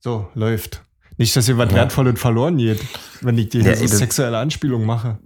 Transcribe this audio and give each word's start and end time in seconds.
So, 0.00 0.28
läuft. 0.34 0.82
Nicht, 1.18 1.34
dass 1.34 1.48
was 1.56 1.70
ja. 1.70 1.76
Wertvolles 1.76 2.20
verloren 2.20 2.58
geht, 2.58 2.80
wenn 3.22 3.38
ich 3.38 3.48
dir 3.48 3.62
ja, 3.62 3.74
so 3.74 3.86
sexuelle 3.86 4.38
Anspielung 4.38 4.84
mache. 4.84 5.18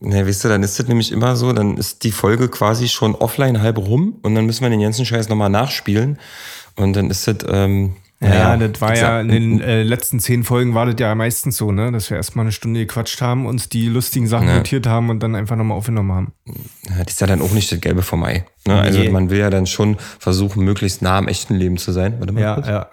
Ne, 0.00 0.26
weißt 0.26 0.44
du, 0.44 0.48
dann 0.48 0.62
ist 0.62 0.78
das 0.78 0.86
nämlich 0.86 1.10
immer 1.10 1.34
so, 1.34 1.52
dann 1.52 1.76
ist 1.76 2.04
die 2.04 2.12
Folge 2.12 2.48
quasi 2.48 2.88
schon 2.88 3.14
offline 3.14 3.60
halb 3.60 3.78
rum 3.78 4.18
und 4.22 4.34
dann 4.34 4.46
müssen 4.46 4.62
wir 4.62 4.70
den 4.70 4.80
ganzen 4.80 5.04
Scheiß 5.04 5.28
nochmal 5.28 5.50
nachspielen. 5.50 6.18
Und 6.76 6.94
dann 6.94 7.10
ist 7.10 7.26
das, 7.26 7.38
ähm, 7.48 7.96
ja, 8.20 8.56
ja, 8.56 8.56
das 8.56 8.80
war 8.80 8.96
ja 8.96 9.20
in 9.20 9.28
den 9.28 9.60
äh, 9.60 9.82
letzten 9.82 10.18
zehn 10.18 10.42
Folgen 10.44 10.74
war 10.74 10.86
das 10.86 10.96
ja 10.98 11.14
meistens 11.14 11.56
so, 11.56 11.72
ne, 11.72 11.90
dass 11.90 12.10
wir 12.10 12.16
erstmal 12.16 12.44
eine 12.44 12.52
Stunde 12.52 12.80
gequatscht 12.80 13.20
haben, 13.20 13.46
uns 13.46 13.68
die 13.68 13.86
lustigen 13.86 14.26
Sachen 14.26 14.48
ja. 14.48 14.56
notiert 14.56 14.86
haben 14.86 15.08
und 15.08 15.20
dann 15.20 15.34
einfach 15.34 15.56
nochmal 15.56 15.76
aufgenommen 15.76 16.12
haben. 16.12 16.32
Ja, 16.88 17.04
das 17.04 17.14
ist 17.14 17.20
ja 17.20 17.26
dann 17.26 17.40
auch 17.40 17.52
nicht 17.52 17.72
das 17.72 17.80
Gelbe 17.80 18.02
vom 18.02 18.22
Ei. 18.24 18.44
Ne? 18.66 18.74
Also 18.74 18.98
nee. 18.98 19.08
man 19.08 19.30
will 19.30 19.38
ja 19.38 19.50
dann 19.50 19.66
schon 19.66 19.96
versuchen, 20.18 20.64
möglichst 20.64 21.00
nah 21.00 21.18
am 21.18 21.28
echten 21.28 21.54
Leben 21.54 21.76
zu 21.76 21.92
sein. 21.92 22.16
Warte 22.18 22.32
mal 22.32 22.40
ja, 22.40 22.54
kurz. 22.54 22.66
ja. 22.66 22.90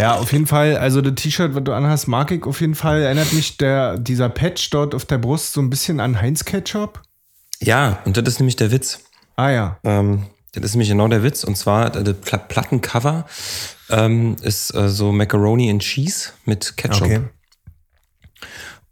Ja, 0.00 0.14
auf 0.14 0.32
jeden 0.32 0.46
Fall. 0.46 0.78
Also 0.78 1.02
das 1.02 1.14
T-Shirt, 1.16 1.54
was 1.54 1.62
du 1.62 1.74
anhast, 1.74 2.08
mag 2.08 2.30
ich 2.30 2.44
auf 2.44 2.62
jeden 2.62 2.74
Fall. 2.74 3.02
Erinnert 3.02 3.34
mich 3.34 3.58
der, 3.58 3.98
dieser 3.98 4.30
Patch 4.30 4.70
dort 4.70 4.94
auf 4.94 5.04
der 5.04 5.18
Brust 5.18 5.52
so 5.52 5.60
ein 5.60 5.68
bisschen 5.68 6.00
an 6.00 6.18
Heinz 6.18 6.46
Ketchup. 6.46 7.02
Ja, 7.60 7.98
und 8.06 8.16
das 8.16 8.26
ist 8.26 8.40
nämlich 8.40 8.56
der 8.56 8.70
Witz. 8.70 9.00
Ah 9.36 9.50
ja. 9.50 9.78
Ähm, 9.84 10.24
das 10.52 10.64
ist 10.64 10.74
nämlich 10.74 10.88
genau 10.88 11.06
der 11.06 11.22
Witz. 11.22 11.44
Und 11.44 11.56
zwar, 11.56 11.90
das 11.90 12.16
Plattencover 12.48 13.26
ähm, 13.90 14.36
ist 14.40 14.74
äh, 14.74 14.88
so 14.88 15.12
Macaroni 15.12 15.68
and 15.68 15.82
Cheese 15.82 16.30
mit 16.46 16.78
Ketchup. 16.78 17.02
Okay. 17.02 17.20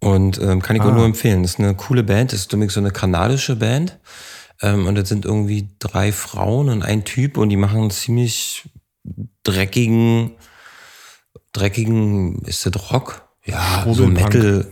Und 0.01 0.39
ähm, 0.43 0.61
kann 0.61 0.77
ich 0.77 0.83
ah. 0.83 0.91
nur 0.91 1.07
empfehlen. 1.07 1.43
Das 1.43 1.53
ist 1.53 1.59
eine 1.59 1.75
coole 1.75 2.03
Band. 2.03 2.35
Das 2.35 2.41
ist 2.41 2.53
nämlich 2.53 2.71
so 2.71 2.81
eine 2.81 2.91
kanadische 2.91 3.57
Band. 3.57 3.99
Ähm, 4.61 4.87
und 4.87 4.95
das 4.95 5.09
sind 5.09 5.25
irgendwie 5.25 5.71
drei 5.79 6.13
Frauen 6.13 6.69
und 6.69 6.83
ein 6.83 7.07
Typ 7.07 7.39
und 7.39 7.49
die 7.49 7.57
machen 7.57 7.81
einen 7.81 7.91
ziemlich 7.91 8.69
dreckigen, 9.43 10.33
dreckigen, 11.59 12.43
ist 12.43 12.67
das 12.67 12.93
Rock? 12.93 13.29
Ja, 13.45 13.87
so 13.91 14.07
Metal, 14.07 14.67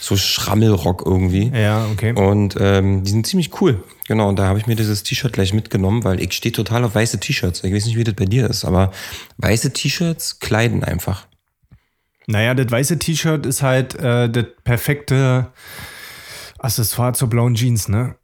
so 0.00 0.16
Schrammelrock 0.16 1.02
irgendwie. 1.04 1.50
Ja, 1.54 1.86
okay. 1.92 2.12
Und 2.12 2.56
ähm, 2.60 3.02
die 3.04 3.10
sind 3.10 3.26
ziemlich 3.26 3.60
cool. 3.60 3.82
Genau, 4.08 4.28
und 4.28 4.38
da 4.38 4.46
habe 4.46 4.58
ich 4.58 4.66
mir 4.66 4.76
dieses 4.76 5.02
T-Shirt 5.02 5.32
gleich 5.32 5.52
mitgenommen, 5.52 6.04
weil 6.04 6.20
ich 6.20 6.32
stehe 6.32 6.52
total 6.52 6.84
auf 6.84 6.94
weiße 6.94 7.18
T-Shirts. 7.20 7.64
Ich 7.64 7.72
weiß 7.72 7.86
nicht, 7.86 7.96
wie 7.96 8.04
das 8.04 8.14
bei 8.14 8.24
dir 8.24 8.48
ist, 8.48 8.64
aber 8.64 8.92
weiße 9.38 9.72
T-Shirts 9.72 10.38
kleiden 10.38 10.84
einfach. 10.84 11.26
Naja, 12.26 12.54
das 12.54 12.70
weiße 12.70 12.98
T-Shirt 12.98 13.46
ist 13.46 13.62
halt 13.62 13.94
äh, 13.96 14.28
das 14.28 14.46
perfekte 14.64 15.48
Accessoire 16.58 17.14
zur 17.14 17.28
blauen 17.28 17.54
Jeans, 17.54 17.88
ne? 17.88 18.16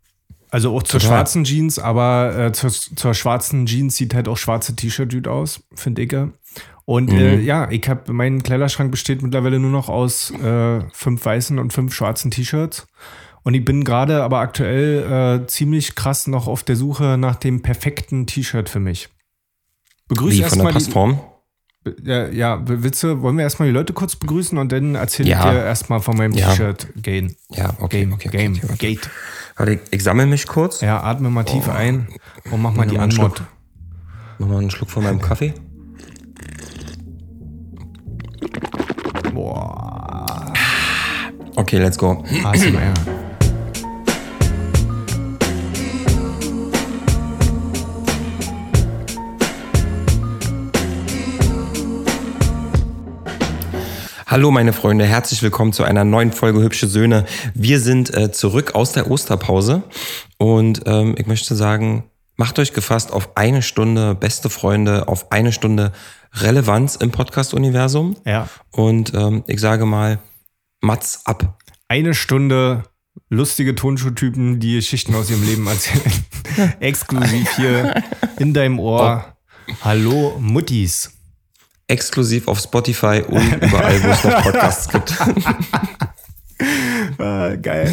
Also 0.51 0.75
auch 0.75 0.83
zur 0.83 1.01
Total. 1.01 1.17
schwarzen 1.19 1.45
Jeans, 1.45 1.79
aber 1.79 2.37
äh, 2.39 2.53
zur, 2.53 2.71
zur, 2.71 3.13
schwarzen 3.13 3.67
Jeans 3.67 3.97
sieht 3.97 4.15
halt 4.15 4.29
auch 4.29 4.39
schwarze 4.39 4.75
T-Shirt 4.75 5.13
gut 5.13 5.29
aus, 5.29 5.61
finde 5.75 6.03
ich. 6.03 6.13
Und 6.89 7.13
mhm. 7.13 7.19
äh, 7.19 7.39
ja, 7.41 7.71
ich 7.71 7.87
habe 7.87 8.15
mein 8.15 8.43
Kleiderschrank 8.43 8.91
besteht 8.91 9.21
mittlerweile 9.21 9.59
nur 9.59 9.71
noch 9.71 9.91
aus 9.91 10.31
äh, 10.31 10.81
fünf 10.91 11.23
weißen 11.23 11.59
und 11.59 11.75
fünf 11.75 11.93
schwarzen 11.93 12.31
T-Shirts. 12.31 12.87
Und 13.43 13.53
ich 13.53 13.63
bin 13.63 13.85
gerade 13.85 14.23
aber 14.23 14.39
aktuell 14.39 15.43
äh, 15.43 15.47
ziemlich 15.49 15.97
krass 15.97 16.29
noch 16.29 16.49
auf 16.49 16.63
der 16.63 16.77
Suche 16.77 17.19
nach 17.19 17.37
dem 17.37 17.61
perfekten 17.61 18.27
T-Shirt 18.27 18.71
für 18.71 18.81
mich. 18.81 19.11
Begrüße 20.09 20.45
von 20.45 20.61
der 20.61 20.73
Passform? 20.73 21.21
Ja, 22.05 22.27
ja, 22.29 22.57
du, 22.57 23.21
wollen 23.21 23.37
wir 23.37 23.43
erstmal 23.43 23.69
die 23.69 23.75
Leute 23.75 23.93
kurz 23.93 24.17
begrüßen 24.17 24.57
und 24.57 24.73
dann 24.73 24.95
erzähle 24.95 25.29
ja. 25.29 25.45
ich 25.45 25.51
dir 25.51 25.63
erstmal 25.63 26.01
von 26.01 26.17
meinem 26.17 26.33
ja. 26.33 26.49
T-Shirt 26.49 26.89
Game. 27.03 27.35
Ja, 27.51 27.75
okay, 27.81 28.01
Game, 28.01 28.13
okay, 28.15 28.29
Game, 28.31 28.53
okay, 28.55 28.65
okay. 28.65 28.95
Gate. 28.95 29.11
Warte, 29.57 29.73
ich, 29.75 29.81
ich 29.91 30.03
sammle 30.03 30.25
mich 30.25 30.47
kurz. 30.47 30.81
Ja, 30.81 31.03
atme 31.03 31.29
mal 31.29 31.45
tief 31.45 31.69
oh. 31.69 31.71
ein 31.71 32.09
und 32.51 32.63
mach 32.63 32.73
mal 32.73 32.87
die 32.87 32.99
Antwort. 32.99 33.43
Mach 34.39 34.49
mal 34.49 34.61
einen 34.61 34.71
Schluck 34.71 34.89
von 34.89 35.05
meinem 35.05 35.21
Kaffee. 35.21 35.53
Boah. 39.39 40.53
Okay, 41.55 41.79
let's 41.79 41.97
go. 41.97 42.25
ASMR. 42.43 42.93
Hallo 54.27 54.51
meine 54.51 54.73
Freunde, 54.73 55.05
herzlich 55.05 55.41
willkommen 55.45 55.73
zu 55.73 55.85
einer 55.85 56.05
neuen 56.05 56.33
Folge 56.33 56.61
Hübsche 56.61 56.89
Söhne. 56.89 57.25
Wir 57.55 57.79
sind 57.79 58.13
äh, 58.13 58.33
zurück 58.33 58.75
aus 58.75 58.91
der 58.91 59.09
Osterpause 59.09 59.85
und 60.39 60.83
ähm, 60.87 61.15
ich 61.17 61.29
möchte 61.29 61.55
sagen, 61.55 62.11
macht 62.39 62.59
euch 62.59 62.73
gefasst 62.73 63.13
auf 63.13 63.37
eine 63.37 63.61
Stunde 63.61 64.15
beste 64.15 64.49
Freunde, 64.49 65.09
auf 65.09 65.31
eine 65.31 65.53
Stunde 65.53 65.93
Relevanz 66.33 66.97
im 66.97 67.11
Podcast-Universum. 67.11 68.17
Ja. 68.25 68.49
Und 68.71 69.13
ähm, 69.13 69.45
ich 69.47 69.61
sage 69.61 69.85
mal, 69.85 70.19
Mats 70.81 71.27
ab. 71.27 71.59
Eine 71.89 72.15
Stunde 72.15 72.85
lustige 73.29 73.75
Tonschuhtypen, 73.75 74.61
die 74.61 74.77
Geschichten 74.77 75.15
aus 75.15 75.31
ihrem 75.31 75.45
Leben 75.45 75.67
erzählen. 75.67 76.13
Exklusiv 76.81 77.57
hier 77.57 78.03
in 78.39 78.55
deinem 78.55 78.79
Ohr. 78.79 79.25
Oh. 79.69 79.75
Hallo 79.83 80.37
Muttis. 80.39 81.11
Exklusiv 81.89 82.47
auf 82.47 82.61
Spotify 82.61 83.23
und 83.27 83.57
überall, 83.57 84.03
wo 84.03 84.09
es 84.09 84.25
noch 84.25 84.43
Podcasts 84.43 84.89
gibt. 84.89 85.15
ah, 87.19 87.55
geil. 87.57 87.93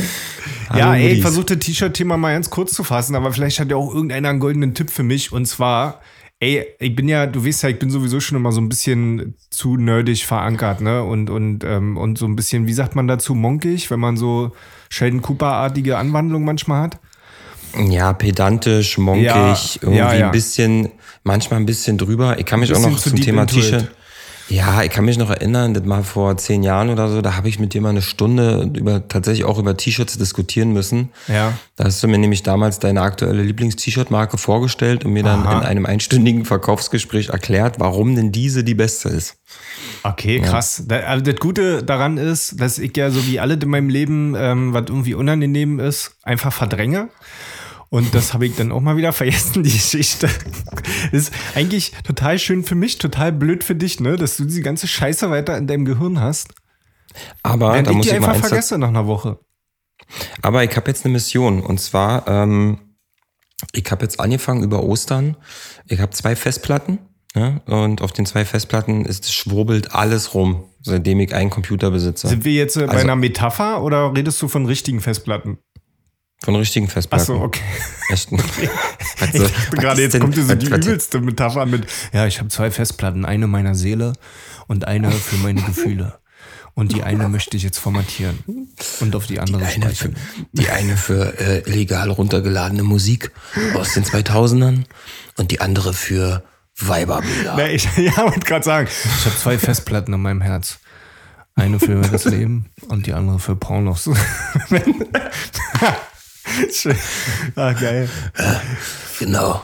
Hallo 0.70 0.80
ja, 0.80 0.96
ey, 0.96 1.14
ich 1.14 1.22
versuche 1.22 1.46
das 1.46 1.60
T-Shirt-Thema 1.60 2.18
mal 2.18 2.34
ganz 2.34 2.50
kurz 2.50 2.74
zu 2.74 2.84
fassen, 2.84 3.16
aber 3.16 3.32
vielleicht 3.32 3.60
hat 3.60 3.70
ja 3.70 3.76
auch 3.76 3.94
irgendeiner 3.94 4.30
einen 4.30 4.40
goldenen 4.40 4.74
Tipp 4.74 4.90
für 4.90 5.04
mich. 5.04 5.32
Und 5.32 5.46
zwar, 5.46 6.02
ey, 6.40 6.66
ich 6.80 6.96
bin 6.96 7.08
ja, 7.08 7.28
du 7.28 7.46
weißt 7.46 7.64
ja, 7.64 7.70
ich 7.70 7.80
bin 7.80 7.90
sowieso 7.90 8.20
schon 8.20 8.38
immer 8.38 8.52
so 8.52 8.62
ein 8.62 8.70
bisschen 8.70 9.36
zu 9.52 9.78
nerdig 9.78 10.26
verankert, 10.26 10.82
ne? 10.82 11.04
Und, 11.04 11.30
und, 11.30 11.64
ähm, 11.64 11.98
und 11.98 12.18
so 12.18 12.26
ein 12.26 12.36
bisschen, 12.36 12.68
wie 12.68 12.74
sagt 12.74 12.96
man 12.96 13.08
dazu, 13.08 13.36
monkig, 13.36 13.92
wenn 13.92 14.00
man 14.00 14.18
so 14.18 14.52
Sheldon 14.90 15.22
Cooper-artige 15.22 15.98
Anwandlungen 15.98 16.46
manchmal 16.46 16.82
hat. 16.82 17.00
Ja, 17.90 18.14
pedantisch, 18.14 18.98
monkig, 18.98 19.26
ja, 19.26 19.56
irgendwie 19.82 19.98
ja, 19.98 20.14
ja. 20.14 20.26
ein 20.28 20.32
bisschen, 20.32 20.90
manchmal 21.24 21.60
ein 21.60 21.66
bisschen 21.66 21.98
drüber. 21.98 22.40
Ich 22.40 22.46
kann 22.46 22.62
mich 22.62 22.74
auch 22.74 22.80
noch 22.80 22.98
zum 22.98 23.16
Thema 23.20 23.46
T-Shirt. 23.46 23.92
Ja, 24.48 24.84
ich 24.84 24.92
kann 24.92 25.06
mich 25.06 25.18
noch 25.18 25.30
erinnern, 25.30 25.74
das 25.74 25.84
mal 25.86 26.04
vor 26.04 26.38
zehn 26.38 26.62
Jahren 26.62 26.90
oder 26.90 27.10
so, 27.10 27.22
da 27.22 27.36
habe 27.36 27.50
ich 27.50 27.60
mit 27.60 27.74
dir 27.74 27.82
mal 27.82 27.90
eine 27.90 28.02
Stunde 28.02 28.70
über 28.76 29.08
tatsächlich 29.08 29.46
auch 29.46 29.58
über 29.58 29.76
T-Shirts 29.76 30.18
diskutieren 30.18 30.72
müssen. 30.72 31.10
Ja. 31.28 31.54
Da 31.76 31.86
hast 31.86 32.04
du 32.04 32.08
mir 32.08 32.20
nämlich 32.20 32.44
damals 32.44 32.80
deine 32.80 33.02
aktuelle 33.02 33.42
Lieblings-T-Shirt-Marke 33.42 34.38
vorgestellt 34.38 35.04
und 35.04 35.14
mir 35.14 35.24
dann 35.24 35.42
Aha. 35.44 35.60
in 35.60 35.66
einem 35.66 35.86
einstündigen 35.86 36.46
Verkaufsgespräch 36.46 37.30
erklärt, 37.30 37.80
warum 37.80 38.16
denn 38.16 38.32
diese 38.32 38.64
die 38.64 38.76
beste 38.76 39.10
ist. 39.10 39.38
Okay, 40.04 40.40
krass. 40.42 40.84
Ja. 40.90 40.98
Also 41.02 41.24
das 41.24 41.40
Gute 41.40 41.84
daran 41.84 42.18
ist, 42.18 42.62
dass 42.62 42.78
ich 42.78 42.96
ja 42.96 43.10
so 43.10 43.26
wie 43.26 43.40
alle 43.40 43.56
in 43.56 43.70
meinem 43.70 43.90
Leben, 43.90 44.36
ähm, 44.38 44.74
was 44.74 44.84
irgendwie 44.88 45.16
unangenehm 45.16 45.80
ist, 45.80 46.12
einfach 46.22 46.54
verdränge. 46.54 47.10
Und 47.90 48.14
das 48.16 48.34
habe 48.34 48.46
ich 48.46 48.56
dann 48.56 48.72
auch 48.72 48.82
mal 48.82 48.98
wieder 48.98 49.14
vergessen, 49.14 49.64
die 49.64 49.72
Geschichte. 49.72 50.30
ist 51.12 51.32
eigentlich 51.56 51.92
total 52.04 52.40
schön 52.40 52.64
für 52.64 52.76
mich, 52.76 52.98
total 52.98 53.32
blöd 53.32 53.64
für 53.64 53.76
dich, 53.76 54.00
ne? 54.00 54.16
Dass 54.16 54.38
du 54.38 54.46
diese 54.46 54.62
ganze 54.62 54.88
Scheiße 54.88 55.30
weiter 55.30 55.58
in 55.58 55.68
deinem 55.68 55.86
Gehirn 55.86 56.20
hast. 56.20 56.54
Aber 57.44 57.74
Während 57.74 57.88
da 57.88 57.92
ich 57.92 57.98
muss 57.98 58.06
die 58.06 58.12
ich 58.12 58.16
einfach 58.16 58.36
vergesse 58.36 58.78
nach 58.78 58.90
einer 58.90 59.08
Woche. 59.08 59.40
Aber 60.42 60.64
ich 60.64 60.76
habe 60.76 60.88
jetzt 60.88 61.06
eine 61.06 61.14
Mission 61.14 61.62
und 61.62 61.80
zwar, 61.80 62.28
ähm, 62.28 62.80
ich 63.72 63.90
habe 63.90 64.04
jetzt 64.04 64.20
angefangen 64.20 64.64
über 64.64 64.84
Ostern. 64.84 65.38
Ich 65.88 66.00
habe 66.00 66.12
zwei 66.12 66.36
Festplatten 66.36 67.00
ja, 67.36 67.62
und 67.66 68.02
auf 68.02 68.14
den 68.14 68.26
zwei 68.26 68.46
Festplatten 68.46 69.06
ist 69.06 69.34
schwurbelt 69.34 69.94
alles 69.94 70.34
rum, 70.34 70.64
seitdem 70.82 71.20
ich 71.20 71.34
einen 71.34 71.50
Computer 71.50 71.92
besitze. 71.92 72.28
Sind 72.28 72.46
wir 72.46 72.54
jetzt 72.54 72.78
äh, 72.78 72.86
bei 72.86 72.94
also, 72.94 73.04
einer 73.04 73.16
Metapher 73.16 73.84
oder 73.84 74.14
redest 74.16 74.42
du 74.42 74.48
von 74.48 74.66
richtigen 74.66 75.02
Festplatten? 75.02 75.58
Von 76.46 76.56
richtigen 76.56 76.88
Festplatten. 76.88 77.24
Achso, 77.24 77.44
okay. 77.44 77.64
Echt? 78.10 78.30
also, 79.20 79.50
gerade, 79.72 80.04
jetzt 80.04 80.14
denn, 80.14 80.22
kommt 80.22 80.36
diese 80.36 80.56
die 80.56 80.68
übelste 80.68 81.20
Metapher 81.20 81.66
mit, 81.66 81.88
ja, 82.14 82.28
ich 82.28 82.38
habe 82.38 82.50
zwei 82.50 82.70
Festplatten, 82.70 83.26
eine 83.26 83.48
meiner 83.48 83.74
Seele 83.74 84.14
und 84.68 84.88
eine 84.88 85.10
für 85.10 85.38
meine 85.38 85.64
Gefühle. 85.64 86.20
Und 86.76 86.92
die 86.92 87.02
eine 87.02 87.30
möchte 87.30 87.58
ich 87.58 87.64
jetzt 87.64 87.80
formatieren 87.80 88.70
und 89.00 89.16
auf 89.16 89.26
die 89.26 89.40
andere 89.40 89.64
die 89.64 89.82
eine 89.82 89.96
für, 89.96 90.12
Die 90.52 90.70
eine 90.70 90.98
für 90.98 91.40
äh, 91.40 91.60
illegal 91.68 92.12
runtergeladene 92.12 92.84
Musik 92.84 93.32
aus 93.74 93.94
den 93.94 94.04
2000ern 94.04 94.84
und 95.38 95.50
die 95.50 95.62
andere 95.62 95.94
für 95.94 96.44
Weiberbilder. 96.78 97.56
Nee, 97.56 97.76
ich 97.76 97.88
ja, 97.98 98.18
wollte 98.18 98.42
gerade 98.42 98.66
sagen, 98.66 98.88
ich 98.88 99.26
habe 99.26 99.36
zwei 99.36 99.58
Festplatten 99.58 100.14
in 100.14 100.22
meinem 100.22 100.42
Herz. 100.42 100.78
Eine 101.56 101.80
für 101.80 102.02
das 102.02 102.26
Leben 102.26 102.66
und 102.90 103.08
die 103.08 103.14
andere 103.14 103.40
für 103.40 103.56
Pornos. 103.56 104.10
Ah, 107.56 107.74
geil. 107.74 108.10
Genau. 109.20 109.62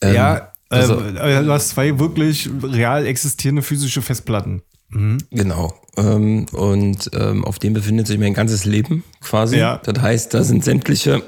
Ähm, 0.00 0.14
ja, 0.14 0.52
also, 0.68 1.00
äh, 1.00 1.42
du 1.44 1.52
hast 1.52 1.70
zwei 1.70 1.98
wirklich 1.98 2.48
real 2.62 3.06
existierende 3.06 3.62
physische 3.62 4.02
Festplatten. 4.02 4.62
Mhm. 4.90 5.18
Genau. 5.30 5.74
Ähm, 5.96 6.46
und 6.52 7.10
ähm, 7.14 7.44
auf 7.44 7.58
dem 7.58 7.74
befindet 7.74 8.06
sich 8.06 8.18
mein 8.18 8.34
ganzes 8.34 8.64
Leben 8.64 9.04
quasi. 9.20 9.58
Ja. 9.58 9.80
Das 9.84 10.00
heißt, 10.00 10.34
da 10.34 10.44
sind 10.44 10.64
sämtliche 10.64 11.22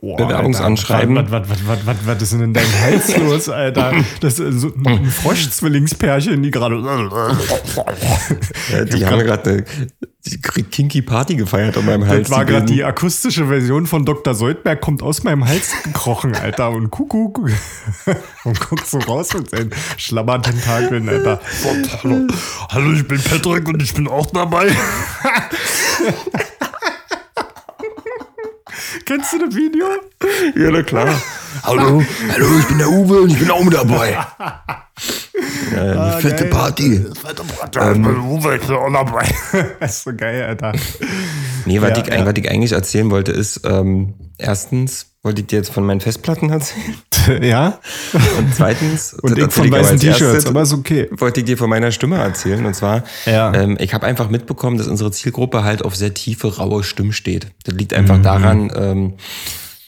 Boah, 0.00 0.16
Bewerbungsanschreiben. 0.16 1.16
Was, 1.16 1.30
was, 1.30 1.48
was, 1.48 1.66
was, 1.66 1.86
was, 1.86 1.96
was 2.04 2.22
ist 2.22 2.32
denn 2.32 2.42
in 2.42 2.52
deinem 2.54 2.80
Hals 2.80 3.16
los, 3.16 3.48
Alter? 3.48 3.92
Das 4.20 4.38
ist 4.38 4.60
so 4.60 4.72
ein 4.86 5.06
Frosch-Zwillingspärchen, 5.06 6.42
die 6.42 6.50
gerade. 6.50 6.76
ja, 8.72 8.84
die 8.84 9.04
haben 9.04 9.18
gerade 9.20 9.50
eine 9.50 9.64
kinky 10.70 11.02
Party 11.02 11.34
gefeiert 11.34 11.76
an 11.76 11.86
meinem 11.86 12.06
Hals. 12.06 12.28
Das 12.28 12.36
war 12.36 12.44
gerade 12.44 12.66
die 12.66 12.84
akustische 12.84 13.46
Version 13.46 13.86
von 13.86 14.04
Dr. 14.04 14.34
Soldberg, 14.34 14.80
kommt 14.80 15.02
aus 15.02 15.24
meinem 15.24 15.48
Hals 15.48 15.72
gekrochen, 15.82 16.36
Alter. 16.36 16.70
Und 16.70 16.90
Kuckuck. 16.90 17.38
Und 18.44 18.60
guckt 18.60 18.86
so 18.86 18.98
raus 18.98 19.34
mit 19.34 19.50
seinen 19.50 19.70
Schlabbertentakeln, 19.96 21.08
Alter. 21.08 21.40
Hallo. 22.02 22.26
Hallo, 22.68 22.92
ich 22.92 23.06
bin 23.06 23.20
Patrick 23.20 23.68
und 23.68 23.82
ich 23.82 23.94
bin 23.94 24.06
auch 24.06 24.26
dabei. 24.26 24.68
Kennst 29.04 29.32
du 29.32 29.46
das 29.46 29.54
Video? 29.54 29.86
Ja, 30.56 30.70
na 30.70 30.82
klar. 30.82 31.08
hallo, 31.62 32.02
hallo, 32.32 32.58
ich 32.58 32.66
bin 32.66 32.78
der 32.78 32.88
Uwe 32.88 33.22
und 33.22 33.30
ich 33.30 33.38
bin 33.38 33.50
auch 33.50 33.62
mit 33.62 33.74
dabei. 33.74 34.10
Ja, 34.12 35.82
eine 35.82 36.00
ah, 36.00 36.18
fette 36.18 36.44
geil. 36.44 36.50
Party. 36.50 37.06
Fette 37.14 37.42
Party. 37.44 37.78
Ähm, 37.78 38.02
ich 38.02 38.08
bin 38.08 38.18
Uwe, 38.18 38.56
ich 38.56 38.66
bin 38.66 38.76
auch 38.76 38.92
dabei. 38.92 39.28
das 39.80 39.90
ist 39.96 40.04
so 40.04 40.14
geil, 40.14 40.42
Alter. 40.42 40.72
Nee, 41.66 41.80
was, 41.80 41.90
ja, 41.90 41.98
ich, 41.98 42.06
ja. 42.08 42.26
was 42.26 42.34
ich 42.36 42.50
eigentlich 42.50 42.72
erzählen 42.72 43.10
wollte, 43.10 43.32
ist, 43.32 43.60
ähm, 43.64 44.14
erstens 44.38 45.17
wollte 45.28 45.42
ich 45.42 45.46
dir 45.46 45.56
jetzt 45.56 45.70
von 45.70 45.84
meinen 45.84 46.00
Festplatten 46.00 46.50
erzählen. 46.50 46.94
Ja. 47.42 47.78
Und 48.38 48.54
zweitens, 48.54 49.12
und 49.22 49.36
ich 49.36 49.52
von 49.52 49.70
weißen 49.70 49.98
T-Shirts, 49.98 50.46
aber 50.46 50.62
ist 50.62 50.72
okay. 50.72 51.08
Wollte 51.10 51.40
ich 51.40 51.46
dir 51.46 51.58
von 51.58 51.68
meiner 51.68 51.92
Stimme 51.92 52.16
erzählen. 52.16 52.64
Und 52.64 52.72
zwar, 52.72 53.04
ja. 53.26 53.52
ähm, 53.52 53.76
ich 53.78 53.92
habe 53.92 54.06
einfach 54.06 54.30
mitbekommen, 54.30 54.78
dass 54.78 54.86
unsere 54.86 55.10
Zielgruppe 55.10 55.62
halt 55.62 55.84
auf 55.84 55.94
sehr 55.94 56.14
tiefe, 56.14 56.56
raue 56.56 56.82
Stimmen 56.84 57.12
steht. 57.12 57.48
Das 57.64 57.74
liegt 57.74 57.92
einfach 57.92 58.16
mhm. 58.16 58.22
daran, 58.22 58.72
ähm, 58.74 59.14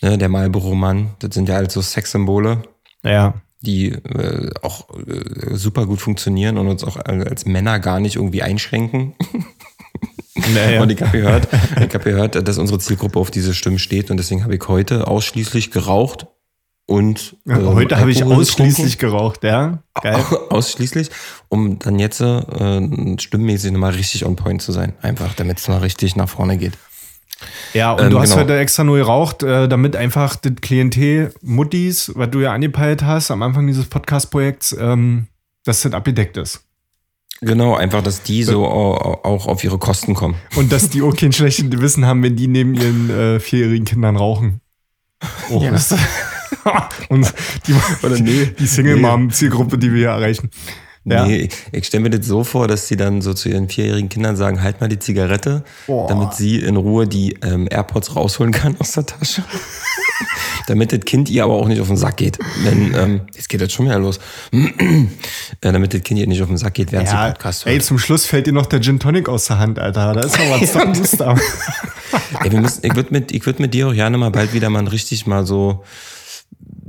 ne, 0.02 0.19
der 0.19 0.28
Marlboro-Mann, 0.28 1.12
das 1.20 1.32
sind 1.34 1.48
ja 1.48 1.54
halt 1.54 1.72
so 1.72 1.81
Sexsymbole. 1.81 2.62
Ja 3.02 3.34
die 3.62 3.88
äh, 3.90 4.50
auch 4.62 4.88
äh, 5.06 5.54
super 5.54 5.84
gut 5.84 6.00
funktionieren 6.00 6.56
und 6.56 6.69
uns 6.69 6.82
auch 6.82 6.96
als 6.96 7.44
Männer 7.44 7.78
gar 7.78 8.00
nicht 8.00 8.16
irgendwie 8.16 8.43
einschränken. 8.43 9.14
Naja. 10.54 10.82
Und 10.82 10.90
ich 10.90 11.00
habe 11.00 11.19
gehört, 11.19 11.48
ich 11.76 11.94
hab 11.94 12.04
gehört, 12.04 12.46
dass 12.48 12.58
unsere 12.58 12.78
Zielgruppe 12.78 13.19
auf 13.19 13.31
diese 13.31 13.54
Stimmen 13.54 13.78
steht 13.78 14.10
und 14.10 14.16
deswegen 14.16 14.42
habe 14.44 14.54
ich 14.54 14.69
heute 14.69 15.06
ausschließlich 15.06 15.70
geraucht 15.70 16.26
und 16.90 17.37
äh, 17.46 17.54
heute 17.54 17.98
habe 17.98 18.10
ich 18.10 18.25
ausschließlich 18.25 18.98
geraucht, 18.98 19.44
ja. 19.44 19.78
Geil. 20.02 20.25
Ausschließlich, 20.50 21.10
um 21.48 21.78
dann 21.78 22.00
jetzt 22.00 22.20
äh, 22.20 23.16
stimmmäßig 23.16 23.70
nochmal 23.70 23.92
richtig 23.92 24.26
on 24.26 24.34
point 24.34 24.60
zu 24.60 24.72
sein. 24.72 24.94
Einfach, 25.00 25.32
damit 25.34 25.60
es 25.60 25.69
mal 25.69 25.78
richtig 25.78 26.16
nach 26.16 26.28
vorne 26.28 26.58
geht. 26.58 26.72
Ja, 27.75 27.93
und 27.93 28.02
ähm, 28.02 28.10
du 28.10 28.19
hast 28.19 28.31
genau. 28.31 28.43
heute 28.43 28.58
extra 28.58 28.82
nur 28.82 28.96
geraucht, 28.96 29.44
äh, 29.44 29.69
damit 29.69 29.94
einfach 29.94 30.34
das 30.34 30.54
Klientel 30.60 31.32
Muttis, 31.43 32.10
was 32.16 32.31
du 32.31 32.40
ja 32.40 32.52
angepeilt 32.52 33.04
hast 33.04 33.31
am 33.31 33.43
Anfang 33.44 33.69
dieses 33.69 33.86
Podcast-Projekts, 33.86 34.76
ähm, 34.78 35.28
dass 35.64 35.82
das 35.82 35.93
abgedeckt 35.93 36.36
ist. 36.38 36.64
Genau, 37.42 37.75
einfach, 37.75 38.02
dass 38.02 38.22
die 38.22 38.42
so 38.42 38.66
auch 38.66 39.46
auf 39.46 39.64
ihre 39.64 39.78
Kosten 39.78 40.14
kommen. 40.14 40.34
Und 40.56 40.72
dass 40.72 40.90
die 40.90 41.00
auch 41.00 41.16
kein 41.16 41.32
schlechtes 41.32 41.70
Gewissen 41.70 42.04
haben, 42.04 42.22
wenn 42.22 42.37
die 42.37 42.48
neben 42.48 42.75
ihren 42.75 43.10
äh, 43.10 43.40
vierjährigen 43.40 43.87
Kindern 43.87 44.16
rauchen. 44.16 44.60
Oh, 45.50 45.62
ja. 45.62 45.75
Und 47.08 47.32
die, 47.66 47.75
nee, 48.22 48.46
die 48.58 48.66
Single-Mom-Zielgruppe, 48.66 49.78
die 49.78 49.92
wir 49.92 49.98
hier 49.98 50.08
erreichen. 50.08 50.50
Ja. 51.10 51.26
Nee, 51.26 51.48
ich 51.72 51.86
stelle 51.86 52.02
mir 52.02 52.10
das 52.10 52.26
so 52.26 52.44
vor, 52.44 52.68
dass 52.68 52.86
sie 52.88 52.96
dann 52.96 53.20
so 53.20 53.34
zu 53.34 53.48
ihren 53.48 53.68
vierjährigen 53.68 54.08
Kindern 54.08 54.36
sagen, 54.36 54.62
halt 54.62 54.80
mal 54.80 54.88
die 54.88 54.98
Zigarette, 54.98 55.64
oh. 55.86 56.06
damit 56.08 56.34
sie 56.34 56.56
in 56.58 56.76
Ruhe 56.76 57.06
die 57.06 57.36
ähm, 57.42 57.66
AirPods 57.70 58.14
rausholen 58.16 58.52
kann 58.52 58.76
aus 58.78 58.92
der 58.92 59.06
Tasche. 59.06 59.44
damit 60.66 60.92
das 60.92 61.00
Kind 61.00 61.28
ihr 61.28 61.44
aber 61.44 61.54
auch 61.54 61.66
nicht 61.66 61.80
auf 61.80 61.88
den 61.88 61.96
Sack 61.96 62.18
geht. 62.18 62.38
Denn, 62.64 62.94
ähm, 62.94 63.20
jetzt 63.34 63.48
geht 63.48 63.60
das 63.60 63.72
schon 63.72 63.86
wieder 63.86 63.98
los. 63.98 64.20
äh, 64.52 64.62
damit 65.60 65.94
das 65.94 66.02
Kind 66.02 66.20
ihr 66.20 66.26
nicht 66.26 66.42
auf 66.42 66.48
den 66.48 66.58
Sack 66.58 66.74
geht, 66.74 66.92
während 66.92 67.08
ja, 67.08 67.26
sie 67.26 67.32
Podcast 67.32 67.64
hört. 67.64 67.74
Ey, 67.74 67.80
zum 67.80 67.98
Schluss 67.98 68.26
fällt 68.26 68.46
dir 68.46 68.52
noch 68.52 68.66
der 68.66 68.80
Gin 68.80 69.00
Tonic 69.00 69.28
aus 69.28 69.46
der 69.46 69.58
Hand, 69.58 69.78
Alter. 69.78 70.12
Da 70.12 70.20
ist 70.20 70.38
noch 70.38 70.60
was 70.60 70.72
Dummes 70.72 71.10
da. 71.12 71.34
ey, 72.44 72.52
wir 72.52 72.60
müssen, 72.60 72.84
ich 72.84 72.94
würde 72.94 73.10
mit, 73.10 73.32
ich 73.32 73.44
würd 73.44 73.58
mit 73.58 73.74
dir 73.74 73.88
auch 73.88 73.94
gerne 73.94 74.16
mal 74.16 74.30
bald 74.30 74.52
wieder 74.52 74.70
mal 74.70 74.86
richtig 74.86 75.26
mal 75.26 75.44
so 75.44 75.82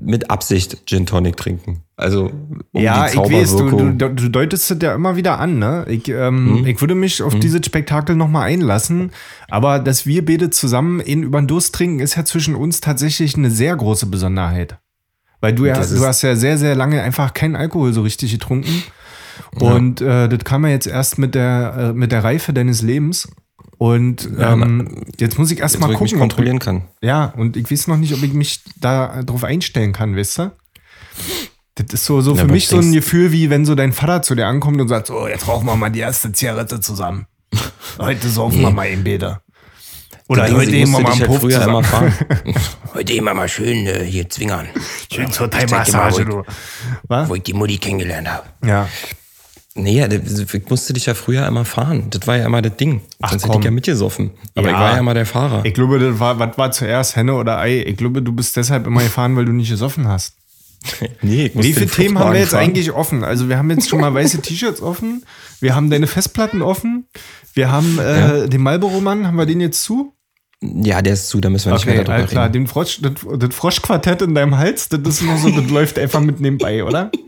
mit 0.03 0.31
Absicht 0.31 0.85
Gin 0.87 1.05
Tonic 1.05 1.37
trinken. 1.37 1.83
Also 1.95 2.31
um 2.71 2.81
ja, 2.81 3.07
ich 3.07 3.15
weiß, 3.15 3.55
du, 3.55 3.91
du, 3.91 4.09
du 4.09 4.29
deutest 4.29 4.71
das 4.71 4.77
ja 4.81 4.95
immer 4.95 5.15
wieder 5.15 5.39
an, 5.39 5.59
ne? 5.59 5.85
Ich, 5.87 6.07
ähm, 6.09 6.57
hm? 6.59 6.65
ich 6.65 6.81
würde 6.81 6.95
mich 6.95 7.21
auf 7.21 7.33
hm? 7.33 7.39
dieses 7.39 7.65
Spektakel 7.65 8.15
nochmal 8.15 8.47
einlassen, 8.47 9.11
aber 9.49 9.79
dass 9.79 10.07
wir 10.07 10.25
beide 10.25 10.49
zusammen 10.49 10.99
in 10.99 11.21
über 11.23 11.39
den 11.39 11.47
Durst 11.47 11.75
trinken, 11.75 11.99
ist 11.99 12.15
ja 12.15 12.25
zwischen 12.25 12.55
uns 12.55 12.81
tatsächlich 12.81 13.35
eine 13.35 13.51
sehr 13.51 13.75
große 13.75 14.07
Besonderheit. 14.07 14.79
Weil 15.39 15.53
du 15.53 15.65
ja, 15.65 15.73
du 15.73 16.05
hast 16.05 16.21
ja 16.21 16.35
sehr, 16.35 16.57
sehr 16.57 16.75
lange 16.75 17.01
einfach 17.01 17.33
keinen 17.33 17.55
Alkohol 17.55 17.93
so 17.93 18.01
richtig 18.01 18.31
getrunken. 18.31 18.83
Ja. 19.59 19.73
Und 19.73 20.01
äh, 20.01 20.29
das 20.29 20.43
kam 20.43 20.65
ja 20.65 20.71
jetzt 20.71 20.87
erst 20.87 21.17
mit 21.17 21.35
der, 21.35 21.75
äh, 21.77 21.93
mit 21.93 22.11
der 22.11 22.23
Reife 22.23 22.53
deines 22.53 22.81
Lebens. 22.81 23.27
Und 23.81 24.29
ähm, 24.37 25.05
jetzt 25.19 25.39
muss 25.39 25.49
ich 25.49 25.57
erstmal 25.57 25.89
gucken. 25.89 26.05
Ich 26.05 26.11
mich 26.11 26.19
kontrollieren 26.19 26.59
kann. 26.59 26.83
Ja, 27.01 27.33
und 27.35 27.57
ich 27.57 27.71
weiß 27.71 27.87
noch 27.87 27.97
nicht, 27.97 28.13
ob 28.13 28.21
ich 28.21 28.31
mich 28.31 28.61
da 28.79 29.23
drauf 29.23 29.43
einstellen 29.43 29.91
kann, 29.91 30.15
weißt 30.15 30.37
du? 30.37 30.51
Das 31.73 31.91
ist 31.91 32.05
so, 32.05 32.21
so 32.21 32.35
für 32.35 32.45
mich 32.45 32.67
so 32.67 32.77
ein 32.77 32.91
Gefühl, 32.91 33.31
wie 33.31 33.49
wenn 33.49 33.65
so 33.65 33.73
dein 33.73 33.91
Vater 33.91 34.21
zu 34.21 34.35
dir 34.35 34.45
ankommt 34.45 34.79
und 34.79 34.87
sagt: 34.87 35.07
So, 35.07 35.27
jetzt 35.27 35.47
rauchen 35.47 35.65
wir 35.65 35.75
mal 35.75 35.89
die 35.89 36.01
erste 36.01 36.31
Zigarette 36.31 36.79
zusammen. 36.79 37.25
Heute 37.97 38.29
saufen 38.29 38.61
wir 38.61 38.69
mal 38.69 38.85
in 38.85 39.03
Bäder. 39.03 39.41
Oder 40.27 40.43
Denken 40.43 40.59
heute 40.59 40.75
immer 40.75 40.99
mal 40.99 41.11
am 41.13 41.19
halt 41.19 41.39
früher 41.39 41.63
immer 41.63 41.83
fahren. 41.83 42.13
heute 42.93 43.13
immer 43.13 43.33
mal 43.33 43.49
schön 43.49 43.87
äh, 43.87 44.05
hier 44.05 44.29
zwingern. 44.29 44.67
Schön 45.11 45.31
zur 45.31 45.49
Thai-Massage, 45.49 46.23
du. 46.25 46.43
Wo 47.07 47.33
ich 47.33 47.41
die 47.41 47.53
Mutti 47.53 47.79
kennengelernt 47.79 48.29
habe. 48.29 48.45
Ja. 48.63 48.87
Nee, 49.73 50.05
ich 50.05 50.69
musste 50.69 50.91
dich 50.93 51.05
ja 51.05 51.13
früher 51.13 51.47
immer 51.47 51.63
fahren. 51.63 52.07
Das 52.09 52.27
war 52.27 52.37
ja 52.37 52.45
immer 52.45 52.61
das 52.61 52.75
Ding. 52.75 53.01
Ach, 53.21 53.29
Sonst 53.29 53.43
komm. 53.43 53.51
hätte 53.51 53.59
ich 53.59 53.65
ja 53.65 53.71
mitgesoffen. 53.71 54.31
Aber 54.55 54.67
ja. 54.67 54.73
ich 54.73 54.79
war 54.79 54.91
ja 54.93 54.99
immer 54.99 55.13
der 55.13 55.25
Fahrer. 55.25 55.63
Ich 55.63 55.73
glaube, 55.73 55.97
das 55.97 56.19
war, 56.19 56.39
was 56.39 56.57
war 56.57 56.71
zuerst, 56.71 57.15
Henne 57.15 57.35
oder 57.35 57.57
Ei? 57.59 57.83
Ich 57.83 57.95
glaube, 57.95 58.21
du 58.21 58.33
bist 58.33 58.57
deshalb 58.57 58.85
immer 58.85 59.01
gefahren, 59.01 59.35
weil 59.37 59.45
du 59.45 59.53
nicht 59.53 59.69
gesoffen 59.69 60.07
hast. 60.07 60.35
nee, 61.21 61.45
ich 61.45 61.55
Wie 61.55 61.73
viele 61.73 61.87
Themen 61.87 62.19
haben 62.19 62.33
wir 62.33 62.39
jetzt 62.39 62.51
fahren? 62.51 62.63
eigentlich 62.63 62.91
offen? 62.91 63.23
Also 63.23 63.47
wir 63.47 63.57
haben 63.57 63.69
jetzt 63.69 63.87
schon 63.87 64.01
mal 64.01 64.13
weiße 64.13 64.41
T-Shirts 64.41 64.81
offen. 64.81 65.23
Wir 65.59 65.75
haben 65.75 65.89
deine 65.89 66.07
Festplatten 66.07 66.61
offen. 66.61 67.07
Wir 67.53 67.71
haben 67.71 67.99
äh, 67.99 68.41
ja. 68.41 68.47
den 68.47 68.61
Marlboro-Mann, 68.61 69.27
haben 69.27 69.37
wir 69.37 69.45
den 69.45 69.61
jetzt 69.61 69.83
zu? 69.83 70.13
Ja, 70.63 71.01
der 71.01 71.13
ist 71.13 71.29
zu, 71.29 71.41
da 71.41 71.49
müssen 71.49 71.71
wir 71.71 71.73
nicht 71.73 71.87
okay, 71.87 71.95
mehr 71.95 72.03
darüber 72.03 72.27
klar, 72.27 72.43
reden. 72.45 72.53
Den 72.53 72.67
Frosch, 72.67 72.99
das, 73.01 73.13
das 73.39 73.55
Froschquartett 73.55 74.21
in 74.21 74.35
deinem 74.35 74.57
Hals, 74.57 74.89
das 74.89 74.99
ist 75.01 75.21
immer 75.21 75.37
so, 75.37 75.49
das 75.49 75.67
läuft 75.71 75.97
einfach 75.97 76.19
mit 76.19 76.39
nebenbei, 76.39 76.83
oder? 76.83 77.11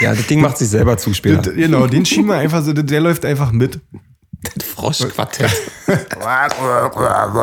Ja, 0.00 0.14
das 0.14 0.26
Ding 0.26 0.40
macht 0.40 0.56
sich 0.56 0.68
selber 0.68 0.96
zu 0.96 1.12
später. 1.12 1.42
Das, 1.42 1.54
genau, 1.54 1.86
den 1.86 2.06
schieben 2.06 2.28
wir 2.28 2.36
einfach 2.36 2.64
so, 2.64 2.72
der 2.72 3.00
läuft 3.00 3.26
einfach 3.26 3.52
mit. 3.52 3.78
Das 4.56 4.66
Froschquartett. 4.66 5.50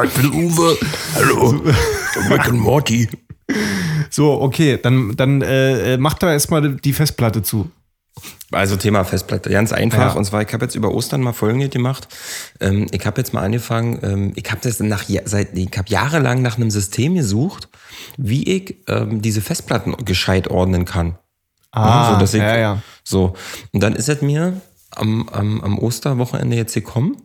ich 0.05 0.13
bin 0.13 0.33
Uwe. 0.33 0.77
Hallo. 1.15 1.61
Rick 2.29 2.47
und 2.49 2.59
Morty. 2.59 3.07
So, 4.09 4.41
okay, 4.41 4.79
dann, 4.81 5.15
dann 5.15 5.41
äh, 5.43 5.97
macht 5.97 6.23
da 6.23 6.33
erstmal 6.33 6.75
die 6.75 6.93
Festplatte 6.93 7.43
zu. 7.43 7.69
Also 8.51 8.75
Thema 8.75 9.05
Festplatte, 9.05 9.49
ganz 9.49 9.71
einfach. 9.71 10.13
Ja. 10.13 10.13
Und 10.13 10.25
zwar, 10.25 10.41
ich 10.41 10.53
habe 10.53 10.65
jetzt 10.65 10.75
über 10.75 10.91
Ostern 10.91 11.21
mal 11.21 11.33
Folgendes 11.33 11.69
gemacht. 11.69 12.07
Ähm, 12.59 12.87
ich 12.91 13.05
habe 13.05 13.21
jetzt 13.21 13.33
mal 13.33 13.43
angefangen, 13.43 13.99
ähm, 14.03 14.33
ich 14.35 14.49
habe 14.51 14.59
das 14.61 14.79
nach 14.81 15.05
seit, 15.25 15.57
ich 15.57 15.77
habe 15.77 15.89
jahrelang 15.89 16.41
nach 16.41 16.57
einem 16.57 16.69
System 16.69 17.15
gesucht, 17.15 17.69
wie 18.17 18.43
ich 18.43 18.77
ähm, 18.87 19.21
diese 19.21 19.41
Festplatten 19.41 19.95
gescheit 20.03 20.49
ordnen 20.49 20.85
kann. 20.85 21.17
Ah, 21.71 22.17
ja, 22.19 22.27
so, 22.27 22.37
ich, 22.37 22.43
ja, 22.43 22.57
ja. 22.57 22.81
So, 23.03 23.33
und 23.71 23.81
dann 23.81 23.95
ist 23.95 24.09
es 24.09 24.21
mir 24.21 24.59
am, 24.95 25.29
am, 25.29 25.61
am 25.61 25.79
Osterwochenende 25.79 26.57
jetzt 26.57 26.73
gekommen. 26.73 27.15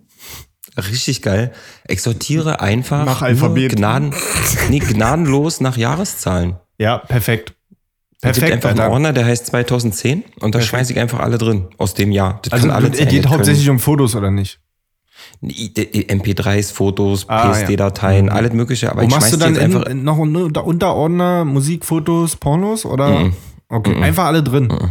Richtig 0.77 1.23
geil. 1.23 1.53
Ich 1.89 2.03
sortiere 2.03 2.61
einfach 2.61 3.05
nach 3.05 3.23
Alphabet. 3.23 3.75
Gnaden, 3.75 4.15
nee, 4.69 4.79
gnadenlos 4.79 5.61
nach 5.61 5.77
Jahreszahlen. 5.77 6.57
Ja, 6.79 6.99
perfekt. 6.99 7.56
Perfekt. 8.21 8.47
Es 8.47 8.53
gibt 8.53 8.65
einfach 8.65 8.83
einen 8.83 8.93
Ordner, 8.93 9.13
der 9.13 9.27
heißt 9.27 9.47
2010 9.47 10.25
und 10.41 10.55
da 10.55 10.61
schmeiße 10.61 10.93
ich 10.93 10.99
einfach 10.99 11.21
alle 11.21 11.39
drin 11.39 11.69
aus 11.77 11.95
dem 11.95 12.13
Jahr. 12.13 12.41
Das 12.43 12.53
also 12.53 12.71
alle 12.71 12.89
es 12.89 13.09
geht 13.09 13.27
hauptsächlich 13.29 13.69
um 13.69 13.79
Fotos 13.79 14.15
oder 14.15 14.31
nicht? 14.31 14.59
MP3s, 15.43 16.73
Fotos, 16.73 17.29
ah, 17.29 17.51
PSD-Dateien, 17.51 18.27
ja. 18.27 18.33
Mhm. 18.33 18.37
alles 18.39 18.53
mögliche. 18.53 18.91
Aber 18.91 19.03
und 19.03 19.09
ich 19.09 19.15
machst 19.15 19.33
du 19.33 19.37
dann 19.37 19.57
einfach 19.59 19.85
in, 19.85 20.03
noch 20.03 20.19
Unterordner, 20.19 21.45
Musik, 21.45 21.85
Fotos, 21.85 22.37
Pornos 22.37 22.87
oder? 22.87 23.11
Mhm. 23.11 23.33
Okay, 23.69 23.95
mhm. 23.95 24.03
einfach 24.03 24.25
alle 24.25 24.43
drin. 24.43 24.69
Mhm. 24.69 24.91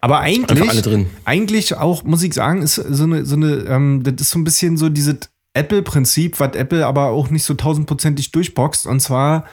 Aber 0.00 0.20
eigentlich, 0.20 0.68
alle 0.68 0.82
drin. 0.82 1.06
eigentlich 1.24 1.76
auch, 1.76 2.04
muss 2.04 2.22
ich 2.22 2.34
sagen, 2.34 2.62
ist 2.62 2.74
so 2.74 3.04
eine, 3.04 3.24
so 3.24 3.36
eine, 3.36 3.54
ähm, 3.68 4.02
das 4.04 4.14
ist 4.20 4.30
so 4.30 4.38
ein 4.38 4.44
bisschen 4.44 4.76
so 4.76 4.88
dieses 4.88 5.16
Apple-Prinzip, 5.54 6.38
was 6.38 6.54
Apple 6.54 6.86
aber 6.86 7.08
auch 7.08 7.30
nicht 7.30 7.44
so 7.44 7.54
tausendprozentig 7.54 8.30
durchboxt. 8.32 8.86
Und 8.86 9.00
zwar, 9.00 9.46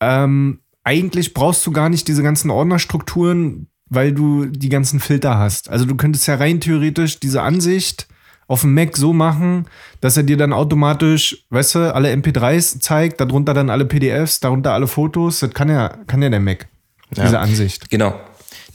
ähm, 0.00 0.60
eigentlich 0.86 1.34
brauchst 1.34 1.66
du 1.66 1.72
gar 1.72 1.88
nicht 1.88 2.06
diese 2.06 2.22
ganzen 2.22 2.48
Ordnerstrukturen, 2.48 3.66
weil 3.90 4.12
du 4.12 4.46
die 4.46 4.68
ganzen 4.68 5.00
Filter 5.00 5.36
hast. 5.36 5.68
Also 5.68 5.84
du 5.84 5.96
könntest 5.96 6.28
ja 6.28 6.36
rein 6.36 6.60
theoretisch 6.60 7.18
diese 7.18 7.42
Ansicht 7.42 8.06
auf 8.46 8.60
dem 8.60 8.74
Mac 8.74 8.96
so 8.96 9.12
machen, 9.12 9.66
dass 10.00 10.16
er 10.16 10.22
dir 10.22 10.36
dann 10.36 10.52
automatisch, 10.52 11.44
weißt 11.50 11.74
du, 11.74 11.94
alle 11.94 12.12
MP3s 12.12 12.78
zeigt, 12.80 13.20
darunter 13.20 13.52
dann 13.52 13.68
alle 13.68 13.84
PDFs, 13.84 14.38
darunter 14.38 14.74
alle 14.74 14.86
Fotos. 14.86 15.40
Das 15.40 15.50
kann 15.50 15.68
ja, 15.68 15.88
kann 16.06 16.22
ja 16.22 16.30
der 16.30 16.38
Mac. 16.38 16.68
Diese 17.10 17.32
Ja. 17.32 17.40
Ansicht. 17.40 17.90
Genau. 17.90 18.14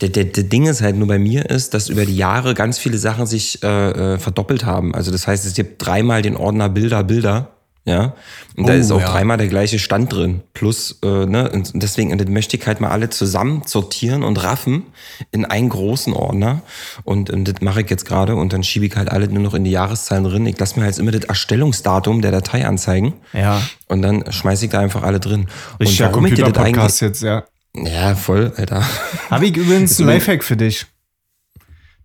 Der, 0.02 0.10
der, 0.10 0.26
der 0.26 0.44
Ding 0.44 0.66
ist 0.66 0.82
halt 0.82 0.98
nur 0.98 1.08
bei 1.08 1.20
mir 1.20 1.50
ist, 1.50 1.74
dass 1.74 1.88
über 1.88 2.06
die 2.06 2.18
Jahre 2.18 2.54
ganz 2.56 2.78
viele 2.78 2.98
Sachen 2.98 3.26
sich 3.26 3.64
äh, 3.64 4.16
äh, 4.16 4.18
verdoppelt 4.18 4.66
haben. 4.66 4.94
Also 4.94 5.12
das 5.12 5.28
heißt, 5.28 5.46
es 5.46 5.54
gibt 5.54 5.86
dreimal 5.86 6.22
den 6.22 6.36
Ordner 6.36 6.68
Bilder, 6.68 7.06
Bilder. 7.06 7.52
Ja. 7.84 8.14
Und 8.56 8.68
da 8.70 8.74
Oh, 8.74 8.76
ist 8.76 8.92
auch 8.92 9.00
ja. 9.00 9.12
dreimal 9.12 9.38
der 9.38 9.48
gleiche 9.48 9.80
Stand 9.80 10.14
drin. 10.14 10.42
Plus, 10.54 11.00
äh, 11.04 11.26
ne, 11.26 11.50
und 11.50 11.72
deswegen 11.74 12.12
und 12.12 12.30
möchte 12.30 12.56
ich 12.56 12.68
halt 12.68 12.80
mal 12.80 12.90
alle 12.92 13.10
zusammen 13.10 13.64
sortieren 13.66 14.22
und 14.22 14.44
raffen 14.44 14.84
in 15.32 15.46
einen 15.46 15.70
großen 15.70 16.14
Ordner. 16.14 16.62
Und, 17.04 17.32
und 17.32 17.46
das 17.48 17.62
mache 17.62 17.82
ich 17.82 17.90
jetzt 17.90 18.06
gerade 18.06 18.36
und 18.36 18.54
dann 18.54 18.64
schiebe 18.64 18.86
ich 18.86 18.96
halt 18.96 19.10
alle 19.10 19.28
nur 19.28 19.42
noch 19.42 19.56
in 19.56 19.64
die 19.64 19.72
Jahreszahlen 19.72 20.24
drin. 20.26 20.46
Ich 20.46 20.60
lasse 20.60 20.78
mir 20.78 20.86
halt 20.86 20.98
immer 21.00 21.12
das 21.12 21.24
Erstellungsdatum 21.24 22.22
der 22.22 22.32
Datei 22.32 22.68
anzeigen. 22.68 23.14
Ja. 23.34 23.62
Und 23.88 24.04
dann 24.04 24.32
schmeiße 24.32 24.66
ich 24.66 24.72
da 24.72 24.80
einfach 24.80 25.02
alle 25.02 25.20
drin. 25.20 25.48
Richtiger 25.80 26.08
und 26.08 26.12
warum 26.14 26.26
ich 26.28 26.36
dir 26.36 26.44
das 26.46 26.54
Computer-Podcast 26.54 27.02
jetzt, 27.02 27.24
ja. 27.24 27.46
Ja, 27.76 28.16
voll, 28.16 28.54
Alter. 28.58 28.86
Habe 29.30 29.46
ich 29.48 29.56
übrigens 29.58 29.98
ein 30.00 30.06
Lifehack 30.06 30.44
für 30.44 30.58
dich. 30.58 30.86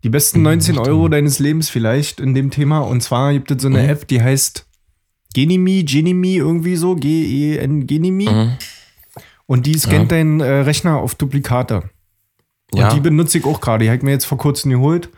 Die 0.04 0.09
besten 0.11 0.42
19 0.42 0.78
Euro 0.78 1.09
deines 1.09 1.38
Lebens 1.40 1.68
vielleicht 1.68 2.21
in 2.21 2.35
dem 2.35 2.50
Thema. 2.50 2.78
Und 2.80 3.02
zwar 3.02 3.33
gibt 3.33 3.50
es 3.50 3.61
so 3.62 3.68
eine 3.68 3.88
App, 3.88 4.06
die 4.06 4.23
heißt 4.23 4.66
Genimi, 5.37 5.85
Genimi, 5.85 6.37
irgendwie 6.37 6.76
so, 6.76 6.95
G-E-N, 6.95 7.87
Genimi. 7.87 8.26
Und 9.45 9.66
die 9.66 9.75
scannt 9.78 10.11
deinen 10.11 10.40
äh, 10.40 10.50
Rechner 10.61 10.97
auf 10.97 11.14
Duplikate. 11.14 11.83
Und 12.73 12.81
Ja. 12.81 12.88
die 12.95 13.00
benutze 13.00 13.37
ich 13.37 13.45
auch 13.45 13.61
gerade. 13.61 13.85
Die 13.85 13.90
habe 13.90 13.99
ich 13.99 14.02
mir 14.02 14.12
jetzt 14.12 14.25
vor 14.25 14.38
kurzem 14.38 14.71
geholt 14.71 15.11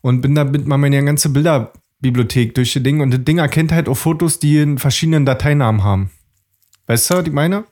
und 0.00 0.22
bin 0.22 0.34
damit 0.34 0.66
mal 0.66 0.78
meine 0.78 1.04
ganze 1.04 1.28
Bilderbibliothek 1.28 2.54
durch 2.54 2.72
das 2.72 2.82
Ding. 2.82 3.02
Und 3.02 3.10
das 3.10 3.22
Ding 3.24 3.36
erkennt 3.36 3.70
halt 3.70 3.86
auch 3.90 3.94
Fotos, 3.98 4.38
die 4.38 4.56
in 4.56 4.78
verschiedenen 4.78 5.26
Dateinamen 5.26 5.84
haben. 5.84 6.10
Weißt 6.86 7.10
du, 7.10 7.14
was 7.18 7.26
ich 7.26 7.32
meine? 7.34 7.64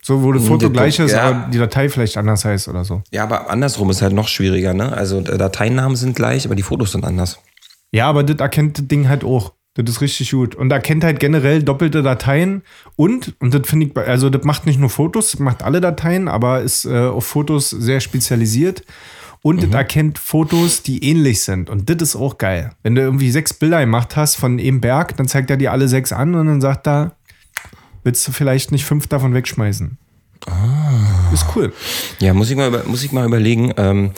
So, 0.00 0.22
wo 0.22 0.32
das 0.32 0.46
Foto 0.46 0.68
das- 0.68 0.72
gleich 0.72 0.98
ist, 0.98 1.12
ja. 1.12 1.22
aber 1.28 1.50
die 1.52 1.58
Datei 1.58 1.90
vielleicht 1.90 2.16
anders 2.16 2.46
heißt 2.46 2.68
oder 2.68 2.84
so. 2.86 3.02
Ja, 3.12 3.24
aber 3.24 3.50
andersrum 3.50 3.90
ist 3.90 4.00
halt 4.00 4.14
noch 4.14 4.28
schwieriger, 4.28 4.72
ne? 4.72 4.90
Also 4.92 5.18
äh, 5.20 5.36
Dateinamen 5.36 5.94
sind 5.96 6.16
gleich, 6.16 6.46
aber 6.46 6.54
die 6.54 6.62
Fotos 6.62 6.92
sind 6.92 7.04
anders. 7.04 7.38
Ja, 7.92 8.08
aber 8.08 8.24
das 8.24 8.38
erkennt 8.38 8.78
das 8.78 8.88
Ding 8.88 9.08
halt 9.10 9.24
auch. 9.24 9.52
Das 9.74 9.90
ist 9.90 10.00
richtig 10.00 10.30
gut. 10.30 10.54
Und 10.54 10.70
erkennt 10.70 11.02
halt 11.02 11.18
generell 11.18 11.62
doppelte 11.62 12.02
Dateien 12.02 12.62
und, 12.94 13.34
und 13.40 13.54
das 13.54 13.68
finde 13.68 13.86
ich, 13.86 13.96
also 13.96 14.30
das 14.30 14.44
macht 14.44 14.66
nicht 14.66 14.78
nur 14.78 14.88
Fotos, 14.88 15.32
das 15.32 15.40
macht 15.40 15.62
alle 15.62 15.80
Dateien, 15.80 16.28
aber 16.28 16.62
ist 16.62 16.84
äh, 16.84 16.96
auf 16.96 17.26
Fotos 17.26 17.70
sehr 17.70 18.00
spezialisiert. 18.00 18.84
Und 19.42 19.62
das 19.62 19.70
erkennt 19.72 20.16
Fotos, 20.18 20.82
die 20.82 21.04
ähnlich 21.04 21.42
sind. 21.42 21.68
Und 21.68 21.90
das 21.90 21.96
ist 22.00 22.16
auch 22.16 22.38
geil. 22.38 22.70
Wenn 22.82 22.94
du 22.94 23.02
irgendwie 23.02 23.30
sechs 23.30 23.52
Bilder 23.52 23.80
gemacht 23.80 24.16
hast 24.16 24.36
von 24.36 24.58
einem 24.58 24.80
Berg, 24.80 25.18
dann 25.18 25.28
zeigt 25.28 25.50
er 25.50 25.58
dir 25.58 25.70
alle 25.70 25.86
sechs 25.86 26.14
an 26.14 26.34
und 26.34 26.46
dann 26.46 26.60
sagt 26.62 26.86
er, 26.86 27.12
willst 28.04 28.26
du 28.26 28.32
vielleicht 28.32 28.72
nicht 28.72 28.86
fünf 28.86 29.06
davon 29.06 29.34
wegschmeißen? 29.34 29.98
Ist 31.34 31.46
cool. 31.56 31.72
Ja, 32.20 32.32
muss 32.34 32.50
ich 32.50 32.56
mal, 32.56 32.68
über, 32.68 32.84
muss 32.84 33.02
ich 33.02 33.12
mal 33.12 33.26
überlegen. 33.26 33.72
Ähm, 33.76 34.12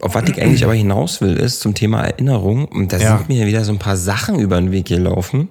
auf 0.00 0.14
was 0.16 0.24
ich 0.28 0.42
eigentlich 0.42 0.64
aber 0.64 0.74
hinaus 0.74 1.20
will, 1.20 1.36
ist 1.36 1.60
zum 1.60 1.74
Thema 1.74 2.00
Erinnerung. 2.02 2.64
Und 2.64 2.92
da 2.92 2.96
Ja. 2.98 3.18
sind 3.18 3.28
mir 3.28 3.46
wieder 3.46 3.64
so 3.64 3.70
ein 3.72 3.78
paar 3.78 3.96
Sachen 3.96 4.40
über 4.40 4.56
den 4.56 4.72
Weg 4.72 4.86
gelaufen, 4.86 5.50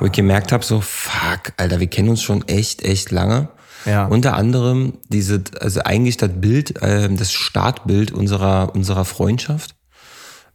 wo 0.00 0.06
ich 0.06 0.12
gemerkt 0.12 0.50
habe, 0.50 0.64
so, 0.64 0.80
fuck, 0.80 1.52
Alter, 1.56 1.78
wir 1.78 1.86
kennen 1.86 2.08
uns 2.08 2.22
schon 2.22 2.46
echt, 2.48 2.82
echt 2.82 3.10
lange. 3.12 3.48
Ja. 3.84 4.06
Unter 4.06 4.34
anderem 4.34 4.94
diese, 5.08 5.44
also 5.60 5.80
eigentlich 5.84 6.16
das 6.16 6.30
Bild, 6.34 6.74
ähm, 6.82 7.16
das 7.16 7.32
Startbild 7.32 8.10
unserer, 8.10 8.74
unserer 8.74 9.04
Freundschaft. 9.04 9.76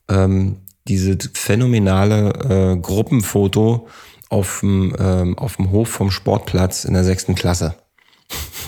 Ähm, 0.10 0.58
diese 0.88 1.18
phänomenale 1.34 2.74
äh, 2.74 2.78
Gruppenfoto 2.82 3.88
auf 4.30 4.60
dem, 4.60 4.94
ähm, 5.00 5.38
auf 5.38 5.56
dem 5.56 5.72
Hof 5.72 5.88
vom 5.88 6.12
Sportplatz 6.12 6.84
in 6.84 6.94
der 6.94 7.06
sechsten 7.06 7.36
Klasse. 7.36 7.76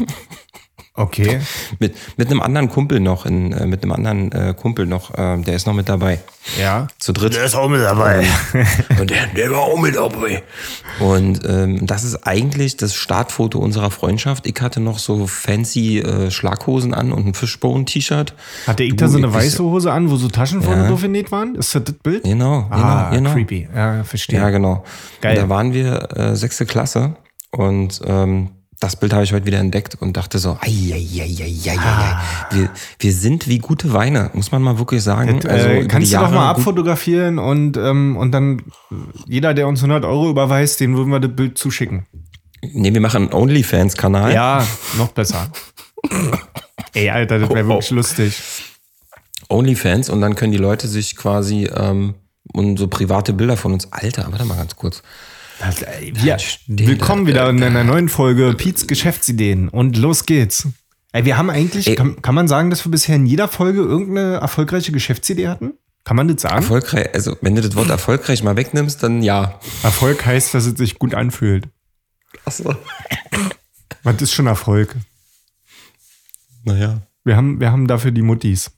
Okay. 0.95 1.39
Mit, 1.79 1.95
mit 2.17 2.29
einem 2.29 2.39
anderen 2.39 2.69
Kumpel 2.69 3.00
noch, 3.00 3.25
in, 3.25 3.51
äh, 3.51 3.65
mit 3.65 3.81
einem 3.81 3.93
anderen 3.93 4.31
äh, 4.31 4.53
Kumpel 4.53 4.85
noch, 4.85 5.12
äh, 5.17 5.41
der 5.41 5.55
ist 5.55 5.65
noch 5.65 5.73
mit 5.73 5.89
dabei. 5.89 6.19
Ja. 6.62 6.88
Zu 7.00 7.13
dritt. 7.13 7.35
ist 7.35 7.55
auch 7.55 7.67
mit 7.67 7.81
dabei. 7.81 8.23
Und 9.00 9.09
der, 9.09 9.25
der 9.35 9.50
war 9.51 9.62
auch 9.62 9.79
mit 9.79 9.95
dabei. 9.95 10.43
Und 11.00 11.41
ähm, 11.50 11.88
das 11.88 12.03
ist 12.03 12.27
eigentlich 12.27 12.77
das 12.77 12.93
Startfoto 12.93 13.57
unserer 13.57 13.89
Freundschaft. 13.89 14.45
Ich 14.45 14.62
hatte 14.62 14.79
noch 14.81 15.00
so 15.00 15.25
fancy 15.25 15.97
äh, 16.00 16.29
Schlaghosen 16.29 16.93
an 16.93 17.12
und 17.12 17.25
ein 17.25 17.33
Fishbone-T-Shirt. 17.33 18.35
Hatte 18.67 18.83
ich 18.83 18.95
da 18.95 19.07
so 19.07 19.17
eine 19.17 19.33
weiße 19.33 19.63
Hose 19.63 19.91
an, 19.91 20.12
wo 20.12 20.15
so 20.17 20.27
Taschen 20.27 20.62
vorne 20.62 20.83
Ja. 20.83 20.89
drauf 20.89 21.01
genäht 21.01 21.31
waren? 21.31 21.55
Ist 21.55 21.73
das 21.73 21.85
das 21.85 21.95
Bild? 22.03 22.23
Genau, 22.23 22.67
Ah, 22.69 23.09
genau, 23.09 23.15
genau. 23.15 23.33
creepy. 23.33 23.67
Ja, 23.75 24.03
verstehe. 24.03 24.39
Ja, 24.39 24.51
genau. 24.51 24.83
Geil. 25.21 25.38
Und 25.38 25.43
da 25.43 25.50
waren 25.50 25.73
wir 25.73 26.15
äh, 26.15 26.35
sechste 26.35 26.67
Klasse 26.67 27.15
und 27.50 28.00
ähm, 28.05 28.50
das 28.83 28.97
Bild 28.97 29.13
habe 29.13 29.23
ich 29.23 29.31
heute 29.31 29.45
wieder 29.45 29.59
entdeckt 29.59 29.95
und 30.01 30.17
dachte 30.17 30.39
so, 30.39 30.57
ei, 30.59 30.91
ei, 30.93 31.07
ei, 31.21 31.35
ei, 31.39 31.71
ei, 31.71 31.71
ei, 31.71 31.77
Ah. 31.79 32.21
Wir, 32.51 32.69
wir 32.99 33.13
sind 33.13 33.47
wie 33.47 33.59
gute 33.59 33.93
Weine, 33.93 34.29
muss 34.33 34.51
man 34.51 34.61
mal 34.61 34.77
wirklich 34.77 35.01
sagen. 35.01 35.39
Also 35.47 35.67
äh, 35.67 35.79
über 35.79 35.87
kannst 35.87 36.11
die 36.11 36.15
du 36.15 36.21
doch 36.21 36.31
mal 36.31 36.49
abfotografieren 36.49 37.39
und, 37.39 37.77
ähm, 37.77 38.17
und 38.17 38.31
dann 38.33 38.61
jeder, 39.25 39.53
der 39.53 39.67
uns 39.67 39.79
100 39.79 40.03
Euro 40.03 40.29
überweist, 40.29 40.81
den 40.81 40.97
würden 40.97 41.11
wir 41.11 41.21
das 41.21 41.33
Bild 41.33 41.57
zuschicken. 41.57 42.05
Nee, 42.61 42.93
wir 42.93 42.99
machen 42.99 43.23
einen 43.23 43.33
OnlyFans-Kanal. 43.33 44.33
Ja, 44.33 44.67
noch 44.97 45.09
besser. 45.09 45.47
Ey, 46.93 47.09
Alter, 47.09 47.39
das 47.39 47.49
wäre 47.49 47.61
Oh, 47.61 47.63
oh. 47.63 47.69
wirklich 47.75 47.91
lustig. 47.91 48.41
OnlyFans 49.47 50.09
und 50.09 50.19
dann 50.19 50.35
können 50.35 50.51
die 50.51 50.57
Leute 50.57 50.89
sich 50.89 51.15
quasi 51.15 51.69
ähm, 51.73 52.15
und 52.51 52.77
so 52.77 52.87
private 52.87 53.31
Bilder 53.31 53.55
von 53.55 53.71
uns. 53.71 53.91
Alter, 53.93 54.27
warte 54.29 54.43
mal 54.43 54.57
ganz 54.57 54.75
kurz. 54.75 55.01
Wir, 56.13 56.39
steht 56.39 56.88
willkommen 56.88 57.25
wieder 57.25 57.46
äh, 57.48 57.50
in 57.51 57.63
einer 57.63 57.86
neuen 57.86 58.10
Folge 58.10 58.53
Piets 58.53 58.86
Geschäftsideen 58.86 59.70
und 59.70 59.96
los 59.96 60.25
geht's. 60.25 60.67
Ey, 61.13 61.24
wir 61.24 61.38
haben 61.38 61.50
eigentlich, 61.50 61.88
Ey. 61.88 61.96
kann, 61.96 62.22
kann 62.22 62.36
man 62.36 62.50
sagen, 62.50 62.70
dass 62.70 62.86
wir 62.86 62.91
bisher 62.91 63.15
in 63.15 63.25
jeder 63.25 63.48
Folge 63.48 63.79
irgendeine 63.79 64.36
erfolgreiche 64.36 64.91
Geschäftsidee 64.91 65.48
hatten? 65.48 65.74
Kann 66.03 66.17
man 66.17 66.27
das 66.27 66.41
sagen? 66.41 66.55
Erfolgreich, 66.55 67.13
also 67.13 67.38
wenn 67.39 67.55
du 67.55 67.62
das 67.62 67.75
Wort 67.75 67.89
erfolgreich 67.89 68.43
mal 68.43 68.58
wegnimmst, 68.58 69.01
dann 69.03 69.24
ja. 69.24 69.58
Erfolg 69.84 70.25
heißt, 70.25 70.53
dass 70.53 70.65
es 70.65 70.77
sich 70.77 71.00
gut 71.00 71.15
anfühlt. 71.15 71.70
Achso. 72.43 72.75
Was 74.03 74.22
ist 74.22 74.34
schon 74.34 74.48
Erfolg? 74.48 74.96
Naja. 76.65 77.00
Wir 77.24 77.38
haben, 77.38 77.62
wir 77.62 77.72
haben 77.72 77.88
dafür 77.88 78.12
die 78.12 78.22
Muttis. 78.22 78.72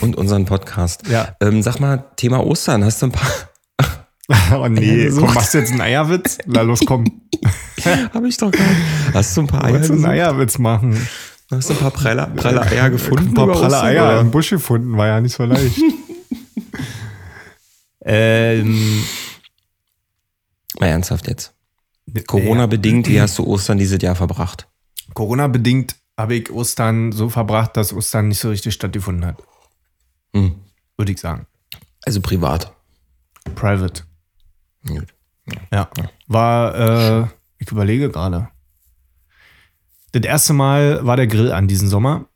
Und 0.00 0.16
unseren 0.16 0.44
Podcast. 0.44 1.08
Ja. 1.08 1.36
Ähm, 1.40 1.62
sag 1.62 1.80
mal, 1.80 2.04
Thema 2.16 2.46
Ostern, 2.46 2.84
hast 2.84 3.02
du 3.02 3.06
ein 3.06 3.12
paar. 3.12 3.30
Oh 4.54 4.68
nee, 4.68 5.10
komm, 5.10 5.34
machst 5.34 5.54
du 5.54 5.58
jetzt 5.58 5.72
einen 5.72 5.80
Eierwitz? 5.80 6.38
Na 6.46 6.62
los, 6.62 6.80
komm. 6.86 7.22
Hab 8.14 8.24
ich 8.24 8.36
doch 8.36 8.50
gar 8.52 8.60
nicht. 8.66 9.14
Hast 9.14 9.36
du 9.36 9.40
ein 9.42 9.46
paar 9.46 9.64
Eier 9.64 9.72
Wolltest 9.72 9.90
du 9.90 9.94
einen? 9.94 10.04
Eierwitz 10.06 10.58
machen? 10.58 11.08
Hast 11.50 11.68
du 11.68 11.74
ein 11.74 11.80
paar 11.80 11.90
pralle, 11.90 12.26
pralle 12.36 12.62
Eier 12.62 12.88
gefunden? 12.90 13.28
Ein 13.28 13.34
paar 13.34 13.48
pralle 13.48 13.82
Eier 13.82 14.04
oder? 14.04 14.20
im 14.20 14.30
Busch 14.30 14.50
gefunden, 14.50 14.96
war 14.96 15.06
ja 15.08 15.20
nicht 15.20 15.34
so 15.34 15.44
leicht. 15.44 15.76
ähm, 18.04 19.04
Mal 20.80 20.86
ernsthaft 20.86 21.28
jetzt. 21.28 21.52
Corona-bedingt, 22.26 23.08
wie 23.08 23.20
hast 23.20 23.38
du 23.38 23.44
Ostern 23.46 23.78
dieses 23.78 24.00
Jahr 24.02 24.14
verbracht? 24.16 24.66
Corona-bedingt 25.14 25.96
habe 26.18 26.34
ich 26.36 26.50
Ostern 26.50 27.12
so 27.12 27.28
verbracht, 27.28 27.76
dass 27.76 27.92
Ostern 27.92 28.28
nicht 28.28 28.40
so 28.40 28.48
richtig 28.48 28.74
stattgefunden 28.74 29.26
hat, 29.26 29.36
Hm. 30.34 30.54
würde 30.96 31.12
ich 31.12 31.18
sagen. 31.20 31.46
Also 32.04 32.20
privat. 32.20 32.72
Private. 33.54 34.04
Gut. 34.86 35.06
Ja. 35.72 35.88
War, 36.28 37.22
äh, 37.22 37.26
ich 37.58 37.70
überlege 37.70 38.10
gerade. 38.10 38.48
Das 40.12 40.22
erste 40.24 40.52
Mal 40.52 41.04
war 41.06 41.16
der 41.16 41.26
Grill 41.26 41.52
an 41.52 41.68
diesen 41.68 41.88
Sommer. 41.88 42.26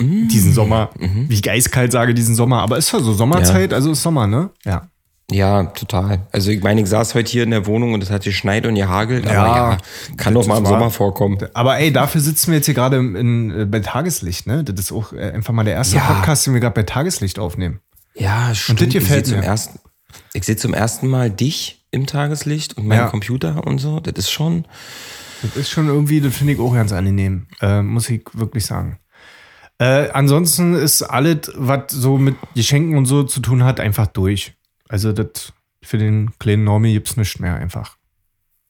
Mm. 0.00 0.28
Diesen 0.28 0.52
Sommer. 0.52 0.90
Mhm. 0.98 1.28
Wie 1.28 1.34
ich 1.34 1.50
eiskalt 1.50 1.90
sage, 1.92 2.14
diesen 2.14 2.34
Sommer. 2.34 2.62
Aber 2.62 2.78
ist 2.78 2.92
ja 2.92 3.00
so 3.00 3.12
Sommerzeit, 3.12 3.72
also 3.74 3.90
ist 3.92 4.02
Sommer, 4.02 4.26
ne? 4.26 4.50
Ja. 4.64 4.88
Ja, 5.28 5.64
total. 5.64 6.20
Also 6.30 6.52
ich 6.52 6.62
meine, 6.62 6.80
ich 6.80 6.86
saß 6.88 7.16
heute 7.16 7.28
hier 7.28 7.42
in 7.42 7.50
der 7.50 7.66
Wohnung 7.66 7.94
und 7.94 8.02
es 8.02 8.10
hat 8.10 8.22
geschneit 8.22 8.64
und 8.64 8.76
gehagelt, 8.76 9.26
Ja, 9.26 9.44
aber 9.44 9.70
ja, 9.72 9.78
kann 10.16 10.34
doch 10.34 10.46
mal 10.46 10.58
im 10.58 10.64
war- 10.64 10.70
Sommer 10.70 10.90
vorkommen. 10.90 11.38
Aber 11.52 11.76
ey, 11.78 11.92
dafür 11.92 12.20
sitzen 12.20 12.48
wir 12.52 12.58
jetzt 12.58 12.66
hier 12.66 12.74
gerade 12.74 12.98
in, 12.98 13.50
äh, 13.50 13.64
bei 13.64 13.80
Tageslicht, 13.80 14.46
ne? 14.46 14.62
Das 14.62 14.78
ist 14.78 14.92
auch 14.92 15.12
äh, 15.12 15.32
einfach 15.32 15.52
mal 15.52 15.64
der 15.64 15.74
erste 15.74 15.96
Ja. 15.96 16.02
Podcast, 16.04 16.46
den 16.46 16.54
wir 16.54 16.60
gerade 16.60 16.74
bei 16.74 16.84
Tageslicht 16.84 17.40
aufnehmen. 17.40 17.80
Ja, 18.14 18.54
stimmt. 18.54 18.80
das 18.82 18.88
gefällt 18.90 19.26
mir. 19.26 19.34
zum 19.34 19.42
ersten, 19.42 19.80
ich 20.34 20.44
sehe 20.44 20.56
zum 20.56 20.74
ersten 20.74 21.08
Mal 21.08 21.30
dich 21.30 21.84
im 21.90 22.06
Tageslicht 22.06 22.76
und 22.76 22.86
meinen 22.86 22.98
Ja. 23.00 23.08
Computer 23.08 23.66
und 23.66 23.78
so. 23.78 24.00
Das 24.00 24.14
ist 24.16 24.30
schon. 24.30 24.66
Das 25.42 25.56
ist 25.56 25.70
schon 25.70 25.86
irgendwie, 25.88 26.20
das 26.20 26.34
finde 26.36 26.54
ich 26.54 26.58
auch 26.58 26.72
ganz 26.74 26.92
angenehm, 26.92 27.46
äh, 27.60 27.82
muss 27.82 28.08
ich 28.08 28.22
wirklich 28.32 28.64
sagen. 28.64 28.98
Äh, 29.78 30.08
ansonsten 30.10 30.74
ist 30.74 31.02
alles, 31.02 31.52
was 31.54 31.92
so 31.92 32.16
mit 32.16 32.36
Geschenken 32.54 32.96
und 32.96 33.04
so 33.06 33.22
zu 33.22 33.40
tun 33.40 33.62
hat, 33.62 33.78
einfach 33.78 34.06
durch. 34.06 34.54
Also 34.88 35.12
das 35.12 35.52
für 35.82 35.98
den 35.98 36.30
kleinen 36.38 36.64
Normi 36.64 36.92
gibt's 36.94 37.16
nichts 37.18 37.38
mehr 37.38 37.54
einfach. 37.56 37.96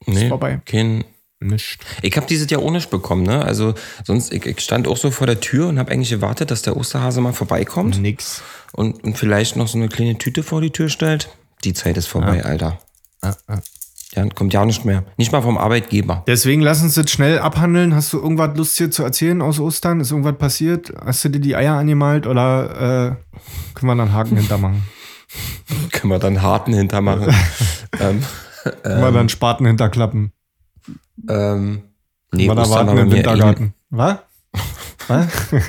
Nee, 0.06 0.28
vorbei. 0.28 0.60
Kein, 0.66 1.04
Nichts. 1.38 1.76
ich 2.02 2.16
habe 2.16 2.26
dieses 2.26 2.50
Jahr 2.50 2.62
ohne 2.62 2.80
bekommen, 2.80 3.22
ne? 3.22 3.44
Also 3.44 3.74
sonst, 4.04 4.32
ich, 4.32 4.46
ich 4.46 4.60
stand 4.60 4.88
auch 4.88 4.96
so 4.96 5.10
vor 5.10 5.26
der 5.26 5.40
Tür 5.40 5.68
und 5.68 5.78
habe 5.78 5.92
eigentlich 5.92 6.08
gewartet, 6.10 6.50
dass 6.50 6.62
der 6.62 6.76
Osterhase 6.76 7.20
mal 7.20 7.32
vorbeikommt 7.34 8.00
Nix. 8.00 8.42
und, 8.72 9.04
und 9.04 9.18
vielleicht 9.18 9.54
noch 9.56 9.68
so 9.68 9.76
eine 9.76 9.88
kleine 9.88 10.16
Tüte 10.16 10.42
vor 10.42 10.62
die 10.62 10.70
Tür 10.70 10.88
stellt. 10.88 11.28
Die 11.64 11.74
Zeit 11.74 11.96
ist 11.98 12.06
vorbei, 12.06 12.38
Ja. 12.38 12.44
Alter. 12.44 12.78
Ja, 13.22 13.36
ja. 13.48 13.60
Ja, 14.14 14.26
kommt 14.30 14.54
ja 14.54 14.64
nicht 14.64 14.86
mehr. 14.86 15.04
Nicht 15.18 15.32
mal 15.32 15.42
vom 15.42 15.58
Arbeitgeber. 15.58 16.22
Deswegen 16.26 16.62
lass 16.62 16.80
uns 16.82 16.94
das 16.94 17.10
schnell 17.10 17.38
abhandeln. 17.38 17.94
Hast 17.94 18.12
du 18.14 18.18
irgendwas 18.18 18.56
Lustiges 18.56 18.94
zu 18.94 19.02
erzählen 19.02 19.42
aus 19.42 19.58
Ostern? 19.60 20.00
Ist 20.00 20.10
irgendwas 20.12 20.38
passiert? 20.38 20.90
Hast 21.04 21.22
du 21.24 21.28
dir 21.28 21.40
die 21.40 21.54
Eier 21.54 21.74
angemalt 21.74 22.26
oder 22.26 23.16
äh, 23.18 23.74
können 23.74 23.90
wir 23.90 23.96
dann 23.96 24.12
Haken 24.14 24.36
hintermachen? 24.38 24.84
Können 25.92 26.12
wir 26.12 26.18
dann 26.18 26.40
harten 26.40 26.72
hintermachen. 26.72 27.34
ähm, 28.00 28.22
Können 28.82 29.02
wir 29.02 29.12
dann 29.12 29.28
Spaten 29.28 29.66
hinterklappen? 29.66 30.32
Ähm, 31.28 31.82
nee, 32.32 32.46
Können 32.46 32.50
wir 32.50 32.54
da 32.54 32.62
Ostern 32.62 32.70
war 32.70 32.86
warten 32.86 32.96
bei 32.96 33.02
im 33.02 33.08
mir 33.08 33.14
Wintergarten? 33.16 33.74
Was? 33.90 34.18
Was? 35.08 35.26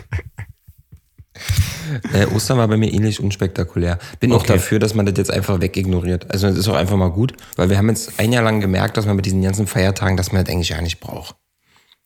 Äh, 2.13 2.25
Ostern 2.35 2.57
war 2.57 2.67
bei 2.67 2.75
mir 2.77 2.91
ähnlich 2.91 3.21
unspektakulär. 3.21 3.97
Bin 4.19 4.33
auch 4.33 4.41
Okay. 4.41 4.53
dafür, 4.53 4.79
dass 4.79 4.93
man 4.93 5.05
das 5.05 5.15
jetzt 5.17 5.31
einfach 5.31 5.61
wegignoriert. 5.61 6.29
Also 6.31 6.47
es 6.47 6.57
ist 6.57 6.67
auch 6.67 6.75
einfach 6.75 6.97
mal 6.97 7.11
gut, 7.11 7.33
weil 7.55 7.69
wir 7.69 7.77
haben 7.77 7.87
jetzt 7.87 8.19
ein 8.19 8.33
Jahr 8.33 8.43
lang 8.43 8.59
gemerkt, 8.59 8.97
dass 8.97 9.05
man 9.05 9.15
mit 9.15 9.25
diesen 9.25 9.41
ganzen 9.41 9.67
Feiertagen, 9.67 10.17
dass 10.17 10.31
man 10.33 10.43
das 10.43 10.53
eigentlich 10.53 10.69
ja 10.69 10.81
nicht 10.81 10.99
braucht. 10.99 11.35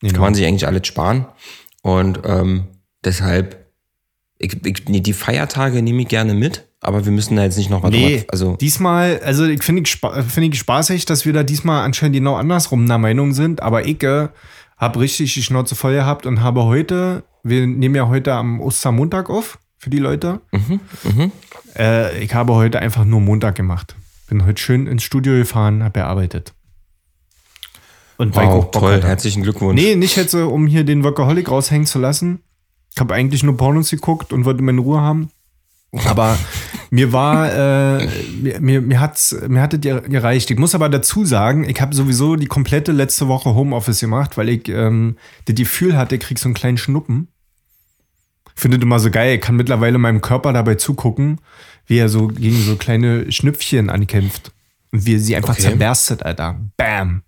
Genau. 0.01 0.13
Kann 0.13 0.21
man 0.21 0.35
sich 0.35 0.45
eigentlich 0.45 0.67
alles 0.67 0.85
sparen. 0.85 1.25
Und 1.81 2.19
ähm, 2.25 2.67
deshalb, 3.03 3.65
ich, 4.37 4.63
ich, 4.65 4.83
die 4.85 5.13
Feiertage 5.13 5.81
nehme 5.81 6.03
ich 6.03 6.07
gerne 6.09 6.33
mit, 6.35 6.67
aber 6.81 7.05
wir 7.05 7.11
müssen 7.11 7.35
da 7.35 7.43
jetzt 7.43 7.57
nicht 7.57 7.69
noch 7.69 7.81
mal 7.83 7.89
Nee, 7.89 8.17
drüber- 8.17 8.25
Also 8.33 8.55
diesmal, 8.57 9.19
also 9.23 9.45
ich 9.45 9.63
finde 9.63 9.83
ich, 9.83 9.95
find 10.27 10.53
ich 10.53 10.59
spaßig, 10.59 11.05
dass 11.05 11.25
wir 11.25 11.33
da 11.33 11.43
diesmal 11.43 11.83
anscheinend 11.85 12.15
genau 12.15 12.35
andersrum 12.35 12.85
der 12.87 12.97
Meinung 12.97 13.33
sind, 13.33 13.61
aber 13.61 13.85
ich 13.87 14.03
äh, 14.03 14.27
habe 14.77 14.99
richtig 14.99 15.33
die 15.33 15.43
Schnauze 15.43 15.75
voll 15.75 15.93
gehabt 15.93 16.25
und 16.25 16.41
habe 16.41 16.63
heute, 16.63 17.23
wir 17.43 17.65
nehmen 17.67 17.95
ja 17.95 18.07
heute 18.07 18.33
am 18.33 18.59
Ostermontag 18.59 19.29
auf 19.29 19.59
für 19.77 19.89
die 19.91 19.99
Leute. 19.99 20.41
Äh, 21.77 22.23
ich 22.23 22.33
habe 22.33 22.53
heute 22.55 22.79
einfach 22.79 23.05
nur 23.05 23.21
Montag 23.21 23.55
gemacht. 23.55 23.95
Bin 24.27 24.45
heute 24.45 24.61
schön 24.61 24.87
ins 24.87 25.03
Studio 25.03 25.33
gefahren, 25.33 25.83
habe 25.83 25.99
gearbeitet. 25.99 26.53
Und 28.17 28.35
wow, 28.35 28.69
toll, 28.71 28.95
hatte. 28.95 29.07
herzlichen 29.07 29.43
Glückwunsch. 29.43 29.81
Nee, 29.81 29.95
nicht 29.95 30.15
jetzt, 30.15 30.33
um 30.35 30.67
hier 30.67 30.83
den 30.83 31.03
Workaholic 31.03 31.49
raushängen 31.49 31.87
zu 31.87 31.97
lassen. 31.99 32.41
Ich 32.93 32.99
habe 32.99 33.13
eigentlich 33.13 33.41
nur 33.43 33.57
Pornos 33.57 33.89
geguckt 33.89 34.31
und 34.33 34.45
wollte 34.45 34.61
meine 34.63 34.81
Ruhe 34.81 35.01
haben. 35.01 35.31
Aber 36.05 36.37
mir 36.89 37.11
war, 37.11 37.51
äh, 37.99 38.07
mir, 38.41 38.61
mir, 38.61 38.81
mir, 38.81 38.99
hat's, 39.01 39.35
mir 39.47 39.61
hat 39.61 39.73
es 39.73 39.81
gereicht. 39.81 40.49
Ich 40.51 40.57
muss 40.57 40.73
aber 40.75 40.87
dazu 40.89 41.25
sagen, 41.25 41.67
ich 41.67 41.81
habe 41.81 41.93
sowieso 41.95 42.35
die 42.37 42.47
komplette 42.47 42.91
letzte 42.93 43.27
Woche 43.27 43.53
Homeoffice 43.53 43.99
gemacht, 43.99 44.37
weil 44.37 44.49
ich 44.49 44.69
ähm, 44.69 45.17
das 45.45 45.55
Gefühl 45.55 45.97
hatte, 45.97 46.15
ich 46.15 46.21
krieg 46.21 46.39
so 46.39 46.47
einen 46.47 46.53
kleinen 46.53 46.77
Schnuppen. 46.77 47.27
Finde 48.55 48.77
das 48.77 48.83
immer 48.85 48.99
so 48.99 49.11
geil. 49.11 49.35
Ich 49.35 49.41
kann 49.41 49.55
mittlerweile 49.55 49.97
meinem 49.97 50.21
Körper 50.21 50.53
dabei 50.53 50.75
zugucken, 50.75 51.39
wie 51.87 51.97
er 51.97 52.09
so 52.09 52.27
gegen 52.27 52.61
so 52.61 52.75
kleine 52.75 53.31
Schnüpfchen 53.31 53.89
ankämpft. 53.89 54.51
Und 54.91 55.05
wie 55.05 55.15
er 55.15 55.19
sie 55.19 55.35
einfach 55.35 55.53
Okay. 55.53 55.63
zerberstet, 55.63 56.23
Alter. 56.23 56.59
Bam. 56.77 57.23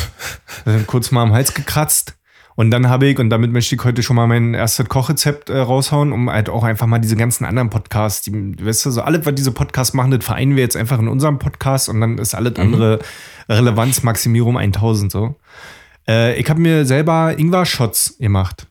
Kurz 0.86 1.10
mal 1.10 1.22
am 1.22 1.32
Hals 1.32 1.54
gekratzt. 1.54 2.16
Und 2.60 2.70
dann 2.72 2.90
habe 2.90 3.06
ich, 3.06 3.18
und 3.18 3.30
damit 3.30 3.52
möchte 3.52 3.74
ich 3.74 3.82
heute 3.84 4.02
schon 4.02 4.16
mal 4.16 4.26
mein 4.26 4.52
erstes 4.52 4.86
Kochrezept 4.86 5.48
äh, 5.48 5.56
raushauen, 5.60 6.12
um 6.12 6.28
halt 6.28 6.50
auch 6.50 6.62
einfach 6.62 6.86
mal 6.86 6.98
diese 6.98 7.16
ganzen 7.16 7.46
anderen 7.46 7.70
Podcasts, 7.70 8.20
die, 8.20 8.32
weißt 8.34 8.84
du, 8.84 8.90
so 8.90 9.00
alles, 9.00 9.24
was 9.24 9.34
diese 9.34 9.50
Podcasts 9.50 9.94
machen, 9.94 10.10
das 10.10 10.22
vereinen 10.22 10.56
wir 10.56 10.62
jetzt 10.62 10.76
einfach 10.76 10.98
in 10.98 11.08
unserem 11.08 11.38
Podcast 11.38 11.88
und 11.88 12.02
dann 12.02 12.18
ist 12.18 12.34
alles 12.34 12.56
andere 12.56 12.98
Relevanzmaximierung 13.48 14.58
1000 14.58 15.10
so. 15.10 15.36
Äh, 16.06 16.38
ich 16.38 16.50
habe 16.50 16.60
mir 16.60 16.84
selber 16.84 17.34
Ingwer-Shots 17.38 18.18
gemacht. 18.18 18.66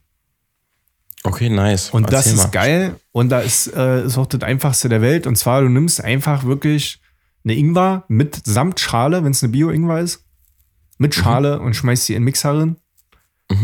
Okay, 1.24 1.50
nice. 1.50 1.90
Und 1.90 2.14
das 2.14 2.28
Erzähl 2.28 2.34
ist 2.34 2.44
mal. 2.44 2.52
geil. 2.52 2.96
Und 3.12 3.30
da 3.30 3.40
ist, 3.40 3.76
äh, 3.76 4.06
ist 4.06 4.20
auch 4.20 4.28
das 4.28 4.44
einfachste 4.44 4.90
der 4.90 5.02
Welt. 5.02 5.26
Und 5.26 5.36
zwar, 5.36 5.62
du 5.64 5.68
nimmst 5.68 6.04
einfach 6.04 6.44
wirklich 6.44 7.02
eine 7.44 7.56
Ingwer 7.56 8.04
mit 8.08 8.40
samt 8.46 8.80
Schale, 8.80 9.24
wenn 9.24 9.32
es 9.32 9.42
eine 9.42 9.52
Bio-Ingwer 9.52 10.02
ist, 10.02 10.26
mit 11.00 11.18
Mhm. 11.18 11.22
Schale 11.24 11.60
und 11.60 11.76
schmeißt 11.76 12.06
sie 12.06 12.14
in 12.14 12.20
den 12.20 12.26
Mixer 12.26 12.56
rein. 12.56 12.76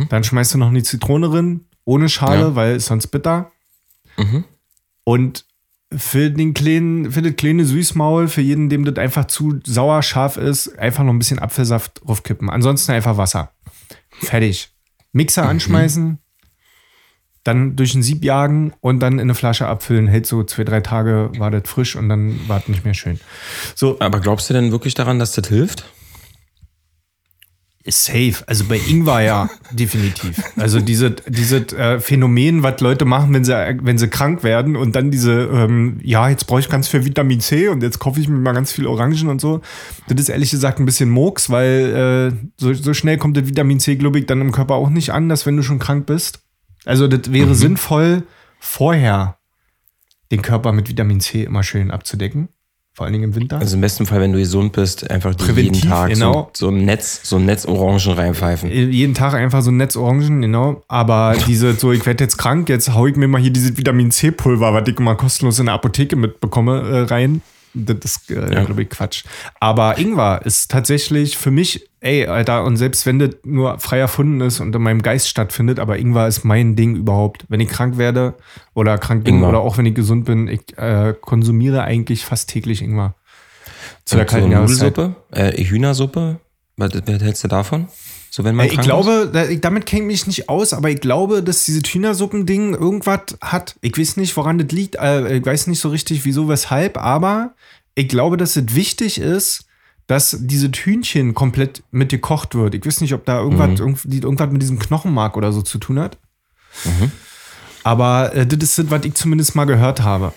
Dann 0.09 0.23
schmeißt 0.23 0.53
du 0.53 0.57
noch 0.57 0.69
eine 0.69 0.83
Zitrone 0.83 1.31
rein, 1.31 1.61
ohne 1.85 2.09
Schale, 2.09 2.39
Ja. 2.41 2.55
weil 2.55 2.75
ist 2.75 2.87
sonst 2.87 3.07
bitter. 3.07 3.51
Mhm. 4.17 4.43
Und 5.03 5.45
für 5.95 6.31
den 6.31 6.53
kleinen, 6.55 7.11
für 7.11 7.21
das 7.21 7.35
kleine 7.35 7.63
Süßmaul, 7.65 8.27
für 8.27 8.41
jeden, 8.41 8.69
dem 8.69 8.83
das 8.85 8.95
einfach 8.97 9.25
zu 9.25 9.59
sauer 9.63 10.01
scharf 10.01 10.37
ist, 10.37 10.77
einfach 10.79 11.03
noch 11.03 11.13
ein 11.13 11.19
bisschen 11.19 11.39
Apfelsaft 11.39 12.01
draufkippen. 12.05 12.49
Ansonsten 12.49 12.91
einfach 12.93 13.17
Wasser. 13.17 13.51
Fertig. 14.21 14.69
Mixer 15.13 15.43
Mhm. 15.43 15.49
anschmeißen, 15.49 16.17
dann 17.43 17.75
durch 17.75 17.93
ein 17.93 18.01
Sieb 18.01 18.25
jagen 18.25 18.73
und 18.81 18.99
dann 19.01 19.13
in 19.13 19.19
eine 19.21 19.35
Flasche 19.35 19.67
abfüllen. 19.67 20.07
Hält 20.07 20.25
so 20.25 20.43
zwei, 20.43 20.63
drei 20.63 20.81
Tage, 20.81 21.29
war 21.37 21.51
das 21.51 21.61
frisch 21.69 21.95
und 21.95 22.09
dann 22.09 22.39
war 22.49 22.59
das 22.59 22.67
nicht 22.69 22.83
mehr 22.83 22.95
schön. 22.95 23.19
So, 23.75 23.99
Aber 23.99 24.19
glaubst 24.19 24.49
du 24.49 24.53
denn 24.55 24.71
wirklich 24.71 24.95
daran, 24.95 25.19
dass 25.19 25.33
das 25.33 25.47
hilft? 25.47 25.85
Safe. 27.87 28.43
Also 28.47 28.65
bei 28.65 28.79
Ingwer 28.87 29.21
ja, 29.21 29.49
definitiv. 29.71 30.41
Also 30.57 30.79
diese, 30.79 31.11
diese 31.27 31.57
äh, 31.77 31.99
Phänomen, 31.99 32.63
was 32.63 32.81
Leute 32.81 33.05
machen, 33.05 33.33
wenn 33.33 33.45
sie, 33.45 33.53
wenn 33.81 33.97
sie 33.97 34.07
krank 34.07 34.43
werden 34.43 34.75
und 34.75 34.95
dann 34.95 35.11
diese, 35.11 35.43
ähm, 35.53 35.99
ja, 36.01 36.29
jetzt 36.29 36.47
brauche 36.47 36.59
ich 36.59 36.69
ganz 36.69 36.87
viel 36.87 37.05
Vitamin 37.05 37.39
C 37.39 37.67
und 37.67 37.83
jetzt 37.83 37.99
kaufe 37.99 38.19
ich 38.19 38.27
mir 38.27 38.37
mal 38.37 38.53
ganz 38.53 38.71
viel 38.71 38.87
Orangen 38.87 39.27
und 39.27 39.39
so. 39.39 39.61
Das 40.07 40.19
ist 40.19 40.29
ehrlich 40.29 40.51
gesagt 40.51 40.79
ein 40.79 40.85
bisschen 40.85 41.09
Murks, 41.09 41.49
weil 41.49 42.33
äh, 42.33 42.47
so, 42.57 42.73
so 42.73 42.93
schnell 42.93 43.17
kommt 43.17 43.37
das 43.37 43.47
Vitamin 43.47 43.79
C, 43.79 43.95
glaube 43.95 44.19
ich, 44.19 44.25
dann 44.25 44.41
im 44.41 44.51
Körper 44.51 44.75
auch 44.75 44.89
nicht 44.89 45.11
an, 45.11 45.29
dass 45.29 45.45
wenn 45.45 45.57
du 45.57 45.63
schon 45.63 45.79
krank 45.79 46.07
bist. 46.07 46.39
Also 46.85 47.07
das 47.07 47.31
wäre 47.31 47.55
sinnvoll, 47.55 48.23
vorher 48.59 49.37
den 50.31 50.41
Körper 50.41 50.71
mit 50.71 50.89
Vitamin 50.89 51.19
C 51.19 51.43
immer 51.43 51.63
schön 51.63 51.91
abzudecken. 51.91 52.49
Vor 52.95 53.05
allen 53.05 53.11
Dingen 53.11 53.25
im 53.25 53.35
Winter. 53.35 53.59
Also 53.59 53.75
im 53.75 53.81
besten 53.81 54.05
Fall, 54.05 54.21
wenn 54.21 54.31
du 54.31 54.39
gesund 54.39 54.71
bist, 54.71 55.11
einfach 55.11 55.35
Präventiv, 55.35 55.83
jeden 55.83 55.89
Tag 55.89 56.09
genau. 56.11 56.49
so, 56.53 56.67
so 56.67 56.71
ein 56.71 56.85
Netz, 56.85 57.19
so 57.23 57.35
ein 57.35 57.43
Netz 57.43 57.65
Orangen 57.65 57.99
reinpfeifen. 57.99 58.71
jeden 58.71 59.13
Tag 59.13 59.33
einfach 59.33 59.61
so 59.61 59.69
ein 59.69 59.75
Netz 59.75 59.97
Orangen, 59.97 60.41
genau. 60.41 60.81
Aber 60.87 61.35
diese, 61.47 61.73
so, 61.73 61.91
ich 61.91 62.05
werde 62.05 62.23
jetzt 62.23 62.37
krank, 62.37 62.69
jetzt 62.69 62.93
hau 62.93 63.05
ich 63.05 63.17
mir 63.17 63.27
mal 63.27 63.41
hier 63.41 63.51
dieses 63.51 63.75
Vitamin 63.75 64.11
C-Pulver, 64.11 64.73
was 64.73 64.87
ich 64.87 64.97
mal 64.99 65.15
kostenlos 65.15 65.59
in 65.59 65.65
der 65.65 65.75
Apotheke 65.75 66.15
mitbekomme, 66.15 66.79
äh, 66.79 66.99
rein. 67.01 67.41
Das 67.75 67.97
ist, 68.03 68.31
äh, 68.31 68.53
Ja. 68.53 68.63
glaube 68.63 68.83
ich, 68.83 68.89
Quatsch. 68.89 69.23
Aber 69.59 69.97
Ingwer 69.97 70.41
ist 70.45 70.71
tatsächlich 70.71 71.37
für 71.37 71.51
mich, 71.51 71.89
ey, 71.99 72.25
Alter, 72.25 72.63
und 72.63 72.77
selbst 72.77 73.05
wenn 73.05 73.19
das 73.19 73.31
nur 73.43 73.79
frei 73.79 73.99
erfunden 73.99 74.39
ist 74.41 74.61
und 74.61 74.73
in 74.73 74.81
meinem 74.81 75.01
Geist 75.01 75.27
stattfindet, 75.27 75.77
aber 75.79 75.97
Ingwer 75.99 76.27
ist 76.27 76.45
mein 76.45 76.75
Ding 76.75 76.95
überhaupt. 76.95 77.45
Wenn 77.49 77.59
ich 77.59 77.67
krank 77.69 77.97
werde 77.97 78.35
oder 78.73 78.97
krank 78.97 79.25
bin 79.25 79.35
Ingwer. 79.35 79.49
oder 79.49 79.59
auch 79.59 79.77
wenn 79.77 79.85
ich 79.85 79.93
gesund 79.93 80.25
bin, 80.25 80.47
ich 80.47 80.77
äh, 80.77 81.13
konsumiere 81.19 81.83
eigentlich 81.83 82.23
fast 82.25 82.49
täglich 82.49 82.81
Ingwer. 82.81 83.13
Zu 84.05 84.15
der 84.15 84.25
so 84.25 84.31
kalten 84.31 84.51
Jahreszeit. 84.51 84.95
Nudelsuppe, 84.97 85.15
äh, 85.31 85.63
Hühnersuppe, 85.63 86.39
was, 86.77 86.91
was 86.93 87.21
hältst 87.21 87.43
du 87.43 87.47
davon? 87.47 87.87
So 88.35 88.43
wenn 88.43 88.53
man 88.53 88.65
Äh, 88.67 88.73
Ich 88.73 88.81
glaube, 88.81 89.31
ich- 89.49 89.61
damit 89.61 89.85
kenne 89.85 90.01
ich 90.01 90.07
mich 90.07 90.27
nicht 90.27 90.49
aus, 90.49 90.73
aber 90.73 90.89
ich 90.89 90.99
glaube, 90.99 91.41
dass 91.41 91.63
diese 91.63 91.79
Hühnersuppen-Ding 91.79 92.73
irgendwas 92.73 93.21
hat. 93.39 93.77
Ich 93.79 93.97
weiß 93.97 94.17
nicht, 94.17 94.35
woran 94.35 94.57
das 94.57 94.67
liegt. 94.71 94.95
Äh, 94.95 95.37
ich 95.37 95.45
weiß 95.45 95.67
nicht 95.67 95.79
so 95.79 95.87
richtig, 95.87 96.25
wieso, 96.25 96.49
weshalb, 96.49 96.97
aber 96.97 97.53
ich 97.93 98.09
glaube, 98.09 98.35
dass 98.35 98.57
es 98.57 98.75
wichtig 98.75 99.19
ist, 99.21 99.63
dass 100.07 100.35
diese 100.37 100.67
Hühnchen 100.69 101.33
komplett 101.33 101.81
mit 101.91 102.09
gekocht 102.09 102.55
wird. 102.55 102.75
Ich 102.75 102.85
weiß 102.85 102.99
nicht, 102.99 103.13
ob 103.13 103.23
da 103.23 103.39
irgendwas, 103.39 103.69
irgendwie, 103.79 104.17
irgendwas 104.19 104.51
mit 104.51 104.61
diesem 104.61 104.79
Knochenmark 104.79 105.37
oder 105.37 105.53
so 105.53 105.61
zu 105.61 105.77
tun 105.77 105.97
hat. 105.99 106.17
Aber 107.83 108.35
äh, 108.35 108.45
das 108.45 108.59
ist 108.69 108.79
das, 108.79 108.91
was 108.91 109.05
ich 109.05 109.13
zumindest 109.13 109.55
mal 109.55 109.63
gehört 109.63 110.01
habe. 110.01 110.33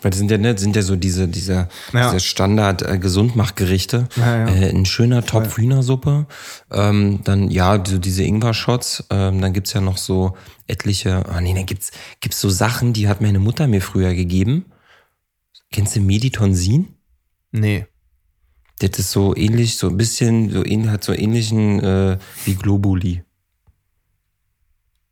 Weil 0.00 0.10
das 0.12 0.18
sind 0.18 0.30
ja, 0.30 0.38
ne, 0.38 0.52
das 0.54 0.62
sind 0.62 0.76
ja 0.76 0.82
so 0.82 0.94
diese, 0.96 1.26
diese, 1.26 1.68
Ja. 1.92 2.10
diese 2.10 2.20
Standard 2.20 2.82
äh, 2.82 2.98
Gesundmachgerichte. 2.98 4.08
Ja, 4.16 4.46
ja. 4.46 4.48
Äh, 4.48 4.70
ein 4.70 4.86
schöner 4.86 5.24
Topf 5.24 5.56
Hühnersuppe. 5.56 6.26
Ähm, 6.70 7.20
dann, 7.24 7.50
ja, 7.50 7.82
so 7.84 7.98
diese 7.98 8.22
Ingwer-Shots. 8.22 9.04
Ähm, 9.10 9.40
dann 9.40 9.52
gibt's 9.52 9.72
ja 9.72 9.80
noch 9.80 9.96
so 9.98 10.36
etliche, 10.68 11.24
ah 11.28 11.40
nee, 11.40 11.52
dann 11.54 11.66
gibt's, 11.66 11.90
gibt's 12.20 12.40
so 12.40 12.48
Sachen, 12.48 12.92
die 12.92 13.08
hat 13.08 13.20
meine 13.20 13.38
Mutter 13.40 13.66
mir 13.66 13.82
früher 13.82 14.14
gegeben. 14.14 14.66
Kennst 15.72 15.96
du 15.96 16.00
Meditonsin? 16.00 16.94
Nee. 17.50 17.86
Das 18.78 18.98
ist 19.00 19.10
so 19.10 19.34
ähnlich, 19.34 19.76
so 19.78 19.88
ein 19.88 19.96
bisschen, 19.96 20.50
so 20.50 20.64
ähnlich, 20.64 20.90
hat 20.90 21.02
so 21.02 21.12
ähnlichen 21.12 21.80
äh, 21.82 22.18
wie 22.44 22.54
Globuli. 22.54 23.24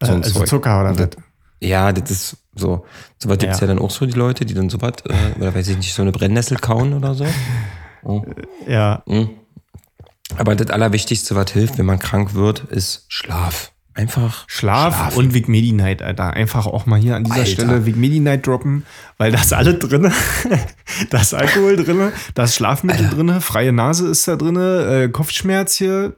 So 0.02 0.12
Äh, 0.12 0.14
also 0.16 0.30
Zeug. 0.38 0.48
Zucker 0.48 0.80
oder 0.80 0.96
was? 0.98 1.08
Ja, 1.66 1.92
das 1.92 2.10
ist 2.10 2.36
so. 2.54 2.84
So 3.18 3.28
was 3.28 3.38
gibt's 3.38 3.60
Ja. 3.60 3.66
ja. 3.66 3.74
dann 3.74 3.78
auch 3.78 3.90
so, 3.90 4.06
die 4.06 4.12
Leute, 4.12 4.44
die 4.44 4.54
dann 4.54 4.70
sowas, 4.70 4.94
äh, 5.08 5.38
oder 5.38 5.54
weiß 5.54 5.68
ich 5.68 5.76
nicht, 5.76 5.92
so 5.92 6.02
eine 6.02 6.12
Brennnessel 6.12 6.58
kauen 6.58 6.92
oder 6.92 7.14
so. 7.14 7.26
Ja. 8.66 9.02
Aber 10.36 10.54
das 10.54 10.70
Allerwichtigste, 10.70 11.34
was 11.34 11.50
hilft, 11.52 11.78
wenn 11.78 11.86
man 11.86 11.98
krank 11.98 12.34
wird, 12.34 12.60
ist 12.60 13.04
Schlaf. 13.08 13.72
Einfach 13.94 14.44
Schlaf 14.46 14.94
schlafen. 14.94 15.18
und 15.18 15.34
Vic 15.34 15.48
Medi 15.48 15.72
Night, 15.72 16.02
Alter. 16.02 16.34
Einfach 16.34 16.66
auch 16.66 16.84
mal 16.84 17.00
hier 17.00 17.16
an 17.16 17.24
dieser 17.24 17.36
Alter. 17.36 17.50
Stelle 17.50 17.86
Vic 17.86 17.96
Medi 17.96 18.20
Night 18.20 18.46
droppen, 18.46 18.84
weil 19.16 19.32
da 19.32 19.40
ist 19.40 19.54
alles 19.54 19.78
drinne. 19.78 20.12
da 21.10 21.20
ist 21.20 21.32
Alkohol 21.32 21.76
drinne, 21.76 22.12
da 22.34 22.44
ist 22.44 22.56
Schlafmittel 22.56 23.08
drinne, 23.08 23.40
freie 23.40 23.72
Nase 23.72 24.08
ist 24.08 24.28
da 24.28 24.36
drinne, 24.36 25.04
äh, 25.04 25.08
Kopfschmerz 25.08 25.76
hier, 25.76 26.16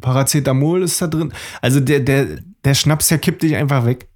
Paracetamol 0.00 0.82
ist 0.82 1.02
da 1.02 1.06
drin. 1.06 1.34
Also 1.60 1.80
der, 1.80 2.00
der, 2.00 2.26
der 2.64 2.74
Schnaps, 2.74 3.08
der 3.08 3.18
kippt 3.18 3.42
dich 3.42 3.56
einfach 3.56 3.84
weg. 3.84 4.08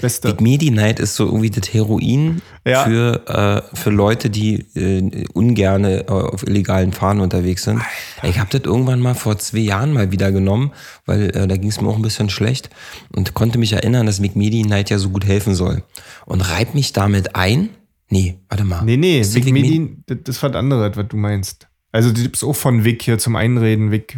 Beste. 0.00 0.28
Big 0.28 0.40
Medi 0.40 0.70
Night 0.70 0.98
ist 0.98 1.14
so 1.14 1.26
irgendwie 1.26 1.50
das 1.50 1.72
Heroin 1.74 2.40
Ja. 2.66 2.84
für, 2.84 3.28
äh, 3.72 3.76
für 3.76 3.90
Leute, 3.90 4.30
die 4.30 4.54
äh, 4.74 5.26
ungerne 5.34 6.06
äh, 6.06 6.10
auf 6.10 6.42
illegalen 6.46 6.92
Fahnen 6.92 7.20
unterwegs 7.22 7.64
sind. 7.64 7.82
Ich 8.22 8.38
habe 8.38 8.48
das 8.50 8.62
irgendwann 8.64 9.00
mal 9.00 9.14
vor 9.14 9.38
zwei 9.38 9.58
Jahren 9.58 9.92
mal 9.92 10.10
wieder 10.10 10.32
genommen, 10.32 10.72
weil 11.04 11.30
äh, 11.36 11.46
da 11.46 11.56
ging 11.56 11.68
es 11.68 11.80
mir 11.80 11.88
auch 11.88 11.96
ein 11.96 12.02
bisschen 12.02 12.30
schlecht 12.30 12.70
und 13.14 13.34
konnte 13.34 13.58
mich 13.58 13.72
erinnern, 13.74 14.06
dass 14.06 14.20
Big 14.20 14.36
Medi 14.36 14.62
Night 14.62 14.88
ja 14.90 14.98
so 14.98 15.10
gut 15.10 15.26
helfen 15.26 15.54
soll. 15.54 15.82
Und 16.24 16.40
reib 16.40 16.74
mich 16.74 16.92
damit 16.94 17.36
ein. 17.36 17.68
Nee, 18.08 18.38
warte 18.48 18.64
mal. 18.64 18.82
Nee, 18.84 18.96
nee, 18.96 19.22
Vic 19.22 19.44
Medi- 19.52 19.96
das 20.06 20.18
das 20.24 20.36
ist 20.36 20.42
was 20.42 21.08
du 21.08 21.16
meinst. 21.16 21.68
Also, 21.92 22.10
die 22.12 22.22
gibt's 22.22 22.42
auch 22.42 22.54
von 22.56 22.84
Vic 22.84 23.02
hier 23.02 23.18
zum 23.18 23.36
Einreden, 23.36 23.90
Vic. 23.90 24.16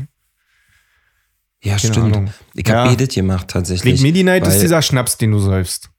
Ja, 1.62 1.76
keine 1.76 1.92
stimmt. 1.92 2.16
Ahnung. 2.16 2.32
Ich 2.54 2.68
habe 2.70 2.90
Ja. 2.90 2.96
das 2.96 3.08
gemacht 3.14 3.48
tatsächlich. 3.48 3.94
Vic 3.94 4.02
Medi 4.02 4.24
Night 4.24 4.46
ist 4.46 4.58
dieser 4.60 4.82
Schnaps, 4.82 5.16
den 5.16 5.30
du 5.32 5.38
säufst. 5.38 5.90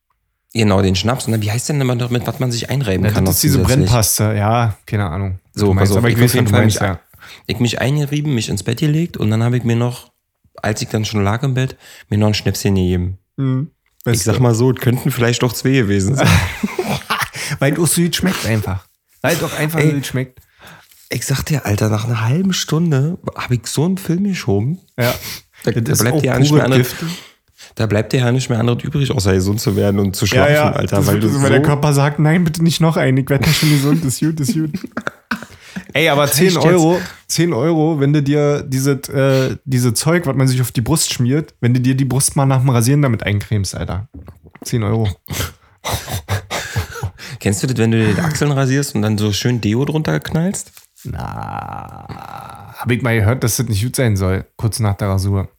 Genau, 0.54 0.82
den 0.82 0.96
Schnaps. 0.96 1.26
Und 1.26 1.32
dann, 1.32 1.42
wie 1.42 1.52
heißt 1.52 1.70
denn 1.70 1.82
immer 1.82 1.96
noch 1.96 2.10
mit, 2.12 2.28
was 2.28 2.40
man 2.40 2.52
sich 2.52 2.70
einreiben 2.70 3.06
Ja, 3.06 3.12
kann? 3.12 3.26
das 3.26 3.36
ist 3.36 3.44
diese? 3.44 3.60
Brennpaste. 3.60 4.36
Ja, 4.38 4.78
keine 4.86 5.10
Ahnung. 5.10 5.40
So, 5.54 5.74
meinst, 5.74 5.90
pass 5.90 5.92
auf, 5.92 5.98
aber 6.04 6.10
ich 6.10 6.16
ich 6.18 6.22
weiß, 6.22 6.32
Fall 6.34 6.44
meinst, 6.62 6.80
mich- 6.82 6.88
ja. 6.90 7.00
Ich 7.48 7.60
mich 7.60 7.80
eingerieben, 7.82 8.36
mich 8.36 8.50
ins 8.50 8.62
Bett 8.64 8.80
gelegt 8.82 9.18
und 9.18 9.32
dann 9.32 9.42
habe 9.42 9.58
ich 9.58 9.64
mir 9.64 9.76
noch, 9.78 10.12
als 10.62 10.82
ich 10.82 10.90
dann 10.90 11.06
schon 11.06 11.24
lag 11.24 11.42
im 11.44 11.54
Bett, 11.54 11.78
mir 12.10 12.18
noch 12.18 12.28
ein 12.28 12.34
Schnäpschen 12.34 12.76
gegeben. 12.76 13.18
Hm, 13.38 13.72
Ich 14.06 14.22
sag 14.24 14.40
mal 14.40 14.54
so, 14.54 14.72
es 14.72 14.80
könnten 14.82 15.10
vielleicht 15.12 15.42
doch 15.42 15.54
zwei 15.54 15.72
gewesen 15.72 16.16
sein. 16.16 16.28
Weil 17.60 17.74
es 17.80 17.96
gut 17.96 18.16
schmeckt 18.16 18.46
einfach. 18.46 18.86
Weil 19.22 19.38
doch 19.38 19.58
einfach 19.58 19.80
Ey. 19.80 20.04
schmeckt. 20.04 20.40
ich 21.10 21.26
sag 21.26 21.44
dir, 21.44 21.66
Alter, 21.66 21.90
nach 21.90 22.06
einer 22.06 22.22
halben 22.26 22.54
Stunde 22.54 23.18
habe 23.36 23.56
ich 23.56 23.68
so 23.68 23.86
einen 23.86 23.98
Film 23.98 24.24
geschoben. 24.26 24.80
Ja. 25.00 25.14
Da, 25.64 25.72
da 25.72 25.96
bleibt 25.96 26.24
ja 26.24 26.40
nicht 26.40 26.52
mehr 26.54 26.66
anderes, 26.66 26.90
Gift. 26.90 27.04
da 27.76 27.86
bleibt 27.86 28.14
dir 28.14 28.20
ja 28.20 28.32
nicht 28.32 28.50
mehr 28.50 28.60
anderes 28.60 28.84
übrig, 28.84 29.12
außer 29.12 29.34
gesund 29.34 29.62
zu 29.62 29.76
werden 29.76 30.00
und 30.00 30.16
zu 30.16 30.26
Ja, 30.26 30.30
schlafen, 30.32 30.54
ja. 30.54 30.72
Alter. 30.72 30.98
das 30.98 31.08
Weil 31.08 31.20
du 31.20 31.30
so, 31.30 31.42
weil 31.42 31.50
der 31.52 31.62
Körper 31.62 31.94
sagt, 31.94 32.20
nein, 32.20 32.44
bitte 32.44 32.64
nicht 32.64 32.82
noch 32.82 32.98
einen. 32.98 33.18
Ich 33.18 33.30
werde 33.30 33.46
ja 33.48 33.54
schon 33.54 33.70
gesund. 33.70 34.04
Das 34.04 34.14
ist 34.14 34.20
gut, 34.20 34.40
das 34.40 34.50
ist 34.50 34.56
gut. 34.56 34.72
Ey, 35.96 36.10
aber 36.10 36.28
10 36.30 36.48
Echt 36.48 36.56
jetzt? 36.56 36.66
Euro, 36.66 37.00
10 37.28 37.54
Euro, 37.54 38.00
wenn 38.00 38.14
du 38.14 38.24
dir 38.24 38.64
diese, 38.64 38.94
äh, 39.14 39.58
diese 39.64 39.94
Zeug, 39.94 40.26
was 40.26 40.36
man 40.36 40.48
sich 40.48 40.60
auf 40.62 40.72
die 40.72 40.82
Brust 40.82 41.14
schmiert, 41.14 41.54
wenn 41.62 41.74
du 41.74 41.80
dir 41.80 41.94
die 41.96 42.06
Brust 42.06 42.36
mal 42.36 42.46
nach 42.48 42.60
dem 42.62 42.70
Rasieren 42.70 43.02
damit 43.04 43.22
eincremst, 43.24 43.76
Alter. 43.76 44.08
10 44.64 44.82
Euro. 44.84 45.08
Kennst 47.40 47.64
du 47.64 47.68
das, 47.68 47.78
wenn 47.78 47.92
du 47.92 48.06
dir 48.06 48.14
die 48.14 48.22
Achseln 48.22 48.52
rasierst 48.52 48.96
und 48.96 49.02
dann 49.02 49.18
so 49.18 49.32
schön 49.34 49.60
Deo 49.62 49.84
drunter 49.86 50.20
knallst? 50.20 50.72
Na, 51.06 52.74
habe 52.78 52.94
ich 52.96 53.02
mal 53.02 53.16
gehört, 53.16 53.44
dass 53.44 53.58
das 53.58 53.68
nicht 53.68 53.84
gut 53.84 53.96
sein 53.96 54.16
soll, 54.16 54.46
kurz 54.58 54.80
nach 54.80 54.96
der 54.96 55.10
Rasur. 55.10 55.50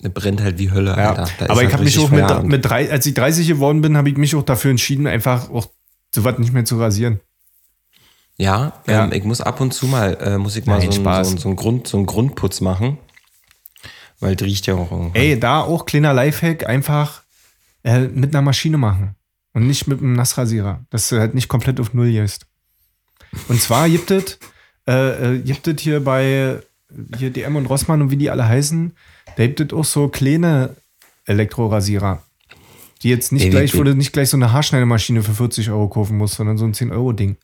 Das 0.00 0.12
brennt 0.12 0.40
halt 0.42 0.58
wie 0.58 0.70
Hölle, 0.70 0.90
Ja. 0.96 1.14
Alter. 1.14 1.50
Aber 1.50 1.60
ich 1.62 1.66
halt 1.66 1.72
habe 1.74 1.84
mich 1.84 1.98
auch 1.98 2.10
mit, 2.10 2.42
mit 2.44 2.64
drei, 2.64 2.90
als 2.90 3.06
ich 3.06 3.14
30 3.14 3.46
geworden 3.48 3.80
bin, 3.80 3.96
habe 3.96 4.08
ich 4.10 4.16
mich 4.16 4.34
auch 4.34 4.42
dafür 4.42 4.70
entschieden, 4.70 5.06
einfach 5.06 5.50
auch 5.50 5.66
sowas 6.14 6.38
nicht 6.38 6.52
mehr 6.52 6.64
zu 6.64 6.78
rasieren. 6.78 7.20
Ja, 8.36 8.72
Ja. 8.86 9.04
Ähm, 9.04 9.12
ich 9.12 9.24
muss 9.24 9.40
ab 9.40 9.60
und 9.60 9.72
zu 9.72 9.86
mal, 9.86 10.14
äh, 10.20 10.38
muss 10.38 10.56
ich 10.56 10.66
mal 10.66 10.78
Nein, 10.78 10.90
so, 10.92 11.00
einen, 11.08 11.24
so, 11.24 11.30
einen- 11.30 11.38
so, 11.38 11.48
einen 11.48 11.56
Grund, 11.56 11.86
so 11.86 11.96
einen 11.96 12.06
Grundputz 12.06 12.60
machen. 12.60 12.98
Weil 14.20 14.36
das 14.36 14.46
riecht 14.46 14.66
ja 14.66 14.74
auch 14.74 14.90
irgendwann. 14.90 15.14
Ey, 15.14 15.38
da 15.38 15.60
auch 15.60 15.86
kleiner 15.86 16.12
Lifehack, 16.14 16.66
einfach 16.66 17.22
äh, 17.84 18.00
mit 18.00 18.34
einer 18.34 18.42
Maschine 18.42 18.78
machen 18.78 19.14
und 19.52 19.66
nicht 19.66 19.86
mit 19.86 20.00
einem 20.00 20.14
Nassrasierer, 20.14 20.84
dass 20.90 21.08
du 21.08 21.18
halt 21.18 21.34
nicht 21.34 21.48
komplett 21.48 21.78
auf 21.80 21.94
Null 21.94 22.10
gehst. 22.10 22.46
Und 23.48 23.60
zwar 23.60 23.88
gibt 23.88 24.10
es 24.10 24.38
äh, 24.88 25.36
äh, 25.36 25.38
gibt 25.40 25.66
es 25.68 25.80
hier 25.80 26.02
bei 26.02 26.58
hier 27.18 27.30
DM 27.30 27.56
und 27.56 27.66
Rossmann 27.66 28.02
und 28.02 28.10
wie 28.10 28.16
die 28.16 28.30
alle 28.30 28.46
heißen, 28.46 28.92
da 29.36 29.46
gibt 29.46 29.60
es 29.60 29.72
auch 29.72 29.84
so 29.84 30.08
kleine 30.08 30.76
Elektrorasierer. 31.26 32.22
Die 33.02 33.08
jetzt 33.10 33.32
nicht 33.32 33.44
Ey, 33.44 33.50
gleich, 33.50 33.72
du 33.72 33.82
nicht 33.94 34.12
gleich 34.12 34.30
so 34.30 34.36
eine 34.36 34.52
Haarschneidemaschine 34.52 35.22
für 35.22 35.34
40 35.34 35.70
Euro 35.70 35.88
kaufen 35.88 36.16
musst, 36.16 36.36
sondern 36.36 36.56
so 36.56 36.64
ein 36.64 36.72
10-Euro-Ding. 36.72 37.36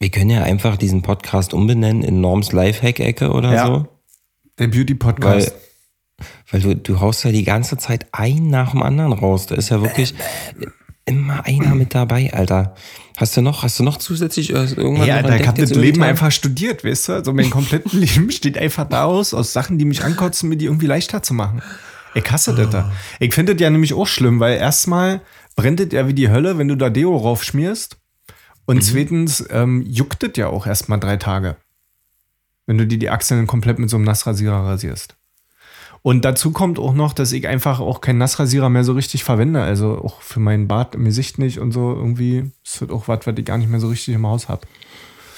Wir 0.00 0.10
können 0.10 0.30
ja 0.30 0.42
einfach 0.42 0.76
diesen 0.76 1.02
Podcast 1.02 1.54
umbenennen 1.54 2.02
in 2.02 2.20
Norms 2.20 2.52
Lifehack-Ecke 2.52 3.30
oder 3.30 3.52
Ja. 3.52 3.66
so. 3.66 3.88
Der 4.58 4.66
Weil, 4.66 4.68
Beauty-Podcast. 4.68 5.54
weil 6.50 6.60
du, 6.60 6.74
du 6.76 7.00
haust 7.00 7.24
ja 7.24 7.30
die 7.30 7.44
ganze 7.44 7.76
Zeit 7.78 8.06
ein 8.12 8.48
nach 8.48 8.72
dem 8.72 8.82
anderen 8.82 9.12
raus. 9.12 9.46
Da 9.46 9.54
ist 9.54 9.68
ja 9.68 9.80
wirklich 9.82 10.14
immer 11.08 11.44
einer 11.44 11.74
mit 11.74 11.94
dabei, 11.94 12.32
Alter. 12.32 12.74
Hast 13.16 13.36
du 13.36 13.42
noch, 13.42 13.64
hast 13.64 13.78
du 13.78 13.82
noch 13.82 13.96
zusätzlich 13.96 14.50
äh, 14.50 14.64
irgendwann 14.64 15.08
Ja, 15.08 15.16
noch 15.16 15.24
Alter, 15.24 15.40
ich 15.40 15.46
entdeckt 15.46 15.48
habe 15.48 15.60
das 15.62 15.70
Leben 15.74 15.98
Tage? 15.98 16.10
einfach 16.10 16.30
studiert, 16.30 16.84
weißt 16.84 17.08
du? 17.08 17.12
Also 17.14 17.32
mein 17.32 17.50
komplettes 17.50 17.92
Leben 17.94 18.28
besteht 18.28 18.56
einfach 18.56 18.88
daraus, 18.88 19.34
aus 19.34 19.52
Sachen, 19.52 19.78
die 19.78 19.84
mich 19.84 20.04
ankotzen, 20.04 20.48
mir 20.48 20.56
die 20.56 20.66
irgendwie 20.66 20.86
leichter 20.86 21.22
zu 21.22 21.34
machen. 21.34 21.62
Ich 22.14 22.30
hasse 22.30 22.54
das 22.54 22.70
da. 22.70 22.92
Ich 23.18 23.34
finde 23.34 23.54
das 23.54 23.62
ja 23.62 23.70
nämlich 23.70 23.92
auch 23.94 24.06
schlimm, 24.06 24.40
weil 24.40 24.56
erstmal 24.56 25.20
brennt 25.56 25.80
das 25.80 25.88
ja 25.90 26.06
wie 26.06 26.14
die 26.14 26.30
Hölle, 26.30 26.58
wenn 26.58 26.68
du 26.68 26.76
da 26.76 26.90
Deo 26.90 27.16
raufschmierst. 27.16 27.96
Und 28.66 28.82
zweitens 28.82 29.44
ähm, 29.50 29.82
juckt 29.82 30.22
das 30.22 30.32
ja 30.36 30.48
auch 30.48 30.66
erstmal 30.66 31.00
drei 31.00 31.16
Tage. 31.16 31.56
Wenn 32.66 32.78
du 32.78 32.86
dir 32.86 32.98
die 32.98 33.10
Achseln 33.10 33.46
komplett 33.46 33.78
mit 33.78 33.88
so 33.88 33.96
einem 33.96 34.04
Nassrasierer 34.04 34.64
rasierst. 34.64 35.16
Und 36.08 36.24
dazu 36.24 36.52
kommt 36.52 36.78
auch 36.78 36.94
noch, 36.94 37.12
dass 37.12 37.32
ich 37.32 37.46
einfach 37.46 37.80
auch 37.80 38.00
keinen 38.00 38.16
Nassrasierer 38.16 38.70
mehr 38.70 38.82
so 38.82 38.94
richtig 38.94 39.24
verwende. 39.24 39.60
Also 39.60 39.98
auch 40.02 40.22
für 40.22 40.40
meinen 40.40 40.66
Bart 40.66 40.94
im 40.94 41.04
Gesicht 41.04 41.38
nicht 41.38 41.58
und 41.58 41.70
so. 41.70 41.92
Irgendwie 41.94 42.50
ist 42.64 42.80
das 42.80 42.88
auch 42.88 43.08
was, 43.08 43.26
was 43.26 43.34
ich 43.36 43.44
gar 43.44 43.58
nicht 43.58 43.68
mehr 43.68 43.78
so 43.78 43.88
richtig 43.88 44.14
im 44.14 44.26
Haus 44.26 44.48
habe. 44.48 44.62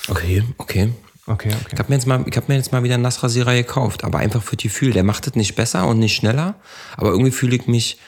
Okay, 0.07 0.45
okay. 0.59 0.93
Okay, 1.27 1.49
okay. 1.49 1.71
Ich 1.73 1.79
habe 1.81 1.89
mir, 1.89 1.97
jetzt 1.97 2.07
mal- 2.07 2.25
ich 2.25 2.37
hab 2.37 2.49
mir 2.49 2.55
jetzt 2.55 2.71
mal 2.71 2.85
wieder 2.85 2.95
einen 2.95 3.03
Nassrasierer 3.03 3.55
gekauft, 3.55 4.05
aber 4.05 4.19
einfach 4.19 4.45
für 4.45 4.55
die 4.57 4.69
Gefühl. 4.69 4.93
Der 4.93 5.03
macht 5.03 5.27
das 5.27 5.35
nicht 5.35 5.57
besser 5.57 5.89
und 5.89 5.99
nicht 5.99 6.15
schneller, 6.15 6.55
aber 6.97 7.11
irgendwie 7.11 7.33
fühle 7.33 7.57
ich 7.57 7.67
mich 7.67 7.99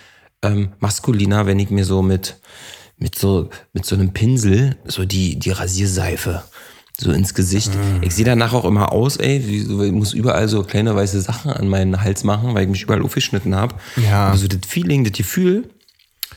ähm, 0.43 0.69
maskuliner, 0.79 1.47
wenn 1.47 1.59
ich 1.59 1.71
mir 1.71 1.85
so 1.85 2.01
mit, 2.01 2.39
mit, 2.97 3.19
so, 3.19 3.51
mit 3.73 3.85
so 3.85 3.97
einem 3.97 4.13
Pinsel 4.13 4.77
so 4.85 5.05
die, 5.05 5.37
die 5.37 5.51
Rasierseife 5.51 6.45
so 7.01 7.13
ins 7.13 7.35
Gesicht. 7.35 7.75
Mhm. 7.75 8.03
Ich 8.03 8.15
sehe 8.15 8.25
danach 8.25 8.53
auch 8.53 8.65
immer 8.65 8.93
aus, 8.93 9.17
ey, 9.17 9.39
ich 9.39 9.93
muss 9.93 10.13
überall 10.13 10.49
so 10.49 10.63
kleine 10.63 10.95
weiße 10.95 11.21
Sachen 11.21 11.51
an 11.51 11.69
meinen 11.69 12.03
Hals 12.03 12.25
machen, 12.25 12.55
weil 12.55 12.65
ich 12.65 12.71
mich 12.71 12.83
überall 12.83 13.03
aufgeschnitten 13.03 13.55
habe. 13.55 13.75
Ja. 13.97 14.29
Aber 14.29 14.37
so 14.37 14.47
das 14.49 14.61
Feeling, 14.67 15.05
das 15.05 15.13
Gefühl, 15.13 15.71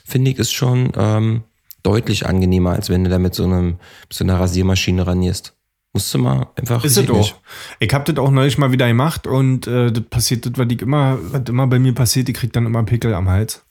finde 0.05 0.31
ich, 0.31 0.39
ist 0.39 0.53
schon 0.53 0.91
ähm, 0.95 1.43
deutlich 1.83 2.25
angenehmer, 2.25 2.71
als 2.71 2.89
wenn 2.89 3.03
du 3.03 3.09
da 3.09 3.19
mit 3.19 3.35
so, 3.35 3.43
einem, 3.43 3.65
mit 3.67 4.13
so 4.13 4.23
einer 4.23 4.39
Rasiermaschine 4.39 5.05
ranierst. 5.05 5.53
Musst 5.93 6.13
du 6.13 6.17
mal 6.17 6.47
einfach. 6.57 6.83
Ist 6.83 6.97
es 6.97 7.09
auch. 7.09 7.35
Ich 7.79 7.93
habe 7.93 8.11
das 8.11 8.21
auch 8.21 8.29
neulich 8.29 8.57
mal 8.57 8.71
wieder 8.73 8.87
gemacht 8.87 9.27
und 9.27 9.65
äh, 9.65 9.93
das 9.93 10.03
passiert, 10.03 10.45
das, 10.45 10.53
was, 10.57 10.67
ich 10.69 10.81
immer, 10.81 11.17
was 11.31 11.43
immer 11.47 11.67
bei 11.67 11.79
mir 11.79 11.93
passiert, 11.93 12.27
ich 12.27 12.35
krieg 12.35 12.51
dann 12.51 12.65
immer 12.65 12.83
Pickel 12.83 13.13
am 13.13 13.29
Hals. 13.29 13.63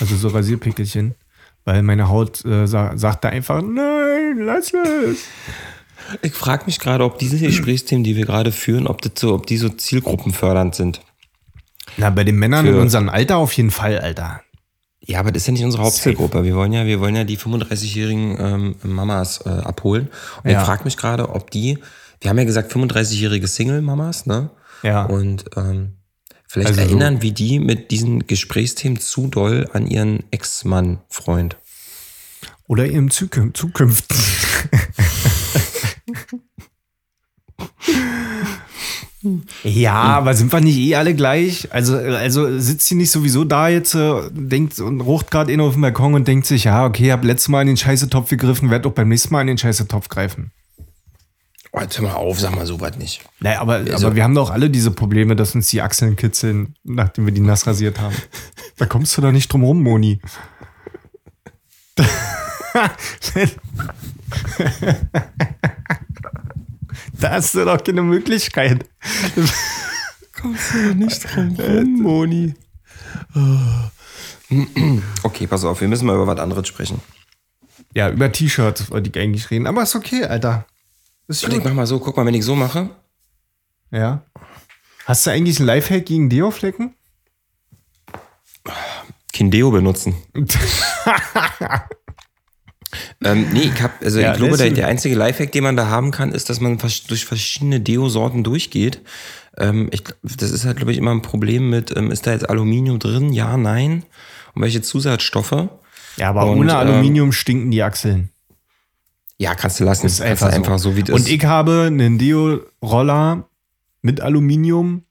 Also 0.00 0.16
so 0.16 0.28
Rasierpickelchen. 0.28 1.14
Weil 1.66 1.82
meine 1.82 2.08
Haut 2.08 2.44
äh, 2.44 2.66
sa 2.66 2.96
sagt 2.96 3.24
da 3.24 3.28
einfach, 3.28 3.62
nein, 3.62 4.38
lass 4.38 4.72
es. 4.72 5.24
Ich 6.22 6.32
frage 6.34 6.64
mich 6.66 6.78
gerade, 6.80 7.04
ob 7.04 7.18
diese 7.18 7.38
Gesprächsthemen, 7.38 8.04
die 8.04 8.16
wir 8.16 8.26
gerade 8.26 8.52
führen, 8.52 8.86
ob, 8.86 9.00
das 9.02 9.12
so, 9.16 9.34
ob 9.34 9.46
die 9.46 9.56
so 9.56 9.68
zielgruppenfördernd 9.68 10.74
sind. 10.74 11.00
Na, 11.96 12.10
bei 12.10 12.24
den 12.24 12.36
Männern 12.36 12.66
Für- 12.66 12.72
in 12.72 12.78
unserem 12.78 13.08
Alter 13.08 13.36
auf 13.38 13.52
jeden 13.52 13.70
Fall, 13.70 13.98
Alter. 13.98 14.40
Ja, 15.06 15.20
aber 15.20 15.32
das 15.32 15.42
ist 15.42 15.46
ja 15.48 15.52
nicht 15.52 15.64
unsere 15.64 15.82
Hauptzielgruppe. 15.82 16.44
Wir 16.44 16.54
wollen 16.56 16.72
ja, 16.72 16.86
wir 16.86 16.98
wollen 17.00 17.14
ja 17.14 17.24
die 17.24 17.36
35-jährigen 17.38 18.36
ähm, 18.40 18.74
Mamas 18.82 19.42
äh, 19.44 19.50
abholen. 19.50 20.08
Und 20.42 20.50
Ja. 20.50 20.60
ich 20.60 20.66
frage 20.66 20.84
mich 20.84 20.96
gerade, 20.96 21.28
ob 21.28 21.50
die, 21.50 21.78
wir 22.20 22.30
haben 22.30 22.38
ja 22.38 22.44
gesagt 22.44 22.72
35-jährige 22.72 23.46
Single-Mamas, 23.46 24.24
ne? 24.26 24.48
Ja. 24.82 25.04
Und 25.04 25.44
ähm, 25.56 25.96
vielleicht 26.48 26.68
Also 26.70 26.80
so- 26.82 26.86
erinnern, 26.88 27.20
wie 27.20 27.32
die 27.32 27.58
mit 27.58 27.90
diesen 27.90 28.26
Gesprächsthemen 28.26 28.98
zu 28.98 29.26
doll 29.26 29.68
an 29.74 29.86
ihren 29.86 30.24
Ex-Mann-Freund. 30.30 31.56
Oder 32.66 32.86
im 32.86 33.10
Zukün 33.10 33.52
Zukünften. 33.52 34.16
Ja, 39.62 39.94
aber 39.94 40.34
sind 40.34 40.52
wir 40.52 40.60
nicht 40.60 40.76
eh 40.76 40.96
alle 40.96 41.14
gleich? 41.14 41.72
Also, 41.72 41.96
also 41.96 42.58
sitzt 42.58 42.86
sie 42.88 42.94
nicht 42.94 43.10
sowieso 43.10 43.44
da 43.44 43.68
jetzt, 43.68 43.94
äh, 43.94 44.20
denkt 44.30 44.78
und 44.80 45.00
rucht 45.00 45.30
gerade 45.30 45.50
in 45.50 45.60
auf 45.62 45.72
dem 45.72 45.80
Balkon 45.82 46.12
und 46.14 46.28
denkt 46.28 46.44
sich, 46.44 46.64
ja, 46.64 46.84
okay, 46.84 47.10
hab 47.10 47.24
letztes 47.24 47.48
Mal 47.48 47.62
in 47.62 47.68
den 47.68 47.76
Scheißetopf 47.78 48.28
gegriffen, 48.28 48.68
werd 48.70 48.86
auch 48.86 48.92
beim 48.92 49.08
nächsten 49.08 49.32
Mal 49.32 49.40
in 49.40 49.46
den 49.46 49.58
Scheißetopf 49.58 50.08
greifen. 50.08 50.52
Oh, 51.72 51.80
jetzt 51.80 51.96
hör 51.98 52.04
mal 52.04 52.14
auf, 52.14 52.38
sag 52.38 52.54
mal 52.54 52.66
so 52.66 52.78
was 52.80 52.98
nicht. 52.98 53.22
Naja, 53.40 53.60
aber, 53.62 53.76
Also- 53.76 54.06
aber 54.06 54.14
wir 54.14 54.22
haben 54.24 54.34
doch 54.34 54.50
alle 54.50 54.68
diese 54.68 54.90
Probleme, 54.90 55.34
dass 55.36 55.54
uns 55.54 55.68
die 55.68 55.80
Achseln 55.80 56.16
kitzeln, 56.16 56.74
nachdem 56.84 57.24
wir 57.24 57.32
die 57.32 57.40
nass 57.40 57.66
rasiert 57.66 58.00
haben. 58.00 58.14
Da 58.76 58.86
kommst 58.86 59.16
du 59.16 59.22
doch 59.22 59.30
nicht 59.30 59.52
drum 59.52 59.62
rum, 59.62 59.82
Moni. 59.84 60.20
da 67.12 67.30
hast 67.32 67.54
du 67.54 67.64
doch 67.64 67.82
keine 67.82 68.02
Möglichkeit. 68.02 68.88
Kommst 70.40 70.74
du 70.74 70.94
nicht 70.94 71.22
drum 71.24 71.56
rum, 71.58 72.02
Moni. 72.02 72.54
Okay, 75.22 75.46
pass 75.46 75.64
auf, 75.64 75.80
wir 75.80 75.88
müssen 75.88 76.06
mal 76.06 76.16
über 76.16 76.26
was 76.26 76.38
anderes 76.38 76.68
sprechen. 76.68 77.00
Ja, 77.94 78.10
über 78.10 78.30
T-Shirts 78.30 78.90
wollte 78.90 79.10
ich 79.10 79.22
eigentlich 79.22 79.50
reden, 79.50 79.66
aber 79.66 79.82
ist 79.82 79.94
okay, 79.94 80.24
Alter. 80.24 80.66
Ist 81.28 81.42
ich 81.42 81.64
mach 81.64 81.72
mal 81.72 81.86
so, 81.86 82.00
guck 82.00 82.16
mal, 82.16 82.26
wenn 82.26 82.34
ich 82.34 82.44
so 82.44 82.54
mache, 82.54 82.90
Ja. 83.90 84.22
Hast 85.06 85.26
du 85.26 85.30
eigentlich 85.30 85.58
einen 85.58 85.66
Lifehack 85.66 86.06
gegen 86.06 86.28
Deo-Flecken? 86.30 86.94
kein 89.34 89.50
Deo 89.50 89.70
benutzen. 89.70 90.14
ähm, 93.24 93.48
nee, 93.52 93.70
ich, 93.74 93.82
hab, 93.82 94.02
also 94.02 94.20
Ja, 94.20 94.32
ich 94.32 94.38
glaube, 94.38 94.56
der, 94.56 94.70
der 94.70 94.86
einzige 94.86 95.14
Lifehack, 95.14 95.52
den 95.52 95.64
man 95.64 95.76
da 95.76 95.88
haben 95.88 96.10
kann, 96.10 96.32
ist, 96.32 96.50
dass 96.50 96.60
man 96.60 96.78
durch 96.78 97.24
verschiedene 97.24 97.80
Deo-Sorten 97.80 98.44
durchgeht. 98.44 99.00
Ähm, 99.56 99.88
ich, 99.92 100.02
das 100.22 100.50
ist 100.50 100.64
halt, 100.64 100.76
glaube 100.76 100.92
ich, 100.92 100.98
immer 100.98 101.12
ein 101.12 101.22
Problem 101.22 101.70
mit, 101.70 101.96
ähm, 101.96 102.10
ist 102.10 102.26
da 102.26 102.32
jetzt 102.32 102.48
Aluminium 102.48 102.98
drin? 102.98 103.32
Ja, 103.32 103.56
nein. 103.56 104.04
Und 104.54 104.62
welche 104.62 104.82
Zusatzstoffe? 104.82 105.68
Ja, 106.16 106.28
aber 106.30 106.46
Und, 106.50 106.58
ohne 106.58 106.72
ähm, 106.72 106.78
Aluminium 106.78 107.32
stinken 107.32 107.70
die 107.70 107.82
Achseln. 107.82 108.30
Ja, 109.38 109.54
kannst 109.54 109.80
du 109.80 109.84
lassen. 109.84 110.06
Ist 110.06 110.20
einfach, 110.20 110.48
du 110.48 110.54
einfach 110.56 110.78
so, 110.78 110.96
wie 110.96 111.02
das 111.02 111.14
Und 111.14 111.28
ich 111.28 111.44
habe 111.44 111.84
einen 111.86 112.18
Deo-Roller 112.18 113.48
mit 114.02 114.20
Aluminium, 114.20 115.02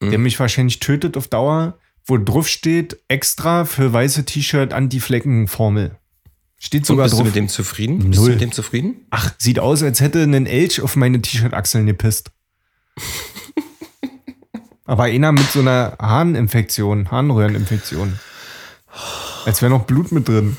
Mhm. 0.00 0.10
der 0.10 0.18
mich 0.18 0.38
wahrscheinlich 0.38 0.80
tötet 0.80 1.16
auf 1.16 1.28
Dauer, 1.28 1.78
wo 2.06 2.18
drauf 2.18 2.48
steht, 2.48 2.98
extra 3.08 3.64
für 3.64 3.92
weiße 3.92 4.24
T-Shirt 4.24 4.72
Anti-Flecken-Formel. 4.72 5.96
Steht 6.58 6.82
Und 6.82 6.86
sogar 6.86 7.04
bist 7.04 7.12
du 7.14 7.18
drauf. 7.18 7.26
mit 7.26 7.36
dem 7.36 7.48
zufrieden? 7.48 7.98
Bist 7.98 8.18
du 8.18 8.20
Null. 8.22 8.30
mit 8.32 8.40
dem 8.40 8.52
zufrieden? 8.52 8.96
Ach, 9.10 9.32
sieht 9.38 9.58
aus, 9.58 9.82
als 9.82 10.00
hätte 10.00 10.22
ein 10.22 10.46
Elch 10.46 10.80
auf 10.80 10.96
meine 10.96 11.20
T-Shirt-Achseln 11.20 11.86
gepisst. 11.86 12.30
Aber 14.86 15.04
einer 15.04 15.32
mit 15.32 15.50
so 15.50 15.60
einer 15.60 15.96
Harninfektion, 16.00 17.10
Harnröhreninfektion. 17.10 18.18
Als 19.46 19.62
wäre 19.62 19.70
noch 19.70 19.84
Blut 19.86 20.12
mit 20.12 20.28
drin. 20.28 20.56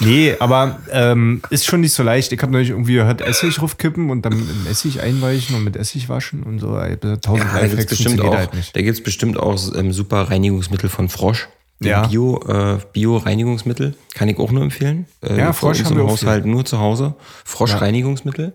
Nee, 0.00 0.34
aber 0.38 0.78
ähm, 0.90 1.40
ist 1.48 1.64
schon 1.64 1.80
nicht 1.80 1.94
so 1.94 2.02
leicht. 2.02 2.30
Ich 2.32 2.40
habe 2.42 2.52
neulich 2.52 2.68
irgendwie 2.70 2.94
gehört, 2.94 3.22
Essig 3.22 3.60
raufkippen 3.60 4.10
und 4.10 4.22
dann 4.22 4.34
in 4.34 4.66
Essig 4.70 5.00
einweichen 5.00 5.56
und 5.56 5.64
mit 5.64 5.76
Essig 5.76 6.10
waschen 6.10 6.42
und 6.42 6.58
so. 6.58 6.78
Tausend 7.22 7.46
Ja, 7.52 7.60
da 7.60 7.66
gibt's 7.66 7.86
bestimmt 7.86 8.20
auch, 8.20 8.36
halt 8.36 8.50
da 8.74 8.82
gibt's 8.82 9.02
bestimmt 9.02 9.38
auch 9.38 9.58
ähm, 9.74 9.92
super 9.92 10.30
Reinigungsmittel 10.30 10.90
von 10.90 11.08
Frosch. 11.08 11.48
Ja. 11.80 12.06
Bio, 12.06 12.40
äh, 12.48 12.78
Bio-Reinigungsmittel 12.92 13.94
kann 14.14 14.28
ich 14.28 14.38
auch 14.38 14.50
nur 14.50 14.62
empfehlen. 14.62 15.06
Äh, 15.22 15.38
Ja, 15.38 15.52
Frosch 15.52 15.84
haben 15.84 15.92
im 15.92 15.98
wir 15.98 16.10
Haushalt 16.10 16.46
nur 16.46 16.64
zu 16.64 16.78
Hause. 16.78 17.14
Frosch-Reinigungsmittel. 17.44 18.54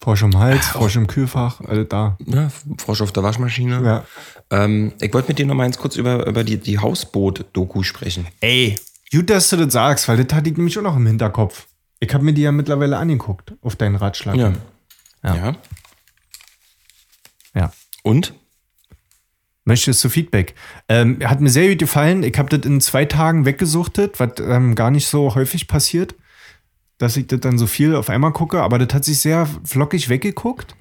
Frosch 0.00 0.22
im 0.22 0.38
Hals, 0.38 0.66
Frosch 0.66 0.96
im 0.96 1.06
Kühlfach, 1.06 1.60
alle 1.60 1.84
da. 1.84 2.16
Ja, 2.24 2.50
Frosch 2.78 3.02
auf 3.02 3.12
der 3.12 3.22
Waschmaschine. 3.22 3.82
Ja. 3.84 4.04
Ähm, 4.50 4.92
ich 5.00 5.12
wollte 5.12 5.28
mit 5.28 5.38
dir 5.38 5.44
noch 5.44 5.54
mal 5.54 5.64
ganz 5.64 5.76
kurz 5.76 5.96
über, 5.96 6.26
über 6.26 6.42
die, 6.42 6.56
die 6.56 6.78
Hausboot-Doku 6.78 7.82
sprechen. 7.82 8.26
Ey, 8.40 8.78
gut, 9.12 9.28
dass 9.28 9.50
du 9.50 9.56
das 9.56 9.72
sagst, 9.74 10.08
weil 10.08 10.22
das 10.22 10.34
hatte 10.34 10.48
ich 10.48 10.56
nämlich 10.56 10.78
auch 10.78 10.82
noch 10.82 10.96
im 10.96 11.06
Hinterkopf. 11.06 11.66
Ich 11.98 12.12
habe 12.14 12.24
mir 12.24 12.32
die 12.32 12.42
ja 12.42 12.52
mittlerweile 12.52 12.96
angeguckt, 12.96 13.52
auf 13.60 13.76
deinen 13.76 13.96
Ratschlag. 13.96 14.36
Ja. 14.36 14.52
Ja. 15.22 15.36
ja. 15.36 15.56
ja. 17.54 17.72
Und? 18.02 18.32
Möchtest 19.70 20.02
du 20.02 20.08
Feedback? 20.08 20.56
Ähm, 20.88 21.18
hat 21.22 21.40
mir 21.40 21.48
sehr 21.48 21.68
gut 21.68 21.78
gefallen. 21.78 22.24
Ich 22.24 22.36
habe 22.38 22.48
das 22.48 22.68
in 22.68 22.80
zwei 22.80 23.04
Tagen 23.04 23.46
weggesuchtet, 23.46 24.18
was 24.18 24.32
ähm, 24.40 24.74
gar 24.74 24.90
nicht 24.90 25.06
so 25.06 25.36
häufig 25.36 25.68
passiert, 25.68 26.16
dass 27.00 27.16
ich 27.16 27.26
das 27.26 27.40
dann 27.40 27.56
so 27.56 27.66
viel 27.66 27.96
auf 27.96 28.10
einmal 28.10 28.30
gucke. 28.32 28.60
Aber 28.60 28.78
das 28.78 28.94
hat 28.94 29.06
sich 29.06 29.18
sehr 29.18 29.48
flockig 29.64 30.10
weggeguckt. 30.10 30.76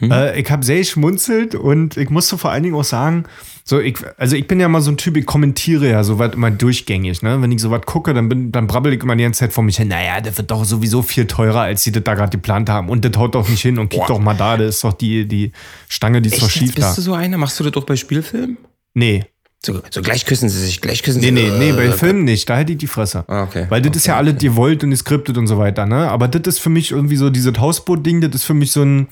Äh, 0.00 0.40
ich 0.40 0.48
habe 0.50 0.64
sehr 0.64 0.78
geschmunzelt 0.78 1.56
und 1.56 1.96
ich 1.96 2.10
musste 2.10 2.38
vor 2.38 2.52
allen 2.52 2.62
Dingen 2.62 2.76
auch 2.76 2.84
sagen, 2.84 3.24
so 3.64 3.80
ich, 3.80 3.96
also 4.16 4.36
ich 4.36 4.46
bin 4.46 4.60
ja 4.60 4.68
mal 4.68 4.80
so 4.80 4.92
ein 4.92 4.96
Typ, 4.96 5.16
ich 5.16 5.26
kommentiere 5.26 5.90
ja 5.90 6.04
sowas 6.04 6.32
immer 6.32 6.52
durchgängig. 6.52 7.22
Ne? 7.22 7.42
Wenn 7.42 7.50
ich 7.50 7.60
sowas 7.60 7.82
gucke, 7.86 8.14
dann, 8.14 8.28
bin, 8.28 8.52
dann 8.52 8.68
brabbel 8.68 8.92
ich 8.92 9.02
immer 9.02 9.16
die 9.16 9.24
ganze 9.24 9.40
Zeit 9.40 9.52
vor 9.52 9.64
mich 9.64 9.78
hin, 9.78 9.88
naja, 9.88 10.20
das 10.20 10.38
wird 10.38 10.50
doch 10.52 10.64
sowieso 10.64 11.02
viel 11.02 11.26
teurer, 11.26 11.62
als 11.62 11.82
sie 11.82 11.90
das 11.90 12.04
da 12.04 12.14
gerade 12.14 12.30
geplant 12.30 12.70
haben. 12.70 12.88
Und 12.88 13.04
das 13.04 13.16
haut 13.16 13.34
doch 13.34 13.48
nicht 13.48 13.62
hin 13.62 13.80
und 13.80 13.90
Boah. 13.90 14.06
doch 14.06 14.20
mal 14.20 14.34
da, 14.34 14.56
das 14.56 14.76
ist 14.76 14.84
doch 14.84 14.92
die, 14.92 15.26
die 15.26 15.50
Stange, 15.88 16.22
die 16.22 16.28
ist 16.28 16.40
doch 16.40 16.46
Echt, 16.46 16.52
schief 16.52 16.62
jetzt 16.68 16.76
bist 16.76 16.88
da. 16.90 16.94
du 16.94 17.02
so 17.02 17.14
einer? 17.14 17.36
Machst 17.36 17.58
du 17.58 17.64
das 17.64 17.74
auch 17.74 17.84
bei 17.84 17.96
Spielfilmen? 17.96 18.58
Nee, 18.94 19.24
So, 19.64 19.80
so 19.90 20.02
gleich 20.02 20.24
küssen 20.24 20.48
sie 20.48 20.58
sich, 20.66 20.80
gleich 20.80 21.02
küssen 21.02 21.20
Nee, 21.20 21.26
sie 21.26 21.32
nee, 21.32 21.50
nee, 21.50 21.72
bei 21.72 21.86
Äh, 21.86 21.92
Filmen 21.92 22.24
nicht. 22.24 22.48
Da 22.48 22.56
hätte 22.58 22.72
ich 22.72 22.78
die 22.78 22.86
Fresse. 22.86 23.24
Ah, 23.26 23.42
okay. 23.42 23.66
Weil 23.68 23.82
das 23.82 23.96
ist 23.96 24.06
ja 24.06 24.16
alles 24.16 24.38
gewollt 24.38 24.84
und 24.84 24.90
geskriptet 24.90 25.36
und 25.36 25.48
so 25.48 25.58
weiter, 25.58 25.84
ne? 25.84 26.08
Aber 26.10 26.28
das 26.28 26.54
ist 26.54 26.60
für 26.60 26.70
mich 26.70 26.92
irgendwie 26.92 27.16
so, 27.16 27.28
dieses 27.28 27.58
Hausboot-Ding, 27.58 28.20
das 28.20 28.34
ist 28.36 28.44
für 28.44 28.54
mich 28.54 28.70
so 28.70 28.82
ein, 28.82 29.08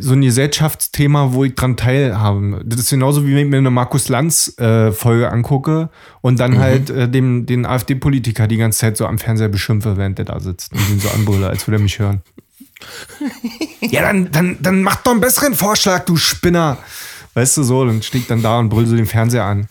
so 0.00 0.14
ein 0.14 0.20
Gesellschaftsthema, 0.22 1.32
wo 1.32 1.44
ich 1.44 1.54
dran 1.54 1.76
teilhabe. 1.76 2.60
Das 2.64 2.80
ist 2.80 2.90
genauso 2.90 3.24
wie 3.24 3.30
wenn 3.36 3.44
ich 3.46 3.50
mir 3.50 3.58
eine 3.58 3.70
Markus 3.70 4.08
Lanz-Folge 4.08 5.30
angucke 5.30 5.90
und 6.22 6.34
Mhm. 6.34 6.38
dann 6.38 6.58
halt 6.58 6.90
äh, 6.90 7.08
dem, 7.08 7.46
den 7.46 7.64
AfD-Politiker 7.64 8.48
die 8.48 8.56
ganze 8.56 8.80
Zeit 8.80 8.96
so 8.96 9.06
am 9.06 9.18
Fernseher 9.20 9.48
beschimpfe, 9.48 9.96
während 9.96 10.18
der 10.18 10.24
da 10.24 10.40
sitzt 10.40 10.72
und 10.72 10.90
ihn 10.90 10.98
so 10.98 11.08
anbrülle, 11.10 11.48
als 11.48 11.68
würde 11.68 11.76
er 11.78 11.82
mich 11.82 12.00
hören. 12.00 12.22
ja, 13.80 14.02
dann, 14.02 14.30
dann, 14.32 14.56
dann 14.60 14.82
mach 14.82 14.96
doch 14.96 15.12
einen 15.12 15.20
besseren 15.20 15.54
Vorschlag, 15.54 16.04
du 16.04 16.16
Spinner. 16.16 16.78
Weißt 17.34 17.56
du 17.56 17.62
so, 17.62 17.84
dann 17.84 18.02
steht 18.02 18.30
dann 18.30 18.42
da 18.42 18.58
und 18.58 18.68
brüll 18.68 18.86
so 18.86 18.96
den 18.96 19.06
Fernseher 19.06 19.44
an. 19.44 19.68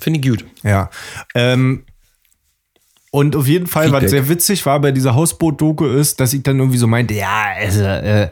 Finde 0.00 0.20
ich 0.20 0.26
gut. 0.26 0.44
Ja. 0.62 0.90
Ähm, 1.34 1.84
und 3.10 3.34
auf 3.34 3.46
jeden 3.48 3.66
Fall, 3.66 3.90
was 3.90 4.00
Feedback. 4.02 4.10
sehr 4.10 4.28
witzig 4.28 4.66
war 4.66 4.80
bei 4.80 4.92
dieser 4.92 5.14
Hausboot-Doku 5.14 5.86
ist, 5.86 6.20
dass 6.20 6.32
ich 6.32 6.42
dann 6.42 6.58
irgendwie 6.58 6.78
so 6.78 6.86
meinte, 6.86 7.14
ja, 7.14 7.46
also, 7.56 7.82
äh, 7.82 8.30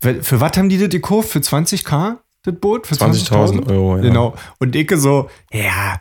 für, 0.00 0.22
für 0.22 0.40
was 0.40 0.56
haben 0.56 0.68
die 0.68 0.78
das 0.78 0.88
gekauft? 0.88 1.30
Für 1.30 1.40
20k, 1.40 2.16
das 2.42 2.54
Boot? 2.60 2.86
Für 2.86 2.94
20.000 2.94 3.68
Euro, 3.68 3.96
ja. 3.96 4.02
Genau. 4.02 4.34
Und 4.58 4.74
Icke 4.76 4.96
so, 4.96 5.28
ja, 5.52 6.00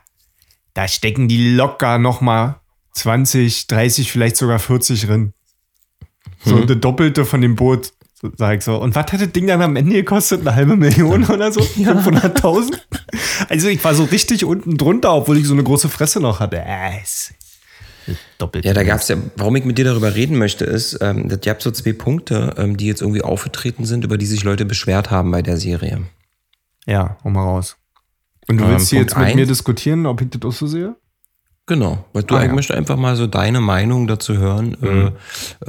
da 0.73 0.87
stecken 0.87 1.27
die 1.27 1.55
locker 1.55 1.97
noch 1.97 2.21
mal 2.21 2.61
20, 2.93 3.67
30, 3.67 4.11
vielleicht 4.11 4.37
sogar 4.37 4.59
40 4.59 5.05
drin. 5.05 5.33
So 6.43 6.57
Hm. 6.59 6.67
das 6.67 6.79
Doppelte 6.79 7.25
von 7.25 7.41
dem 7.41 7.55
Boot, 7.55 7.93
sag 8.37 8.57
ich 8.57 8.63
so. 8.63 8.77
Und 8.77 8.95
was 8.95 9.11
hat 9.11 9.21
das 9.21 9.31
Ding 9.31 9.47
dann 9.47 9.61
am 9.61 9.75
Ende 9.75 9.93
gekostet? 9.93 10.41
Eine 10.41 10.55
halbe 10.55 10.75
Million 10.75 11.23
oder 11.25 11.51
so? 11.51 11.59
500.000? 11.77 12.79
Also 13.49 13.67
ich 13.67 13.83
war 13.83 13.93
so 13.95 14.03
richtig 14.05 14.45
unten 14.45 14.77
drunter, 14.77 15.13
obwohl 15.13 15.37
ich 15.37 15.45
so 15.47 15.53
eine 15.53 15.63
große 15.63 15.89
Fresse 15.89 16.19
noch 16.19 16.39
hatte. 16.39 16.57
Äh, 16.63 16.99
doppelt. 18.37 18.65
Ja, 18.65 18.73
da 18.73 18.83
gab's 18.83 19.07
ja, 19.07 19.15
warum 19.35 19.55
ich 19.55 19.65
mit 19.65 19.77
dir 19.77 19.85
darüber 19.85 20.13
reden 20.15 20.37
möchte, 20.37 20.65
ist, 20.65 20.97
ähm, 21.01 21.27
dass 21.29 21.39
ihr 21.45 21.49
habt 21.51 21.61
so 21.61 21.71
zwei 21.71 21.93
Punkte, 21.93 22.53
ähm, 22.57 22.77
die 22.77 22.85
jetzt 22.87 23.01
irgendwie 23.01 23.21
aufgetreten 23.23 23.85
sind, 23.85 24.03
über 24.03 24.17
die 24.17 24.25
sich 24.27 24.43
Leute 24.43 24.65
beschwert 24.65 25.09
haben 25.11 25.31
bei 25.31 25.41
der 25.41 25.57
Serie. 25.57 26.03
Ja, 26.85 27.17
hau 27.23 27.29
mal 27.29 27.43
raus. 27.43 27.77
Und 28.47 28.57
du 28.57 28.63
Ähm, 28.65 28.71
willst 28.71 28.89
hier 28.89 28.99
Punkt 28.99 29.11
jetzt 29.11 29.17
mit 29.17 29.27
eins. 29.27 29.35
mir 29.35 29.45
diskutieren, 29.47 30.05
ob 30.05 30.21
ich 30.21 30.29
das 30.29 30.41
auch 30.43 30.51
so 30.55 30.67
sehe? 30.67 30.95
Genau, 31.67 32.05
weil 32.13 32.21
du 32.23 32.35
Ah, 32.35 32.41
ich 32.43 32.47
ja. 32.49 32.53
möchte 32.53 32.75
einfach 32.77 32.95
mal 32.95 33.15
so 33.15 33.25
deine 33.25 33.59
Meinung 33.59 34.05
dazu 34.05 34.37
hören, 34.37 34.77
äh, 34.83 35.11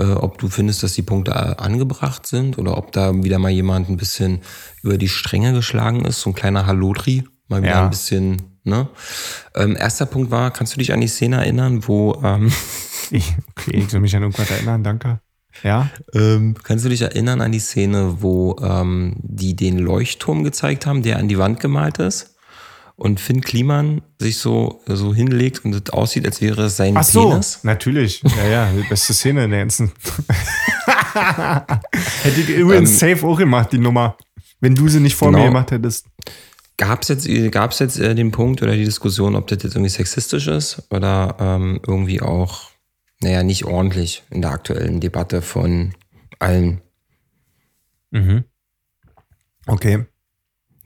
äh, 0.02 0.12
ob 0.12 0.36
du 0.38 0.48
findest, 0.48 0.82
dass 0.82 0.92
die 0.92 1.00
Punkte 1.02 1.58
angebracht 1.58 2.26
sind 2.26 2.58
oder 2.58 2.76
ob 2.76 2.92
da 2.92 3.14
wieder 3.24 3.38
mal 3.38 3.50
jemand 3.50 3.88
ein 3.88 3.96
bisschen 3.96 4.40
über 4.82 4.98
die 4.98 5.08
Stränge 5.08 5.54
geschlagen 5.54 6.04
ist, 6.04 6.20
so 6.20 6.30
ein 6.30 6.34
kleiner 6.34 6.66
Hallodri, 6.66 7.24
mal 7.48 7.62
wieder 7.62 7.70
Ja. 7.72 7.84
ein 7.84 7.90
bisschen, 7.90 8.42
ne? 8.64 8.88
Ähm, 9.54 9.74
erster 9.74 10.04
Punkt 10.04 10.30
war, 10.30 10.50
kannst 10.50 10.74
du 10.74 10.78
dich 10.78 10.92
an 10.92 11.00
die 11.00 11.08
Szene 11.08 11.36
erinnern, 11.36 11.88
wo 11.88 12.20
ähm, 12.22 12.52
Ich, 13.10 13.34
okay, 13.56 13.76
ich 13.78 13.88
soll 13.88 14.00
mich 14.00 14.14
an 14.16 14.22
irgendwas 14.22 14.50
erinnern, 14.50 14.82
danke. 14.84 15.20
Ja? 15.62 15.88
Ähm, 16.12 16.56
kannst 16.62 16.84
du 16.84 16.90
dich 16.90 17.00
erinnern 17.00 17.40
an 17.40 17.52
die 17.52 17.58
Szene, 17.60 18.16
wo 18.20 18.56
ähm, 18.60 19.14
die 19.22 19.56
den 19.56 19.78
Leuchtturm 19.78 20.44
gezeigt 20.44 20.84
haben, 20.84 21.02
der 21.02 21.18
an 21.18 21.28
die 21.28 21.38
Wand 21.38 21.60
gemalt 21.60 21.96
ist? 21.98 22.35
Und 22.98 23.20
Finn 23.20 23.42
Kliman 23.42 24.00
sich 24.18 24.38
so, 24.38 24.80
so 24.86 25.14
hinlegt 25.14 25.64
und 25.66 25.74
es 25.74 25.92
aussieht, 25.92 26.24
als 26.24 26.40
wäre 26.40 26.62
es 26.64 26.76
sein 26.78 26.96
Ach 26.96 27.04
so, 27.04 27.28
Penis? 27.30 27.60
natürlich. 27.62 28.22
Ja, 28.22 28.46
ja, 28.48 28.72
die 28.72 28.88
beste 28.88 29.12
Szene 29.12 29.44
in 29.44 29.50
der 29.50 29.60
ganzen. 29.60 29.92
Hätte 32.22 32.40
ich 32.40 32.48
übrigens 32.48 32.98
safe 32.98 33.26
auch 33.26 33.38
gemacht, 33.38 33.72
die 33.72 33.78
Nummer. 33.78 34.16
Wenn 34.60 34.74
du 34.74 34.88
sie 34.88 35.00
nicht 35.00 35.14
vor 35.14 35.28
Genau. 35.28 35.40
mir 35.40 35.44
gemacht 35.48 35.70
hättest. 35.70 36.06
Gab 36.78 37.02
es 37.02 37.08
jetzt, 37.08 37.28
gab's 37.52 37.78
jetzt 37.80 37.98
äh, 37.98 38.14
den 38.14 38.32
Punkt 38.32 38.62
oder 38.62 38.72
die 38.74 38.84
Diskussion, 38.84 39.34
ob 39.34 39.46
das 39.46 39.62
jetzt 39.62 39.74
irgendwie 39.74 39.90
sexistisch 39.90 40.46
ist 40.46 40.82
oder 40.90 41.36
ähm, 41.38 41.80
irgendwie 41.86 42.20
auch, 42.22 42.70
naja, 43.20 43.42
nicht 43.42 43.64
ordentlich 43.64 44.22
in 44.30 44.42
der 44.42 44.50
aktuellen 44.52 45.00
Debatte 45.00 45.42
von 45.42 45.94
allen? 46.38 46.80
Okay. 49.66 50.06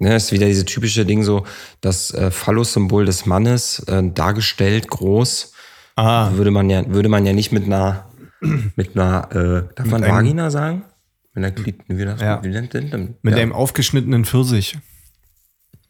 Ne, 0.03 0.17
ist 0.17 0.33
wieder 0.33 0.47
diese 0.47 0.65
typische 0.65 1.05
Ding 1.05 1.23
so, 1.23 1.45
das 1.83 2.11
äh, 2.15 2.31
Phallus-Symbol 2.31 3.05
des 3.05 3.27
Mannes 3.27 3.81
äh, 3.81 4.03
dargestellt, 4.13 4.89
groß, 4.89 5.53
Ah, 5.97 6.31
würde 6.33 6.51
man 6.51 6.71
ja, 6.71 6.89
würde 6.89 7.11
man 7.11 7.27
ja 7.27 7.35
nicht 7.35 7.53
mit 7.53 7.65
einer, 7.67 8.09
mit 8.77 8.97
einer, 8.97 9.29
äh, 9.69 9.75
darf 9.75 9.87
man 9.87 10.03
einem- 10.03 10.15
Vagina 10.15 10.51
sagen? 10.51 10.85
Mit 11.35 11.45
einer 11.45 11.51
Glied, 11.55 11.81
wie 11.89 12.03
das, 12.05 12.19
Ja. 12.21 12.43
wie 12.43 12.49
nennt 12.49 12.73
denn, 12.73 12.91
denn? 12.91 13.15
mit 13.21 13.35
ja, 13.37 13.43
einem 13.43 13.53
aufgeschnittenen 13.53 14.25
Pfirsich. 14.25 14.79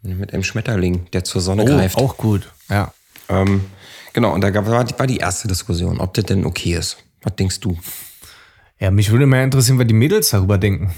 mit 0.03 0.33
einem 0.35 0.42
Schmetterling, 0.42 1.09
der 1.12 1.23
zur 1.25 1.40
Sonne 1.42 1.62
Oh, 1.62 1.66
greift. 1.66 1.96
auch 1.96 2.16
gut. 2.16 2.51
Ja. 2.68 2.92
Ähm, 3.29 3.66
genau, 4.12 4.33
und 4.35 4.40
da 4.40 4.51
gab, 4.51 4.66
war, 4.66 4.83
die, 4.83 4.99
war 4.99 5.07
die 5.07 5.18
erste 5.18 5.46
Diskussion, 5.46 6.01
ob 6.01 6.14
das 6.14 6.25
denn 6.25 6.44
okay 6.46 6.75
ist. 6.75 6.96
Was 7.23 7.37
denkst 7.37 7.61
du? 7.61 7.79
Ja, 8.81 8.90
mich 8.90 9.11
würde 9.12 9.27
mal 9.27 9.44
interessieren, 9.44 9.79
was 9.79 9.87
die 9.87 9.94
Mädels 9.94 10.31
darüber 10.31 10.59
denken. 10.59 10.92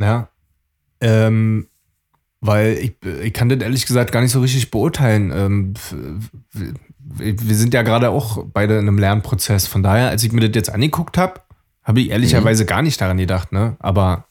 Ja. 0.00 0.28
Ähm, 1.00 1.68
weil 2.40 2.78
ich, 2.78 2.94
ich 3.22 3.32
kann 3.32 3.48
das 3.48 3.60
ehrlich 3.60 3.86
gesagt 3.86 4.12
gar 4.12 4.20
nicht 4.20 4.30
so 4.32 4.40
richtig 4.40 4.70
beurteilen. 4.70 5.32
Ähm, 5.34 5.74
wir 6.98 7.54
sind 7.56 7.74
ja 7.74 7.82
gerade 7.82 8.10
auch 8.10 8.44
beide 8.52 8.74
in 8.74 8.86
einem 8.86 8.98
Lernprozess. 8.98 9.66
Von 9.66 9.82
daher, 9.82 10.10
als 10.10 10.22
ich 10.22 10.32
mir 10.32 10.46
das 10.46 10.54
jetzt 10.54 10.70
angeguckt 10.70 11.18
habe, 11.18 11.40
habe 11.82 12.00
ich 12.00 12.10
ehrlicherweise 12.10 12.66
gar 12.66 12.82
nicht 12.82 13.00
daran 13.00 13.16
gedacht, 13.16 13.50
ne? 13.50 13.76
Aber 13.78 14.26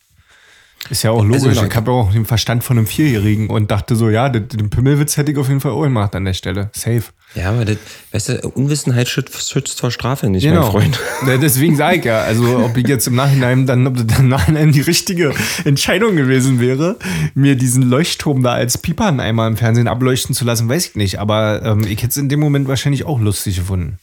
Ist 0.90 1.04
ja 1.04 1.12
auch 1.12 1.24
logisch. 1.24 1.48
Also, 1.48 1.66
ich 1.66 1.76
habe 1.76 1.92
auch 1.92 2.12
den 2.12 2.26
Verstand 2.26 2.64
von 2.64 2.78
einem 2.78 2.88
Vierjährigen 2.88 3.50
und 3.50 3.72
dachte 3.72 3.96
so, 3.96 4.10
ja, 4.10 4.30
den 4.30 4.70
Pimmelwitz 4.70 5.18
hätte 5.18 5.32
ich 5.32 5.38
auf 5.38 5.48
jeden 5.48 5.60
Fall 5.60 5.72
auch 5.72 5.84
gemacht 5.84 6.16
an 6.16 6.24
der 6.24 6.34
Stelle. 6.34 6.70
Safe. 6.74 7.04
Ja, 7.36 7.52
aber 7.52 7.66
das, 7.66 7.78
weißt 8.12 8.30
du, 8.30 8.50
Unwissenheit 8.50 9.08
schützt, 9.08 9.52
schützt 9.52 9.80
vor 9.80 9.92
Strafe 9.92 10.30
nicht, 10.30 10.44
genau. 10.44 10.64
mein 10.64 10.72
Freund. 10.72 11.00
Ja, 11.28 11.38
deswegen 11.38 11.76
sage 11.76 11.98
ich 11.98 12.06
ja, 12.06 12.22
also 12.22 12.60
ob 12.60 12.78
ich 12.78 12.88
jetzt 12.88 13.08
im 13.08 13.16
Nachhinein 13.16 13.66
dann, 13.66 13.86
ob 13.86 14.08
das 14.08 14.20
im 14.20 14.30
Nachhinein 14.30 14.72
die 14.72 14.82
richtige 14.82 15.34
Entscheidung 15.66 16.16
gewesen 16.16 16.60
wäre, 16.60 16.98
mir 17.36 17.56
diesen 17.56 17.84
Leuchtturm 17.84 18.44
da 18.44 18.54
als 18.54 18.78
Piepern 18.78 19.20
einmal 19.20 19.50
im 19.50 19.58
Fernsehen 19.58 19.88
ableuchten 19.88 20.34
zu 20.34 20.46
lassen, 20.46 20.70
weiß 20.70 20.88
ich 20.88 20.96
nicht. 20.96 21.20
Aber 21.20 21.62
ähm, 21.64 21.82
ich 21.82 21.98
hätte 21.98 22.10
es 22.10 22.18
in 22.18 22.30
dem 22.30 22.40
Moment 22.40 22.68
wahrscheinlich 22.68 23.06
auch 23.06 23.20
lustig 23.20 23.58
gefunden. 23.58 24.00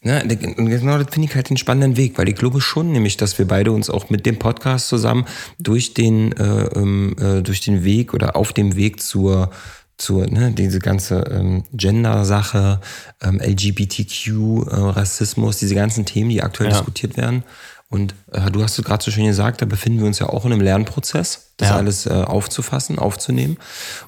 Ja, 0.00 0.22
genau 0.22 0.96
das 0.98 1.08
finde 1.10 1.28
ich 1.28 1.34
halt 1.34 1.50
den 1.50 1.56
spannenden 1.56 1.96
Weg, 1.96 2.18
weil 2.18 2.28
ich 2.28 2.36
glaube 2.36 2.60
schon 2.60 2.92
nämlich, 2.92 3.16
dass 3.16 3.36
wir 3.36 3.48
beide 3.48 3.72
uns 3.72 3.90
auch 3.90 4.10
mit 4.10 4.26
dem 4.26 4.38
Podcast 4.38 4.88
zusammen 4.88 5.26
durch 5.58 5.92
den, 5.92 6.32
äh, 6.32 6.66
ähm, 6.76 7.16
äh, 7.20 7.42
durch 7.42 7.60
den 7.62 7.82
Weg 7.82 8.14
oder 8.14 8.36
auf 8.36 8.52
dem 8.52 8.76
Weg 8.76 9.02
zur, 9.02 9.50
zur 9.98 10.26
ne, 10.26 10.52
diese 10.52 10.78
ganze 10.78 11.24
ähm, 11.30 11.64
Gender-Sache, 11.72 12.80
ähm, 13.22 13.40
LGBTQ, 13.40 14.28
äh, 14.28 14.74
Rassismus, 14.74 15.58
diese 15.58 15.74
ganzen 15.74 16.06
Themen, 16.06 16.30
die 16.30 16.42
aktuell 16.42 16.70
ja. 16.70 16.76
diskutiert 16.76 17.16
werden. 17.16 17.42
Und 17.90 18.14
äh, 18.32 18.50
du 18.50 18.62
hast 18.62 18.78
es 18.78 18.84
gerade 18.84 19.02
so 19.02 19.10
schön 19.10 19.26
gesagt, 19.26 19.60
da 19.60 19.66
befinden 19.66 20.00
wir 20.00 20.06
uns 20.06 20.18
ja 20.18 20.28
auch 20.28 20.44
in 20.44 20.52
einem 20.52 20.60
Lernprozess, 20.60 21.52
das 21.56 21.70
ja. 21.70 21.76
alles 21.76 22.06
äh, 22.06 22.10
aufzufassen, 22.10 22.98
aufzunehmen. 22.98 23.56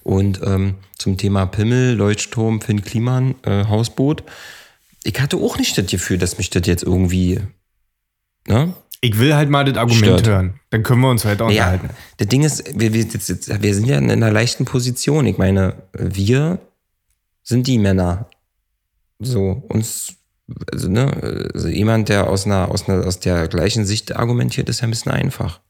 Und 0.02 0.40
ähm, 0.44 0.76
zum 0.98 1.16
Thema 1.16 1.46
Pimmel, 1.46 1.94
Leuchtturm, 1.94 2.60
Finn 2.60 2.82
Kliman, 2.82 3.34
äh, 3.42 3.64
Hausboot 3.64 4.24
ich 5.04 5.20
hatte 5.20 5.36
auch 5.36 5.58
nicht 5.58 5.76
das 5.78 5.86
Gefühl, 5.86 6.18
dass 6.18 6.38
mich 6.38 6.50
das 6.50 6.66
jetzt 6.66 6.82
irgendwie. 6.82 7.40
Ne? 8.46 8.74
Ich 9.02 9.18
will 9.18 9.34
halt 9.34 9.48
mal 9.48 9.64
das 9.64 9.76
Argument 9.76 10.04
Stört. 10.04 10.26
hören. 10.28 10.60
Dann 10.70 10.82
können 10.82 11.00
wir 11.00 11.10
uns 11.10 11.24
weiter 11.24 11.46
unterhalten. 11.46 11.86
Ja, 11.88 11.94
das 12.18 12.28
Ding 12.28 12.42
ist, 12.42 12.78
wir, 12.78 12.92
wir, 12.92 13.02
jetzt, 13.02 13.62
wir 13.62 13.74
sind 13.74 13.86
ja 13.86 13.96
in 13.96 14.10
einer 14.10 14.30
leichten 14.30 14.66
Position. 14.66 15.26
Ich 15.26 15.38
meine, 15.38 15.74
wir 15.92 16.58
sind 17.42 17.66
die 17.66 17.78
Männer. 17.78 18.28
So, 19.18 19.62
uns, 19.68 20.14
also, 20.70 20.88
ne, 20.88 21.50
also 21.54 21.68
jemand, 21.68 22.10
der 22.10 22.28
aus 22.28 22.44
einer, 22.44 22.70
aus 22.70 22.88
einer, 22.88 23.06
aus 23.06 23.20
der 23.20 23.48
gleichen 23.48 23.86
Sicht 23.86 24.16
argumentiert, 24.16 24.68
ist 24.68 24.80
ja 24.80 24.86
ein 24.86 24.90
bisschen 24.90 25.12
einfach. 25.12 25.60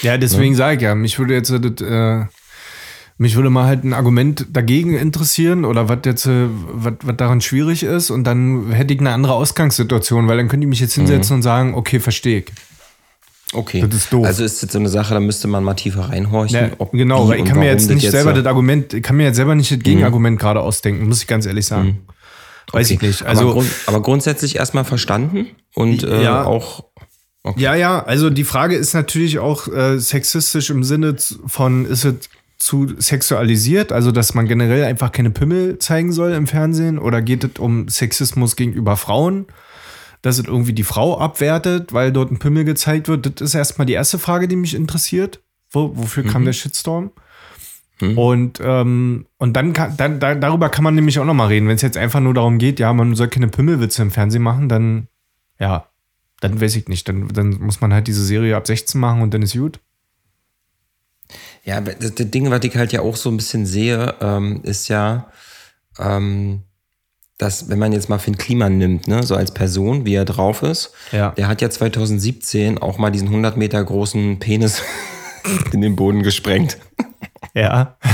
Ja, 0.00 0.16
deswegen 0.16 0.52
ne? 0.52 0.56
sage 0.56 0.76
ich 0.76 0.82
ja, 0.82 0.94
mich 0.94 1.18
würde 1.18 1.34
jetzt 1.34 1.50
das, 1.50 1.86
äh, 1.86 2.26
mich 3.22 3.36
würde 3.36 3.50
mal 3.50 3.66
halt 3.66 3.84
ein 3.84 3.92
Argument 3.92 4.46
dagegen 4.52 4.96
interessieren 4.96 5.64
oder 5.64 5.88
was 5.88 6.00
jetzt, 6.04 6.26
äh, 6.26 6.46
was, 6.72 6.94
was 7.02 7.16
daran 7.16 7.40
schwierig 7.40 7.84
ist 7.84 8.10
und 8.10 8.24
dann 8.24 8.72
hätte 8.72 8.92
ich 8.92 8.98
eine 8.98 9.12
andere 9.12 9.34
Ausgangssituation, 9.34 10.26
weil 10.26 10.36
dann 10.38 10.48
könnte 10.48 10.64
ich 10.64 10.68
mich 10.68 10.80
jetzt 10.80 10.94
hinsetzen 10.94 11.34
mhm. 11.34 11.38
und 11.38 11.42
sagen, 11.42 11.74
okay, 11.74 12.00
verstehe 12.00 12.40
ich. 12.40 12.46
Okay. 13.52 13.80
Das 13.80 13.94
ist 13.94 14.12
doof. 14.12 14.26
Also 14.26 14.42
ist 14.42 14.60
jetzt 14.62 14.72
so 14.72 14.78
eine 14.80 14.88
Sache, 14.88 15.14
da 15.14 15.20
müsste 15.20 15.46
man 15.46 15.62
mal 15.62 15.74
tiefer 15.74 16.08
reinhorchen. 16.08 16.72
Ja, 16.78 16.86
genau, 16.90 17.28
weil 17.28 17.38
ich 17.38 17.44
kann 17.44 17.60
mir 17.60 17.66
jetzt 17.66 17.88
nicht 17.88 18.02
jetzt 18.02 18.10
selber 18.10 18.32
das 18.32 18.44
Argument, 18.44 18.92
ich 18.92 19.04
kann 19.04 19.16
mir 19.16 19.24
jetzt 19.24 19.36
selber 19.36 19.54
nicht 19.54 19.70
das 19.70 19.78
mhm. 19.78 19.82
Gegenargument 19.84 20.34
mhm. 20.34 20.40
gerade 20.40 20.60
ausdenken, 20.60 21.06
muss 21.06 21.20
ich 21.22 21.28
ganz 21.28 21.46
ehrlich 21.46 21.66
sagen. 21.66 21.86
Mhm. 21.86 21.98
Weiß 22.72 22.88
okay. 22.88 22.94
ich 22.94 23.02
nicht. 23.02 23.22
Also, 23.22 23.44
aber, 23.44 23.52
grund, 23.52 23.70
aber 23.86 24.02
grundsätzlich 24.02 24.56
erstmal 24.56 24.84
verstanden 24.84 25.46
und 25.76 26.02
äh, 26.02 26.24
ja, 26.24 26.44
auch. 26.44 26.86
Okay. 27.44 27.60
Ja, 27.60 27.74
ja, 27.76 28.02
also 28.02 28.30
die 28.30 28.44
Frage 28.44 28.74
ist 28.74 28.94
natürlich 28.94 29.38
auch 29.38 29.68
äh, 29.68 29.98
sexistisch 29.98 30.70
im 30.70 30.82
Sinne 30.82 31.16
von, 31.46 31.86
ist 31.86 32.04
es 32.04 32.14
zu 32.62 32.94
sexualisiert, 32.96 33.90
also 33.90 34.12
dass 34.12 34.34
man 34.34 34.46
generell 34.46 34.84
einfach 34.84 35.10
keine 35.10 35.30
Pimmel 35.30 35.78
zeigen 35.78 36.12
soll 36.12 36.32
im 36.32 36.46
Fernsehen? 36.46 36.98
Oder 37.00 37.20
geht 37.20 37.42
es 37.42 37.58
um 37.58 37.88
Sexismus 37.88 38.54
gegenüber 38.54 38.96
Frauen? 38.96 39.46
Dass 40.22 40.38
es 40.38 40.46
irgendwie 40.46 40.72
die 40.72 40.84
Frau 40.84 41.18
abwertet, 41.18 41.92
weil 41.92 42.12
dort 42.12 42.30
ein 42.30 42.38
Pimmel 42.38 42.64
gezeigt 42.64 43.08
wird? 43.08 43.40
Das 43.40 43.48
ist 43.48 43.54
erstmal 43.56 43.86
die 43.86 43.94
erste 43.94 44.20
Frage, 44.20 44.46
die 44.46 44.54
mich 44.54 44.74
interessiert. 44.74 45.40
Wo, 45.72 45.96
wofür 45.96 46.22
mhm. 46.22 46.28
kam 46.28 46.44
der 46.44 46.52
Shitstorm? 46.52 47.10
Mhm. 48.00 48.18
Und, 48.18 48.60
ähm, 48.62 49.26
und 49.38 49.54
dann, 49.54 49.72
kann, 49.72 49.96
dann 49.96 50.20
da, 50.20 50.36
darüber 50.36 50.68
kann 50.68 50.84
man 50.84 50.94
nämlich 50.94 51.18
auch 51.18 51.24
nochmal 51.24 51.48
reden. 51.48 51.66
Wenn 51.66 51.74
es 51.74 51.82
jetzt 51.82 51.96
einfach 51.96 52.20
nur 52.20 52.34
darum 52.34 52.58
geht, 52.58 52.78
ja, 52.78 52.92
man 52.92 53.16
soll 53.16 53.26
keine 53.26 53.48
Pimmelwitze 53.48 54.02
im 54.02 54.12
Fernsehen 54.12 54.42
machen, 54.42 54.68
dann, 54.68 55.08
ja, 55.58 55.88
dann 56.40 56.60
weiß 56.60 56.76
ich 56.76 56.86
nicht. 56.86 57.08
Dann, 57.08 57.26
dann 57.26 57.58
muss 57.58 57.80
man 57.80 57.92
halt 57.92 58.06
diese 58.06 58.24
Serie 58.24 58.56
ab 58.56 58.68
16 58.68 59.00
machen 59.00 59.20
und 59.20 59.34
dann 59.34 59.42
ist 59.42 59.54
gut. 59.56 59.80
Ja, 61.64 61.80
das, 61.80 62.14
das 62.14 62.30
Ding, 62.30 62.50
was 62.50 62.64
ich 62.64 62.76
halt 62.76 62.92
ja 62.92 63.00
auch 63.00 63.16
so 63.16 63.30
ein 63.30 63.36
bisschen 63.36 63.66
sehe, 63.66 64.14
ähm, 64.20 64.60
ist 64.64 64.88
ja, 64.88 65.30
ähm, 65.98 66.62
dass, 67.38 67.68
wenn 67.68 67.78
man 67.78 67.92
jetzt 67.92 68.08
mal 68.08 68.18
Finn 68.18 68.36
Kliman 68.36 68.78
nimmt, 68.78 69.06
ne, 69.08 69.22
so 69.22 69.36
als 69.36 69.52
Person, 69.52 70.04
wie 70.04 70.14
er 70.14 70.24
drauf 70.24 70.62
ist, 70.62 70.92
ja. 71.12 71.30
der 71.30 71.48
hat 71.48 71.60
ja 71.62 71.70
2017 71.70 72.78
auch 72.78 72.98
mal 72.98 73.10
diesen 73.10 73.28
100 73.28 73.56
Meter 73.56 73.82
großen 73.82 74.38
Penis 74.38 74.82
in 75.72 75.80
den 75.80 75.96
Boden 75.96 76.22
gesprengt. 76.22 76.78
Ja. 77.54 77.96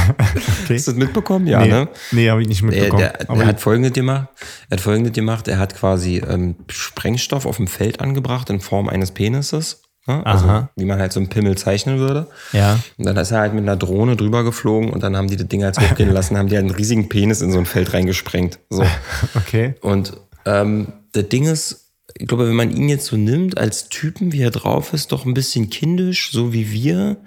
Okay. 0.64 0.74
Hast 0.76 0.86
du 0.86 0.92
das 0.92 0.98
mitbekommen? 0.98 1.46
Ja, 1.46 1.60
nee. 1.60 1.68
ne? 1.68 1.88
Nee, 2.12 2.28
habe 2.28 2.42
ich 2.42 2.48
nicht 2.48 2.62
mitbekommen. 2.62 2.98
Der, 2.98 3.24
der, 3.24 3.36
der 3.36 3.46
hat 3.46 3.60
folgendes 3.60 3.92
gemacht. 3.92 4.28
Er 4.68 4.76
hat 4.76 4.80
folgendes 4.82 5.12
gemacht. 5.14 5.48
Er 5.48 5.58
hat 5.58 5.74
quasi 5.74 6.18
ähm, 6.18 6.56
Sprengstoff 6.68 7.46
auf 7.46 7.56
dem 7.56 7.68
Feld 7.68 8.00
angebracht 8.00 8.50
in 8.50 8.60
Form 8.60 8.88
eines 8.88 9.12
Penises 9.12 9.82
Ne? 10.08 10.24
Also, 10.24 10.68
wie 10.74 10.86
man 10.86 10.98
halt 10.98 11.12
so 11.12 11.20
einen 11.20 11.28
Pimmel 11.28 11.56
zeichnen 11.56 11.98
würde. 11.98 12.26
Ja. 12.52 12.80
Und 12.96 13.04
dann 13.04 13.16
ist 13.18 13.30
er 13.30 13.40
halt 13.40 13.52
mit 13.52 13.62
einer 13.62 13.76
Drohne 13.76 14.16
drüber 14.16 14.42
geflogen 14.42 14.90
und 14.90 15.02
dann 15.02 15.16
haben 15.16 15.28
die 15.28 15.36
das 15.36 15.46
Ding 15.48 15.62
halt 15.62 15.78
hochgehen 15.80 16.10
lassen, 16.10 16.36
haben 16.36 16.48
die 16.48 16.56
halt 16.56 16.64
einen 16.64 16.74
riesigen 16.74 17.08
Penis 17.08 17.42
in 17.42 17.52
so 17.52 17.58
ein 17.58 17.66
Feld 17.66 17.92
reingesprengt. 17.92 18.58
So. 18.70 18.84
Okay. 19.34 19.74
Und 19.82 20.14
ähm, 20.46 20.92
das 21.12 21.28
Ding 21.28 21.44
ist, 21.44 21.92
ich 22.16 22.26
glaube, 22.26 22.48
wenn 22.48 22.56
man 22.56 22.74
ihn 22.74 22.88
jetzt 22.88 23.06
so 23.06 23.16
nimmt 23.16 23.58
als 23.58 23.88
Typen, 23.88 24.32
wie 24.32 24.40
er 24.40 24.50
drauf 24.50 24.92
ist, 24.92 25.12
doch 25.12 25.26
ein 25.26 25.34
bisschen 25.34 25.70
kindisch, 25.70 26.30
so 26.32 26.52
wie 26.52 26.72
wir. 26.72 27.18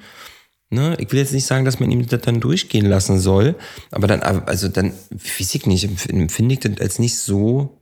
Ne? 0.70 0.96
Ich 1.00 1.12
will 1.12 1.20
jetzt 1.20 1.34
nicht 1.34 1.46
sagen, 1.46 1.66
dass 1.66 1.80
man 1.80 1.92
ihm 1.92 2.06
das 2.08 2.22
dann 2.22 2.40
durchgehen 2.40 2.86
lassen 2.86 3.20
soll, 3.20 3.56
aber 3.92 4.08
dann, 4.08 4.22
also 4.22 4.68
dann, 4.68 4.94
weiß 5.12 5.56
ich 5.56 5.66
nicht, 5.66 5.84
empfinde 6.10 6.54
ich 6.54 6.60
das 6.60 6.80
als 6.80 7.00
nicht 7.00 7.18
so 7.18 7.82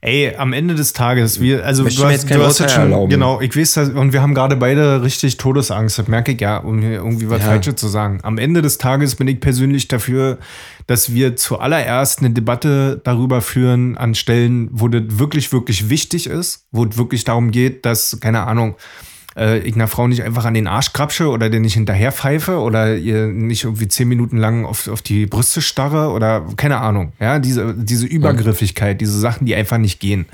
Ey, 0.00 0.36
am 0.36 0.52
Ende 0.52 0.76
des 0.76 0.92
Tages, 0.92 1.40
wir, 1.40 1.66
also 1.66 1.82
du 1.82 1.88
hast, 1.88 2.30
du 2.30 2.44
hast 2.44 2.60
jetzt 2.60 2.72
schon, 2.72 2.84
erlauben. 2.84 3.10
genau, 3.10 3.40
ich 3.40 3.56
weiß 3.56 3.74
das, 3.74 3.88
und 3.88 4.12
wir 4.12 4.22
haben 4.22 4.32
gerade 4.32 4.54
beide 4.54 5.02
richtig 5.02 5.38
Todesangst, 5.38 5.98
das 5.98 6.06
merke 6.06 6.32
ich 6.32 6.40
ja, 6.40 6.58
um 6.58 6.78
hier 6.78 6.92
irgendwie 6.92 7.28
was 7.28 7.40
ja. 7.40 7.46
Falsches 7.46 7.74
zu 7.74 7.88
sagen. 7.88 8.20
Am 8.22 8.38
Ende 8.38 8.62
des 8.62 8.78
Tages 8.78 9.16
bin 9.16 9.26
ich 9.26 9.40
persönlich 9.40 9.88
dafür, 9.88 10.38
dass 10.86 11.12
wir 11.12 11.34
zuallererst 11.34 12.20
eine 12.20 12.30
Debatte 12.30 13.00
darüber 13.02 13.40
führen 13.40 13.96
an 13.96 14.14
Stellen, 14.14 14.68
wo 14.70 14.86
das 14.86 15.02
wirklich, 15.18 15.52
wirklich 15.52 15.90
wichtig 15.90 16.28
ist, 16.28 16.68
wo 16.70 16.84
es 16.84 16.96
wirklich 16.96 17.24
darum 17.24 17.50
geht, 17.50 17.84
dass, 17.84 18.20
keine 18.20 18.46
Ahnung, 18.46 18.76
äh, 19.36 19.58
ich 19.58 19.74
einer 19.74 19.88
Frau 19.88 20.08
nicht 20.08 20.22
einfach 20.22 20.44
an 20.44 20.54
den 20.54 20.66
Arsch 20.66 20.92
krapsche 20.92 21.28
oder 21.28 21.50
der 21.50 21.60
nicht 21.60 21.74
hinterher 21.74 22.12
pfeife 22.12 22.58
oder 22.58 22.96
ihr 22.96 23.26
nicht 23.26 23.64
irgendwie 23.64 23.88
zehn 23.88 24.08
Minuten 24.08 24.36
lang 24.36 24.64
auf, 24.64 24.88
auf 24.88 25.02
die 25.02 25.26
Brüste 25.26 25.62
starre 25.62 26.10
oder 26.10 26.46
keine 26.56 26.78
Ahnung. 26.78 27.12
Ja, 27.20 27.38
diese, 27.38 27.74
diese 27.74 28.06
Übergriffigkeit, 28.06 29.00
diese 29.00 29.18
Sachen, 29.18 29.46
die 29.46 29.54
einfach 29.54 29.78
nicht 29.78 30.00
gehen. 30.00 30.26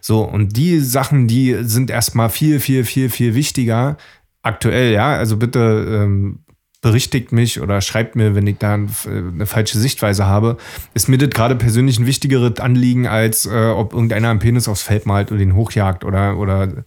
So, 0.00 0.22
und 0.22 0.56
die 0.56 0.80
Sachen, 0.80 1.28
die 1.28 1.58
sind 1.62 1.90
erstmal 1.90 2.28
viel, 2.28 2.58
viel, 2.60 2.84
viel, 2.84 3.08
viel 3.08 3.34
wichtiger 3.34 3.96
aktuell, 4.42 4.92
ja. 4.92 5.14
Also 5.14 5.36
bitte 5.36 5.86
ähm, 5.88 6.40
berichtigt 6.82 7.30
mich 7.30 7.60
oder 7.60 7.80
schreibt 7.80 8.16
mir, 8.16 8.34
wenn 8.34 8.46
ich 8.48 8.58
da 8.58 8.74
eine 8.74 9.46
falsche 9.46 9.78
Sichtweise 9.78 10.26
habe, 10.26 10.56
ist 10.94 11.08
mir 11.08 11.16
das 11.16 11.30
gerade 11.30 11.54
persönlich 11.54 11.98
ein 12.00 12.06
wichtigeres 12.06 12.58
Anliegen, 12.58 13.06
als 13.06 13.46
äh, 13.46 13.68
ob 13.68 13.92
irgendeiner 13.92 14.30
einen 14.30 14.40
Penis 14.40 14.66
aufs 14.66 14.82
Feld 14.82 15.06
malt 15.06 15.30
oder 15.30 15.38
den 15.38 15.54
hochjagt 15.54 16.04
oder, 16.04 16.36
oder 16.36 16.84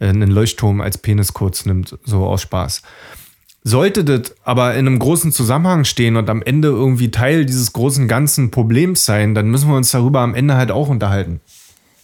einen 0.00 0.30
Leuchtturm 0.30 0.80
als 0.80 0.98
Penis 0.98 1.32
kurz 1.32 1.66
nimmt, 1.66 1.98
so 2.04 2.26
aus 2.26 2.42
Spaß. 2.42 2.82
Sollte 3.64 4.04
das 4.04 4.34
aber 4.44 4.74
in 4.74 4.86
einem 4.86 4.98
großen 4.98 5.32
Zusammenhang 5.32 5.84
stehen 5.84 6.16
und 6.16 6.30
am 6.30 6.42
Ende 6.42 6.68
irgendwie 6.68 7.10
Teil 7.10 7.44
dieses 7.44 7.72
großen 7.72 8.08
ganzen 8.08 8.50
Problems 8.50 9.04
sein, 9.04 9.34
dann 9.34 9.50
müssen 9.50 9.68
wir 9.68 9.76
uns 9.76 9.90
darüber 9.90 10.20
am 10.20 10.34
Ende 10.34 10.54
halt 10.54 10.70
auch 10.70 10.88
unterhalten. 10.88 11.40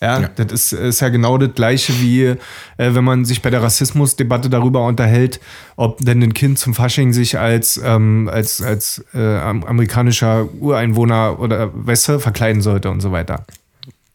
Ja, 0.02 0.20
ja. 0.20 0.30
das 0.36 0.52
ist, 0.52 0.72
ist, 0.72 1.00
ja 1.00 1.08
genau 1.08 1.38
das 1.38 1.54
Gleiche 1.54 1.94
wie, 2.00 2.24
äh, 2.24 2.36
wenn 2.76 3.04
man 3.04 3.24
sich 3.24 3.40
bei 3.40 3.48
der 3.48 3.62
Rassismusdebatte 3.62 4.50
darüber 4.50 4.86
unterhält, 4.86 5.40
ob 5.76 6.04
denn 6.04 6.22
ein 6.22 6.34
Kind 6.34 6.58
zum 6.58 6.74
Fasching 6.74 7.14
sich 7.14 7.38
als, 7.38 7.80
ähm, 7.82 8.28
als, 8.30 8.60
als 8.60 9.02
äh, 9.14 9.38
amerikanischer 9.38 10.52
Ureinwohner 10.60 11.40
oder 11.40 11.70
Wesse 11.74 12.20
verkleiden 12.20 12.60
sollte 12.60 12.90
und 12.90 13.00
so 13.00 13.12
weiter. 13.12 13.46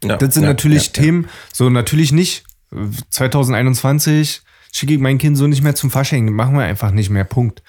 Ja, 0.04 0.18
das 0.18 0.36
sind 0.36 0.44
ja, 0.44 0.50
natürlich 0.50 0.92
Themen, 0.92 1.28
so 1.52 1.70
natürlich 1.70 2.12
nicht. 2.12 2.44
2021 3.10 4.41
schicke 4.71 4.93
ich 4.93 4.99
mein 4.99 5.17
Kind 5.17 5.38
so 5.38 5.47
nicht 5.47 5.63
mehr 5.63 5.75
zum 5.75 5.89
Fasching. 5.89 6.32
Machen 6.32 6.55
wir 6.55 6.63
einfach 6.63 6.91
nicht 6.91 7.10
mehr. 7.10 7.23
Punkt. 7.23 7.63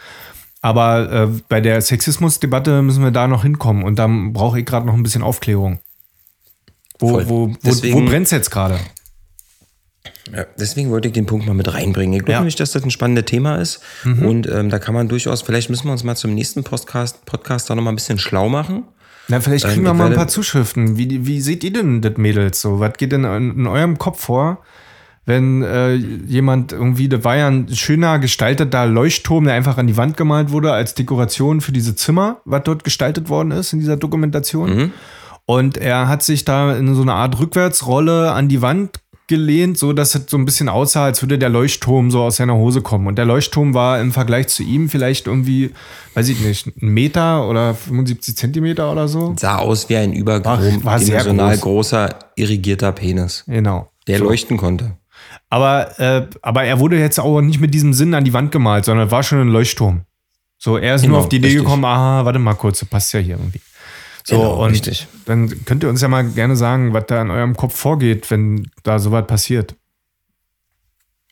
Aber 0.62 1.10
äh, 1.10 1.28
bei 1.48 1.61
der 1.61 1.80
Sexismusdebatte 1.80 2.82
müssen 2.82 3.03
wir 3.03 3.11
da 3.11 3.26
noch 3.26 3.42
hinkommen 3.42 3.82
und 3.82 3.98
da 3.98 4.07
brauche 4.09 4.61
ich 4.61 4.66
gerade 4.66 4.86
noch 4.86 4.94
ein 4.94 5.03
bisschen 5.03 5.22
Aufklärung. 5.22 5.80
Wo, 6.98 7.12
wo, 7.26 7.55
wo, 7.62 7.70
wo 7.70 8.01
brennt 8.05 8.26
es 8.26 8.30
jetzt 8.30 8.51
gerade? 8.51 8.78
Ja, 10.34 10.44
deswegen 10.59 10.90
wollte 10.90 11.09
ich 11.09 11.14
den 11.14 11.26
Punkt 11.26 11.46
mal 11.46 11.55
mit 11.55 11.72
reinbringen. 11.72 12.14
Ich 12.14 12.20
glaube 12.20 12.32
ja. 12.32 12.38
nämlich, 12.40 12.57
dass 12.57 12.72
das 12.72 12.84
ein 12.84 12.90
spannendes 12.90 13.24
Thema 13.24 13.57
ist. 13.57 13.80
Mhm. 14.05 14.26
Und 14.26 14.48
ähm, 14.48 14.68
da 14.68 14.78
kann 14.78 14.94
man 14.94 15.09
durchaus, 15.09 15.42
vielleicht 15.42 15.70
müssen 15.70 15.86
wir 15.86 15.92
uns 15.92 16.05
mal 16.05 16.14
zum 16.14 16.34
nächsten 16.34 16.62
Podcast, 16.62 17.24
Podcast 17.24 17.70
da 17.70 17.74
noch 17.74 17.82
mal 17.82 17.90
ein 17.90 17.96
bisschen 17.96 18.18
schlau 18.18 18.48
machen. 18.48 18.84
Na, 19.28 19.40
vielleicht 19.40 19.64
kriegen 19.64 19.80
ähm, 19.80 19.86
wir 19.86 19.94
mal 19.94 20.09
ein 20.09 20.14
paar 20.14 20.28
Zuschriften. 20.28 20.98
Wie, 20.98 21.26
wie 21.26 21.40
seht 21.40 21.64
ihr 21.64 21.72
denn 21.72 22.03
das 22.03 22.16
Mädels 22.16 22.61
so? 22.61 22.80
Was 22.80 22.92
geht 22.94 23.12
denn 23.12 23.24
in, 23.24 23.61
in 23.61 23.66
eurem 23.66 23.96
Kopf 23.98 24.22
vor? 24.22 24.62
Wenn 25.27 25.62
äh, 25.62 25.95
jemand 25.95 26.73
irgendwie, 26.73 27.09
da 27.09 27.23
war 27.23 27.37
ja 27.37 27.49
ein 27.49 27.68
schöner 27.75 28.18
gestalteter 28.18 28.87
Leuchtturm, 28.87 29.45
der 29.45 29.55
einfach 29.55 29.79
an 29.79 29.87
die 29.87 29.97
Wand 29.97 30.16
gemalt 30.16 30.51
wurde 30.51 30.73
als 30.73 30.95
Dekoration 30.95 31.61
für 31.61 31.73
diese 31.73 31.95
Zimmer, 31.95 32.41
was 32.45 32.62
dort 32.64 32.85
gestaltet 32.85 33.29
worden 33.29 33.51
ist 33.53 33.73
in 33.73 33.81
dieser 33.81 33.97
Dokumentation. 33.97 34.77
Mhm. 34.77 34.93
Und 35.47 35.77
er 35.79 36.09
hat 36.09 36.23
sich 36.23 36.45
da 36.45 36.75
in 36.77 36.95
so 36.95 37.03
eine 37.03 37.14
Art 37.14 37.39
Rückwärtsrolle 37.39 38.33
an 38.33 38.49
die 38.49 38.62
Wand 38.62 39.01
gelehnt, 39.31 39.79
so 39.79 39.93
dass 39.93 40.14
es 40.14 40.25
so 40.29 40.37
ein 40.37 40.45
bisschen 40.45 40.68
aussah, 40.68 41.05
als 41.05 41.23
würde 41.23 41.39
der 41.39 41.49
Leuchtturm 41.49 42.11
so 42.11 42.23
aus 42.23 42.37
seiner 42.37 42.57
Hose 42.57 42.83
kommen. 42.83 43.07
Und 43.07 43.16
der 43.16 43.25
Leuchtturm 43.25 43.75
war 43.75 44.01
im 44.01 44.12
Vergleich 44.12 44.49
zu 44.49 44.62
ihm 44.62 44.89
vielleicht 44.89 45.29
irgendwie, 45.29 45.71
weiß 46.14 46.29
ich 46.29 46.41
nicht, 46.41 46.66
ein 46.66 46.89
Meter 46.89 47.49
oder 47.49 47.75
75 47.75 48.37
Zentimeter 48.37 48.91
oder 48.91 49.07
so. 49.07 49.35
Sah 49.39 49.59
aus 49.59 49.89
wie 49.89 49.97
ein 49.97 50.12
überdimensional 50.12 51.53
groß. 51.53 51.61
großer 51.61 52.18
irrigierter 52.35 52.91
Penis. 52.93 53.45
Genau. 53.47 53.89
Der 54.09 54.18
so. 54.18 54.25
leuchten 54.25 54.57
konnte. 54.57 54.97
Aber, 55.51 55.98
äh, 55.98 56.26
aber 56.42 56.64
er 56.64 56.78
wurde 56.78 56.98
jetzt 56.98 57.18
auch 57.18 57.40
nicht 57.40 57.61
mit 57.61 57.74
diesem 57.74 57.92
Sinn 57.92 58.14
an 58.14 58.24
die 58.24 58.32
Wand 58.32 58.53
gemalt, 58.53 58.84
sondern 58.84 59.11
war 59.11 59.22
schon 59.22 59.40
ein 59.40 59.48
Leuchtturm. 59.48 60.03
So, 60.59 60.76
er 60.76 60.94
ist 60.94 61.03
genau, 61.03 61.14
nur 61.14 61.22
auf 61.22 61.28
die 61.28 61.36
Idee 61.36 61.48
richtig. 61.48 61.64
gekommen, 61.64 61.84
aha, 61.84 62.24
warte 62.24 62.38
mal 62.38 62.55
kurz, 62.55 62.80
das 62.80 62.88
passt 62.88 63.12
ja 63.12 63.20
hier 63.20 63.36
irgendwie. 63.36 63.61
So, 64.24 64.36
genau, 64.36 64.64
und 64.64 64.70
richtig. 64.70 65.09
dann 65.24 65.64
könnt 65.64 65.82
ihr 65.82 65.88
uns 65.88 66.03
ja 66.03 66.09
mal 66.09 66.22
gerne 66.22 66.55
sagen, 66.55 66.92
was 66.92 67.07
da 67.07 67.20
in 67.20 67.30
eurem 67.30 67.57
Kopf 67.57 67.76
vorgeht, 67.76 68.30
wenn 68.30 68.70
da 68.84 68.98
sowas 68.98 69.26
passiert. 69.26 69.74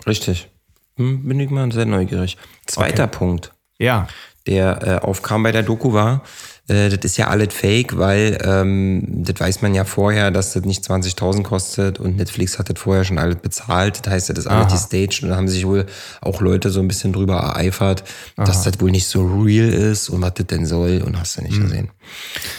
Richtig. 0.06 0.48
Hm, 0.96 1.28
bin 1.28 1.38
ich 1.38 1.50
mal 1.50 1.70
sehr 1.70 1.86
neugierig. 1.86 2.36
Zweiter 2.66 3.04
okay. 3.04 3.18
Punkt. 3.18 3.52
Ja. 3.78 4.08
Der 4.46 4.82
äh, 4.82 5.06
aufkam 5.06 5.42
bei 5.42 5.52
der 5.52 5.62
Doku 5.62 5.92
war, 5.92 6.22
äh, 6.68 6.90
das 6.90 6.98
ist 7.02 7.16
ja 7.16 7.28
alles 7.28 7.52
fake, 7.52 7.96
weil 7.96 8.38
ähm, 8.44 9.02
das 9.06 9.40
weiß 9.40 9.62
man 9.62 9.74
ja 9.74 9.84
vorher, 9.84 10.30
dass 10.30 10.52
das 10.52 10.64
nicht 10.64 10.84
20.000 10.84 11.42
kostet 11.42 11.98
und 11.98 12.16
Netflix 12.16 12.58
hat 12.58 12.68
das 12.70 12.78
vorher 12.78 13.04
schon 13.04 13.18
alles 13.18 13.36
bezahlt. 13.36 14.06
Das 14.06 14.12
heißt, 14.12 14.30
das 14.30 14.38
ist 14.38 14.46
alles 14.46 14.72
gestaged 14.72 15.22
und 15.22 15.30
da 15.30 15.36
haben 15.36 15.48
sich 15.48 15.66
wohl 15.66 15.86
auch 16.20 16.40
Leute 16.40 16.70
so 16.70 16.80
ein 16.80 16.88
bisschen 16.88 17.12
drüber 17.12 17.36
ereifert, 17.36 18.04
Aha. 18.36 18.46
dass 18.46 18.62
das 18.62 18.80
wohl 18.80 18.90
nicht 18.90 19.06
so 19.06 19.24
real 19.24 19.68
ist 19.68 20.10
und 20.10 20.20
was 20.20 20.34
das 20.34 20.46
denn 20.46 20.66
soll 20.66 21.02
und 21.04 21.18
hast 21.18 21.38
du 21.38 21.42
nicht 21.42 21.58
mhm. 21.58 21.62
gesehen. 21.62 21.90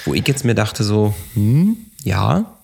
Wo 0.06 0.14
ich 0.14 0.28
jetzt 0.28 0.44
mir 0.44 0.56
dachte 0.56 0.84
so, 0.84 1.14
hm, 1.36 1.78
ja, 2.04 2.56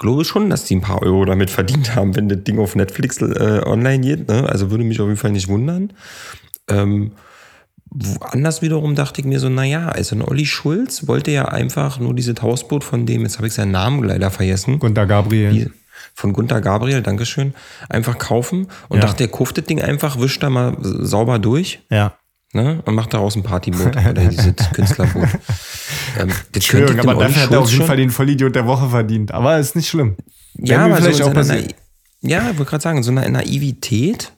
glaube 0.00 0.24
schon, 0.24 0.50
dass 0.50 0.64
die 0.64 0.74
ein 0.74 0.80
paar 0.80 1.02
Euro 1.02 1.24
damit 1.24 1.50
verdient 1.50 1.94
haben, 1.94 2.16
wenn 2.16 2.28
das 2.28 2.42
Ding 2.42 2.58
auf 2.58 2.74
Netflix 2.74 3.20
äh, 3.20 3.60
online 3.64 4.00
geht. 4.00 4.28
Ne? 4.28 4.48
Also 4.48 4.70
würde 4.72 4.82
mich 4.82 5.00
auf 5.00 5.06
jeden 5.06 5.18
Fall 5.18 5.30
nicht 5.30 5.46
wundern. 5.46 5.92
Ähm, 6.68 7.12
Woanders 7.90 8.62
wiederum 8.62 8.94
dachte 8.94 9.20
ich 9.20 9.26
mir 9.26 9.40
so, 9.40 9.48
naja, 9.48 9.88
also 9.88 10.14
ein 10.14 10.22
Olli 10.22 10.46
Schulz 10.46 11.08
wollte 11.08 11.32
ja 11.32 11.46
einfach 11.46 11.98
nur 11.98 12.14
diese 12.14 12.34
Hausboot 12.40 12.84
von 12.84 13.04
dem, 13.04 13.22
jetzt 13.22 13.38
habe 13.38 13.48
ich 13.48 13.52
seinen 13.52 13.72
Namen 13.72 14.04
leider 14.04 14.30
vergessen. 14.30 14.78
Gunter 14.78 15.06
Gabriel. 15.06 15.52
Die, 15.52 15.70
von 16.14 16.32
Gunter 16.32 16.60
Gabriel, 16.60 17.02
Dankeschön, 17.02 17.54
einfach 17.88 18.18
kaufen 18.18 18.68
und 18.88 18.98
ja. 18.98 19.06
dachte, 19.06 19.24
er 19.24 19.28
kauft 19.28 19.58
das 19.58 19.64
Ding 19.64 19.82
einfach, 19.82 20.20
wischt 20.20 20.42
da 20.42 20.50
mal 20.50 20.76
sauber 20.80 21.38
durch. 21.38 21.80
Ja. 21.90 22.16
Ne, 22.52 22.82
und 22.84 22.96
macht 22.96 23.14
daraus 23.14 23.36
ein 23.36 23.44
Partyboot 23.44 23.96
oder 24.08 24.12
dieses 24.12 24.54
Künstlerboot. 24.72 25.28
Ähm, 26.18 26.30
Entschuldigung, 26.52 26.98
aber 26.98 27.14
dafür 27.14 27.42
hat 27.44 27.52
er 27.52 27.60
auf 27.60 27.70
jeden 27.70 27.86
Fall 27.86 27.96
den 27.96 28.10
Vollidiot 28.10 28.56
der 28.56 28.66
Woche 28.66 28.88
verdient. 28.90 29.30
Aber 29.30 29.56
ist 29.58 29.76
nicht 29.76 29.88
schlimm. 29.88 30.16
Ja, 30.54 30.84
aber 30.84 30.96
vielleicht 30.96 31.18
so 31.18 31.26
auch 31.26 31.32
passiert. 31.32 31.76
ja, 32.22 32.50
ich 32.50 32.58
wollte 32.58 32.70
gerade 32.70 32.82
sagen, 32.82 33.02
so 33.04 33.12
eine 33.12 33.30
Naivität. 33.30 34.32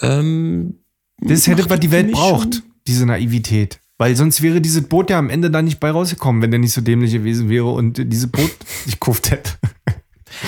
Ähm, 0.00 0.78
das 1.18 1.42
das, 1.42 1.68
was 1.68 1.80
die 1.80 1.90
Welt 1.90 2.12
braucht 2.12 2.62
diese 2.86 3.06
Naivität. 3.06 3.80
Weil 3.98 4.16
sonst 4.16 4.42
wäre 4.42 4.60
dieses 4.60 4.82
Boot 4.88 5.10
ja 5.10 5.18
am 5.18 5.30
Ende 5.30 5.50
da 5.50 5.62
nicht 5.62 5.78
bei 5.78 5.90
rausgekommen, 5.90 6.42
wenn 6.42 6.50
der 6.50 6.60
nicht 6.60 6.72
so 6.72 6.80
dämlich 6.80 7.12
gewesen 7.12 7.48
wäre 7.48 7.70
und 7.70 8.12
diese 8.12 8.28
Boot 8.28 8.50
sich 8.84 8.98
gekauft 8.98 9.30
hätte. 9.30 9.52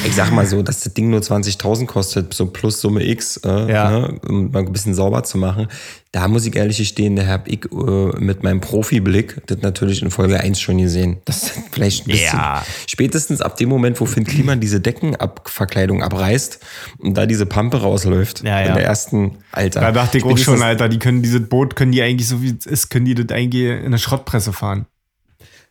Ich 0.05 0.14
sag 0.14 0.30
mal 0.30 0.47
so, 0.47 0.62
dass 0.62 0.80
das 0.80 0.95
Ding 0.95 1.11
nur 1.11 1.20
20.000 1.20 1.87
kostet, 1.87 2.35
so 2.35 2.47
plus 2.47 2.80
Summe 2.80 3.05
X, 3.05 3.39
äh, 3.45 3.72
ja. 3.72 3.91
ne, 3.91 4.20
um 4.28 4.51
mal 4.51 4.61
ein 4.61 4.72
bisschen 4.72 4.95
sauber 4.95 5.22
zu 5.24 5.39
machen. 5.39 5.68
Da 6.12 6.28
muss 6.28 6.47
ich 6.47 6.55
ehrlich 6.55 6.78
gestehen, 6.78 7.16
da 7.16 7.26
habe 7.26 7.51
ich 7.51 7.64
äh, 7.72 8.20
mit 8.20 8.43
meinem 8.43 8.61
Profiblick 8.61 9.43
das 9.47 9.59
natürlich 9.62 10.01
in 10.03 10.11
Folge 10.11 10.39
1 10.39 10.61
schon 10.61 10.78
gesehen. 10.78 11.18
Das 11.24 11.43
ist 11.45 11.53
vielleicht 11.72 12.07
ein 12.07 12.12
bisschen, 12.12 12.39
ja. 12.39 12.64
spätestens 12.87 13.41
ab 13.41 13.57
dem 13.57 13.68
Moment, 13.68 14.01
wo 14.01 14.07
Finn 14.07 14.24
Kliman 14.24 14.61
diese 14.61 14.80
Deckenverkleidung 14.80 16.03
abreißt 16.03 16.61
und 16.99 17.14
da 17.14 17.26
diese 17.26 17.47
Pampe 17.47 17.78
rausläuft, 17.78 18.45
ja, 18.45 18.61
ja. 18.61 18.66
in 18.68 18.74
der 18.74 18.85
ersten, 18.85 19.39
Alter. 19.53 19.80
Da 19.80 19.93
dachte 19.93 20.18
ich 20.18 20.24
auch 20.24 20.39
schon, 20.39 20.62
Alter, 20.62 20.89
die 20.89 20.99
können 20.99 21.22
dieses 21.22 21.49
Boot, 21.49 21.76
können 21.76 21.93
die 21.93 22.03
eigentlich 22.03 22.28
so 22.28 22.43
wie 22.43 22.57
es 22.59 22.66
ist, 22.66 22.91
können 22.91 23.07
die 23.07 23.14
das 23.14 23.37
eigentlich 23.37 23.64
in 23.64 23.87
eine 23.87 23.99
Schrottpresse 23.99 24.53
fahren. 24.53 24.87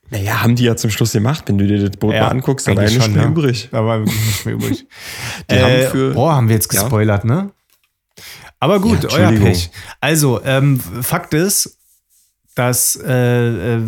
Naja, 0.10 0.44
haben 0.44 0.56
die 0.56 0.64
ja 0.64 0.76
zum 0.76 0.92
Schluss 0.92 1.14
gemacht, 1.14 1.46
wenn 1.48 1.58
du 1.58 1.66
dir 1.66 1.80
das 1.80 1.98
Boot 1.98 2.14
ja, 2.14 2.22
mal 2.22 2.30
anguckst, 2.30 2.68
da 2.68 2.76
war 2.76 2.84
ja 2.84 2.90
nicht 2.90 3.14
mehr 3.14 3.24
ne? 3.24 3.30
übrig. 3.30 3.70
Da 3.72 3.84
war 3.86 4.00
wirklich 4.00 4.26
nicht 4.26 4.46
mehr 4.46 4.56
übrig. 4.56 4.86
die 5.50 5.56
äh, 5.56 5.62
haben 5.62 5.92
für, 5.92 6.14
boah, 6.14 6.36
haben 6.36 6.50
wir 6.50 6.56
jetzt 6.56 6.70
gespoilert, 6.70 7.24
ja. 7.24 7.30
ne? 7.30 7.52
Aber 8.60 8.80
gut, 8.80 9.04
ja, 9.04 9.10
euer 9.10 9.32
Pech. 9.32 9.72
Also, 10.00 10.42
ähm, 10.46 10.80
Fakt 10.80 11.34
ist, 11.34 11.78
dass 12.56 12.96
äh, 12.96 13.76
äh, 13.76 13.82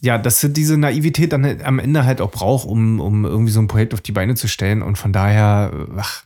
ja, 0.00 0.18
dass 0.18 0.46
diese 0.50 0.76
Naivität 0.76 1.32
dann 1.32 1.62
am 1.62 1.78
Ende 1.78 2.04
halt 2.04 2.20
auch 2.20 2.30
braucht, 2.30 2.66
um, 2.66 3.00
um 3.00 3.24
irgendwie 3.24 3.52
so 3.52 3.60
ein 3.60 3.68
Projekt 3.68 3.94
auf 3.94 4.00
die 4.00 4.12
Beine 4.12 4.34
zu 4.34 4.48
stellen. 4.48 4.82
Und 4.82 4.96
von 4.96 5.12
daher, 5.12 5.72
ach. 5.96 6.24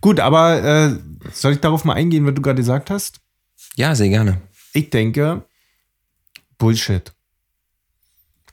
Gut, 0.00 0.20
aber 0.20 0.62
äh, 0.62 0.96
soll 1.32 1.52
ich 1.52 1.60
darauf 1.60 1.84
mal 1.84 1.94
eingehen, 1.94 2.26
was 2.26 2.34
du 2.34 2.42
gerade 2.42 2.56
gesagt 2.56 2.90
hast? 2.90 3.20
Ja, 3.76 3.94
sehr 3.94 4.08
gerne. 4.08 4.40
Ich 4.72 4.90
denke, 4.90 5.44
Bullshit. 6.58 7.12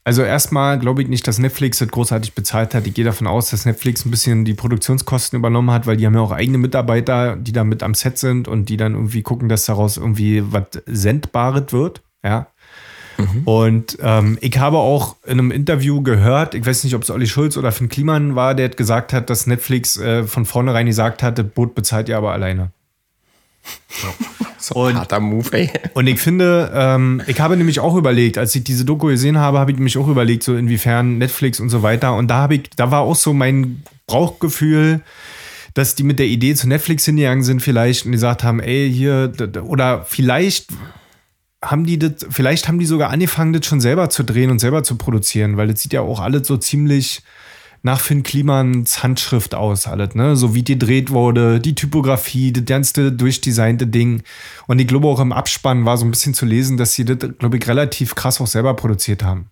Also 0.08 0.24
erstmal 0.24 0.80
glaube 0.80 1.02
ich 1.02 1.10
nicht, 1.10 1.28
dass 1.28 1.38
Netflix 1.38 1.80
das 1.80 1.90
großartig 1.90 2.34
bezahlt 2.34 2.74
hat. 2.74 2.88
Ich 2.88 2.94
gehe 2.94 3.04
davon 3.04 3.28
aus, 3.28 3.50
dass 3.50 3.66
Netflix 3.66 4.06
ein 4.06 4.10
bisschen 4.10 4.46
die 4.46 4.54
Produktionskosten 4.54 5.38
übernommen 5.38 5.70
hat, 5.70 5.86
weil 5.86 5.98
die 5.98 6.06
haben 6.06 6.14
ja 6.14 6.22
auch 6.22 6.32
eigene 6.32 6.58
Mitarbeiter, 6.58 7.36
die 7.36 7.52
da 7.52 7.66
mit 7.66 7.84
am 7.84 7.94
Set 7.94 8.18
sind 8.18 8.48
und 8.48 8.70
die 8.70 8.78
dann 8.78 8.94
irgendwie 8.94 9.22
gucken, 9.22 9.50
dass 9.50 9.66
daraus 9.66 9.98
irgendwie 9.98 10.46
was 10.50 10.64
Sendbares 10.86 11.74
wird. 11.74 12.04
Ja. 12.24 12.48
Mhm. 13.18 13.42
Und 13.44 13.98
ähm, 14.02 14.38
ich 14.40 14.58
habe 14.58 14.78
auch 14.78 15.18
in 15.26 15.40
einem 15.40 15.52
Interview 15.52 16.02
gehört, 16.02 16.56
ich 16.56 16.66
weiß 16.66 16.86
nicht, 16.86 16.96
ob 16.96 17.02
es 17.02 17.10
Olli 17.10 17.28
Schulz 17.28 17.58
oder 17.58 17.74
Finn 17.74 17.90
Kliman 17.90 18.34
war, 18.34 18.56
der 18.56 18.70
gesagt 18.70 19.12
hat, 19.12 19.30
dass 19.30 19.46
Netflix 19.46 19.98
äh, 19.98 20.24
von 20.24 20.46
vornherein 20.46 20.86
gesagt 20.86 21.22
hat, 21.22 21.38
das 21.38 21.48
Boot 21.48 21.76
bezahlt 21.76 22.08
ihr 22.08 22.18
aber 22.18 22.32
alleine. 22.32 22.72
So 24.60 24.76
und, 24.76 24.96
harter 24.96 25.20
Move, 25.20 25.48
ey. 25.52 25.72
Und 25.94 26.08
ich 26.08 26.20
finde, 26.20 26.72
ähm, 26.74 27.22
ich 27.28 27.40
habe 27.40 27.56
nämlich 27.58 27.80
auch 27.80 27.96
überlegt, 27.96 28.38
als 28.38 28.56
ich 28.56 28.64
diese 28.64 28.86
Doku 28.86 29.08
gesehen 29.08 29.38
habe, 29.38 29.60
habe 29.60 29.72
ich 29.72 29.78
mich 29.78 29.98
auch 29.98 30.08
überlegt, 30.08 30.44
so 30.44 30.56
inwiefern 30.56 31.18
Netflix 31.18 31.60
und 31.60 31.70
so 31.70 31.84
weiter. 31.84 32.16
Und 32.16 32.28
da 32.28 32.36
habe 32.38 32.56
ich, 32.56 32.70
da 32.76 32.92
war 32.92 33.02
auch 33.02 33.16
so 33.16 33.34
mein 33.34 33.84
Brauchgefühl, 34.08 35.02
dass 35.74 35.96
die 35.96 36.04
mit 36.04 36.20
der 36.20 36.26
Idee 36.26 36.56
zu 36.56 36.68
Netflix 36.68 37.06
hingegangen 37.06 37.44
sind, 37.44 37.62
vielleicht 37.62 38.06
und 38.06 38.12
gesagt 38.12 38.44
haben, 38.44 38.60
ey, 38.60 38.92
hier, 38.92 39.32
oder 39.64 40.04
vielleicht 40.06 40.68
haben 41.64 41.86
die 41.86 42.00
das, 42.00 42.26
vielleicht 42.30 42.68
haben 42.68 42.80
die 42.80 42.86
sogar 42.86 43.10
angefangen, 43.10 43.54
das 43.54 43.66
schon 43.66 43.82
selber 43.82 44.10
zu 44.10 44.24
drehen 44.24 44.50
und 44.50 44.60
selber 44.60 44.84
zu 44.84 44.96
produzieren, 44.96 45.58
weil 45.58 45.68
das 45.68 45.82
sieht 45.82 45.94
ja 45.94 46.02
auch 46.02 46.20
alles 46.20 46.48
so 46.48 46.58
ziemlich 46.58 47.22
nach 47.84 48.00
Finn 48.00 48.24
Klimans 48.24 49.04
Handschrift 49.04 49.56
aus, 49.56 49.88
alles, 49.88 50.16
ne? 50.16 50.36
So 50.36 50.56
wie 50.56 50.64
die 50.64 50.78
gedreht 50.78 51.10
wurde, 51.10 51.60
die 51.60 51.76
Typografie, 51.76 52.54
das 52.54 52.66
ganze 52.66 53.12
durchdesignte 53.12 53.88
Ding. 53.88 54.24
Und 54.68 54.80
ich 54.80 54.88
glaube 54.88 55.08
auch 55.08 55.20
im 55.20 55.32
Abspann 55.32 55.86
war 55.86 55.98
so 55.98 56.06
ein 56.06 56.12
bisschen 56.12 56.34
zu 56.34 56.46
lesen, 56.46 56.78
dass 56.78 56.94
sie 56.94 57.06
das, 57.06 57.18
glaube 57.40 57.58
ich, 57.58 57.68
relativ 57.68 58.16
krass 58.16 58.40
auch 58.40 58.48
selber 58.48 58.76
produziert 58.76 59.24
haben. 59.24 59.50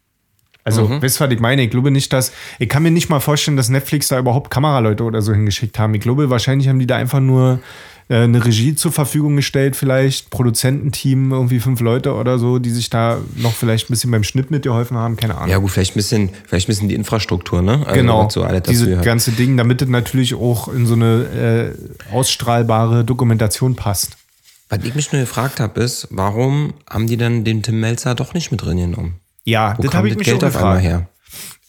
Also, 0.64 0.88
mhm. 0.88 1.02
weißt 1.02 1.20
du, 1.20 1.24
was 1.26 1.32
ich 1.32 1.40
meine? 1.40 1.64
Ich 1.64 1.70
glaube 1.70 1.92
nicht, 1.92 2.12
dass. 2.12 2.32
Ich 2.58 2.68
kann 2.68 2.82
mir 2.82 2.90
nicht 2.90 3.08
mal 3.08 3.20
vorstellen, 3.20 3.56
dass 3.56 3.70
Netflix 3.70 4.08
da 4.08 4.18
überhaupt 4.18 4.50
Kameraleute 4.50 5.04
oder 5.04 5.22
so 5.22 5.32
hingeschickt 5.32 5.78
haben. 5.78 5.94
Ich 5.94 6.02
glaube, 6.02 6.32
wahrscheinlich 6.32 6.68
haben 6.68 6.80
die 6.80 6.88
da 6.88 6.96
einfach 6.96 7.20
nur 7.20 7.60
äh, 8.08 8.18
eine 8.18 8.44
Regie 8.46 8.76
zur 8.76 8.92
Verfügung 8.92 9.36
gestellt, 9.36 9.76
vielleicht 9.76 10.30
Produzententeam, 10.30 11.32
irgendwie 11.32 11.60
fünf 11.60 11.80
Leute 11.80 12.14
oder 12.14 12.38
so, 12.38 12.60
die 12.60 12.70
sich 12.70 12.90
da 12.90 13.18
noch 13.36 13.54
vielleicht 13.54 13.90
ein 13.90 13.94
bisschen 13.94 14.12
beim 14.12 14.24
Schnitt 14.24 14.52
mitgeholfen 14.52 14.98
haben, 14.98 15.16
keine 15.16 15.36
Ahnung. 15.36 15.50
Ja 15.50 15.58
gut, 15.58 15.72
vielleicht 15.72 15.94
ein 15.94 15.96
bisschen, 15.96 16.30
vielleicht 16.46 16.68
ein 16.68 16.72
bisschen 16.72 16.90
die 16.90 16.96
Infrastruktur, 16.96 17.62
ne? 17.62 17.82
Also 17.86 17.94
genau, 17.94 18.30
so 18.30 18.46
diese 18.68 18.98
ganze 18.98 19.32
Ding, 19.32 19.58
damit 19.58 19.82
es 19.82 19.88
natürlich 19.88 20.36
auch 20.36 20.68
in 20.68 20.86
so 20.86 20.94
eine 20.94 21.74
äh, 22.12 22.14
ausstrahlbare 22.14 23.04
Dokumentation 23.04 23.76
passt. 23.76 24.18
Was 24.70 24.80
ich 24.84 24.96
mich 24.96 25.12
nur 25.12 25.22
gefragt 25.22 25.60
habe, 25.60 25.80
ist, 25.82 26.08
warum 26.12 26.74
haben 26.90 27.08
die 27.08 27.18
dann 27.18 27.44
den 27.44 27.62
Tim 27.62 27.80
Melzer 27.80 28.16
doch 28.16 28.34
nicht 28.34 28.52
mit 28.52 28.64
drin 28.64 28.78
genommen? 28.78 29.20
Ja, 29.44 29.76
Wo 29.78 29.84
das 29.84 29.94
habe 29.94 30.10
ich 30.10 30.16
mich 30.16 30.26
Geld 30.26 30.44
auch 30.44 30.48
gefragt. 30.48 30.82
Her? 30.82 31.08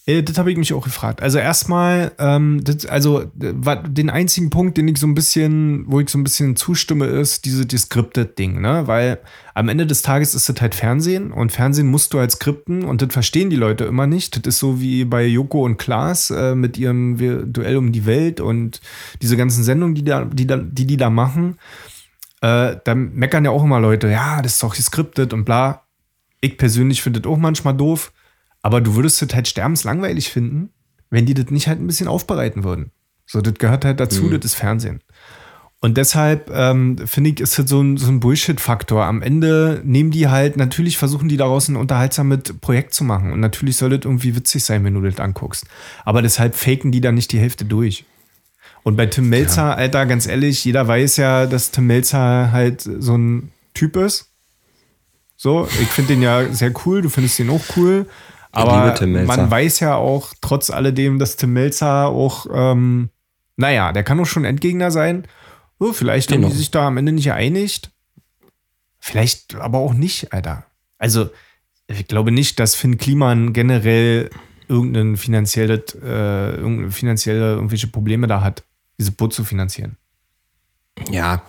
Äh, 0.06 0.22
das 0.22 0.38
habe 0.38 0.50
ich 0.50 0.56
mich 0.56 0.72
auch 0.72 0.84
gefragt. 0.84 1.20
Also 1.20 1.38
erstmal, 1.38 2.12
ähm, 2.18 2.62
das, 2.62 2.86
also 2.86 3.24
den 3.34 4.08
einzigen 4.08 4.50
Punkt, 4.50 4.78
den 4.78 4.88
ich 4.88 4.98
so 4.98 5.06
ein 5.06 5.14
bisschen, 5.14 5.84
wo 5.88 6.00
ich 6.00 6.08
so 6.08 6.18
ein 6.18 6.24
bisschen 6.24 6.56
zustimme, 6.56 7.06
ist 7.06 7.44
diese 7.44 7.66
Descripted-Ding, 7.66 8.60
ne? 8.60 8.86
Weil 8.86 9.18
am 9.54 9.68
Ende 9.68 9.86
des 9.86 10.02
Tages 10.02 10.34
ist 10.34 10.48
das 10.48 10.60
halt 10.60 10.74
Fernsehen 10.74 11.32
und 11.32 11.50
Fernsehen 11.50 11.88
musst 11.88 12.14
du 12.14 12.18
halt 12.20 12.30
skripten 12.30 12.84
und 12.84 13.02
das 13.02 13.12
verstehen 13.12 13.50
die 13.50 13.56
Leute 13.56 13.84
immer 13.84 14.06
nicht. 14.06 14.36
Das 14.36 14.54
ist 14.54 14.60
so 14.60 14.80
wie 14.80 15.04
bei 15.04 15.26
Joko 15.26 15.64
und 15.64 15.76
Klaas 15.76 16.30
äh, 16.30 16.54
mit 16.54 16.78
ihrem 16.78 17.16
Duell 17.52 17.76
um 17.76 17.90
die 17.92 18.06
Welt 18.06 18.40
und 18.40 18.80
diese 19.22 19.36
ganzen 19.36 19.64
Sendungen, 19.64 19.94
die 19.94 20.04
da, 20.04 20.24
die, 20.24 20.46
da, 20.46 20.56
die, 20.58 20.86
die 20.86 20.96
da 20.96 21.10
machen. 21.10 21.58
Äh, 22.42 22.76
da 22.84 22.94
meckern 22.94 23.44
ja 23.44 23.50
auch 23.50 23.64
immer 23.64 23.80
Leute, 23.80 24.08
ja, 24.08 24.42
das 24.42 24.54
ist 24.54 24.62
doch 24.62 24.76
geskriptet 24.76 25.32
und 25.32 25.44
bla. 25.44 25.82
Ich 26.42 26.58
persönlich 26.58 27.02
finde 27.02 27.20
das 27.20 27.32
auch 27.32 27.38
manchmal 27.38 27.74
doof. 27.74 28.12
Aber 28.66 28.80
du 28.80 28.96
würdest 28.96 29.22
es 29.22 29.32
halt 29.32 29.46
sterbenslangweilig 29.46 30.28
finden, 30.28 30.70
wenn 31.08 31.24
die 31.24 31.34
das 31.34 31.50
nicht 31.50 31.68
halt 31.68 31.78
ein 31.78 31.86
bisschen 31.86 32.08
aufbereiten 32.08 32.64
würden. 32.64 32.90
So, 33.24 33.40
das 33.40 33.54
gehört 33.54 33.84
halt 33.84 34.00
dazu, 34.00 34.24
mhm. 34.24 34.32
das 34.32 34.44
ist 34.44 34.54
Fernsehen. 34.56 35.04
Und 35.80 35.96
deshalb 35.96 36.50
ähm, 36.52 36.98
finde 37.06 37.30
ich, 37.30 37.38
ist 37.38 37.56
das 37.60 37.70
so 37.70 37.80
ein, 37.80 37.96
so 37.96 38.08
ein 38.08 38.18
Bullshit-Faktor. 38.18 39.04
Am 39.04 39.22
Ende 39.22 39.82
nehmen 39.84 40.10
die 40.10 40.26
halt, 40.26 40.56
natürlich 40.56 40.98
versuchen 40.98 41.28
die 41.28 41.36
daraus 41.36 41.68
ein 41.68 41.76
unterhaltsames 41.76 42.40
Projekt 42.60 42.92
zu 42.92 43.04
machen. 43.04 43.30
Und 43.32 43.38
natürlich 43.38 43.76
soll 43.76 43.90
das 43.90 44.00
irgendwie 44.04 44.34
witzig 44.34 44.64
sein, 44.64 44.82
wenn 44.82 44.94
du 44.94 45.00
das 45.00 45.20
anguckst. 45.20 45.66
Aber 46.04 46.20
deshalb 46.20 46.56
faken 46.56 46.90
die 46.90 47.00
dann 47.00 47.14
nicht 47.14 47.30
die 47.30 47.38
Hälfte 47.38 47.66
durch. 47.66 48.04
Und 48.82 48.96
bei 48.96 49.06
Tim 49.06 49.28
Melzer, 49.28 49.62
ja. 49.62 49.74
Alter, 49.74 50.06
ganz 50.06 50.26
ehrlich, 50.26 50.64
jeder 50.64 50.88
weiß 50.88 51.18
ja, 51.18 51.46
dass 51.46 51.70
Tim 51.70 51.86
Melzer 51.86 52.50
halt 52.50 52.80
so 52.80 53.16
ein 53.16 53.52
Typ 53.74 53.94
ist. 53.94 54.32
So, 55.36 55.68
ich 55.80 55.88
finde 55.88 56.14
den 56.14 56.22
ja 56.22 56.52
sehr 56.52 56.72
cool, 56.84 57.00
du 57.02 57.10
findest 57.10 57.38
den 57.38 57.50
auch 57.50 57.62
cool. 57.76 58.06
Aber 58.56 59.06
man 59.06 59.50
weiß 59.50 59.80
ja 59.80 59.96
auch 59.96 60.32
trotz 60.40 60.70
alledem, 60.70 61.18
dass 61.18 61.36
Tim 61.36 61.52
Melzer 61.52 62.06
auch, 62.06 62.46
ähm, 62.52 63.10
naja, 63.56 63.92
der 63.92 64.02
kann 64.02 64.18
auch 64.18 64.26
schon 64.26 64.44
Endgegner 64.44 64.90
sein. 64.90 65.26
Oh, 65.78 65.92
vielleicht 65.92 66.30
genau. 66.30 66.44
haben 66.44 66.52
die 66.52 66.56
sich 66.56 66.70
da 66.70 66.86
am 66.86 66.96
Ende 66.96 67.12
nicht 67.12 67.24
geeinigt. 67.24 67.90
Vielleicht 68.98 69.54
aber 69.56 69.78
auch 69.78 69.92
nicht, 69.92 70.32
Alter. 70.32 70.64
Also, 70.98 71.30
ich 71.86 72.08
glaube 72.08 72.32
nicht, 72.32 72.58
dass 72.58 72.74
Finn 72.74 72.98
Kliman 72.98 73.52
generell 73.52 74.30
irgendein 74.68 75.16
finanzielles, 75.16 75.94
äh, 76.02 76.56
irgendeine 76.56 76.90
finanzielle 76.90 77.52
irgendwelche 77.54 77.86
Probleme 77.86 78.26
da 78.26 78.40
hat, 78.40 78.64
diese 78.98 79.12
Boot 79.12 79.32
zu 79.34 79.44
finanzieren. 79.44 79.96
Ja. 81.10 81.42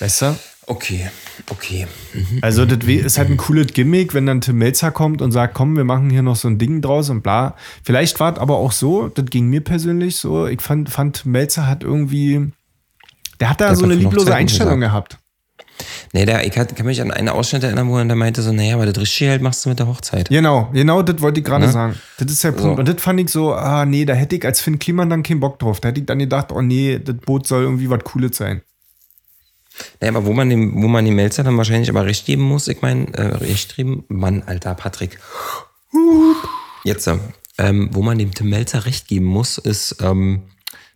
Weißt 0.00 0.22
du? 0.22 0.36
Okay, 0.68 1.08
okay. 1.50 1.86
Mhm. 2.12 2.40
Also 2.42 2.66
das 2.66 2.86
ist 2.86 3.16
halt 3.16 3.30
ein 3.30 3.38
cooles 3.38 3.68
Gimmick, 3.72 4.12
wenn 4.12 4.26
dann 4.26 4.42
Tim 4.42 4.58
Melzer 4.58 4.90
kommt 4.90 5.22
und 5.22 5.32
sagt, 5.32 5.54
komm, 5.54 5.76
wir 5.76 5.84
machen 5.84 6.10
hier 6.10 6.20
noch 6.20 6.36
so 6.36 6.46
ein 6.46 6.58
Ding 6.58 6.82
draus 6.82 7.08
und 7.08 7.22
bla. 7.22 7.56
Vielleicht 7.82 8.20
war 8.20 8.34
es 8.34 8.38
aber 8.38 8.56
auch 8.58 8.72
so, 8.72 9.08
das 9.08 9.24
ging 9.26 9.48
mir 9.48 9.62
persönlich 9.62 10.16
so, 10.16 10.46
ich 10.46 10.60
fand, 10.60 10.90
fand 10.90 11.24
Melzer 11.24 11.66
hat 11.66 11.82
irgendwie, 11.82 12.52
der 13.40 13.48
hat 13.48 13.62
da 13.62 13.68
der 13.68 13.76
so 13.76 13.84
eine 13.84 13.94
lieblose 13.94 14.34
Einstellung 14.34 14.80
gesagt. 14.80 15.12
gehabt. 15.12 15.18
Nee, 16.12 16.26
der, 16.26 16.46
ich 16.46 16.52
kann 16.52 16.66
mich 16.84 17.00
an 17.00 17.12
eine 17.12 17.32
Ausschnitt 17.32 17.62
erinnern, 17.62 17.88
wo 17.88 17.98
er 17.98 18.04
meinte 18.14 18.42
so, 18.42 18.52
naja, 18.52 18.74
aber 18.74 18.84
das 18.84 19.00
Richtige 19.00 19.30
halt 19.30 19.42
machst 19.42 19.64
du 19.64 19.70
mit 19.70 19.78
der 19.78 19.86
Hochzeit. 19.86 20.28
Genau, 20.28 20.68
genau, 20.72 21.02
das 21.02 21.22
wollte 21.22 21.40
ich 21.40 21.46
gerade 21.46 21.66
ne? 21.66 21.72
sagen. 21.72 21.94
Das 22.18 22.30
ist 22.30 22.44
der 22.44 22.52
Punkt. 22.52 22.76
So. 22.76 22.80
Und 22.80 22.88
das 22.88 23.00
fand 23.00 23.20
ich 23.20 23.30
so, 23.30 23.54
ah 23.54 23.86
nee, 23.86 24.04
da 24.04 24.12
hätte 24.12 24.36
ich 24.36 24.44
als 24.44 24.60
Finn 24.60 24.78
Kliman 24.78 25.08
dann 25.08 25.22
keinen 25.22 25.40
Bock 25.40 25.58
drauf. 25.58 25.80
Da 25.80 25.88
hätte 25.88 26.00
ich 26.00 26.06
dann 26.06 26.18
gedacht, 26.18 26.52
oh 26.52 26.60
nee, 26.60 26.98
das 26.98 27.16
Boot 27.16 27.46
soll 27.46 27.62
irgendwie 27.62 27.88
was 27.88 28.04
Cooles 28.04 28.36
sein. 28.36 28.62
Naja, 30.00 30.14
aber 30.14 30.26
wo 30.26 30.32
man 30.32 30.50
dem, 30.50 30.82
wo 30.82 30.88
man 30.88 31.04
dem 31.04 31.16
Melzer 31.16 31.44
dann 31.44 31.56
wahrscheinlich 31.56 31.90
aber 31.90 32.04
recht 32.04 32.26
geben 32.26 32.42
muss, 32.42 32.68
ich 32.68 32.82
meine, 32.82 33.12
äh, 33.14 33.36
recht 33.36 33.76
geben, 33.76 34.04
Mann, 34.08 34.42
alter 34.46 34.74
Patrick. 34.74 35.18
Jetzt, 36.84 37.10
ähm, 37.58 37.90
wo 37.92 38.02
man 38.02 38.18
dem 38.18 38.32
Tim 38.34 38.50
Melzer 38.50 38.86
recht 38.86 39.08
geben 39.08 39.26
muss, 39.26 39.58
ist, 39.58 39.96
ähm, 40.00 40.42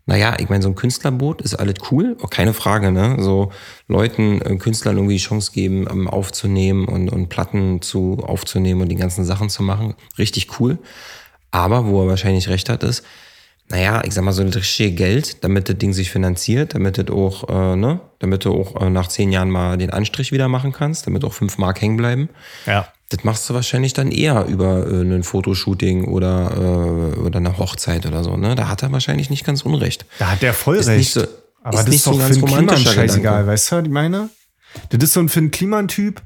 naja, 0.05 0.37
ich 0.41 0.49
meine, 0.49 0.62
so 0.62 0.68
ein 0.68 0.74
Künstlerboot 0.74 1.43
ist 1.43 1.55
alles 1.55 1.76
cool, 1.91 2.16
auch 2.22 2.30
keine 2.30 2.55
Frage, 2.55 2.91
ne? 2.91 3.16
So 3.20 3.53
Leuten, 3.87 4.41
äh, 4.43 4.57
Künstlern 4.57 4.97
irgendwie 4.97 5.14
die 5.14 5.22
Chance 5.22 5.53
geben, 5.53 5.87
ähm, 5.89 6.09
aufzunehmen 6.09 6.87
und, 6.87 7.09
und 7.11 7.28
Platten 7.28 7.83
zu 7.83 8.18
aufzunehmen 8.22 8.80
und 8.80 8.89
die 8.89 8.97
ganzen 8.97 9.24
Sachen 9.24 9.49
zu 9.49 9.62
machen. 9.62 9.95
Richtig 10.18 10.59
cool. 10.59 10.78
Aber 11.53 11.87
wo 11.87 12.03
er 12.03 12.09
wahrscheinlich 12.09 12.49
recht 12.49 12.68
hat, 12.68 12.83
ist, 12.83 13.05
naja, 13.73 14.03
ich 14.05 14.12
sag 14.12 14.23
mal, 14.23 14.33
so 14.33 14.45
das 14.45 14.57
richtige 14.57 14.93
Geld, 14.93 15.43
damit 15.43 15.66
das 15.66 15.79
Ding 15.79 15.95
sich 15.95 16.11
finanziert, 16.11 16.75
damit 16.75 16.99
das 16.99 17.09
auch, 17.09 17.49
äh, 17.49 17.77
ne, 17.77 18.01
damit 18.18 18.45
du 18.45 18.53
auch 18.53 18.81
äh, 18.83 18.91
nach 18.91 19.09
zehn 19.09 19.33
Jahren 19.33 19.49
mal 19.49 19.79
den 19.79 19.89
Anstrich 19.89 20.31
wieder 20.31 20.47
machen 20.49 20.73
kannst, 20.73 21.07
damit 21.07 21.25
auch 21.25 21.33
fünf 21.33 21.57
Mark 21.57 21.81
hängen 21.81 21.97
bleiben. 21.97 22.29
Ja. 22.66 22.89
Das 23.09 23.25
machst 23.25 23.49
du 23.49 23.55
wahrscheinlich 23.55 23.95
dann 23.95 24.11
eher 24.11 24.45
über 24.45 24.87
äh, 24.87 25.01
ein 25.01 25.23
Fotoshooting 25.23 26.05
oder, 26.05 26.53
äh, 26.55 27.18
oder 27.18 27.39
eine 27.39 27.57
Hochzeit 27.57 28.05
oder 28.05 28.23
so, 28.23 28.37
ne? 28.37 28.55
Da 28.55 28.68
hat 28.68 28.83
er 28.83 28.93
wahrscheinlich 28.93 29.31
nicht 29.31 29.47
ganz 29.47 29.62
unrecht. 29.62 30.05
Da 30.18 30.33
hat 30.33 30.43
er 30.43 30.53
voll 30.53 30.77
ist 30.77 30.89
recht. 30.89 31.14
So, 31.14 31.25
Aber 31.62 31.79
ist 31.79 31.89
das 31.89 31.95
ist 31.95 32.07
doch 32.07 32.12
so 32.12 32.18
für 32.18 32.25
einen 32.27 32.45
Kliman 32.45 32.77
scheißegal, 32.77 33.47
weißt 33.47 33.73
du, 33.73 33.77
was 33.77 33.85
ich 33.85 33.91
meine? 33.91 34.29
Das 34.91 35.03
ist 35.03 35.14
so 35.14 35.20
ein 35.20 35.31
für 35.31 35.41
einen 35.41 35.51
Kliman-Typ, 35.51 36.20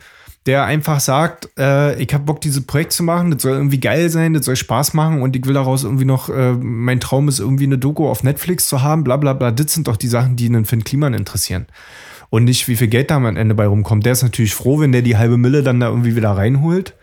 der 0.47 0.65
einfach 0.65 1.01
sagt, 1.01 1.49
äh, 1.59 2.01
ich 2.01 2.15
habe 2.15 2.25
Bock, 2.25 2.41
dieses 2.41 2.65
Projekt 2.65 2.93
zu 2.93 3.03
machen, 3.03 3.33
das 3.33 3.43
soll 3.43 3.53
irgendwie 3.53 3.81
geil 3.81 4.09
sein, 4.11 4.33
das 4.33 4.47
soll 4.47 4.57
Spaß 4.57 4.95
machen 4.95 5.21
und 5.21 5.35
ich 5.35 5.45
will 5.45 5.55
daraus 5.55 5.83
irgendwie 5.83 6.05
noch, 6.05 6.29
äh, 6.29 6.53
mein 6.53 7.01
Traum 7.01 7.29
ist 7.29 7.41
irgendwie 7.41 7.65
eine 7.65 7.79
Doku 7.79 8.09
auf 8.09 8.23
Netflix 8.23 8.69
zu 8.69 8.83
haben, 8.83 9.03
bla 9.03 9.17
bla 9.17 9.33
bla. 9.33 9.51
Das 9.51 9.73
sind 9.73 9.89
doch 9.89 9.97
die 9.97 10.09
Sachen, 10.09 10.37
die 10.37 10.47
einen 10.47 10.65
Finn 10.65 10.85
Kliman 10.85 11.15
interessieren. 11.15 11.67
Und 12.31 12.45
nicht, 12.45 12.67
wie 12.69 12.77
viel 12.77 12.89
Geld 12.89 13.11
da 13.11 13.17
am 13.17 13.37
Ende 13.37 13.55
bei 13.55 13.67
rumkommt. 13.67 14.05
Der 14.05 14.13
ist 14.13 14.23
natürlich 14.23 14.55
froh, 14.55 14.81
wenn 14.81 14.93
der 14.93 15.03
die 15.03 15.17
halbe 15.17 15.37
Mille 15.37 15.63
dann 15.63 15.81
da 15.81 15.89
irgendwie 15.89 16.17
wieder 16.17 16.31
reinholt. 16.31 16.95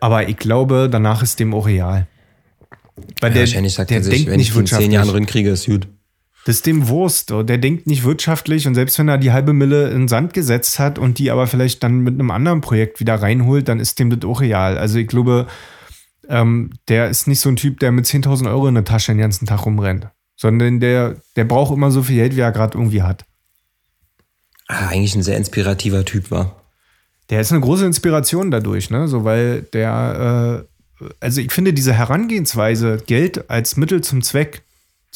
Aber 0.00 0.28
ich 0.28 0.36
glaube, 0.36 0.88
danach 0.90 1.22
ist 1.22 1.40
dem 1.40 1.54
auch 1.54 1.66
real. 1.66 2.06
Weil 3.20 3.30
ja, 3.30 3.34
der, 3.34 3.42
wahrscheinlich 3.42 3.74
sagt 3.74 3.90
der 3.90 3.98
er 3.98 4.04
sich, 4.04 4.14
denkt 4.14 4.30
wenn 4.30 4.36
nicht 4.36 4.50
ich 4.50 4.56
in 4.56 4.66
zehn 4.66 4.92
Jahren 4.92 5.08
drin 5.08 5.26
kriege, 5.26 5.50
ist 5.50 5.66
gut. 5.66 5.86
Das 6.46 6.54
ist 6.54 6.66
dem 6.66 6.86
Wurst. 6.86 7.30
Der 7.30 7.58
denkt 7.58 7.88
nicht 7.88 8.04
wirtschaftlich 8.04 8.68
und 8.68 8.76
selbst 8.76 8.96
wenn 9.00 9.08
er 9.08 9.18
die 9.18 9.32
halbe 9.32 9.52
Mille 9.52 9.90
in 9.90 10.06
Sand 10.06 10.32
gesetzt 10.32 10.78
hat 10.78 10.96
und 10.96 11.18
die 11.18 11.32
aber 11.32 11.48
vielleicht 11.48 11.82
dann 11.82 11.98
mit 11.98 12.14
einem 12.14 12.30
anderen 12.30 12.60
Projekt 12.60 13.00
wieder 13.00 13.16
reinholt, 13.16 13.66
dann 13.66 13.80
ist 13.80 13.98
dem 13.98 14.10
das 14.10 14.30
auch 14.30 14.40
real. 14.40 14.78
Also 14.78 15.00
ich 15.00 15.08
glaube, 15.08 15.48
ähm, 16.28 16.70
der 16.86 17.10
ist 17.10 17.26
nicht 17.26 17.40
so 17.40 17.48
ein 17.48 17.56
Typ, 17.56 17.80
der 17.80 17.90
mit 17.90 18.06
10.000 18.06 18.48
Euro 18.48 18.68
in 18.68 18.74
der 18.74 18.84
Tasche 18.84 19.10
den 19.10 19.18
ganzen 19.18 19.46
Tag 19.46 19.66
rumrennt, 19.66 20.06
sondern 20.36 20.78
der, 20.78 21.16
der 21.34 21.42
braucht 21.42 21.74
immer 21.74 21.90
so 21.90 22.04
viel 22.04 22.14
Geld, 22.14 22.36
wie 22.36 22.42
er 22.42 22.52
gerade 22.52 22.78
irgendwie 22.78 23.02
hat. 23.02 23.24
Ah, 24.68 24.86
eigentlich 24.86 25.16
ein 25.16 25.24
sehr 25.24 25.38
inspirativer 25.38 26.04
Typ 26.04 26.30
war. 26.30 26.62
Der 27.28 27.40
ist 27.40 27.50
eine 27.50 27.60
große 27.60 27.86
Inspiration 27.86 28.52
dadurch, 28.52 28.90
ne? 28.90 29.08
So, 29.08 29.24
weil 29.24 29.62
der, 29.62 30.64
äh, 31.00 31.06
also 31.18 31.40
ich 31.40 31.50
finde 31.50 31.72
diese 31.72 31.92
Herangehensweise, 31.92 33.02
Geld 33.04 33.50
als 33.50 33.76
Mittel 33.76 34.00
zum 34.00 34.22
Zweck, 34.22 34.62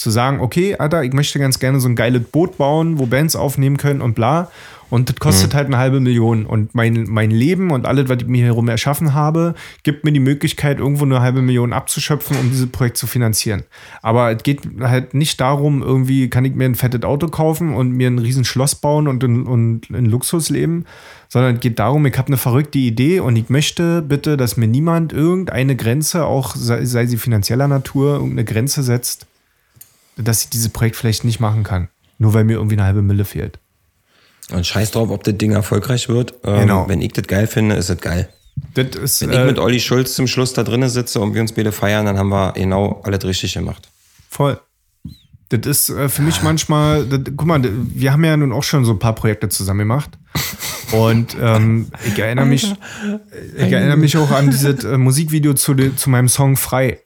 zu 0.00 0.10
sagen, 0.10 0.40
okay, 0.40 0.76
Alter, 0.76 1.04
ich 1.04 1.12
möchte 1.12 1.38
ganz 1.38 1.58
gerne 1.58 1.78
so 1.78 1.86
ein 1.86 1.94
geiles 1.94 2.22
Boot 2.22 2.56
bauen, 2.56 2.98
wo 2.98 3.04
Bands 3.04 3.36
aufnehmen 3.36 3.76
können 3.76 4.00
und 4.00 4.14
bla. 4.14 4.50
Und 4.88 5.10
das 5.10 5.16
kostet 5.16 5.52
mhm. 5.52 5.56
halt 5.56 5.66
eine 5.66 5.76
halbe 5.76 6.00
Million. 6.00 6.46
Und 6.46 6.74
mein, 6.74 7.04
mein 7.06 7.30
Leben 7.30 7.70
und 7.70 7.86
alles, 7.86 8.08
was 8.08 8.22
ich 8.22 8.26
mir 8.26 8.46
herum 8.46 8.68
erschaffen 8.68 9.12
habe, 9.12 9.54
gibt 9.82 10.04
mir 10.04 10.12
die 10.12 10.18
Möglichkeit, 10.18 10.78
irgendwo 10.78 11.04
eine 11.04 11.20
halbe 11.20 11.42
Million 11.42 11.74
abzuschöpfen, 11.74 12.38
um 12.38 12.50
dieses 12.50 12.68
Projekt 12.70 12.96
zu 12.96 13.06
finanzieren. 13.06 13.64
Aber 14.00 14.32
es 14.32 14.42
geht 14.42 14.62
halt 14.80 15.12
nicht 15.12 15.38
darum, 15.38 15.82
irgendwie 15.82 16.30
kann 16.30 16.46
ich 16.46 16.54
mir 16.54 16.64
ein 16.64 16.74
fettes 16.76 17.02
Auto 17.02 17.28
kaufen 17.28 17.74
und 17.74 17.92
mir 17.92 18.08
ein 18.08 18.18
riesen 18.18 18.46
Schloss 18.46 18.74
bauen 18.74 19.06
und 19.06 19.22
in, 19.22 19.42
und 19.42 19.90
in 19.90 20.06
Luxus 20.06 20.48
leben, 20.48 20.86
sondern 21.28 21.56
es 21.56 21.60
geht 21.60 21.78
darum, 21.78 22.06
ich 22.06 22.16
habe 22.16 22.28
eine 22.28 22.38
verrückte 22.38 22.78
Idee 22.78 23.20
und 23.20 23.36
ich 23.36 23.50
möchte 23.50 24.00
bitte, 24.00 24.38
dass 24.38 24.56
mir 24.56 24.66
niemand 24.66 25.12
irgendeine 25.12 25.76
Grenze, 25.76 26.24
auch 26.24 26.56
sei, 26.56 26.86
sei 26.86 27.04
sie 27.04 27.18
finanzieller 27.18 27.68
Natur, 27.68 28.14
irgendeine 28.14 28.44
Grenze 28.44 28.82
setzt, 28.82 29.26
dass 30.16 30.42
ich 30.44 30.50
dieses 30.50 30.68
Projekt 30.68 30.96
vielleicht 30.96 31.24
nicht 31.24 31.40
machen 31.40 31.64
kann. 31.64 31.88
Nur 32.18 32.34
weil 32.34 32.44
mir 32.44 32.54
irgendwie 32.54 32.76
eine 32.76 32.84
halbe 32.84 33.02
Mille 33.02 33.24
fehlt. 33.24 33.58
Und 34.52 34.66
scheiß 34.66 34.90
drauf, 34.90 35.10
ob 35.10 35.24
das 35.24 35.36
Ding 35.38 35.52
erfolgreich 35.52 36.08
wird. 36.08 36.34
Ähm, 36.44 36.60
genau. 36.60 36.88
Wenn 36.88 37.00
ich 37.00 37.12
das 37.12 37.26
geil 37.26 37.46
finde, 37.46 37.76
ist 37.76 37.88
es 37.88 38.00
geil. 38.00 38.28
Ist, 38.74 39.22
Wenn 39.22 39.30
ich 39.30 39.38
äh, 39.38 39.44
mit 39.46 39.58
Olli 39.58 39.80
Schulz 39.80 40.14
zum 40.14 40.26
Schluss 40.26 40.52
da 40.52 40.62
drinnen 40.62 40.88
sitze 40.88 41.20
und 41.20 41.34
wir 41.34 41.40
uns 41.40 41.52
beide 41.52 41.72
feiern, 41.72 42.06
dann 42.06 42.18
haben 42.18 42.28
wir 42.28 42.52
genau 42.52 43.00
alles 43.04 43.24
richtig 43.24 43.54
gemacht. 43.54 43.88
Voll. 44.28 44.60
Das 45.48 45.66
ist 45.66 45.88
äh, 45.88 46.08
für 46.08 46.22
mich 46.22 46.42
manchmal, 46.42 47.06
das, 47.06 47.20
guck 47.36 47.46
mal, 47.46 47.60
wir 47.62 48.12
haben 48.12 48.24
ja 48.24 48.36
nun 48.36 48.52
auch 48.52 48.62
schon 48.62 48.84
so 48.84 48.92
ein 48.92 48.98
paar 48.98 49.14
Projekte 49.14 49.48
zusammen 49.48 49.80
gemacht. 49.80 50.18
Und 50.92 51.36
ähm, 51.40 51.88
ich 52.06 52.18
erinnere 52.18 52.46
mich, 52.46 52.74
ich 53.56 53.72
erinnere 53.72 53.96
mich 53.96 54.16
auch 54.16 54.30
an 54.30 54.50
dieses 54.50 54.84
äh, 54.84 54.98
Musikvideo 54.98 55.54
zu, 55.54 55.74
zu 55.74 56.10
meinem 56.10 56.28
Song 56.28 56.56
Frei 56.56 57.00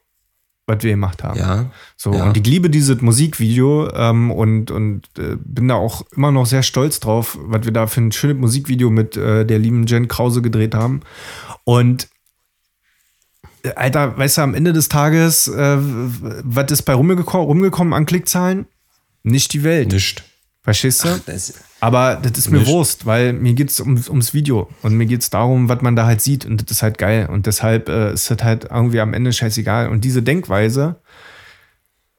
was 0.66 0.82
wir 0.82 0.90
gemacht 0.90 1.22
haben. 1.22 1.38
Ja. 1.38 1.70
So, 1.96 2.14
ja. 2.14 2.24
und 2.24 2.36
ich 2.36 2.46
liebe 2.46 2.70
dieses 2.70 3.00
Musikvideo 3.00 3.90
ähm, 3.94 4.30
und, 4.30 4.70
und 4.70 5.08
äh, 5.18 5.36
bin 5.38 5.68
da 5.68 5.74
auch 5.74 6.02
immer 6.16 6.32
noch 6.32 6.46
sehr 6.46 6.62
stolz 6.62 7.00
drauf, 7.00 7.38
was 7.42 7.64
wir 7.64 7.72
da 7.72 7.86
für 7.86 8.00
ein 8.00 8.12
schönes 8.12 8.38
Musikvideo 8.38 8.90
mit 8.90 9.16
äh, 9.16 9.44
der 9.44 9.58
lieben 9.58 9.86
Jen 9.86 10.08
Krause 10.08 10.40
gedreht 10.40 10.74
haben. 10.74 11.00
Und 11.64 12.08
äh, 13.62 13.74
Alter, 13.74 14.16
weißt 14.16 14.38
du, 14.38 14.42
am 14.42 14.54
Ende 14.54 14.72
des 14.72 14.88
Tages, 14.88 15.48
äh, 15.48 15.76
was 15.78 16.70
ist 16.70 16.82
bei 16.82 16.94
rumgekommen, 16.94 17.46
rumgekommen 17.46 17.92
an 17.92 18.06
Klickzahlen? 18.06 18.66
Nicht 19.22 19.52
die 19.52 19.64
Welt. 19.64 19.92
Nicht. 19.92 20.24
Verstehst 20.64 21.04
du? 21.04 21.08
Ach, 21.08 21.20
das 21.26 21.52
Aber 21.80 22.16
das 22.16 22.38
ist 22.38 22.50
mir 22.50 22.58
nicht. 22.58 22.68
Wurst, 22.68 23.04
weil 23.04 23.34
mir 23.34 23.52
geht 23.52 23.68
es 23.68 23.80
um, 23.80 24.02
ums 24.08 24.32
Video 24.32 24.70
und 24.80 24.94
mir 24.94 25.04
geht 25.04 25.20
es 25.20 25.28
darum, 25.28 25.68
was 25.68 25.82
man 25.82 25.94
da 25.94 26.06
halt 26.06 26.22
sieht 26.22 26.46
und 26.46 26.62
das 26.62 26.70
ist 26.70 26.82
halt 26.82 26.96
geil. 26.96 27.28
Und 27.30 27.44
deshalb 27.44 27.90
äh, 27.90 28.14
ist 28.14 28.30
das 28.30 28.42
halt 28.42 28.64
irgendwie 28.70 29.00
am 29.00 29.12
Ende 29.12 29.30
scheißegal. 29.34 29.90
Und 29.90 30.04
diese 30.04 30.22
Denkweise, 30.22 30.96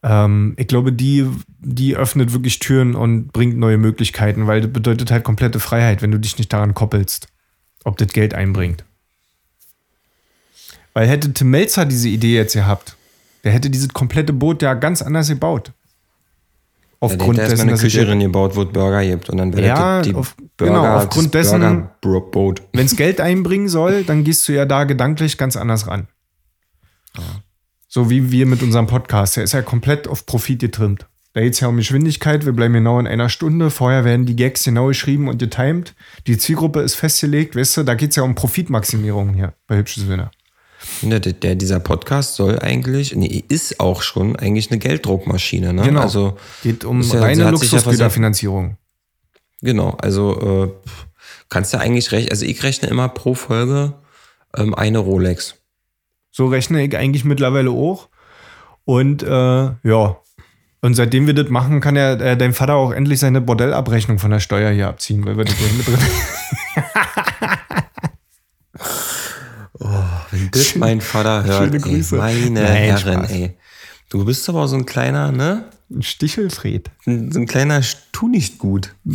ähm, 0.03 0.53
ich 0.57 0.67
glaube, 0.67 0.93
die, 0.93 1.27
die 1.57 1.95
öffnet 1.95 2.33
wirklich 2.33 2.59
Türen 2.59 2.93
und 2.93 3.33
bringt 3.33 3.57
neue 3.57 3.79
Möglichkeiten, 3.79 4.45
weil 4.45 4.61
das 4.61 4.71
bedeutet 4.71 5.09
halt 5.09 5.23
komplette 5.23 5.59
Freiheit, 5.59 6.03
wenn 6.03 6.11
du 6.11 6.19
dich 6.19 6.37
nicht 6.37 6.53
daran 6.53 6.75
koppelst, 6.75 7.27
ob 7.83 7.97
das 7.97 8.09
Geld 8.09 8.35
einbringt. 8.35 8.85
Weil 10.93 11.07
hätte 11.07 11.33
Tim 11.33 11.49
Melzer 11.49 11.85
diese 11.85 12.09
Idee 12.09 12.35
jetzt 12.35 12.53
gehabt, 12.53 12.95
der 13.43 13.53
hätte 13.53 13.71
dieses 13.71 13.89
komplette 13.89 14.33
Boot 14.33 14.61
ja 14.61 14.75
ganz 14.75 15.01
anders 15.01 15.29
gebaut. 15.29 15.71
Aufgrund 16.99 17.37
ja, 17.37 17.47
dessen, 17.47 17.69
eine 17.69 17.77
Küche 17.77 18.05
drin 18.05 18.19
gebaut, 18.19 18.55
wo 18.55 18.63
es 18.63 18.69
Burger 18.69 19.03
gibt 19.03 19.29
und 19.29 19.37
dann 19.37 19.53
wird 19.53 19.65
ja, 19.65 20.01
die 20.01 20.15
auf, 20.15 20.35
Burger, 20.57 20.73
genau, 20.73 20.95
aufgrund 20.95 21.33
dessen, 21.33 21.61
wenn 21.61 22.85
es 22.85 22.95
Geld 22.95 23.21
einbringen 23.21 23.67
soll, 23.67 24.03
dann 24.03 24.23
gehst 24.23 24.47
du 24.47 24.53
ja 24.53 24.65
da 24.65 24.85
gedanklich 24.85 25.37
ganz 25.37 25.55
anders 25.55 25.87
ran. 25.87 26.07
Ja. 27.15 27.23
So 27.87 28.09
wie 28.09 28.31
wir 28.31 28.45
mit 28.45 28.61
unserem 28.63 28.87
Podcast, 28.87 29.37
der 29.37 29.43
ist 29.43 29.53
ja 29.53 29.61
komplett 29.61 30.07
auf 30.07 30.25
Profit 30.25 30.59
getrimmt. 30.59 31.07
Da 31.35 31.41
geht 31.41 31.53
es 31.53 31.59
ja 31.59 31.67
um 31.67 31.75
Geschwindigkeit. 31.75 32.45
Wir 32.45 32.53
bleiben 32.53 32.73
genau 32.73 32.97
in 32.97 33.07
einer 33.07 33.27
Stunde. 33.27 33.69
Vorher 33.69 34.05
werden 34.05 34.25
die 34.25 34.37
Gags 34.37 34.63
genau 34.63 34.87
geschrieben 34.87 35.27
und 35.27 35.37
getimed. 35.37 35.93
Die 36.27 36.37
Zielgruppe 36.37 36.79
ist 36.79 36.95
festgelegt. 36.95 37.57
Weißt 37.57 37.75
du, 37.75 37.83
da 37.83 37.93
geht 37.95 38.11
es 38.11 38.15
ja 38.15 38.23
um 38.23 38.35
Profitmaximierung 38.35 39.33
hier 39.33 39.53
bei 39.67 39.77
Hübsche 39.77 39.99
Söhne. 39.99 40.31
Der, 41.01 41.19
der, 41.19 41.55
dieser 41.55 41.79
Podcast 41.79 42.35
soll 42.35 42.59
eigentlich, 42.59 43.15
nee, 43.15 43.43
ist 43.47 43.79
auch 43.79 44.01
schon 44.01 44.35
eigentlich 44.35 44.69
eine 44.71 44.79
Gelddruckmaschine. 44.79 45.73
Ne? 45.73 45.83
Genau. 45.83 46.01
Also, 46.01 46.37
Geht 46.63 46.83
um 46.85 47.01
ja- 47.01 47.19
reine 47.19 47.35
sich 47.35 47.43
ja 47.43 47.49
Luxusgüterfinanzierung. 47.49 48.77
genau, 49.61 49.97
also 50.01 50.65
äh, 50.65 50.89
kannst 51.49 51.73
du 51.73 51.79
eigentlich 51.79 52.11
rechnen, 52.11 52.31
also 52.31 52.45
ich 52.45 52.61
rechne 52.63 52.89
immer 52.89 53.09
pro 53.09 53.33
Folge 53.33 53.93
ähm, 54.55 54.73
eine 54.75 54.99
Rolex. 54.99 55.55
So 56.31 56.47
rechne 56.47 56.83
ich 56.85 56.95
eigentlich 56.97 57.23
mittlerweile 57.25 57.71
auch. 57.71 58.09
Und 58.83 59.23
äh, 59.23 59.27
ja. 59.27 60.17
Und 60.81 60.93
seitdem 60.93 61.25
wir 61.25 61.33
das 61.33 61.49
machen, 61.49 61.81
kann 61.81 61.95
ja 61.95 62.13
äh, 62.13 62.37
dein 62.37 62.53
Vater 62.53 62.75
auch 62.75 62.91
endlich 62.91 63.19
seine 63.19 63.41
Bordellabrechnung 63.41 64.19
von 64.19 64.29
der 64.31 64.39
Steuer 64.39 64.71
hier 64.71 64.87
abziehen, 64.87 65.25
weil 65.25 65.35
wir 65.37 65.45
das 65.45 65.55
ja 65.59 65.67
mit 65.77 65.87
drin 65.87 65.97
Wenn 70.55 70.63
das 70.63 70.75
mein 70.75 71.01
Vater 71.01 71.43
hört, 71.43 71.63
schöne 71.63 71.75
ey, 71.75 71.81
Grüße. 71.81 72.15
meine 72.15 72.49
Nein, 72.49 72.65
Herren, 72.65 72.97
Spaß. 73.25 73.31
ey. 73.31 73.57
Du 74.09 74.23
bist 74.25 74.47
aber 74.49 74.67
so 74.67 74.75
ein 74.75 74.85
kleiner, 74.85 75.31
ne? 75.31 75.65
Ein 75.91 76.01
Stichelfred. 76.03 76.89
Ein- 77.05 77.31
So 77.31 77.39
ein 77.39 77.45
kleiner 77.47 77.81
Tu 78.11 78.27
nicht 78.27 78.57
gut. 78.57 78.95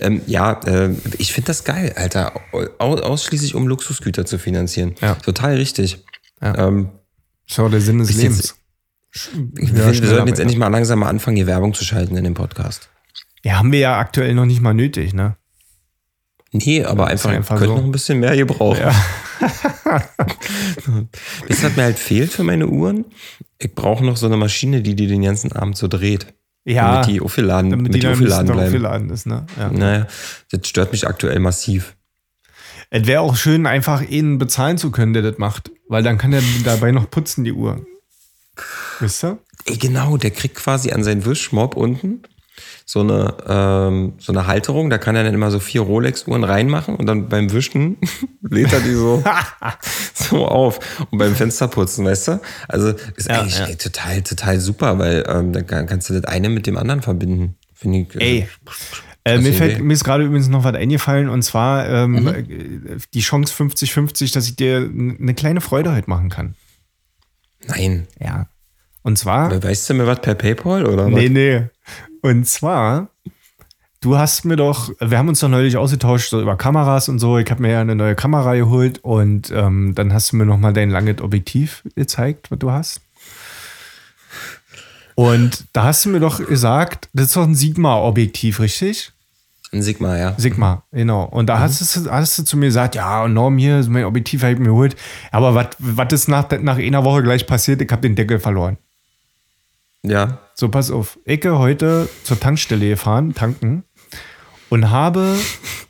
ähm, 0.00 0.20
ja, 0.26 0.52
äh, 0.64 0.94
ich 1.18 1.32
finde 1.32 1.48
das 1.48 1.64
geil, 1.64 1.92
Alter. 1.96 2.32
Au 2.78 2.94
ausschließlich 2.96 3.54
um 3.54 3.66
Luxusgüter 3.66 4.24
zu 4.26 4.38
finanzieren. 4.38 4.94
Ja. 5.00 5.14
Total 5.16 5.56
richtig. 5.56 6.04
Ja. 6.40 6.68
Ähm, 6.68 6.90
So, 7.46 7.68
der 7.68 7.80
Sinn 7.80 7.98
des 7.98 8.12
Lebens. 8.14 8.36
jetzt- 8.38 8.54
ich 9.58 9.70
Ja, 9.70 9.84
finde, 9.84 10.02
wir 10.02 10.08
sollten 10.08 10.28
jetzt 10.28 10.38
endlich 10.38 10.58
mal 10.58 10.68
langsam 10.68 10.98
mal 11.00 11.08
anfangen, 11.08 11.36
hier 11.36 11.46
Werbung 11.46 11.72
zu 11.74 11.82
schalten 11.84 12.14
in 12.16 12.24
dem 12.24 12.34
Podcast. 12.34 12.90
Ja, 13.42 13.54
haben 13.58 13.72
wir 13.72 13.78
ja 13.80 13.98
aktuell 13.98 14.34
noch 14.34 14.44
nicht 14.44 14.60
mal 14.60 14.74
nötig, 14.74 15.14
ne? 15.14 15.36
Nee, 16.52 16.84
aber 16.84 17.06
ist 17.12 17.24
einfach, 17.26 17.30
einfach 17.30 17.56
könnte 17.58 17.68
so. 17.74 17.76
noch 17.76 17.84
ein 17.84 17.92
bisschen 17.92 18.20
mehr 18.20 18.36
gebrauchen. 18.36 18.80
Ja. 18.80 18.94
Das, 21.48 21.62
was 21.62 21.76
mir 21.76 21.82
halt 21.84 21.98
fehlt 21.98 22.30
für 22.30 22.44
meine 22.44 22.68
Uhren, 22.68 23.04
ich 23.58 23.74
brauche 23.74 24.04
noch 24.04 24.16
so 24.16 24.26
eine 24.26 24.36
Maschine, 24.36 24.82
die 24.82 24.94
die 24.94 25.06
den 25.06 25.22
ganzen 25.22 25.52
Abend 25.52 25.76
so 25.76 25.88
dreht. 25.88 26.34
Ja, 26.64 26.92
damit 26.92 27.08
die 27.08 27.20
aufgeladen, 27.20 27.70
damit 27.70 27.86
damit 27.86 27.94
die 27.94 28.00
dann 28.00 28.12
aufgeladen 28.12 28.46
bleiben. 28.46 28.66
aufgeladen 28.66 29.10
ist, 29.10 29.26
ne? 29.26 29.46
Ja. 29.58 29.70
Naja, 29.70 30.06
das 30.50 30.68
stört 30.68 30.92
mich 30.92 31.06
aktuell 31.06 31.38
massiv. 31.38 31.96
Es 32.90 33.06
wäre 33.06 33.20
auch 33.22 33.36
schön, 33.36 33.66
einfach 33.66 34.02
einen 34.02 34.38
bezahlen 34.38 34.78
zu 34.78 34.90
können, 34.90 35.12
der 35.12 35.22
das 35.22 35.38
macht. 35.38 35.70
Weil 35.88 36.02
dann 36.02 36.18
kann 36.18 36.32
er 36.32 36.42
dabei 36.64 36.92
noch 36.92 37.10
putzen, 37.10 37.44
die 37.44 37.52
Uhr. 37.52 37.84
Wisst 39.00 39.24
ihr? 39.24 39.38
Ey, 39.64 39.76
genau, 39.76 40.16
der 40.16 40.30
kriegt 40.30 40.56
quasi 40.56 40.92
an 40.92 41.04
seinen 41.04 41.24
Wischmob 41.24 41.76
unten 41.76 42.22
so 42.84 43.00
eine, 43.00 43.34
ähm, 43.46 44.14
so 44.18 44.32
eine 44.32 44.46
Halterung, 44.46 44.90
da 44.90 44.98
kann 44.98 45.14
er 45.16 45.24
dann 45.24 45.34
immer 45.34 45.50
so 45.50 45.60
vier 45.60 45.82
Rolex-Uhren 45.82 46.44
reinmachen 46.44 46.94
und 46.96 47.06
dann 47.06 47.28
beim 47.28 47.52
Wischen 47.52 47.96
lädt 48.42 48.72
er 48.72 48.80
die 48.80 48.92
so, 48.94 49.22
so 50.14 50.46
auf. 50.46 50.80
Und 51.10 51.18
beim 51.18 51.34
Fensterputzen, 51.34 52.04
weißt 52.04 52.28
du? 52.28 52.40
Also 52.68 52.88
ist 53.16 53.28
Ja, 53.28 53.40
eigentlich 53.40 53.58
ja. 53.58 53.66
ey, 53.66 53.76
total, 53.76 54.22
total 54.22 54.60
super, 54.60 54.98
weil 54.98 55.24
ähm, 55.28 55.52
dann 55.52 55.66
kann- 55.66 55.86
kannst 55.86 56.08
du 56.10 56.14
das 56.14 56.24
eine 56.24 56.48
mit 56.48 56.66
dem 56.66 56.76
anderen 56.76 57.02
verbinden. 57.02 57.56
Finde 57.74 58.00
ich. 58.00 58.20
Ey. 58.20 58.48
Äh, 59.24 59.38
mir, 59.38 59.52
fällt, 59.52 59.80
mir 59.82 59.92
ist 59.92 60.04
gerade 60.04 60.24
übrigens 60.24 60.48
noch 60.48 60.64
was 60.64 60.74
eingefallen 60.74 61.28
und 61.28 61.42
zwar 61.42 61.86
ähm, 61.88 62.12
Mhm. 62.12 62.26
äh, 62.28 62.96
die 63.12 63.20
Chance 63.20 63.52
50-50, 63.54 64.32
dass 64.32 64.46
ich 64.46 64.56
dir 64.56 64.78
eine 64.78 65.34
kleine 65.34 65.60
Freude 65.60 65.94
heute 65.94 66.08
machen 66.08 66.30
kann. 66.30 66.54
Nein. 67.66 68.06
Ja. 68.20 68.48
Und 69.08 69.16
zwar. 69.16 69.62
Weißt 69.62 69.88
du 69.88 69.94
mir 69.94 70.06
was 70.06 70.20
per 70.20 70.34
PayPal 70.34 70.84
oder 70.84 71.08
Nee, 71.08 71.24
was? 71.24 71.30
nee. 71.30 71.62
Und 72.20 72.46
zwar, 72.46 73.08
du 74.02 74.18
hast 74.18 74.44
mir 74.44 74.56
doch, 74.56 74.90
wir 75.00 75.16
haben 75.16 75.28
uns 75.28 75.40
doch 75.40 75.48
neulich 75.48 75.78
ausgetauscht 75.78 76.28
so 76.28 76.42
über 76.42 76.58
Kameras 76.58 77.08
und 77.08 77.18
so. 77.18 77.38
Ich 77.38 77.50
habe 77.50 77.62
mir 77.62 77.70
ja 77.72 77.80
eine 77.80 77.94
neue 77.94 78.14
Kamera 78.14 78.54
geholt 78.54 78.98
und 79.02 79.50
ähm, 79.50 79.94
dann 79.94 80.12
hast 80.12 80.32
du 80.32 80.36
mir 80.36 80.44
noch 80.44 80.58
mal 80.58 80.74
dein 80.74 80.90
langes 80.90 81.22
Objektiv 81.22 81.84
gezeigt, 81.96 82.50
was 82.50 82.58
du 82.58 82.70
hast. 82.70 83.00
Und 85.14 85.64
da 85.72 85.84
hast 85.84 86.04
du 86.04 86.10
mir 86.10 86.20
doch 86.20 86.46
gesagt, 86.46 87.08
das 87.14 87.28
ist 87.28 87.36
doch 87.36 87.44
ein 87.44 87.54
Sigma-Objektiv, 87.54 88.60
richtig? 88.60 89.12
Ein 89.72 89.80
Sigma, 89.80 90.18
ja. 90.18 90.34
Sigma, 90.36 90.82
genau. 90.92 91.24
Und 91.24 91.46
da 91.46 91.60
hast, 91.60 91.80
du, 91.96 92.10
hast 92.10 92.38
du 92.38 92.42
zu 92.42 92.58
mir 92.58 92.66
gesagt, 92.66 92.94
ja, 92.94 93.26
Norm, 93.26 93.56
hier 93.56 93.82
mein 93.88 94.04
Objektiv, 94.04 94.42
habe 94.42 94.52
ich 94.52 94.58
mir 94.58 94.66
geholt. 94.66 94.96
Aber 95.32 95.54
was 95.54 95.68
was 95.78 96.12
ist 96.12 96.28
nach, 96.28 96.46
nach 96.60 96.76
einer 96.76 97.04
Woche 97.04 97.22
gleich 97.22 97.46
passiert? 97.46 97.80
Ich 97.80 97.90
habe 97.90 98.02
den 98.02 98.14
Deckel 98.14 98.38
verloren. 98.38 98.76
Ja. 100.02 100.38
So, 100.54 100.68
pass 100.68 100.90
auf. 100.90 101.18
Ecke 101.24 101.58
heute 101.58 102.08
zur 102.24 102.38
Tankstelle 102.38 102.88
gefahren, 102.88 103.34
tanken, 103.34 103.84
und 104.68 104.90
habe 104.90 105.36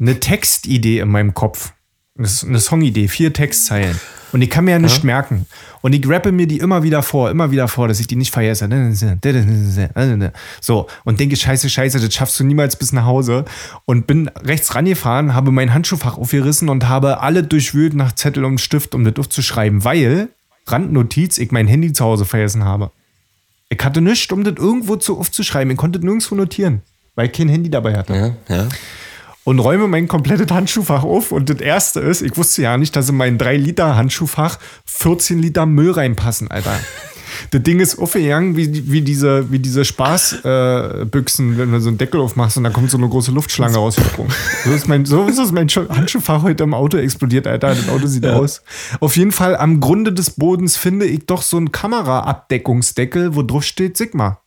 eine 0.01 0.21
Textidee 0.21 1.01
in 1.01 1.09
meinem 1.09 1.35
Kopf. 1.35 1.73
Das 2.15 2.35
ist 2.35 2.45
eine 2.45 2.59
Songidee, 2.59 3.09
vier 3.09 3.33
Textzeilen. 3.33 3.99
Und 4.33 4.43
ich 4.43 4.51
kann 4.51 4.65
mir 4.65 4.73
ja 4.73 4.79
nicht 4.79 5.05
merken. 5.05 5.47
Und 5.81 5.95
ich 5.95 6.07
rappe 6.07 6.33
mir 6.33 6.47
die 6.47 6.59
immer 6.59 6.83
wieder 6.83 7.03
vor, 7.03 7.31
immer 7.31 7.51
wieder 7.51 7.69
vor, 7.69 7.89
dass 7.89 8.01
ich 8.01 8.09
die 8.09 8.17
nicht 8.17 8.33
vergesse. 8.33 8.69
So, 10.61 10.87
und 11.05 11.21
denke, 11.21 11.37
scheiße, 11.37 11.71
scheiße, 11.71 12.01
das 12.01 12.13
schaffst 12.13 12.39
du 12.41 12.45
niemals 12.45 12.77
bis 12.77 12.93
nach 12.93 13.05
Hause. 13.05 13.45
Und 13.85 14.07
bin 14.07 14.29
rechts 14.43 14.75
rangefahren, 14.75 15.35
habe 15.35 15.53
mein 15.53 15.73
Handschuhfach 15.73 16.19
aufgerissen 16.19 16.69
und 16.69 16.89
habe 16.89 17.21
alle 17.21 17.45
durchwühlt 17.45 17.95
nach 17.95 18.13
Zettel 18.13 18.45
und 18.45 18.61
Stift, 18.61 18.95
um 18.95 19.05
das 19.05 19.15
aufzuschreiben, 19.17 19.85
weil, 19.85 20.29
Randnotiz, 20.67 21.39
ich 21.39 21.53
mein 21.53 21.69
Handy 21.69 21.93
zu 21.93 22.05
Hause 22.05 22.25
vergessen 22.25 22.65
habe. 22.65 22.91
Ich 23.71 23.85
hatte 23.85 24.01
nichts, 24.01 24.33
um 24.33 24.45
das 24.45 24.55
irgendwo 24.57 24.97
zu 24.97 25.19
aufzuschreiben. 25.19 25.71
Ich 25.71 25.77
konnte 25.77 25.99
das 25.99 26.05
nirgendwo 26.05 26.35
notieren, 26.35 26.83
weil 27.15 27.27
ich 27.27 27.33
kein 27.33 27.49
Handy 27.49 27.71
dabei 27.71 27.97
hatte. 27.97 28.15
Ja, 28.49 28.57
ja. 28.57 28.69
Und 29.45 29.61
räume 29.61 29.89
mein 29.89 30.09
komplettes 30.09 30.51
Handschuhfach 30.51 31.05
auf. 31.05 31.33
Und 31.33 31.49
das 31.49 31.61
erste 31.61 32.01
ist, 32.01 32.23
ich 32.23 32.37
wusste 32.37 32.63
ja 32.63 32.77
nicht, 32.77 32.95
dass 32.97 33.09
in 33.09 33.17
mein 33.17 33.39
3-Liter-Handschuhfach 33.39 34.59
14 34.85 35.39
Liter 35.39 35.67
Müll 35.67 35.93
reinpassen, 35.93 36.51
Alter. 36.51 36.79
Das 37.51 37.63
Ding 37.63 37.81
ist 37.81 37.99
aufgegangen 37.99 38.57
wie, 38.57 38.91
wie 38.91 39.01
diese, 39.03 39.51
wie 39.51 39.59
diese 39.59 39.85
Spaßbüchsen, 39.85 41.55
äh, 41.55 41.59
wenn 41.59 41.73
du 41.73 41.81
so 41.81 41.89
einen 41.89 41.99
Deckel 41.99 42.21
aufmachst 42.21 42.57
und 42.57 42.65
da 42.65 42.71
kommt 42.71 42.91
so 42.91 42.99
eine 42.99 43.09
große 43.09 43.31
Luftschlange 43.31 43.77
rausgesprungen. 43.77 44.33
So 44.65 44.73
ist 44.73 44.89
mein, 44.89 45.05
so 45.05 45.27
ist 45.27 45.39
das 45.39 45.53
mein 45.53 45.69
Schu- 45.69 45.89
Handschuhfach 45.89 46.43
heute 46.43 46.65
im 46.65 46.75
Auto 46.75 46.97
explodiert, 46.99 47.47
Alter. 47.47 47.69
Das 47.75 47.89
Auto 47.89 48.07
sieht 48.07 48.27
aus. 48.27 48.63
Auf 49.01 49.17
jeden 49.17 49.33
Fall 49.33 49.57
am 49.57 49.81
Grunde 49.81 50.13
des 50.13 50.31
Bodens 50.31 50.77
finde 50.77 51.07
ich 51.07 51.27
doch 51.27 51.43
so 51.43 51.57
einen 51.57 51.73
Kameraabdeckungsdeckel, 51.73 53.35
wo 53.35 53.43
drauf 53.43 53.65
steht 53.65 53.97
Sigma. 53.97 54.41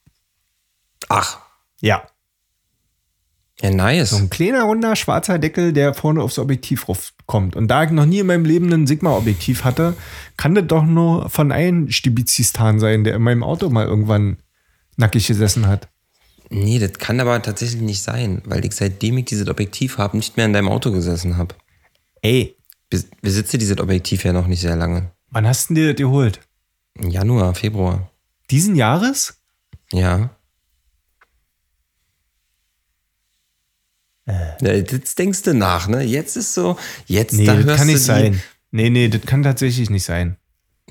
Ach. 1.09 1.39
Ja. 1.81 2.03
Ja, 3.61 3.69
nice. 3.69 4.09
So 4.09 4.17
ein 4.17 4.29
kleiner, 4.29 4.63
runder, 4.63 4.95
schwarzer 4.95 5.37
Deckel, 5.37 5.71
der 5.71 5.93
vorne 5.93 6.21
aufs 6.21 6.39
Objektiv 6.39 6.85
kommt. 7.27 7.55
Und 7.55 7.67
da 7.67 7.83
ich 7.83 7.91
noch 7.91 8.05
nie 8.05 8.19
in 8.19 8.27
meinem 8.27 8.45
Leben 8.45 8.73
ein 8.73 8.87
Sigma-Objektiv 8.87 9.63
hatte, 9.63 9.95
kann 10.35 10.55
das 10.55 10.65
doch 10.67 10.83
nur 10.83 11.29
von 11.29 11.51
einem 11.51 11.89
Stibizistan 11.91 12.79
sein, 12.79 13.03
der 13.03 13.15
in 13.15 13.21
meinem 13.21 13.43
Auto 13.43 13.69
mal 13.69 13.85
irgendwann 13.85 14.37
nackig 14.97 15.27
gesessen 15.27 15.67
hat. 15.67 15.89
Nee, 16.49 16.79
das 16.79 16.93
kann 16.93 17.19
aber 17.19 17.41
tatsächlich 17.41 17.81
nicht 17.81 18.01
sein, 18.01 18.41
weil 18.45 18.65
ich 18.65 18.73
seitdem 18.73 19.17
ich 19.19 19.25
dieses 19.25 19.47
Objektiv 19.47 19.97
habe, 19.97 20.17
nicht 20.17 20.37
mehr 20.37 20.47
in 20.47 20.53
deinem 20.53 20.67
Auto 20.67 20.91
gesessen 20.91 21.37
habe. 21.37 21.55
Ey, 22.21 22.57
Besitze 23.21 23.57
dieses 23.57 23.79
Objektiv 23.79 24.25
ja 24.25 24.33
noch 24.33 24.47
nicht 24.47 24.59
sehr 24.61 24.75
lange. 24.75 25.11
wann 25.29 25.47
hast 25.47 25.69
du 25.69 25.75
dir 25.75 25.93
das 25.93 25.95
geholt? 25.95 26.41
Januar, 26.99 27.55
Februar. 27.55 28.11
Diesen 28.49 28.75
Jahres? 28.75 29.39
Ja. 29.93 30.31
Ja, 34.61 34.73
jetzt 34.73 35.17
denkst 35.19 35.43
du 35.43 35.53
nach, 35.53 35.87
ne? 35.87 36.03
Jetzt 36.03 36.37
ist 36.37 36.53
so, 36.53 36.77
jetzt 37.05 37.33
Nee, 37.33 37.45
da 37.45 37.55
das 37.55 37.77
kann 37.77 37.87
du 37.87 37.93
nicht 37.93 38.03
sein. 38.03 38.41
Nee, 38.71 38.89
nee, 38.89 39.07
das 39.09 39.21
kann 39.21 39.43
tatsächlich 39.43 39.89
nicht 39.89 40.03
sein. 40.03 40.37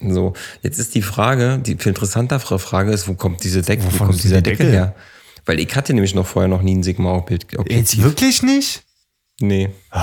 So, 0.02 0.32
jetzt 0.62 0.78
ist 0.78 0.94
die 0.94 1.02
Frage, 1.02 1.58
die 1.58 1.76
viel 1.76 1.90
interessantere 1.90 2.58
Frage 2.58 2.92
ist, 2.92 3.06
wo 3.08 3.14
kommt 3.14 3.44
diese 3.44 3.62
Deck, 3.62 3.80
wo 3.82 3.96
kommt 4.04 4.22
dieser 4.22 4.40
Deckel, 4.40 4.66
Deckel? 4.66 4.72
her? 4.72 4.94
Weil 5.46 5.60
ich 5.60 5.74
hatte 5.74 5.92
nämlich 5.94 6.14
noch 6.14 6.26
vorher 6.26 6.48
noch 6.48 6.62
nie 6.62 6.74
ein 6.76 6.82
Sigma-Objektiv. 6.82 7.58
Jetzt 7.68 8.02
wirklich 8.02 8.42
nicht? 8.42 8.84
Nee. 9.40 9.70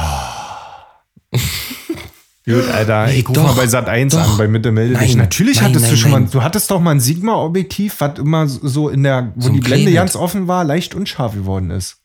Gut, 2.45 2.69
Alter, 2.71 3.07
Nee, 3.07 3.19
ich 3.19 3.27
rufe 3.27 3.39
doch, 3.41 3.47
mal 3.47 3.53
bei 3.55 3.67
Sat 3.67 3.89
1 3.89 4.13
doch. 4.13 4.31
an, 4.31 4.37
bei 4.37 4.47
Mitte 4.47 4.71
melde 4.71 4.97
dich. 4.97 5.09
Nein, 5.09 5.17
Natürlich 5.17 5.57
nein, 5.57 5.65
hattest 5.65 5.85
du 5.85 5.89
nein, 5.89 5.97
schon 5.97 6.11
mal, 6.11 6.25
du 6.25 6.43
hattest 6.43 6.71
doch 6.71 6.79
mal 6.79 6.91
ein 6.91 7.01
Sigma-Objektiv, 7.01 7.95
was 7.99 8.19
immer 8.19 8.47
so 8.47 8.87
in 8.87 9.03
der, 9.03 9.33
wo 9.35 9.47
So 9.47 9.49
die 9.49 9.59
Blende 9.59 9.91
ganz 9.91 10.15
offen 10.15 10.47
war, 10.47 10.63
leicht 10.63 10.95
unscharf 10.95 11.33
geworden 11.33 11.71
ist. 11.71 11.97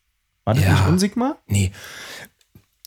War 0.45 0.55
das 0.55 0.64
Ja. 0.64 0.72
nicht 0.72 0.86
unsigma? 0.88 1.36
Nee. 1.47 1.72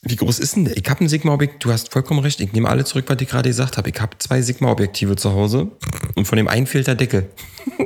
Wie 0.01 0.15
groß 0.15 0.37
ist 0.39 0.55
denn 0.55 0.65
der? 0.65 0.77
Ich 0.77 0.87
habe 0.89 1.03
ein 1.03 1.09
Sigma-Objektiv, 1.09 1.59
du 1.59 1.71
hast 1.71 1.91
vollkommen 1.91 2.19
recht, 2.19 2.39
ich 2.39 2.53
nehme 2.53 2.69
alle 2.69 2.85
zurück, 2.85 3.05
was 3.07 3.17
ich 3.19 3.27
gerade 3.27 3.49
gesagt 3.49 3.77
habe. 3.77 3.89
Ich 3.89 3.99
habe 3.99 4.15
zwei 4.19 4.41
Sigma-Objektive 4.41 5.15
zu 5.15 5.31
Hause 5.33 5.71
und 6.15 6.25
von 6.27 6.37
dem 6.37 6.47
einen 6.47 6.67
fehlt 6.67 6.85
der 6.87 6.95
Deckel. 6.95 7.29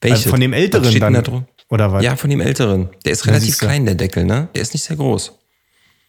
Welches? 0.00 0.18
Also 0.20 0.30
von 0.30 0.40
dem 0.40 0.52
älteren 0.52 0.98
dann? 0.98 1.12
da 1.14 1.22
drum? 1.22 1.44
Oder 1.68 1.92
was? 1.92 2.02
Ja, 2.02 2.16
von 2.16 2.30
dem 2.30 2.40
älteren. 2.40 2.88
Der 3.04 3.12
ist 3.12 3.26
relativ 3.26 3.58
klein, 3.58 3.84
der 3.84 3.94
Deckel, 3.96 4.24
ne? 4.24 4.48
Der 4.54 4.62
ist 4.62 4.72
nicht 4.72 4.82
sehr 4.82 4.96
groß. 4.96 5.32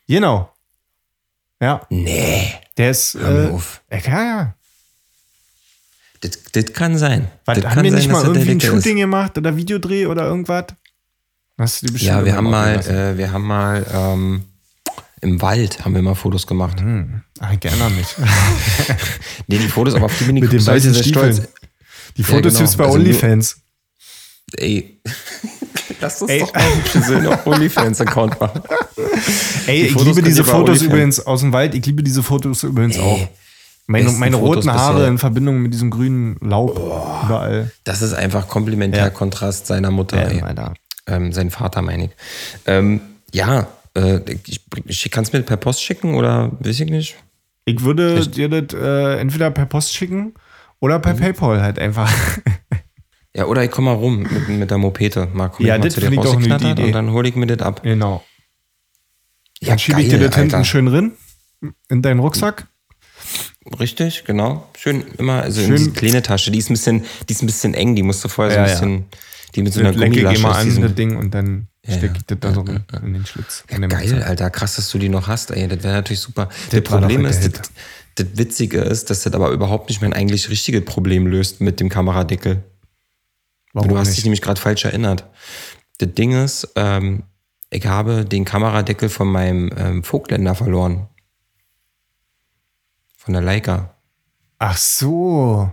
Genau. 0.07 0.51
Ja, 1.61 1.82
Nee. 1.89 2.53
der 2.77 2.91
ist, 2.91 3.13
Hör 3.15 3.49
äh, 3.49 3.51
auf. 3.51 3.82
ja, 3.91 3.97
ja. 4.23 4.55
Das, 6.21 6.32
das 6.53 6.73
kann 6.73 6.97
sein. 6.97 7.27
Was, 7.45 7.59
das 7.59 7.65
haben 7.75 7.84
wir 7.84 7.91
nicht 7.91 8.03
sein, 8.03 8.11
mal 8.11 8.23
irgendwie 8.23 8.51
ein 8.51 8.59
Deckel 8.59 8.77
ist. 8.77 8.84
Shooting 8.84 8.97
gemacht 8.97 9.38
oder 9.38 9.55
Videodreh 9.57 10.05
oder 10.05 10.23
irgendwas? 10.25 10.65
Hast 11.62 11.82
du 11.82 11.86
die 11.88 11.93
bestimmt 11.93 12.12
Ja, 12.18 12.26
wir 12.26 12.36
haben 12.36 12.49
mal 12.49 12.76
äh, 12.88 13.18
wir 13.18 13.32
haben 13.32 13.45
mal 13.45 13.86
ähm, 13.93 14.43
im 15.22 15.41
Wald 15.41 15.86
haben 15.86 15.93
wir 15.93 16.01
mal 16.01 16.16
Fotos 16.16 16.47
gemacht. 16.47 16.78
Ah, 17.39 17.53
gerne 17.55 17.91
nicht. 17.91 18.16
Nee, 19.47 19.59
die 19.59 19.68
Fotos, 19.68 19.93
aber 19.93 20.05
auf 20.05 20.18
die 20.18 20.24
bin 20.24 20.38
ich 20.38 20.43
Mit 20.43 20.51
den 20.53 20.66
weißen 20.66 20.93
sehr 20.93 21.03
stolz. 21.03 21.41
Die 22.18 22.24
Fotos 22.24 22.53
genau. 22.53 22.59
gibt's 22.59 22.76
bei 22.78 22.86
Also 22.86 22.97
nur- 22.97 23.05
OnlyFans. 23.07 23.57
Ey, 24.57 24.99
lass 26.01 26.22
uns 26.22 26.32
Ey. 26.32 26.39
doch 26.39 26.53
mal 26.53 26.76
hübsche 26.76 27.01
Söhne 27.03 27.30
auf 27.30 27.45
OnlyFans-Account 27.47 28.39
machen. 28.41 28.62
Ey, 29.68 29.84
ich 29.84 29.91
Fotos 29.93 30.07
liebe 30.07 30.24
diese 30.24 30.43
Fotos 30.43 30.82
übrigens 30.82 31.20
aus 31.26 31.41
dem 31.41 31.53
Wald. 31.53 31.76
Ich 31.76 31.86
liebe 31.86 32.01
diese 32.03 32.24
Fotos 32.24 32.64
übrigens 32.64 32.97
Ey, 32.97 33.01
auch. 33.01 33.28
Meine, 33.88 34.09
meine 34.12 34.38
Fotos 34.38 34.66
roten 34.66 34.74
Haare 34.74 34.93
bisher. 34.95 35.07
in 35.09 35.18
Verbindung 35.20 35.59
mit 35.62 35.74
diesem 35.74 35.89
grünen 35.89 36.38
Laub 36.41 36.76
überall. 37.26 37.72
Das 37.84 38.01
ist 38.01 38.14
einfach 38.14 38.47
komplementär 38.47 39.03
Ja. 39.03 39.09
Kontrast 39.09 39.68
seiner 39.68 39.91
Mutter. 39.91 40.18
ey. 40.30 40.39
Ähm, 40.39 40.43
Alter. 40.43 40.74
Ähm, 41.08 41.34
sein 41.34 41.49
Vater, 41.49 41.82
meine 41.82 42.06
ich. 42.06 42.12
Ähm, 42.66 43.02
ja, 43.34 43.68
äh, 43.95 44.20
ich, 44.47 44.62
ich 44.86 45.12
kann 45.12 45.24
es 45.24 45.34
mir 45.34 45.41
per 45.41 45.58
Post 45.58 45.84
schicken 45.84 46.16
oder 46.16 46.52
weiß 46.60 46.80
ich 46.80 46.89
nicht. 46.89 47.16
Ich 47.66 47.82
würde 47.82 48.26
dir 48.28 48.49
das 48.49 48.74
äh, 48.80 49.20
entweder 49.20 49.52
per 49.52 49.66
Post 49.66 49.93
schicken 49.95 50.34
oder 50.80 50.97
Mhm. 50.97 51.02
per 51.04 51.14
PayPal 51.16 51.62
halt 51.62 51.80
einfach. 51.80 52.12
Ja, 53.34 53.45
oder 53.45 53.64
ich 53.64 53.72
komme 53.72 53.91
mal 53.91 53.95
rum 53.95 54.24
mit, 54.24 54.49
mit 54.49 54.70
der 54.70 54.78
Mopete. 54.78 55.26
Mal 55.32 55.47
komm 55.47 55.66
Ja, 55.66 55.76
ich 55.76 55.80
mal 55.80 55.86
das 55.88 55.93
zu 55.93 56.02
dir 56.02 56.18
rausgeknattert 56.18 56.72
Idee. 56.80 56.84
und 56.84 56.91
dann 56.91 57.12
hole 57.12 57.30
ich 57.30 57.36
mir 57.38 57.47
das 57.47 57.60
ab. 57.66 57.82
genau. 57.82 58.26
Ja, 59.62 59.70
Dann 59.70 59.80
schiebe 59.80 60.02
ich 60.02 60.10
dir 60.10 60.20
das 60.20 60.36
hinten 60.36 60.66
schön 60.66 60.88
drin. 60.88 61.14
In 61.88 62.02
deinen 62.02 62.20
Rucksack. 62.20 62.68
Richtig, 63.80 64.26
genau. 64.26 64.68
Schön 64.78 65.06
immer, 65.18 65.43
also 65.43 65.62
Schön- 65.62 65.76
in 65.78 65.84
die 65.86 65.91
kleine 65.91 66.22
Tasche. 66.22 66.52
Die 66.52 66.60
ist 66.60 66.70
ein 66.70 66.74
bisschen, 66.74 67.06
die 67.30 67.32
ist 67.34 67.41
ein 67.41 67.45
bisschen 67.45 67.74
eng. 67.74 67.95
Die 67.95 68.04
musst 68.04 68.22
du 68.24 68.28
vorher 68.28 68.54
Ja, 68.54 68.66
so 68.68 68.70
ja. 68.70 68.76
ein 68.82 69.04
bisschen, 69.04 69.06
die 69.56 69.64
mit 69.64 69.74
so 69.74 69.80
einer 69.80 69.91
Das 69.91 70.02
Gummilasche 70.02 70.39
immer 70.39 70.56
an, 70.56 70.82
das 70.82 70.95
Ding, 70.95 71.16
und 71.18 71.34
dann 71.34 71.68
Ja, 71.86 71.97
stecke 71.97 72.18
ich 72.18 72.26
das 72.26 72.39
da 72.39 72.54
so 72.54 72.62
in, 72.62 72.84
in 73.04 73.14
den 73.14 73.26
Schlitz. 73.26 73.64
in 73.68 73.88
Geil. 73.89 74.24
Alter, 74.24 74.49
krass, 74.49 74.76
dass 74.76 74.89
du 74.89 74.97
die 74.97 75.10
noch 75.10 75.28
hast, 75.28 75.52
ey. 75.52 75.68
Das 75.68 75.84
wäre 75.84 75.93
natürlich 75.95 76.20
super. 76.20 76.49
Das, 76.70 76.84
doch 76.84 76.99
Problem 76.99 77.26
ist, 77.26 77.43
das, 77.43 77.72
das 78.16 78.28
Witzige 78.36 78.80
ist, 78.82 79.10
dass 79.10 79.24
das 79.24 79.34
aber 79.34 79.49
überhaupt 79.52 79.89
nicht 79.89 80.02
mein 80.02 80.14
eigentlich 80.14 80.49
richtiges 80.49 80.84
Problem 80.86 81.28
löst 81.28 81.62
mit 81.62 81.80
dem 81.80 81.89
Kameradeckel. 81.89 82.64
Warum 83.74 83.89
du 83.89 83.97
hast 83.97 84.08
nicht? 84.10 84.18
dich 84.18 84.26
nämlich 84.26 84.41
gerade 84.41 84.60
falsch 84.60 84.86
erinnert. 84.86 85.26
Das 85.97 86.14
Ding 86.14 86.32
ist, 86.34 86.68
ähm, 86.76 87.24
ich 87.70 87.86
habe 87.86 88.26
den 88.26 88.43
Kameradeckel 88.43 89.08
von 89.08 89.28
meinem 89.30 89.72
ähm, 89.78 90.04
Vogtländer 90.04 90.56
verloren. 90.56 91.08
Von 93.18 93.34
der 93.34 93.43
Leica. 93.43 93.95
Ach 94.60 94.78
so. 94.78 95.72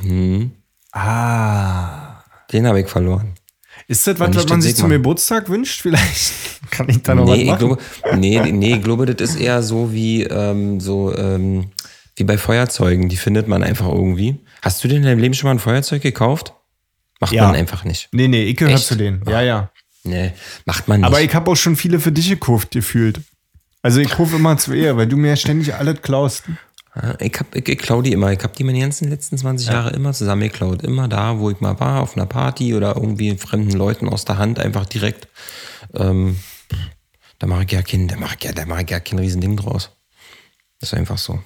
Mhm. 0.00 0.52
Ah. 0.92 2.07
Den 2.52 2.66
habe 2.66 2.80
ich 2.80 2.88
verloren. 2.88 3.34
Ist 3.86 4.06
das 4.06 4.18
was, 4.18 4.34
was 4.34 4.48
man 4.48 4.60
sich 4.60 4.74
zum. 4.76 4.90
Geburtstag 4.90 5.48
wünscht? 5.48 5.82
Vielleicht 5.82 6.32
kann 6.70 6.88
ich 6.88 7.02
da 7.02 7.14
noch 7.14 7.24
nee, 7.26 7.30
was 7.30 7.38
ich 7.38 7.46
machen. 7.46 7.58
glaube, 7.58 7.82
nee, 8.16 8.52
nee, 8.52 8.74
ich 8.76 8.82
glaube, 8.82 9.06
das 9.06 9.30
ist 9.30 9.36
eher 9.40 9.62
so 9.62 9.92
wie, 9.92 10.24
ähm, 10.24 10.80
so, 10.80 11.14
ähm, 11.16 11.70
wie 12.16 12.24
bei 12.24 12.36
Feuerzeugen. 12.38 13.08
Die 13.08 13.16
findet 13.16 13.46
man 13.48 13.62
einfach 13.62 13.86
irgendwie. 13.88 14.38
Hast 14.62 14.82
du 14.82 14.88
denn 14.88 14.98
in 14.98 15.02
deinem 15.04 15.20
Leben 15.20 15.34
schon 15.34 15.48
mal 15.48 15.52
ein 15.54 15.58
Feuerzeug 15.60 16.02
gekauft? 16.02 16.52
Macht 17.20 17.32
Ja. 17.32 17.46
man 17.46 17.54
einfach 17.54 17.84
nicht. 17.84 18.08
nee, 18.12 18.28
nee, 18.28 18.44
ich 18.44 18.56
gehöre 18.56 18.74
Echt? 18.74 18.86
zu 18.86 18.96
denen. 18.96 19.22
Ja, 19.28 19.40
ja. 19.42 19.70
Nee, 20.04 20.32
macht 20.64 20.88
man 20.88 21.00
nicht. 21.00 21.06
Aber 21.06 21.20
ich 21.20 21.34
habe 21.34 21.50
auch 21.50 21.56
schon 21.56 21.76
viele 21.76 22.00
für 22.00 22.12
dich 22.12 22.28
gekauft, 22.28 22.70
gefühlt. 22.70 23.20
Also 23.82 24.00
ich 24.00 24.10
kaufe 24.10 24.36
immer 24.36 24.56
zu 24.56 24.72
ihr, 24.72 24.96
weil 24.96 25.06
du 25.06 25.16
mir 25.16 25.28
ja 25.28 25.36
ständig 25.36 25.74
alles 25.74 26.02
klaust. 26.02 26.44
Ja, 26.94 27.16
ich, 27.20 27.32
hab, 27.38 27.54
ich, 27.54 27.68
ich 27.68 27.78
klau 27.78 28.02
die 28.02 28.12
immer. 28.12 28.32
Ich 28.32 28.42
habe 28.42 28.54
die 28.56 28.64
meine 28.64 28.80
ganzen 28.80 29.08
letzten 29.08 29.38
20 29.38 29.68
Jahre 29.68 29.90
immer 29.90 30.12
zusammen 30.12 30.42
geklaut. 30.42 30.82
Immer 30.82 31.08
da, 31.08 31.38
wo 31.38 31.50
ich 31.50 31.60
mal 31.60 31.78
war, 31.78 32.02
auf 32.02 32.16
einer 32.16 32.26
Party 32.26 32.74
oder 32.74 32.96
irgendwie 32.96 33.36
fremden 33.36 33.72
Leuten 33.72 34.08
aus 34.08 34.24
der 34.24 34.38
Hand, 34.38 34.58
einfach 34.58 34.86
direkt. 34.86 35.28
Ähm, 35.94 36.38
da 37.38 37.46
mache 37.46 37.64
ich 37.64 37.72
ja 37.72 37.82
kein, 37.82 38.08
da 38.08 38.16
mache 38.16 38.36
ich 38.38 38.44
ja, 38.44 38.52
da 38.52 38.66
mache 38.66 38.82
ich 38.82 38.90
ja 38.90 39.00
kein 39.00 39.18
Riesending 39.18 39.56
draus. 39.56 39.90
Das 40.80 40.92
ist 40.92 40.98
einfach 40.98 41.18
so. 41.18 41.40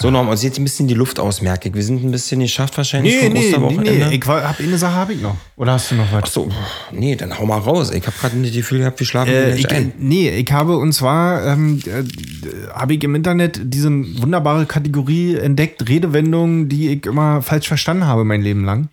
So, 0.00 0.10
nochmal, 0.10 0.34
sieht 0.38 0.56
ein 0.58 0.64
bisschen 0.64 0.88
die 0.88 0.94
Luft 0.94 1.20
aus, 1.20 1.42
merke 1.42 1.68
ich. 1.68 1.74
Wir 1.74 1.82
sind 1.82 2.02
ein 2.02 2.10
bisschen 2.10 2.40
geschafft 2.40 2.74
wahrscheinlich 2.78 3.16
Nee, 3.16 3.24
vom 3.24 3.32
nee, 3.34 3.46
Osterwochenende. 3.48 4.06
nee. 4.08 4.14
Ich 4.16 4.26
war, 4.26 4.48
hab 4.48 4.58
eine 4.58 4.78
Sache 4.78 4.94
habe 4.94 5.12
ich 5.12 5.20
noch. 5.20 5.36
Oder 5.56 5.72
hast 5.74 5.90
du 5.90 5.96
noch 5.96 6.10
was? 6.10 6.22
Ach 6.24 6.28
so, 6.28 6.48
nee, 6.90 7.16
dann 7.16 7.38
hau 7.38 7.44
mal 7.44 7.58
raus. 7.58 7.90
Ich 7.92 8.06
habe 8.06 8.16
gerade 8.18 8.38
nicht 8.38 8.54
das 8.54 8.56
Gefühl 8.56 8.78
gehabt, 8.78 8.98
wir 8.98 9.06
schlafen 9.06 9.34
Äh, 9.34 9.56
ich, 9.56 9.70
ein. 9.70 9.92
nee, 9.98 10.30
ich 10.30 10.50
habe 10.52 10.78
und 10.78 10.94
zwar 10.94 11.44
ähm, 11.46 11.82
äh, 11.84 12.02
habe 12.72 12.94
ich 12.94 13.04
im 13.04 13.14
Internet 13.14 13.60
diese 13.62 13.90
wunderbare 13.90 14.64
Kategorie 14.64 15.34
entdeckt, 15.34 15.86
Redewendungen, 15.86 16.70
die 16.70 16.94
ich 16.94 17.04
immer 17.04 17.42
falsch 17.42 17.68
verstanden 17.68 18.06
habe 18.06 18.24
mein 18.24 18.40
Leben 18.40 18.64
lang. 18.64 18.88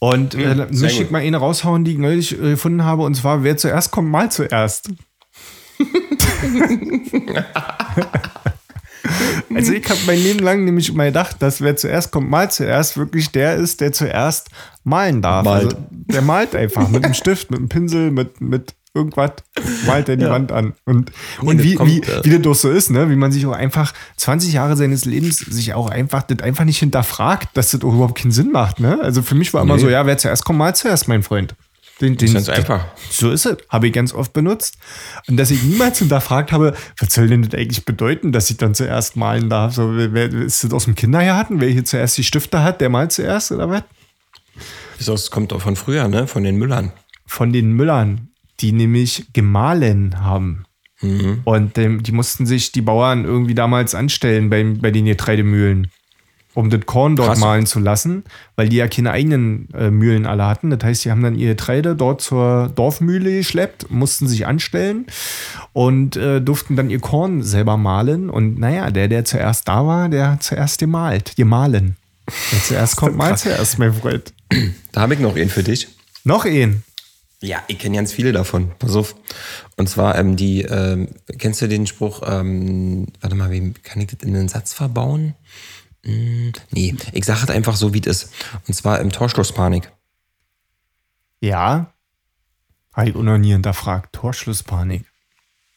Und 0.00 0.34
äh, 0.34 0.54
sehr 0.54 0.66
möchte 0.70 1.02
ich 1.02 1.10
mal 1.10 1.18
eine 1.20 1.36
raushauen, 1.36 1.84
die 1.84 1.92
ich 1.92 1.98
neulich 1.98 2.32
äh, 2.32 2.52
gefunden 2.52 2.82
habe, 2.84 3.02
und 3.02 3.14
zwar, 3.14 3.44
wer 3.44 3.58
zuerst 3.58 3.90
kommt, 3.90 4.08
mal 4.10 4.30
zuerst. 4.32 4.88
also 9.54 9.72
ich 9.72 9.88
habe 9.88 10.00
mein 10.06 10.18
Leben 10.18 10.38
lang 10.40 10.64
nämlich 10.64 10.88
immer 10.88 11.04
gedacht, 11.06 11.36
dass 11.40 11.60
wer 11.60 11.76
zuerst 11.76 12.10
kommt, 12.10 12.30
mal 12.30 12.50
zuerst 12.50 12.96
wirklich 12.96 13.30
der 13.30 13.56
ist, 13.56 13.80
der 13.80 13.92
zuerst 13.92 14.50
malen 14.84 15.22
darf. 15.22 15.44
Malt. 15.44 15.64
Also, 15.64 15.76
der 15.90 16.22
malt 16.22 16.54
einfach 16.54 16.88
mit 16.88 17.04
einem 17.04 17.14
Stift, 17.14 17.50
mit 17.50 17.58
einem 17.58 17.68
Pinsel, 17.68 18.10
mit, 18.10 18.40
mit 18.40 18.74
irgendwas, 18.94 19.32
malt 19.86 20.08
er 20.08 20.16
die 20.16 20.26
Wand 20.28 20.52
an. 20.52 20.74
Und, 20.84 21.12
und 21.40 21.58
das 21.58 21.64
wie, 21.64 21.74
kommt, 21.74 21.90
wie, 21.90 22.00
äh, 22.00 22.24
wie 22.24 22.30
das 22.30 22.42
doch 22.42 22.54
so 22.54 22.70
ist, 22.70 22.90
ne? 22.90 23.08
wie 23.10 23.16
man 23.16 23.32
sich 23.32 23.46
auch 23.46 23.52
einfach 23.52 23.92
20 24.16 24.52
Jahre 24.52 24.76
seines 24.76 25.04
Lebens 25.04 25.38
sich 25.38 25.72
auch 25.74 25.88
einfach 25.88 26.22
das 26.22 26.40
einfach 26.40 26.64
nicht 26.64 26.78
hinterfragt, 26.78 27.56
dass 27.56 27.70
das 27.70 27.82
auch 27.82 27.94
überhaupt 27.94 28.18
keinen 28.18 28.32
Sinn 28.32 28.52
macht. 28.52 28.80
Ne? 28.80 29.00
Also 29.00 29.22
für 29.22 29.34
mich 29.34 29.54
war 29.54 29.62
immer 29.62 29.76
Nee. 29.76 29.82
so, 29.82 29.88
ja, 29.88 30.04
wer 30.06 30.18
zuerst 30.18 30.44
kommt, 30.44 30.58
mal 30.58 30.74
zuerst, 30.74 31.08
mein 31.08 31.22
Freund. 31.22 31.54
Den, 32.02 32.16
den, 32.16 32.34
ganz 32.34 32.48
einfach. 32.48 32.84
So 33.10 33.30
ist 33.30 33.46
es. 33.46 33.56
Habe 33.68 33.86
ich 33.86 33.92
ganz 33.92 34.12
oft 34.12 34.32
benutzt. 34.32 34.76
Und 35.28 35.36
dass 35.36 35.52
ich 35.52 35.62
niemals 35.62 36.00
hinterfragt 36.00 36.50
habe, 36.50 36.74
was 36.98 37.14
soll 37.14 37.28
denn 37.28 37.42
das 37.42 37.54
eigentlich 37.54 37.84
bedeuten, 37.84 38.32
dass 38.32 38.50
ich 38.50 38.56
dann 38.56 38.74
zuerst 38.74 39.16
malen 39.16 39.48
darf? 39.48 39.74
So, 39.74 39.94
wer, 39.96 40.32
ist 40.32 40.64
das 40.64 40.72
aus 40.72 40.86
dem 40.86 40.96
Kindergarten? 40.96 41.60
Wer 41.60 41.68
hier 41.68 41.84
zuerst 41.84 42.18
die 42.18 42.24
Stifte 42.24 42.64
hat, 42.64 42.80
der 42.80 42.88
malt 42.88 43.12
zuerst 43.12 43.52
oder 43.52 43.70
was? 43.70 43.84
Das 45.06 45.30
kommt 45.30 45.52
doch 45.52 45.62
von 45.62 45.76
früher, 45.76 46.08
ne? 46.08 46.26
Von 46.26 46.42
den 46.42 46.56
Müllern. 46.56 46.92
Von 47.24 47.52
den 47.52 47.72
Müllern, 47.72 48.30
die 48.60 48.72
nämlich 48.72 49.32
gemahlen 49.32 50.20
haben. 50.20 50.64
Und 51.44 51.78
ähm, 51.78 52.02
die 52.02 52.12
mussten 52.12 52.46
sich 52.46 52.70
die 52.70 52.82
Bauern 52.82 53.24
irgendwie 53.24 53.54
damals 53.54 53.94
anstellen 53.94 54.50
bei, 54.50 54.62
bei 54.62 54.92
den 54.92 55.06
Getreidemühlen, 55.06 55.90
um 56.54 56.70
das 56.70 56.84
Korn 56.86 57.16
dort 57.16 57.30
Krass. 57.30 57.40
mahlen 57.40 57.66
zu 57.66 57.78
lassen, 57.78 58.24
weil 58.56 58.68
die 58.68 58.76
ja 58.76 58.88
keine 58.88 59.10
eigenen 59.10 59.68
äh, 59.74 59.90
Mühlen 59.90 60.26
alle 60.26 60.46
hatten. 60.46 60.70
Das 60.70 60.82
heißt, 60.82 61.04
die 61.04 61.10
haben 61.10 61.22
dann 61.22 61.34
ihr 61.34 61.48
Getreide 61.48 61.96
dort 61.96 62.20
zur 62.20 62.70
Dorfmühle 62.74 63.38
geschleppt, 63.38 63.90
mussten 63.90 64.28
sich 64.28 64.46
anstellen 64.46 65.06
und 65.72 66.16
äh, 66.16 66.40
durften 66.40 66.76
dann 66.76 66.90
ihr 66.90 67.00
Korn 67.00 67.42
selber 67.42 67.76
mahlen. 67.76 68.28
Und 68.30 68.58
naja, 68.58 68.90
der, 68.90 69.08
der 69.08 69.24
zuerst 69.24 69.68
da 69.68 69.86
war, 69.86 70.08
der 70.08 70.32
hat 70.32 70.42
zuerst 70.42 70.78
gemalt, 70.78 71.36
gemahlen. 71.36 71.96
Wer 72.50 72.62
zuerst 72.64 72.96
kommt, 72.96 73.16
mal 73.16 73.36
zuerst, 73.36 73.78
mein 73.78 73.94
Freund. 73.94 74.32
Da 74.92 75.00
habe 75.00 75.14
ich 75.14 75.20
noch 75.20 75.36
einen 75.36 75.48
für 75.48 75.62
dich. 75.62 75.88
Noch 76.24 76.44
ein. 76.44 76.82
Ja, 77.40 77.60
ich 77.66 77.78
kenne 77.80 77.96
ganz 77.96 78.12
viele 78.12 78.32
davon. 78.32 78.70
Pass 78.78 78.94
auf. 78.94 79.16
Und 79.76 79.88
zwar 79.88 80.16
ähm, 80.16 80.36
die, 80.36 80.62
ähm, 80.62 81.08
kennst 81.38 81.60
du 81.60 81.66
den 81.66 81.88
Spruch, 81.88 82.22
ähm, 82.24 83.08
warte 83.20 83.34
mal, 83.34 83.50
wie 83.50 83.72
kann 83.82 84.00
ich 84.00 84.08
das 84.08 84.20
in 84.22 84.36
einen 84.36 84.48
Satz 84.48 84.72
verbauen? 84.72 85.34
Hm, 86.04 86.52
nee, 86.70 86.96
ich 87.12 87.24
sage 87.24 87.40
es 87.44 87.50
einfach 87.50 87.76
so, 87.76 87.94
wie 87.94 88.00
es 88.00 88.06
ist. 88.24 88.32
Und 88.66 88.74
zwar 88.74 89.00
im 89.00 89.10
Torschlusspanik. 89.12 89.90
Ja. 91.40 91.92
Habe 92.92 93.08
ich 93.10 93.16
auch 93.16 93.22
noch 93.22 93.38
nie 93.38 93.52
hinterfragt. 93.52 94.12
Torschlusspanik. 94.12 95.04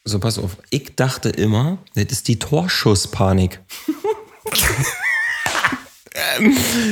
So, 0.03 0.19
pass 0.19 0.37
auf. 0.37 0.57
Ich 0.69 0.95
dachte 0.95 1.29
immer, 1.29 1.77
das 1.95 2.05
ist 2.11 2.27
die 2.27 2.37
Torschusspanik. 2.37 3.59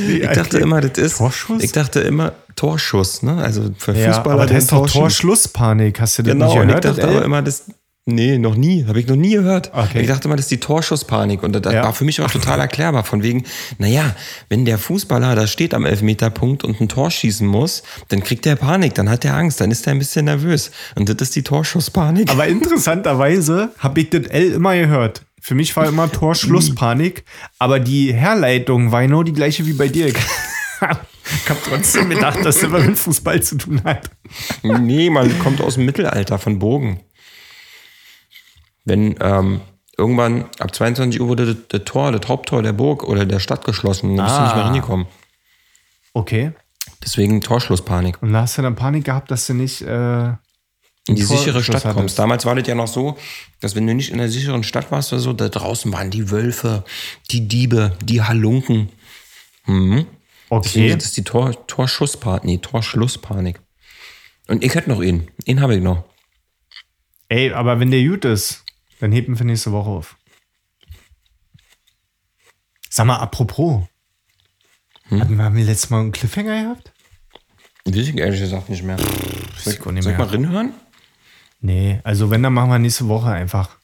Ich 0.08 0.28
dachte 0.28 0.58
immer, 0.58 0.80
das 0.80 0.98
ist. 0.98 1.18
Torschuss? 1.18 1.62
Ich 1.62 1.72
dachte 1.72 2.00
immer 2.00 2.32
Torschuss, 2.56 3.22
ne? 3.22 3.36
Also 3.42 3.70
für 3.78 3.92
Ja, 3.96 4.12
Fußballer. 4.12 4.34
aber 4.34 4.46
das 4.46 4.54
heißt 4.56 4.70
Torschlusspanik. 4.92 6.00
Hast 6.00 6.18
du 6.18 6.22
das 6.22 6.32
Genau, 6.32 6.46
nicht 6.48 6.56
und 6.56 6.68
ich 6.68 6.80
gehört? 6.80 6.84
dachte 6.84 7.08
aber 7.08 7.24
immer, 7.24 7.42
das. 7.42 7.64
Nee, 8.06 8.36
noch 8.36 8.54
nie. 8.54 8.84
Habe 8.86 9.00
ich 9.00 9.06
noch 9.06 9.16
nie 9.16 9.30
gehört. 9.32 9.70
Okay. 9.72 10.02
Ich 10.02 10.08
dachte 10.08 10.28
immer, 10.28 10.36
das 10.36 10.44
ist 10.44 10.50
die 10.50 10.60
Torschusspanik. 10.60 11.42
Und 11.42 11.52
das 11.54 11.72
Ja. 11.72 11.84
war 11.84 11.94
für 11.94 12.04
mich 12.04 12.20
auch 12.20 12.30
total 12.30 12.60
erklärbar. 12.60 13.02
Von 13.02 13.22
wegen, 13.22 13.44
naja, 13.78 14.14
wenn 14.50 14.66
der 14.66 14.76
Fußballer 14.76 15.34
da 15.34 15.46
steht 15.46 15.72
am 15.72 15.86
Elfmeterpunkt 15.86 16.64
und 16.64 16.78
ein 16.82 16.88
Tor 16.90 17.10
schießen 17.10 17.46
muss, 17.46 17.82
dann 18.08 18.22
kriegt 18.22 18.44
er 18.44 18.56
Panik, 18.56 18.94
dann 18.94 19.08
hat 19.08 19.24
er 19.24 19.34
Angst, 19.34 19.58
dann 19.62 19.70
ist 19.70 19.86
er 19.86 19.92
ein 19.92 19.98
bisschen 19.98 20.26
nervös. 20.26 20.70
Und 20.96 21.08
das 21.08 21.16
ist 21.22 21.34
die 21.36 21.42
Torschusspanik. 21.42 22.30
Aber 22.30 22.46
interessanterweise 22.46 23.70
habe 23.78 24.00
ich 24.02 24.10
das 24.10 24.26
L 24.26 24.52
immer 24.52 24.76
gehört. 24.76 25.22
Für 25.40 25.54
mich 25.54 25.74
war 25.74 25.86
immer 25.88 26.10
Torschlusspanik, 26.12 27.24
aber 27.58 27.80
die 27.80 28.12
Herleitung 28.12 28.92
war 28.92 29.00
genau 29.02 29.22
die 29.22 29.32
gleiche 29.32 29.64
wie 29.66 29.72
bei 29.74 29.88
dir. 29.88 30.12
Ich 31.42 31.48
habe 31.48 31.58
trotzdem 31.66 32.10
gedacht, 32.10 32.38
dass 32.44 32.56
das 32.56 32.64
immer 32.64 32.80
mit 32.80 32.98
Fußball 32.98 33.42
zu 33.42 33.56
tun 33.56 33.80
hat. 33.84 34.10
Nee, 34.62 35.08
man 35.08 35.38
kommt 35.38 35.62
aus 35.62 35.74
dem 35.76 35.86
Mittelalter 35.86 36.38
von 36.38 36.58
Bogen. 36.58 37.00
Wenn, 38.84 39.16
ähm, 39.20 39.60
irgendwann 39.96 40.44
ab 40.58 40.74
22 40.74 41.20
Uhr 41.20 41.28
wurde 41.28 41.46
das, 41.54 41.56
das 41.68 41.84
Tor, 41.84 42.12
das 42.12 42.28
Haupttor 42.28 42.62
der 42.62 42.72
Burg 42.72 43.04
oder 43.04 43.24
der 43.24 43.40
Stadt 43.40 43.64
geschlossen. 43.64 44.16
Dann 44.16 44.26
bist 44.26 44.36
du 44.38 44.42
nicht 44.42 44.54
mehr 44.54 44.64
Ah. 44.64 44.68
reingekommen. 44.68 45.06
Okay. 46.12 46.52
Deswegen 47.02 47.40
Torschlusspanik. 47.40 48.22
Und 48.22 48.32
da 48.32 48.42
hast 48.42 48.56
du 48.58 48.62
dann 48.62 48.76
Panik 48.76 49.04
gehabt, 49.04 49.30
dass 49.30 49.46
du 49.46 49.54
nicht. 49.54 49.82
Äh, 49.82 50.28
In 51.06 51.16
die 51.16 51.24
Tor- 51.24 51.36
sichere 51.36 51.62
Schluss 51.62 51.80
Stadt 51.80 51.82
kommst. 51.82 51.98
hattest. 51.98 52.18
Damals 52.18 52.46
war 52.46 52.54
das 52.54 52.66
ja 52.66 52.74
noch 52.74 52.86
so, 52.86 53.18
dass 53.60 53.74
wenn 53.74 53.86
du 53.86 53.94
nicht 53.94 54.10
in 54.10 54.16
der 54.18 54.30
sicheren 54.30 54.64
Stadt 54.64 54.90
warst 54.90 55.12
oder 55.12 55.20
so, 55.20 55.32
da 55.34 55.50
draußen 55.50 55.92
waren 55.92 56.10
die 56.10 56.30
Wölfe, 56.30 56.82
die 57.30 57.46
Diebe, 57.46 57.92
die 58.02 58.22
Halunken. 58.22 58.88
Mhm. 59.66 60.06
Deswegen 60.50 60.86
okay. 60.86 60.94
das 60.94 61.04
ist 61.06 61.16
die 61.18 61.24
Tor, 61.24 61.66
Torschusspanik, 61.66 62.44
nee, 62.44 62.58
Torschlusspanik. 62.58 63.60
Und 64.46 64.62
ich 64.64 64.74
hätte 64.74 64.88
noch 64.88 65.02
ihn. 65.02 65.28
Ihn 65.46 65.60
habe 65.60 65.74
ich 65.76 65.82
noch. 65.82 66.04
Ey, 67.28 67.52
aber 67.52 67.80
wenn 67.80 67.90
der 67.90 68.02
gut 68.04 68.24
ist, 68.24 68.63
dann 69.00 69.12
hebt 69.12 69.28
ihn 69.28 69.36
für 69.36 69.44
nächste 69.44 69.72
Woche 69.72 69.90
auf. 69.90 70.16
Sag 72.90 73.06
mal, 73.06 73.16
apropos. 73.16 73.82
Hm? 75.08 75.20
Hatten 75.20 75.36
wir, 75.36 75.44
haben 75.44 75.56
wir 75.56 75.64
letztes 75.64 75.90
Mal 75.90 76.00
einen 76.00 76.12
Cliffhanger 76.12 76.62
gehabt? 76.62 76.92
Weiß 77.84 77.96
ich 77.96 78.16
ehrlich 78.16 78.40
gesagt 78.40 78.70
nicht 78.70 78.82
mehr. 78.82 78.96
Soll 78.98 79.74
ich, 79.74 79.84
nicht 79.84 80.02
soll 80.04 80.12
ich 80.12 80.18
mal 80.18 80.26
reinhören? 80.28 80.72
Nee, 81.60 82.00
also 82.04 82.30
wenn, 82.30 82.42
dann 82.42 82.52
machen 82.54 82.70
wir 82.70 82.78
nächste 82.78 83.08
Woche 83.08 83.30
einfach. 83.30 83.76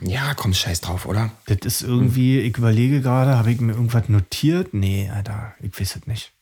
Ja, 0.00 0.34
komm, 0.34 0.52
scheiß 0.52 0.80
drauf, 0.80 1.06
oder? 1.06 1.30
Das 1.46 1.58
ist 1.62 1.82
irgendwie, 1.82 2.40
ich 2.40 2.56
überlege 2.56 3.00
gerade, 3.00 3.36
habe 3.38 3.50
ich 3.52 3.60
mir 3.60 3.72
irgendwas 3.72 4.08
notiert? 4.08 4.74
Nee, 4.74 5.10
Alter, 5.14 5.54
ich 5.60 5.78
weiß 5.78 5.96
es 5.96 6.06
nicht. 6.06 6.32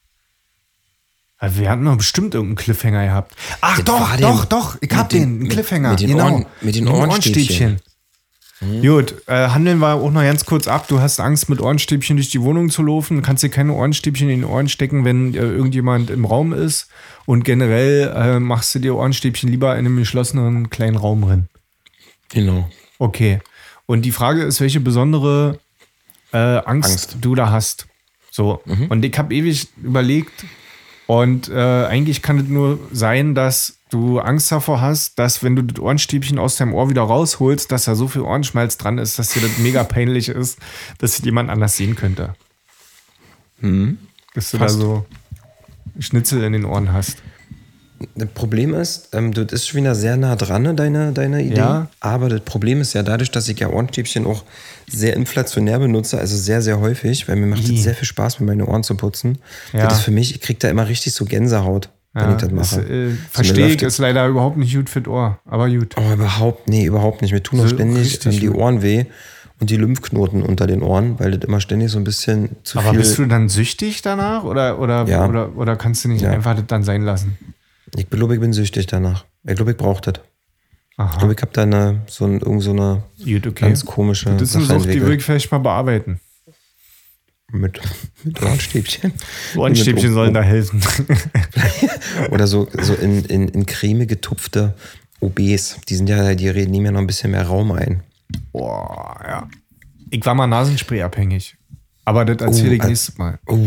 Also 1.36 1.58
wir 1.60 1.70
hatten 1.70 1.84
doch 1.84 1.96
bestimmt 1.96 2.34
irgendeinen 2.34 2.56
Cliffhanger 2.56 3.04
gehabt. 3.06 3.34
Ach 3.60 3.76
Das 3.76 3.84
doch, 3.84 4.16
doch, 4.16 4.40
den- 4.40 4.48
doch, 4.48 4.74
ich 4.76 4.90
mit 4.90 4.94
hab 4.96 5.08
den- 5.10 5.20
den, 5.20 5.28
einen 5.28 5.38
mit- 5.40 5.52
Cliffhanger. 5.52 5.90
mit 5.90 6.00
den 6.00 6.08
genau. 6.08 6.24
Ohren- 6.30 6.46
mit 6.62 6.74
den 6.74 6.88
Ohrenstäbchen. 6.88 7.80
Gut, 8.60 9.14
äh, 9.26 9.48
handeln 9.48 9.78
wir 9.78 9.94
auch 9.94 10.10
noch 10.10 10.22
ganz 10.22 10.44
kurz 10.44 10.68
ab. 10.68 10.86
Du 10.88 11.00
hast 11.00 11.20
Angst, 11.20 11.48
mit 11.48 11.60
Ohrenstäbchen 11.60 12.16
durch 12.16 12.30
die 12.30 12.40
Wohnung 12.40 12.70
zu 12.70 12.82
laufen. 12.82 13.16
Du 13.16 13.22
kannst 13.22 13.42
dir 13.42 13.48
keine 13.48 13.72
Ohrenstäbchen 13.74 14.30
in 14.30 14.40
die 14.40 14.46
Ohren 14.46 14.68
stecken, 14.68 15.04
wenn 15.04 15.34
äh, 15.34 15.38
irgendjemand 15.38 16.10
im 16.10 16.24
Raum 16.24 16.52
ist. 16.52 16.88
Und 17.26 17.44
generell 17.44 18.12
äh, 18.14 18.40
machst 18.40 18.74
du 18.74 18.78
dir 18.78 18.94
Ohrenstäbchen 18.94 19.50
lieber 19.50 19.72
in 19.72 19.86
einem 19.86 19.96
geschlossenen 19.96 20.70
kleinen 20.70 20.96
Raum 20.96 21.22
drin. 21.22 21.48
Genau. 22.30 22.68
Okay. 22.98 23.40
Und 23.86 24.02
die 24.02 24.12
Frage 24.12 24.42
ist, 24.42 24.60
welche 24.60 24.80
besondere 24.80 25.58
äh, 26.32 26.38
Angst, 26.38 26.66
Angst. 26.66 27.16
du 27.20 27.34
da 27.34 27.50
hast. 27.50 27.86
So. 28.30 28.62
Und 28.88 29.04
ich 29.04 29.16
habe 29.18 29.34
ewig 29.34 29.68
überlegt. 29.82 30.44
Und 31.06 31.48
äh, 31.48 31.54
eigentlich 31.54 32.22
kann 32.22 32.38
es 32.38 32.48
nur 32.48 32.78
sein, 32.92 33.34
dass 33.34 33.78
du 33.94 34.18
Angst 34.18 34.50
davor 34.50 34.80
hast, 34.80 35.18
dass 35.18 35.42
wenn 35.42 35.56
du 35.56 35.62
das 35.62 35.80
Ohrenstäbchen 35.80 36.38
aus 36.38 36.56
deinem 36.56 36.74
Ohr 36.74 36.90
wieder 36.90 37.02
rausholst, 37.02 37.70
dass 37.70 37.84
da 37.84 37.94
so 37.94 38.08
viel 38.08 38.22
Ohrenschmalz 38.22 38.76
dran 38.76 38.98
ist, 38.98 39.18
dass 39.18 39.30
dir 39.30 39.40
das 39.40 39.58
mega 39.58 39.84
peinlich 39.84 40.28
ist, 40.28 40.58
dass 40.98 41.18
es 41.18 41.24
jemand 41.24 41.48
anders 41.48 41.76
sehen 41.76 41.94
könnte. 41.94 42.34
Dass 44.34 44.50
du 44.50 44.58
Fast. 44.58 44.76
da 44.76 44.80
so 44.80 45.06
Schnitzel 45.98 46.42
in 46.42 46.52
den 46.52 46.64
Ohren 46.64 46.92
hast. 46.92 47.18
Das 48.16 48.28
Problem 48.34 48.74
ist, 48.74 49.10
ähm, 49.12 49.32
das 49.32 49.52
ist 49.52 49.68
schon 49.68 49.80
wieder 49.80 49.94
sehr 49.94 50.16
nah 50.16 50.36
dran, 50.36 50.62
ne, 50.62 50.74
deine, 50.74 51.12
deine 51.12 51.42
Idee. 51.42 51.56
Ja. 51.56 51.88
Aber 52.00 52.28
das 52.28 52.40
Problem 52.40 52.80
ist 52.80 52.92
ja 52.92 53.02
dadurch, 53.02 53.30
dass 53.30 53.48
ich 53.48 53.60
ja 53.60 53.68
Ohrenstäbchen 53.68 54.26
auch 54.26 54.42
sehr 54.88 55.14
inflationär 55.14 55.78
benutze, 55.78 56.18
also 56.18 56.36
sehr, 56.36 56.60
sehr 56.60 56.80
häufig, 56.80 57.28
weil 57.28 57.36
mir 57.36 57.46
macht 57.46 57.62
es 57.64 57.82
sehr 57.82 57.94
viel 57.94 58.06
Spaß, 58.06 58.40
mir 58.40 58.46
meine 58.46 58.66
Ohren 58.66 58.82
zu 58.82 58.96
putzen. 58.96 59.38
Ja. 59.72 59.84
Das 59.84 59.98
ist 59.98 60.04
für 60.04 60.10
mich, 60.10 60.34
ich 60.34 60.40
krieg 60.40 60.58
da 60.58 60.68
immer 60.68 60.88
richtig 60.88 61.14
so 61.14 61.24
Gänsehaut, 61.24 61.88
wenn 62.14 62.30
ich 62.30 62.36
das 62.36 62.50
mache. 62.50 62.80
äh, 62.82 63.08
So, 63.08 63.12
mir 63.12 63.16
Verstehe 63.30 63.66
ich, 63.68 63.82
ist 63.82 63.98
leider 63.98 64.26
überhaupt 64.28 64.56
nicht 64.56 64.74
gut 64.74 64.88
für 64.88 65.00
das 65.00 65.12
Ohr. 65.12 65.38
Aber 65.44 65.68
gut. 65.68 65.94
Oh, 65.98 66.12
überhaupt, 66.12 66.68
nee, 66.68 66.84
überhaupt 66.86 67.22
nicht. 67.22 67.32
Mir 67.32 67.42
tun 67.42 67.58
auch 67.60 67.64
So 67.64 67.74
ständig 67.74 68.24
ähm, 68.24 68.32
die. 68.32 68.50
Ohren 68.50 68.82
weh 68.82 69.04
und 69.60 69.70
die 69.70 69.76
Lymphknoten 69.76 70.42
unter 70.42 70.66
den 70.66 70.82
Ohren, 70.82 71.18
weil 71.18 71.32
das 71.32 71.46
immer 71.48 71.60
ständig 71.60 71.90
so 71.90 71.98
ein 71.98 72.04
bisschen 72.04 72.50
zu 72.64 72.78
Aber 72.78 72.90
viel. 72.90 72.98
bist 73.00 73.18
du 73.18 73.26
dann 73.26 73.48
süchtig 73.48 74.02
danach 74.02 74.44
oder, 74.44 74.78
oder, 74.78 75.04
Ja. 75.06 75.26
oder, 75.28 75.56
oder 75.56 75.76
kannst 75.76 76.04
du 76.04 76.08
nicht 76.08 76.22
Ja. 76.22 76.30
einfach 76.30 76.54
das 76.56 76.66
dann 76.66 76.82
sein 76.84 77.02
lassen? 77.02 77.36
ich 77.96 78.08
glaube, 78.10 78.34
ich 78.34 78.40
bin 78.40 78.52
süchtig 78.52 78.86
danach. 78.86 79.24
Ich 79.46 79.54
glaube, 79.54 79.70
ich 79.72 79.76
brauche 79.76 80.00
das. 80.00 80.14
Ich 80.92 80.98
Aha. 80.98 81.18
glaube, 81.18 81.34
ich 81.34 81.40
habe 81.42 81.50
da 81.52 81.62
eine, 81.62 82.02
so 82.06 82.24
ein, 82.24 82.40
irgend 82.40 82.62
so 82.62 82.70
eine 82.70 83.02
Gut, 83.24 83.46
okay. 83.46 83.64
ganz 83.66 83.84
komische 83.84 84.30
das 84.30 84.54
ist 84.54 84.56
eine 84.70 84.78
Sucht, 84.80 84.92
die 84.92 85.00
würde 85.00 85.16
ich 85.16 85.24
vielleicht 85.24 85.50
mal 85.50 85.58
bearbeiten. 85.58 86.20
Mit, 87.54 87.80
mit 88.24 88.42
Ohrenstäbchen. 88.42 89.12
Ohrenstäbchen 89.56 90.04
Mit- 90.08 90.14
sollen 90.14 90.34
da 90.34 90.42
helfen. 90.42 90.82
Oder 92.30 92.46
so, 92.48 92.68
so 92.82 92.94
in, 92.94 93.24
in, 93.26 93.48
in 93.48 93.64
Creme 93.64 94.06
getupfte 94.06 94.74
OBs. 95.20 95.78
Die 95.88 95.94
sind 95.94 96.08
ja, 96.08 96.34
die 96.34 96.48
reden 96.48 96.72
nehmen 96.72 96.86
ja 96.86 96.92
noch 96.92 97.00
ein 97.00 97.06
bisschen 97.06 97.30
mehr 97.30 97.46
Raum 97.46 97.70
ein. 97.72 98.02
Boah, 98.52 99.20
ja. 99.24 99.48
Ich 100.10 100.24
war 100.26 100.34
mal 100.34 100.46
Nasenspray 100.48 101.02
abhängig. 101.02 101.56
Aber 102.04 102.24
das 102.24 102.36
erzähle 102.46 102.70
Oh, 102.70 102.72
ich 102.74 102.82
äh, 102.82 102.86
nächstes 102.88 103.18
Mal. 103.18 103.38
Oh, 103.46 103.58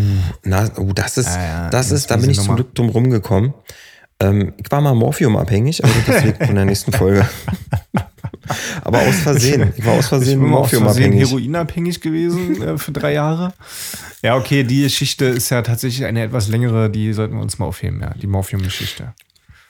na, 0.44 0.70
oh 0.78 0.92
das 0.94 1.18
ist, 1.18 1.28
Ja, 1.34 1.44
ja, 1.44 1.70
das 1.70 1.92
ist, 1.92 2.12
da 2.12 2.18
bin 2.18 2.30
ich 2.30 2.40
zum. 2.40 2.56
Glück 2.56 2.76
drum 2.76 2.90
rumgekommen. 2.90 3.54
Ähm, 4.20 4.54
ich 4.58 4.70
war 4.70 4.82
mal 4.82 4.94
Morphium 4.96 5.38
abhängig, 5.38 5.84
aber 5.84 5.94
das 6.06 6.24
liegt 6.24 6.46
von 6.46 6.56
der 6.56 6.66
nächsten 6.66 6.92
Folge. 6.92 7.28
aber 8.84 9.00
aus 9.00 9.16
Versehen. 9.16 9.74
Ich 9.78 9.86
war 9.86 9.94
aus 9.94 10.06
Ich 10.06 10.10
Versehen 10.10 10.40
bin 10.40 10.50
mal 10.50 10.58
aus 10.58 10.70
Versehen 10.70 11.06
abhängig. 11.12 11.30
heroinabhängig 11.30 12.02
gewesen 12.02 12.62
äh, 12.62 12.78
für 12.78 12.92
drei 12.92 13.14
Jahre. 13.14 13.54
Ja, 14.24 14.36
okay, 14.36 14.64
die 14.64 14.84
Geschichte 14.84 15.26
ist 15.26 15.50
ja 15.50 15.62
tatsächlich 15.62 16.06
eine 16.06 16.24
etwas 16.24 16.48
längere, 16.48 16.90
die 16.90 17.14
sollten 17.14 17.36
wir 17.36 17.42
uns 17.42 17.60
mal 17.60 17.66
aufheben, 17.66 18.02
ja. 18.02 18.14
Die 18.22 18.28
Morphium-Geschichte. 18.28 19.14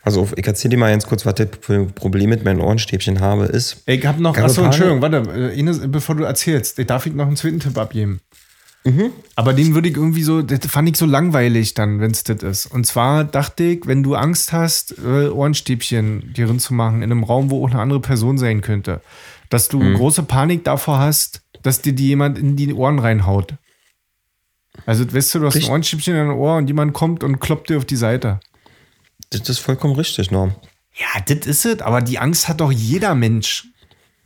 Also 0.03 0.27
ich 0.37 0.47
erzähle 0.47 0.71
dir 0.71 0.77
mal 0.77 0.91
ganz 0.91 1.05
kurz, 1.05 1.25
was 1.25 1.35
das 1.35 1.49
Problem 1.95 2.29
mit 2.29 2.45
meinen 2.45 2.61
Ohrenstäbchen 2.61 3.19
habe, 3.19 3.45
ist. 3.45 3.83
Ich 3.85 4.05
hab 4.05 4.19
noch, 4.19 4.37
achso, 4.37 4.63
Entschuldigung, 4.63 5.01
warte, 5.01 5.23
äh, 5.35 5.59
Ines, 5.59 5.81
bevor 5.85 6.15
du 6.15 6.23
erzählst, 6.23 6.79
ich 6.79 6.87
darf 6.87 7.05
ich 7.05 7.13
noch 7.13 7.27
einen 7.27 7.35
zweiten 7.35 7.59
Tipp 7.59 7.77
abgeben. 7.77 8.21
Aber 9.35 9.53
den 9.53 9.73
würde 9.75 9.89
ich 9.89 9.95
irgendwie 9.95 10.23
so, 10.23 10.41
das 10.41 10.59
fand 10.67 10.89
ich 10.89 10.97
so 10.97 11.05
langweilig 11.05 11.73
dann, 11.73 11.99
wenn 11.99 12.11
es 12.11 12.23
das 12.23 12.43
ist. 12.43 12.65
Und 12.67 12.85
zwar 12.85 13.23
dachte 13.23 13.63
ich, 13.63 13.85
wenn 13.85 14.03
du 14.03 14.15
Angst 14.15 14.53
hast, 14.53 14.97
äh, 14.97 15.29
Ohrenstäbchen 15.29 16.33
dir 16.33 16.47
drin 16.47 16.59
zu 16.59 16.73
machen, 16.73 17.01
in 17.01 17.11
einem 17.11 17.23
Raum, 17.23 17.49
wo 17.49 17.65
auch 17.65 17.71
eine 17.71 17.81
andere 17.81 17.99
Person 17.99 18.37
sein 18.37 18.61
könnte, 18.61 19.01
dass 19.49 19.67
du 19.67 19.79
große 19.79 20.23
Panik 20.23 20.63
davor 20.63 20.99
hast, 20.99 21.41
dass 21.63 21.81
dir 21.81 21.93
die 21.93 22.07
jemand 22.07 22.37
in 22.37 22.55
die 22.55 22.73
Ohren 22.73 22.99
reinhaut. 22.99 23.55
Also, 24.85 25.11
weißt 25.11 25.35
du, 25.35 25.39
du 25.39 25.47
hast 25.47 25.55
Richtig. 25.55 25.69
ein 25.69 25.71
Ohrenstäbchen 25.71 26.13
in 26.13 26.27
deinem 26.27 26.37
Ohr 26.37 26.57
und 26.57 26.67
jemand 26.67 26.93
kommt 26.93 27.23
und 27.23 27.39
kloppt 27.39 27.69
dir 27.69 27.77
auf 27.77 27.85
die 27.85 27.95
Seite. 27.95 28.39
Das 29.31 29.47
ist 29.49 29.59
vollkommen 29.59 29.95
richtig, 29.95 30.31
Norm. 30.31 30.55
Ja, 30.95 31.21
das 31.25 31.45
ist 31.45 31.65
es, 31.65 31.81
aber 31.81 32.01
die 32.01 32.19
Angst 32.19 32.47
hat 32.47 32.61
doch 32.61 32.71
jeder 32.71 33.15
Mensch, 33.15 33.67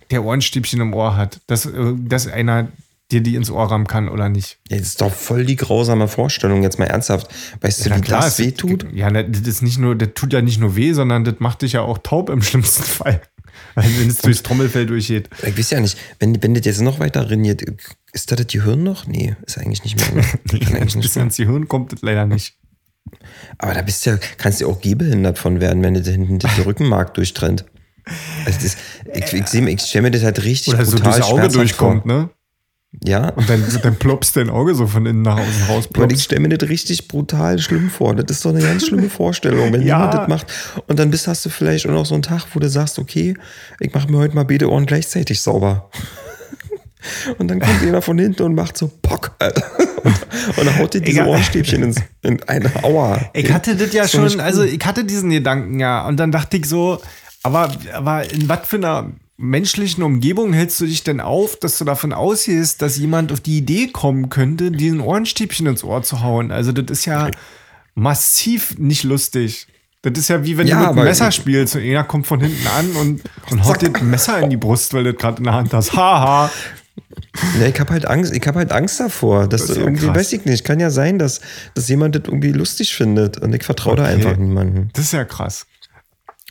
der 0.09 0.23
Ohrenstäbchen 0.23 0.81
im 0.81 0.93
Ohr 0.93 1.15
hat, 1.15 1.39
dass, 1.47 1.65
äh, 1.65 1.93
dass 1.97 2.27
einer 2.27 2.67
dir 3.11 3.21
die 3.21 3.35
ins 3.35 3.49
Ohr 3.49 3.69
rammen 3.69 3.87
kann 3.87 4.09
oder 4.09 4.29
nicht. 4.29 4.59
Ja, 4.69 4.77
das 4.77 4.87
ist 4.87 5.01
doch 5.01 5.13
voll 5.13 5.45
die 5.45 5.55
grausame 5.55 6.07
Vorstellung, 6.07 6.63
jetzt 6.63 6.79
mal 6.79 6.85
ernsthaft. 6.85 7.29
Weißt 7.61 7.85
du, 7.85 7.95
wie 7.95 8.01
klar, 8.01 8.21
das 8.21 8.39
weh 8.39 8.51
tut? 8.51 8.87
Ja, 8.93 9.09
das 9.09 9.41
ist 9.41 9.61
nicht 9.61 9.77
nur, 9.77 9.95
das 9.95 10.09
tut 10.15 10.33
ja 10.33 10.41
nicht 10.41 10.59
nur 10.59 10.75
weh, 10.75 10.93
sondern 10.93 11.23
das 11.23 11.35
macht 11.39 11.61
dich 11.61 11.73
ja 11.73 11.81
auch 11.81 11.97
taub 11.99 12.29
im 12.29 12.41
schlimmsten 12.41 12.83
Fall. 12.83 13.21
Weil 13.75 13.85
wenn 13.99 14.09
es 14.09 14.17
durchs 14.17 14.43
Trommelfell 14.43 14.85
durchgeht. 14.85 15.29
Ich 15.45 15.57
weiß 15.57 15.71
ja 15.71 15.79
nicht, 15.79 15.97
wenn, 16.19 16.41
wenn 16.41 16.53
das 16.53 16.65
jetzt 16.65 16.81
noch 16.81 16.99
weiter 16.99 17.29
riniert, 17.29 17.61
ist 18.13 18.31
das 18.31 18.37
das 18.37 18.47
Gehirn 18.47 18.83
noch? 18.83 19.07
Nee, 19.07 19.35
ist 19.45 19.57
eigentlich 19.57 19.83
nicht 19.83 19.97
mehr. 19.97 20.23
Ne? 20.23 20.59
Kann 20.59 20.75
eigentlich 20.75 20.95
nicht 20.95 21.13
Bis 21.13 21.15
ins 21.15 21.37
Gehirn 21.37 21.67
kommt 21.67 21.93
das 21.93 22.01
leider 22.01 22.25
nicht. 22.25 22.57
Aber 23.57 23.73
da 23.73 23.81
bist 23.81 24.05
du 24.05 24.11
ja, 24.11 24.19
kannst 24.37 24.61
du 24.61 24.65
ja 24.65 24.71
auch 24.71 24.79
gehbehindert 24.79 25.37
von 25.37 25.59
werden, 25.59 25.83
wenn 25.83 25.93
du 25.93 26.01
da 26.01 26.11
hinten 26.11 26.39
den 26.39 26.49
Rückenmark 26.63 27.13
durchtrennt. 27.13 27.65
Also 28.45 28.59
das, 28.63 28.77
ich, 29.13 29.33
ich, 29.33 29.53
ich 29.53 29.81
stelle 29.81 30.03
mir 30.03 30.11
das 30.11 30.23
halt 30.23 30.43
richtig 30.43 30.73
Oder 30.73 30.85
so 30.85 30.97
brutal 30.97 31.19
durchs 31.19 31.31
Auge 31.31 31.47
durchkommt, 31.49 32.05
ne? 32.05 32.29
Ja, 33.03 33.29
Und 33.29 33.49
dann, 33.49 33.63
dann 33.83 33.95
ploppst 33.95 34.35
dein 34.35 34.49
Auge 34.49 34.75
so 34.75 34.85
von 34.85 35.05
innen 35.05 35.21
nach 35.21 35.37
außen 35.39 35.63
raus. 35.69 35.89
aber 35.93 36.11
ich 36.11 36.23
stelle 36.23 36.41
mir 36.41 36.49
das 36.57 36.67
richtig 36.69 37.07
brutal 37.07 37.57
schlimm 37.59 37.89
vor. 37.89 38.13
Das 38.15 38.29
ist 38.35 38.43
doch 38.43 38.49
eine 38.49 38.61
ganz 38.61 38.85
schlimme 38.85 39.09
Vorstellung, 39.09 39.71
wenn 39.71 39.81
Ja. 39.81 39.97
jemand 39.97 40.13
das 40.13 40.27
macht. 40.27 40.47
Und 40.87 40.99
dann 40.99 41.09
bist, 41.09 41.25
hast 41.27 41.45
du 41.45 41.49
vielleicht 41.49 41.85
auch 41.87 41.91
noch 41.91 42.05
so 42.05 42.15
einen 42.15 42.23
Tag, 42.23 42.45
wo 42.53 42.59
du 42.59 42.67
sagst, 42.69 42.99
okay, 42.99 43.35
ich 43.79 43.93
mache 43.93 44.11
mir 44.11 44.17
heute 44.17 44.35
mal 44.35 44.43
beide 44.43 44.69
Ohren 44.69 44.85
gleichzeitig 44.85 45.41
sauber. 45.41 45.89
Und 47.39 47.47
dann 47.47 47.59
kommt 47.59 47.81
jemand 47.83 48.03
von 48.03 48.19
hinten 48.19 48.43
und 48.43 48.53
macht 48.53 48.77
so 48.77 48.87
Pock. 49.01 49.31
Und, 50.03 50.13
und 50.57 50.65
dann 50.67 50.77
haut 50.77 50.93
dir 50.93 51.01
diese 51.01 51.21
Egal. 51.21 51.29
Ohrenstäbchen 51.29 51.81
ins, 51.81 51.97
in 52.21 52.43
eine 52.43 52.71
Aua. 52.83 53.19
Ich 53.33 53.51
hatte 53.51 53.75
das 53.75 53.91
ja 53.91 54.03
nicht 54.03 54.11
schon, 54.11 54.39
also 54.39 54.61
ich 54.61 54.85
hatte 54.85 55.03
diesen 55.03 55.31
Gedanken 55.31 55.79
ja. 55.79 56.05
Und 56.07 56.17
dann 56.17 56.31
dachte 56.31 56.57
ich 56.57 56.67
so, 56.67 57.01
aber, 57.41 57.71
aber 57.93 58.31
in 58.31 58.47
was 58.47 58.67
für 58.67 58.75
einer 58.75 59.09
menschlichen 59.41 60.03
Umgebung 60.03 60.53
hältst 60.53 60.79
du 60.79 60.85
dich 60.85 61.03
denn 61.03 61.19
auf, 61.19 61.57
dass 61.57 61.77
du 61.77 61.85
davon 61.85 62.13
ausgehst, 62.13 62.81
dass 62.81 62.97
jemand 62.97 63.31
auf 63.31 63.39
die 63.41 63.57
Idee 63.57 63.87
kommen 63.87 64.29
könnte, 64.29 64.71
diesen 64.71 65.01
Ohrenstäbchen 65.01 65.67
ins 65.67 65.83
Ohr 65.83 66.03
zu 66.03 66.21
hauen? 66.21 66.51
Also 66.51 66.71
das 66.71 66.99
ist 66.99 67.05
ja 67.05 67.29
massiv 67.95 68.77
nicht 68.77 69.03
lustig. 69.03 69.67
Das 70.03 70.17
ist 70.17 70.29
ja 70.29 70.43
wie 70.45 70.57
wenn 70.57 70.67
Ja, 70.67 70.75
du 70.81 70.87
mit 70.89 70.97
einem 70.97 71.05
Messer 71.05 71.31
spielst 71.31 71.75
und 71.75 71.81
einer 71.83 72.03
kommt 72.03 72.25
von 72.27 72.39
hinten 72.39 72.65
an 72.67 72.91
und, 72.91 73.21
und 73.51 73.63
haut 73.65 73.81
dir 73.81 73.93
ein 73.93 74.09
Messer 74.09 74.39
in 74.39 74.49
die 74.49 74.57
Brust, 74.57 74.93
weil 74.93 75.03
du 75.03 75.13
das 75.13 75.21
gerade 75.21 75.37
in 75.39 75.43
der 75.43 75.53
Hand 75.53 75.73
hast. 75.73 75.93
Haha. 75.93 76.49
Ja, 77.59 77.67
ich 77.67 77.79
habe 77.79 77.93
halt 77.93 78.05
Angst, 78.05 78.33
ich 78.35 78.45
habe 78.47 78.59
halt 78.59 78.71
Angst 78.71 78.99
davor, 78.99 79.47
dass 79.47 79.61
Das 79.61 79.69
ist 79.71 79.77
ja 79.77 79.83
irgendwie, 79.83 80.05
krass. 80.07 80.15
weiß 80.17 80.33
ich 80.33 80.45
nicht, 80.45 80.63
kann 80.63 80.79
ja 80.79 80.89
sein, 80.89 81.19
dass, 81.19 81.39
dass 81.75 81.87
jemand 81.87 82.15
das 82.15 82.23
irgendwie 82.25 82.51
lustig 82.51 82.93
findet 82.95 83.37
und 83.37 83.53
ich 83.53 83.63
vertraue 83.63 83.95
da 83.95 84.03
Okay. 84.03 84.13
einfach 84.13 84.37
niemanden. 84.37 84.89
Das 84.93 85.05
ist 85.05 85.13
ja 85.13 85.23
krass. 85.23 85.65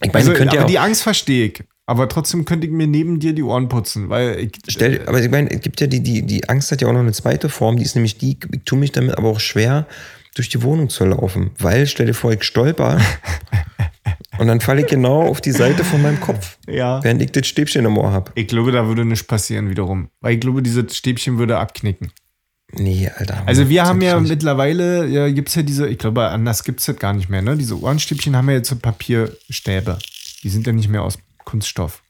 Ich 0.02 0.12
meine, 0.12 0.30
Also, 0.30 0.42
aber 0.42 0.54
ja 0.54 0.64
die 0.64 0.78
Angst 0.78 1.02
verstehe 1.02 1.46
ich. 1.48 1.64
Aber 1.90 2.08
trotzdem 2.08 2.44
könnte 2.44 2.68
ich 2.68 2.72
mir 2.72 2.86
neben 2.86 3.18
dir 3.18 3.32
die 3.32 3.42
Ohren 3.42 3.68
putzen, 3.68 4.10
weil 4.10 4.38
ich, 4.38 4.52
Stell, 4.68 5.02
aber 5.08 5.20
ich 5.20 5.28
meine, 5.28 5.50
es 5.50 5.60
gibt 5.60 5.80
ja 5.80 5.88
die, 5.88 6.00
die, 6.00 6.22
die 6.22 6.48
Angst 6.48 6.70
hat 6.70 6.80
ja 6.80 6.86
auch 6.86 6.92
noch 6.92 7.00
eine 7.00 7.10
zweite 7.10 7.48
Form, 7.48 7.78
die 7.78 7.82
ist 7.82 7.96
nämlich 7.96 8.16
die, 8.16 8.38
ich 8.52 8.62
tue 8.64 8.78
mich 8.78 8.92
damit 8.92 9.18
aber 9.18 9.28
auch 9.28 9.40
schwer, 9.40 9.88
durch 10.36 10.48
die 10.48 10.62
Wohnung 10.62 10.88
zu 10.88 11.04
laufen. 11.04 11.50
Weil, 11.58 11.88
stell 11.88 12.06
dir 12.06 12.14
vor, 12.14 12.32
ich 12.32 12.44
stolper 12.44 13.00
und 14.38 14.46
dann 14.46 14.60
falle 14.60 14.82
ich 14.82 14.86
genau 14.86 15.22
auf 15.22 15.40
die 15.40 15.50
Seite 15.50 15.82
von 15.82 16.00
meinem 16.00 16.20
Kopf, 16.20 16.58
ja. 16.68 17.02
während 17.02 17.22
ich 17.22 17.32
das 17.32 17.48
Stäbchen 17.48 17.84
im 17.84 17.98
Ohr 17.98 18.12
habe. 18.12 18.30
Ich 18.36 18.46
glaube, 18.46 18.70
da 18.70 18.86
würde 18.86 19.04
nichts 19.04 19.26
passieren 19.26 19.68
wiederum. 19.68 20.10
Weil 20.20 20.34
ich 20.34 20.40
glaube, 20.40 20.62
dieses 20.62 20.96
Stäbchen 20.96 21.38
würde 21.38 21.58
abknicken. 21.58 22.12
Nee, 22.72 23.10
Alter. 23.16 23.42
Also 23.46 23.68
wir 23.68 23.82
haben 23.82 24.00
ja 24.00 24.20
nicht. 24.20 24.30
mittlerweile, 24.30 25.08
ja, 25.08 25.28
gibt 25.28 25.48
es 25.48 25.56
ja 25.56 25.62
diese, 25.62 25.88
ich 25.88 25.98
glaube, 25.98 26.28
anders 26.28 26.62
gibt 26.62 26.78
es 26.78 26.86
das 26.86 26.96
gar 26.98 27.14
nicht 27.14 27.28
mehr, 27.28 27.42
ne? 27.42 27.56
Diese 27.56 27.76
Ohrenstäbchen 27.80 28.36
haben 28.36 28.48
ja 28.48 28.54
jetzt 28.54 28.68
so 28.68 28.76
Papierstäbe. 28.76 29.98
Die 30.44 30.48
sind 30.48 30.68
ja 30.68 30.72
nicht 30.72 30.88
mehr 30.88 31.02
aus 31.02 31.18
Kunststoff. 31.44 32.02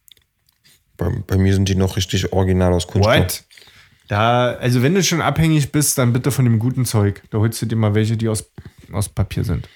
Bei, 0.96 1.10
bei 1.26 1.36
mir 1.36 1.54
sind 1.54 1.68
die 1.68 1.74
noch 1.74 1.96
richtig 1.96 2.32
original 2.32 2.72
aus 2.72 2.86
Kunststoff. 2.86 3.16
What? 3.16 3.44
Da, 4.08 4.54
also 4.54 4.82
wenn 4.82 4.94
du 4.94 5.04
schon 5.04 5.20
abhängig 5.20 5.70
bist, 5.70 5.96
dann 5.96 6.12
bitte 6.12 6.32
von 6.32 6.44
dem 6.44 6.58
guten 6.58 6.84
Zeug. 6.84 7.22
Da 7.30 7.38
holst 7.38 7.62
du 7.62 7.66
dir 7.66 7.76
mal 7.76 7.94
welche, 7.94 8.16
die 8.16 8.28
aus, 8.28 8.50
aus 8.92 9.08
Papier 9.08 9.44
sind. 9.44 9.68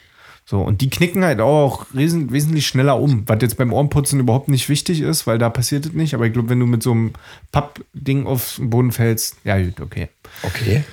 So, 0.45 0.61
und 0.61 0.83
die 0.83 0.91
knicken 0.91 1.25
halt 1.25 1.41
auch 1.41 1.87
wesen, 1.93 2.31
wesentlich 2.33 2.67
schneller 2.67 3.01
um, 3.01 3.27
was 3.27 3.39
jetzt 3.41 3.57
beim 3.57 3.73
Ohrenputzen 3.73 4.21
überhaupt 4.21 4.49
nicht 4.49 4.69
wichtig 4.69 5.01
ist, 5.01 5.27
weil 5.27 5.39
da 5.39 5.49
passiert 5.49 5.87
es 5.87 5.93
nicht. 5.93 6.15
Aber 6.15 6.27
ich 6.27 6.33
glaube, 6.33 6.51
wenn 6.51 6.61
du 6.61 6.67
mit 6.67 6.83
so 6.83 6.91
einem 6.91 7.13
Pappding 7.51 8.27
auf 8.27 8.57
den 8.57 8.71
Boden 8.71 8.93
fällst, 8.93 9.37
ja 9.45 9.59
gut, 9.63 9.81
okay. 9.81 10.09
Okay. 10.43 10.85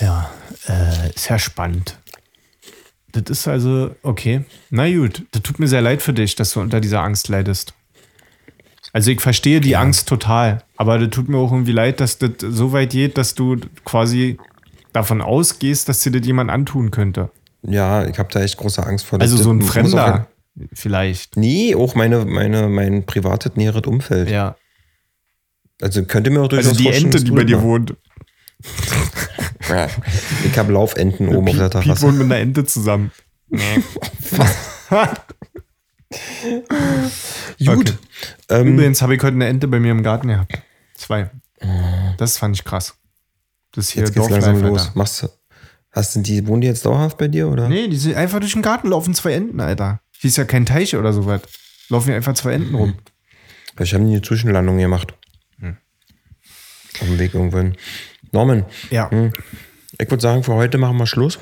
Ja, 0.00 0.30
äh, 0.66 1.10
ist 1.14 1.30
ja 1.30 1.38
spannend. 1.38 1.98
Das 3.14 3.30
ist 3.30 3.48
also, 3.48 3.94
okay. 4.02 4.44
Na 4.70 4.90
gut, 4.90 5.22
das 5.32 5.42
tut 5.42 5.58
mir 5.60 5.68
sehr 5.68 5.80
leid 5.82 6.02
für 6.02 6.12
dich, 6.12 6.34
dass 6.34 6.52
du 6.52 6.60
unter 6.60 6.80
dieser 6.80 7.02
Angst 7.02 7.28
leidest. 7.28 7.74
Also 8.92 9.10
ich 9.10 9.20
verstehe 9.20 9.60
die 9.60 9.76
Angst 9.76 10.08
total, 10.08 10.62
aber 10.76 10.98
das 10.98 11.10
tut 11.10 11.28
mir 11.28 11.38
auch 11.38 11.50
irgendwie 11.52 11.72
leid, 11.72 12.00
dass 12.00 12.18
das 12.18 12.30
so 12.40 12.72
weit 12.72 12.90
geht, 12.90 13.16
dass 13.18 13.34
du 13.34 13.56
quasi 13.84 14.36
davon 14.92 15.20
ausgehst, 15.20 15.88
dass 15.88 16.00
dir 16.00 16.12
das 16.12 16.26
jemand 16.26 16.50
antun 16.50 16.90
könnte. 16.90 17.30
Ja, 17.62 18.04
ich 18.04 18.18
habe 18.18 18.28
da 18.32 18.40
echt 18.42 18.56
große 18.56 18.84
Angst 18.86 19.06
vor. 19.06 19.20
Also 19.20 19.36
Das- 19.36 19.44
so 19.44 19.52
ein 19.52 19.62
auch 19.62 19.66
Fremder 19.66 20.28
vielleicht. 20.72 21.36
Nee, 21.36 21.74
auch 21.74 21.94
meine, 21.94 22.24
meine, 22.24 22.68
mein 22.68 23.04
privates 23.06 23.56
näheres 23.56 23.82
Umfeld. 23.86 24.28
Ja. 24.30 24.56
Also 25.80 26.04
könnte 26.04 26.30
mir 26.30 26.40
auch 26.42 26.48
durchaus 26.48 26.68
Also 26.78 26.82
die 26.82 26.88
Ente, 26.88 27.22
die 27.22 27.30
bei 27.32 27.44
dir 27.44 27.62
wohnt. 27.62 27.94
Ja. 29.68 29.88
Ich 30.44 30.58
habe 30.58 30.72
Laufenten 30.72 31.28
oben 31.34 31.48
auf 31.48 31.56
der 31.56 31.68
Piet, 31.68 31.72
Piet 31.72 31.82
Terrasse. 31.84 32.02
wohnt 32.02 32.18
mit 32.18 32.26
einer 32.26 32.38
Ente 32.38 32.64
zusammen. 32.64 33.10
Gut. 37.64 37.98
Ähm, 38.48 38.74
Übrigens 38.74 39.02
habe 39.02 39.14
ich 39.14 39.22
heute 39.22 39.34
eine 39.34 39.46
Ente 39.46 39.68
bei 39.68 39.80
mir 39.80 39.92
im 39.92 40.02
Garten 40.02 40.28
gehabt. 40.28 40.52
Zwei. 40.94 41.30
Das 42.18 42.38
fand 42.38 42.56
ich 42.56 42.64
krass. 42.64 42.94
Das 43.72 43.86
ist 43.86 43.92
hier 43.92 44.04
jetzt 44.04 44.14
geht's 44.14 44.28
langsam 44.28 44.62
los. 44.62 44.82
Alter. 44.82 44.92
Machst 44.98 45.22
du, 45.22 45.28
hast 45.90 46.14
du 46.16 46.20
die, 46.20 46.46
wohnen 46.46 46.60
die 46.60 46.68
jetzt 46.68 46.86
dauerhaft 46.86 47.18
bei 47.18 47.28
dir, 47.28 47.48
oder? 47.48 47.68
Nee, 47.68 47.88
die 47.88 47.96
sind 47.96 48.14
einfach 48.16 48.40
durch 48.40 48.52
den 48.52 48.62
Garten 48.62 48.88
laufen 48.88 49.14
zwei 49.14 49.32
Enten, 49.32 49.60
Alter. 49.60 50.00
Hier 50.18 50.28
ist 50.28 50.36
ja 50.36 50.44
kein 50.44 50.66
Teich 50.66 50.94
oder 50.96 51.12
sowas. 51.12 51.40
Laufen 51.88 52.06
hier 52.06 52.16
einfach 52.16 52.34
zwei 52.34 52.52
Enten 52.52 52.74
rum. 52.74 52.94
Vielleicht 53.74 53.94
haben 53.94 54.06
die 54.06 54.12
eine 54.12 54.22
Zwischenlandung 54.22 54.78
gemacht. 54.78 55.14
Hm. 55.58 55.76
Auf 57.00 57.06
dem 57.06 57.18
Weg 57.18 57.34
irgendwohin. 57.34 57.76
Norman, 58.34 58.66
Ja, 58.90 59.10
ich 59.98 60.10
würde 60.10 60.20
sagen, 60.20 60.42
für 60.42 60.54
heute 60.54 60.76
machen 60.76 60.96
wir 60.98 61.06
Schluss. 61.06 61.38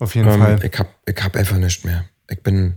auf 0.00 0.14
jeden 0.14 0.28
Ähm, 0.28 0.40
Fall. 0.40 0.64
ich 0.64 0.78
hab, 0.78 0.88
ich 1.08 1.22
hab 1.24 1.36
einfach 1.36 1.56
nichts 1.58 1.84
mehr. 1.84 2.04
Ich 2.28 2.42
bin, 2.42 2.74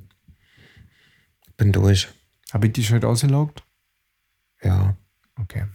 bin 1.58 1.72
durch. 1.72 2.08
Habe 2.54 2.68
ich 2.68 2.74
dich 2.74 2.92
heute 2.94 3.08
ausgelaugt? 3.08 3.64
Ja. 4.64 4.96
Okay. 5.42 5.66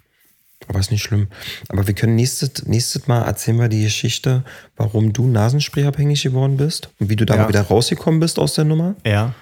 Aber 0.68 0.78
ist 0.78 0.90
nicht 0.92 1.02
schlimm. 1.02 1.28
Aber 1.68 1.86
wir 1.86 1.94
können 1.94 2.14
nächstes, 2.14 2.64
nächstes 2.66 3.08
Mal 3.08 3.22
erzählen 3.22 3.58
wir 3.58 3.68
die 3.68 3.82
Geschichte, 3.82 4.44
warum 4.76 5.12
du 5.12 5.26
Nasenspray-abhängig 5.26 6.22
geworden 6.22 6.56
bist 6.56 6.90
und 7.00 7.08
wie 7.10 7.16
du 7.16 7.24
da 7.26 7.34
Ja. 7.36 7.48
wieder 7.48 7.62
rausgekommen 7.62 8.20
bist 8.20 8.38
aus 8.38 8.54
der 8.54 8.64
Nummer. 8.64 8.94
Ja. 9.04 9.34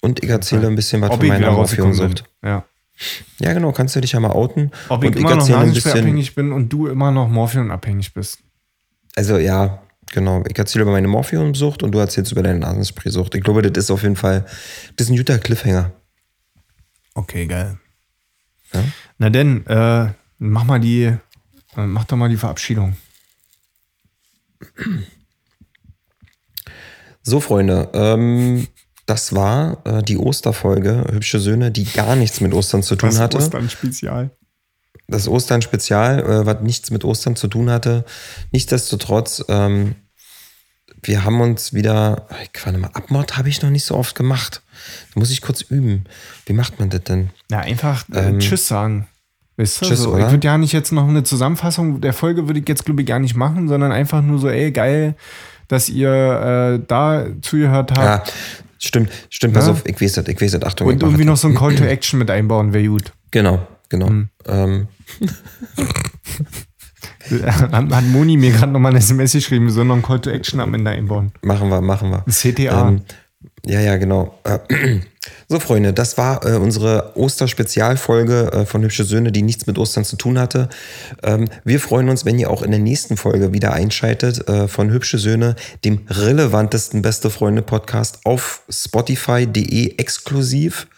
Und 0.00 0.22
ich 0.24 0.30
erzähle 0.30 0.66
ein 0.68 0.74
bisschen 0.74 1.02
was 1.02 1.10
Ob 1.10 1.18
von 1.18 1.28
meiner. 1.28 1.50
Morphionsucht. 1.52 2.24
Ja. 2.42 2.64
Ja, 3.38 3.52
genau, 3.52 3.72
kannst 3.72 3.96
du 3.96 4.00
dich 4.00 4.12
ja 4.12 4.20
mal 4.20 4.30
outen. 4.30 4.70
Ob 4.88 5.02
ich 5.02 5.10
und 5.10 5.16
immer 5.16 5.36
noch 5.36 5.48
Nasenspray-abhängig 5.48 6.34
bin 6.34 6.52
und 6.52 6.68
du 6.68 6.86
immer 6.86 7.10
noch 7.10 7.28
Morphion-abhängig 7.28 8.14
bist. 8.14 8.38
Also 9.16 9.38
ja, 9.38 9.82
genau. 10.12 10.42
Ich 10.48 10.58
erzähle 10.58 10.82
über 10.82 10.92
meine 10.92 11.08
Morphionsucht 11.08 11.82
und 11.82 11.92
du 11.92 11.98
erzählst 11.98 12.32
über 12.32 12.42
deine 12.42 12.60
Nasenspray-Sucht. 12.60 13.34
Ich 13.34 13.42
glaube, 13.42 13.62
das 13.62 13.84
ist 13.84 13.90
auf 13.90 14.02
jeden 14.02 14.16
Fall, 14.16 14.46
das 14.96 15.06
ist 15.06 15.10
ein 15.10 15.16
guter 15.16 15.38
Cliffhanger. 15.38 15.92
Okay, 17.14 17.46
geil. 17.46 17.78
Ja? 18.72 18.84
Na 19.18 19.30
denn, 19.30 19.66
äh, 19.66 20.08
mach 20.38 20.64
mal 20.64 20.80
die, 20.80 21.04
äh, 21.04 21.18
mach 21.76 22.04
doch 22.04 22.16
mal 22.16 22.28
die 22.28 22.36
Verabschiedung. 22.36 22.96
So, 27.22 27.40
Freunde, 27.40 27.90
ähm, 27.94 28.66
das 29.06 29.34
war 29.34 29.78
äh, 29.84 30.02
die 30.02 30.16
Osterfolge 30.16 31.06
Hübsche 31.10 31.40
Söhne, 31.40 31.70
die 31.70 31.84
gar 31.84 32.16
nichts 32.16 32.40
mit 32.40 32.54
Ostern 32.54 32.82
zu 32.82 32.96
tun 32.96 33.18
hatte. 33.18 33.38
Ostern-Spezial. 33.38 34.30
das 35.08 35.28
Ostern-Spezial, 35.28 36.20
äh, 36.20 36.46
was 36.46 36.60
nichts 36.62 36.90
mit 36.90 37.04
Ostern 37.04 37.36
zu 37.36 37.48
tun 37.48 37.70
hatte. 37.70 38.04
Nichtsdestotrotz, 38.52 39.44
ähm, 39.48 39.96
wir 41.02 41.24
haben 41.24 41.40
uns 41.40 41.72
wieder, 41.72 42.28
ich 42.54 42.64
warte 42.64 42.78
mal, 42.78 42.90
Abmord 42.92 43.36
habe 43.36 43.48
ich 43.48 43.60
noch 43.62 43.70
nicht 43.70 43.84
so 43.84 43.96
oft 43.96 44.14
gemacht. 44.14 44.62
Da 45.12 45.20
muss 45.20 45.30
ich 45.30 45.42
kurz 45.42 45.62
üben. 45.62 46.04
Wie 46.46 46.52
macht 46.52 46.78
man 46.78 46.90
das 46.90 47.02
denn? 47.02 47.30
Ja, 47.50 47.58
einfach 47.58 48.08
äh, 48.10 48.38
Tschüss 48.38 48.68
sagen. 48.68 49.08
Weißt 49.56 49.82
du, 49.82 49.86
Tschüss, 49.86 50.00
so, 50.00 50.14
oder? 50.14 50.26
Ich 50.26 50.30
würde 50.30 50.46
ja 50.46 50.56
nicht 50.56 50.72
jetzt 50.72 50.92
noch 50.92 51.08
eine 51.08 51.24
Zusammenfassung 51.24 52.00
der 52.00 52.12
Folge 52.12 52.46
würde 52.46 52.60
ich 52.60 52.68
jetzt 52.68 52.84
glaube 52.84 53.02
ich 53.02 53.08
gar 53.08 53.18
nicht 53.18 53.34
machen, 53.34 53.68
sondern 53.68 53.90
einfach 53.90 54.22
nur 54.22 54.38
so, 54.38 54.48
ey, 54.48 54.70
geil, 54.70 55.16
dass 55.68 55.88
ihr 55.88 56.10
äh, 56.10 56.84
da 56.86 57.26
zugehört 57.42 57.92
habt. 57.98 58.28
Ja, 58.28 58.34
stimmt, 58.82 59.10
stimmt, 59.30 59.54
pass 59.54 59.66
Ja. 59.66 59.72
auf, 59.72 59.82
ich 59.86 60.00
weiß 60.00 60.12
das, 60.14 60.28
ich 60.28 60.40
weiß 60.40 60.52
das, 60.52 60.62
Achtung. 60.62 60.88
Und 60.88 61.02
irgendwie 61.02 61.24
noch 61.24 61.36
so 61.36 61.48
ein 61.48 61.54
Call 61.54 61.74
to 61.74 61.84
Action 61.84 62.18
mit 62.18 62.30
einbauen, 62.30 62.72
wäre 62.72 62.86
gut. 62.86 63.12
Genau, 63.30 63.66
genau. 63.88 64.08
Hm. 64.08 64.28
Ähm, 64.46 64.88
hat, 67.46 67.72
hat 67.72 68.04
Moni 68.06 68.36
mir 68.36 68.52
gerade 68.52 68.72
nochmal 68.72 68.90
eine 68.92 68.98
SMS 68.98 69.32
geschrieben, 69.32 69.66
wir 69.66 69.72
sollen 69.72 69.88
noch 69.88 69.96
ein 69.96 70.02
Call 70.02 70.20
to 70.20 70.30
Action 70.30 70.60
am 70.60 70.74
Ende 70.74 70.90
einbauen. 70.90 71.32
machen 71.42 71.68
wir, 71.68 71.80
machen 71.80 72.10
wir. 72.10 72.24
Ein 72.26 72.32
CTA. 72.32 72.88
Ähm, 72.88 73.02
ja, 73.64 73.80
ja, 73.80 73.96
genau. 73.96 74.38
So, 75.48 75.60
Freunde, 75.60 75.92
das 75.92 76.18
war 76.18 76.44
äh, 76.44 76.56
unsere 76.56 77.16
Osterspezialfolge 77.16 78.52
äh, 78.52 78.66
von 78.66 78.82
Hübsche 78.82 79.04
Söhne, 79.04 79.30
die 79.30 79.42
nichts 79.42 79.66
mit 79.66 79.78
Ostern 79.78 80.04
zu 80.04 80.16
tun 80.16 80.38
hatte. 80.38 80.68
Ähm, 81.22 81.48
wir 81.62 81.78
freuen 81.78 82.08
uns, 82.08 82.24
wenn 82.24 82.38
ihr 82.38 82.50
auch 82.50 82.62
in 82.62 82.72
der 82.72 82.80
nächsten 82.80 83.16
Folge 83.16 83.52
wieder 83.52 83.72
einschaltet 83.72 84.48
äh, 84.48 84.66
von 84.66 84.90
Hübsche 84.90 85.18
Söhne, 85.18 85.54
dem 85.84 86.06
relevantesten 86.08 87.02
Beste 87.02 87.30
Freunde 87.30 87.62
Podcast 87.62 88.20
auf 88.24 88.62
Spotify.de 88.68 89.96
exklusiv 89.98 90.88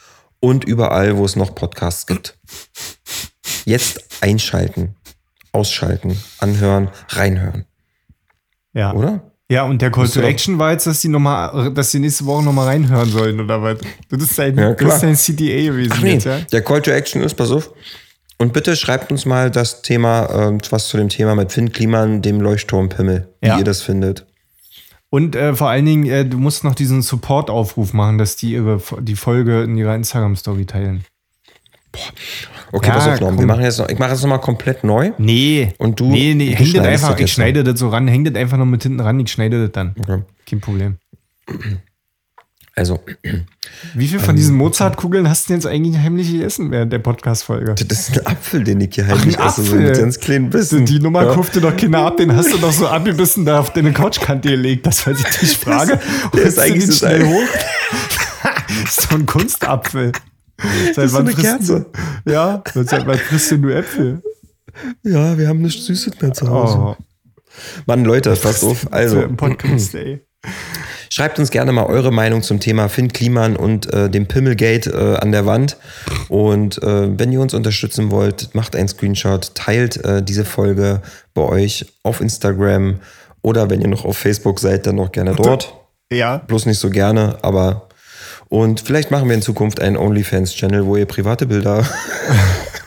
und 0.41 0.65
überall, 0.65 1.19
wo 1.19 1.25
es 1.25 1.37
noch 1.37 1.55
Podcasts 1.55 2.07
gibt. 2.07 2.39
Jetzt 3.67 4.05
einschalten, 4.23 4.95
ausschalten, 5.53 6.19
anhören, 6.39 6.91
reinhören, 7.09 7.67
ja. 8.73 8.93
oder? 8.95 9.34
Ja, 9.51 9.65
und 9.65 9.83
der 9.83 9.91
Call 9.91 10.09
to 10.09 10.21
Action 10.21 10.59
war 10.59 10.73
jetzt, 10.73 10.87
dass 10.87 11.01
die 11.01 11.09
noch 11.09 11.21
mal, 11.21 11.71
dass 11.75 11.91
die 11.91 11.99
nächste 11.99 12.25
Woche 12.25 12.43
nochmal 12.43 12.67
reinhören 12.69 13.11
sollen, 13.11 13.41
oder 13.41 13.63
was? 13.63 13.79
Das 14.09 14.23
ist 14.23 14.39
dein, 14.39 14.57
Ja, 14.57 14.73
das 14.73 14.95
ist 14.95 15.03
dein 15.03 15.17
CDA 15.17 15.71
gewesen 15.71 15.93
Ach 15.95 16.01
nee, 16.03 16.15
jetzt, 16.15 16.25
ja? 16.25 16.39
der 16.41 16.63
Call 16.63 16.81
to 16.81 16.91
Action 16.91 17.23
ist, 17.23 17.35
pass 17.35 17.51
auf. 17.51 17.71
Und 18.39 18.53
bitte 18.53 18.75
schreibt 18.75 19.13
uns 19.13 19.27
mal 19.27 19.51
das 19.51 19.83
Thema, 19.83 20.29
ähm, 20.49 20.59
was 20.71 20.89
zu 20.89 20.97
dem 20.97 21.09
Thema 21.11 21.35
mit 21.35 21.53
Finn 21.53 21.73
Kliman, 21.73 22.23
dem 22.23 22.41
Leuchtturmpimmel, 22.41 23.29
wie 23.43 23.47
Ja. 23.49 23.59
ihr 23.59 23.65
das 23.65 23.83
findet. 23.83 24.27
Und 25.11 25.37
äh, 25.37 25.55
vor 25.55 25.69
allen 25.69 25.85
Dingen, 25.87 26.07
äh, 26.07 26.25
du 26.25 26.39
musst 26.39 26.65
noch 26.65 26.75
diesen 26.75 27.03
Support-Aufruf 27.03 27.93
machen, 27.93 28.19
dass 28.19 28.35
die 28.37 28.53
ihre, 28.53 28.81
die 29.03 29.15
Folge 29.15 29.63
in 29.63 29.77
ihrer 29.77 29.95
Instagram-Story 29.95 30.65
teilen. 30.65 31.05
Okay, 32.73 32.89
Ja, 32.89 32.95
pass 32.95 33.09
auf, 33.09 33.21
Norm. 33.21 33.39
Wir 33.39 33.47
machen 33.47 33.63
jetzt 33.63 33.79
noch, 33.79 33.89
ich 33.89 33.99
mache 33.99 34.11
jetzt 34.11 34.23
nochmal 34.23 34.41
komplett 34.41 34.83
neu. 34.85 35.13
Nee. 35.19 35.73
Und 35.79 36.01
du- 36.01 36.11
Nee, 36.11 36.35
nee, 36.35 36.55
häng 36.55 36.73
das 36.73 36.85
einfach, 36.87 37.13
das 37.13 37.21
ich 37.21 37.33
schneide 37.33 37.63
das 37.65 37.79
so 37.79 37.89
ran, 37.89 38.09
häng 38.09 38.25
das 38.25 38.35
einfach 38.35 38.57
noch 38.57 38.67
mit 38.67 38.83
hinten 38.83 39.01
ran, 39.01 39.21
ich 39.21 39.31
schneide 39.31 39.63
das 39.63 39.73
dann. 39.73 39.95
Okay. 40.01 40.23
Kein 40.49 40.61
Problem. 40.61 40.97
Also, 42.77 42.99
Wie 43.95 44.09
viel 44.09 44.19
Ähm, 44.19 44.25
von 44.25 44.35
diesen 44.35 44.57
Mozartkugeln 44.57 45.29
hast 45.29 45.45
du 45.49 45.53
denn 45.53 45.61
jetzt 45.61 45.67
eigentlich 45.67 45.97
heimlich 46.03 46.33
gegessen 46.33 46.73
während 46.73 46.93
der 46.93 46.99
Podcast-Folge? 46.99 47.77
das 47.77 48.09
ist 48.09 48.19
ein 48.19 48.27
Apfel, 48.27 48.65
den 48.65 48.81
ich 48.81 48.97
hier 48.97 49.07
heimlich 49.07 49.39
ein 49.39 49.47
esse, 49.47 49.63
so 49.63 49.75
Apfel? 49.75 49.87
mit 49.91 49.97
ganz 49.97 50.19
kleinen 50.19 50.51
Bissen. 50.51 50.85
Die 50.85 50.99
Nummer 50.99 51.25
ja. 51.25 51.35
kaufte 51.35 51.61
doch 51.61 51.77
keiner 51.77 52.01
ab, 52.01 52.17
den 52.17 52.35
hast 52.35 52.53
du 52.53 52.59
doch 52.59 52.73
so 52.73 52.89
abgebissen 52.89 53.45
da 53.45 53.61
auf 53.61 53.73
deine 53.73 53.93
Couchkante 53.93 54.49
gelegt. 54.49 54.85
Das, 54.87 55.07
ich 55.07 55.23
dich 55.23 55.57
frage. 55.57 56.01
der 56.35 56.43
ist 56.43 56.59
eigentlich 56.59 56.87
so 56.87 56.93
schnell 56.95 57.25
hoch. 57.25 57.43
das 58.85 58.99
ist 58.99 59.09
so 59.09 59.15
ein 59.15 59.27
Kunstapfel. 59.27 60.11
Seit 60.95 61.07
ist 61.07 61.13
so 61.13 61.19
wann 61.19 61.27
eine 61.27 61.33
frisst 61.33 61.47
Kerze. 61.47 61.87
Du, 62.25 62.33
ja, 62.33 62.63
seit 62.75 63.07
wann 63.07 63.19
frisst 63.19 63.51
du 63.51 63.59
nur 63.59 63.75
Äpfel? 63.75 64.23
Ja, 65.03 65.37
wir 65.39 65.49
haben 65.49 65.63
nichts 65.63 65.87
Süßes 65.87 66.21
mehr 66.21 66.33
zu 66.33 66.49
Hause. 66.49 66.79
Oh, 66.79 66.97
Mann, 67.87 68.05
Leute, 68.05 68.35
passt 68.35 68.65
auf. 68.65 68.93
Also, 68.93 69.23
im 69.23 69.37
Podcast, 69.37 69.95
ey. 69.95 70.21
Schreibt 71.11 71.39
uns 71.39 71.51
gerne 71.51 71.71
mal 71.71 71.87
eure 71.87 72.11
Meinung 72.11 72.43
zum 72.43 72.59
Thema 72.59 72.89
Finn 72.89 73.13
Kliman 73.13 73.55
und 73.55 73.93
äh, 73.93 74.11
dem 74.11 74.27
Pimmelgate 74.27 74.89
äh, 74.89 75.17
an 75.17 75.31
der 75.31 75.47
Wand. 75.47 75.77
Und 76.29 76.83
äh, 76.83 77.19
wenn 77.19 77.31
ihr 77.31 77.41
uns 77.41 77.55
unterstützen 77.55 78.11
wollt, 78.11 78.53
macht 78.55 78.75
einen 78.75 78.89
Screenshot, 78.89 79.55
teilt 79.55 80.05
äh, 80.05 80.25
diese 80.25 80.45
Folge 80.45 81.03
bei 81.33 81.43
euch 81.43 81.87
auf 82.03 82.21
Instagram 82.21 82.99
oder 83.43 83.71
wenn 83.71 83.81
ihr 83.81 83.87
noch 83.87 84.05
auf 84.05 84.19
Facebook 84.19 84.59
seid, 84.59 84.87
dann 84.87 84.97
noch 84.97 85.13
gerne 85.13 85.35
dort. 85.37 85.73
Ja. 86.11 86.39
Bloß 86.39 86.67
nicht 86.67 86.79
so 86.81 86.91
gerne, 86.91 87.39
aber 87.43 87.89
und 88.49 88.81
vielleicht 88.81 89.11
machen 89.11 89.29
wir 89.29 89.35
in 89.35 89.43
Zukunft 89.43 89.81
einen 89.81 89.97
OnlyFans-Channel, 89.97 90.87
wo 90.87 90.97
ihr 90.97 91.07
private 91.07 91.47
Bilder. 91.47 91.87